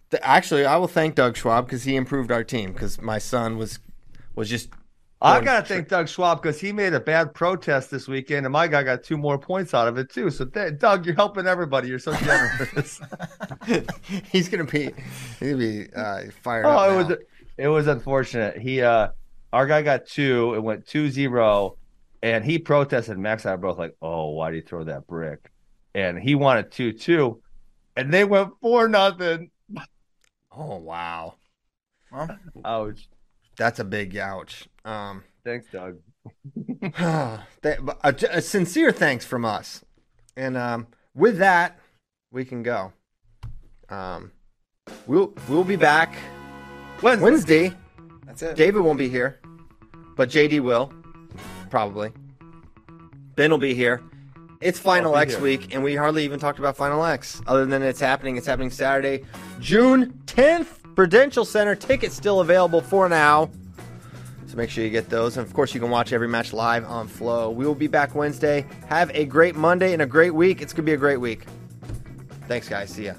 th- 0.09 0.22
actually, 0.24 0.66
I 0.66 0.78
will 0.78 0.88
thank 0.88 1.16
Doug 1.16 1.38
Schwab 1.38 1.66
because 1.66 1.84
he 1.84 1.95
improved 1.95 2.32
our 2.32 2.43
team. 2.43 2.72
Because 2.74 3.01
my 3.01 3.20
son 3.20 3.57
was 3.57 3.80
was 4.36 4.49
just. 4.49 4.70
I 5.22 5.39
gotta 5.39 5.66
tri- 5.66 5.78
thank 5.78 5.88
Doug 5.88 6.09
Schwab 6.09 6.41
because 6.41 6.59
he 6.59 6.72
made 6.72 6.93
a 6.93 6.99
bad 6.99 7.34
protest 7.34 7.89
this 7.89 8.07
weekend, 8.07 8.45
and 8.45 8.53
my 8.53 8.68
guy 8.68 8.84
got 8.84 9.03
two 9.03 9.18
more 9.18 9.38
points 9.38 9.74
out 9.74 9.88
of 9.88 9.97
it 9.97 10.09
too. 10.09 10.30
So, 10.30 10.45
th- 10.45 10.78
Doug, 10.78 11.05
you're 11.05 11.16
helping 11.16 11.47
everybody. 11.47 11.88
You're 11.88 11.99
so 11.99 12.13
generous. 12.16 12.99
he's 14.32 14.49
gonna 14.49 14.66
be 14.66 14.91
he's 15.39 15.51
gonna 15.51 15.57
be 15.57 15.88
uh, 15.95 16.24
fired 16.43 16.66
up. 16.66 16.80
oh, 16.80 16.84
it 16.84 17.03
now. 17.03 17.07
was 17.07 17.18
it 17.57 17.68
was 17.68 17.88
unfortunate. 17.88 18.57
He 18.57 18.82
uh, 18.82 19.09
our 19.53 19.66
guy 19.66 19.82
got 19.82 20.05
two. 20.05 20.53
It 20.55 20.59
went 20.61 20.86
2-0, 20.86 21.78
and 22.22 22.43
he 22.43 22.59
protested. 22.59 23.18
Max 23.18 23.45
and 23.45 23.53
I 23.53 23.55
were 23.55 23.61
both 23.61 23.78
like, 23.78 23.95
"Oh, 24.01 24.32
why 24.32 24.49
do 24.49 24.57
you 24.57 24.61
throw 24.61 24.84
that 24.84 25.07
brick?" 25.07 25.49
And 25.93 26.20
he 26.20 26.36
wanted 26.36 26.72
two 26.72 26.91
two, 26.91 27.41
and 27.95 28.13
they 28.13 28.26
went 28.26 28.51
four 28.61 28.89
nothing. 28.89 29.49
Oh 30.51 30.78
wow, 30.78 31.36
well, 32.11 32.38
Ouch. 32.66 33.07
That's 33.58 33.80
a 33.80 33.84
big 33.84 34.18
ouch. 34.18 34.68
Um, 34.84 35.24
Thanks, 35.43 35.68
Doug. 35.72 35.99
a, 36.97 37.39
a 38.03 38.41
sincere 38.41 38.91
thanks 38.91 39.26
from 39.26 39.45
us, 39.45 39.84
and 40.36 40.58
um, 40.58 40.88
with 41.14 41.38
that, 41.38 41.80
we 42.32 42.45
can 42.45 42.64
go. 42.64 42.93
Um, 43.89 44.32
we'll 45.06 45.34
we'll 45.47 45.64
be 45.64 45.76
back 45.76 46.16
Wednesday. 47.01 47.24
Wednesday. 47.24 47.74
that's 48.26 48.41
it. 48.41 48.56
David 48.56 48.82
won't 48.82 48.97
be 48.97 49.10
here, 49.10 49.39
but 50.16 50.30
JD 50.30 50.62
will 50.62 50.91
probably. 51.70 52.12
Ben 53.36 53.51
will 53.51 53.58
be 53.58 53.76
here. 53.76 54.01
It's 54.62 54.80
Final 54.80 55.16
X 55.16 55.34
here. 55.34 55.43
week, 55.43 55.76
and 55.76 55.84
we 55.84 55.95
hardly 55.95 56.24
even 56.24 56.39
talked 56.39 56.58
about 56.58 56.78
Final 56.78 57.03
X. 57.06 57.41
Other 57.45 57.66
than 57.66 57.84
it's 57.84 57.99
happening, 57.99 58.38
it's 58.38 58.47
happening 58.47 58.72
Saturday, 58.72 59.26
June 59.60 60.22
10th. 60.26 60.80
Prudential 60.96 61.46
Center 61.46 61.76
tickets 61.76 62.16
still 62.16 62.39
available 62.39 62.82
for 62.82 63.10
now. 63.10 63.50
So 64.47 64.55
make 64.55 64.70
sure 64.70 64.84
you 64.84 64.89
get 64.89 65.09
those. 65.09 65.38
And 65.38 65.46
of 65.46 65.54
course, 65.54 65.74
you 65.74 65.82
can 65.82 65.89
watch 65.89 66.13
every 66.13 66.28
match 66.28 66.54
live 66.54 66.86
on 66.86 67.08
Flo. 67.08 67.50
We 67.50 67.66
will 67.66 67.76
be 67.76 67.88
back 67.88 68.16
Wednesday. 68.16 68.66
Have 68.88 69.12
a 69.13 69.26
great 69.26 69.55
Monday 69.55 69.93
and 69.93 70.01
a 70.01 70.05
great 70.05 70.34
week. 70.34 70.62
It's 70.62 70.72
going 70.72 70.86
to 70.86 70.89
be 70.89 70.93
a 70.93 70.97
great 70.97 71.17
week. 71.17 71.46
Thanks, 72.47 72.70
guys. 72.70 72.89
See 72.89 73.05
ya. 73.05 73.16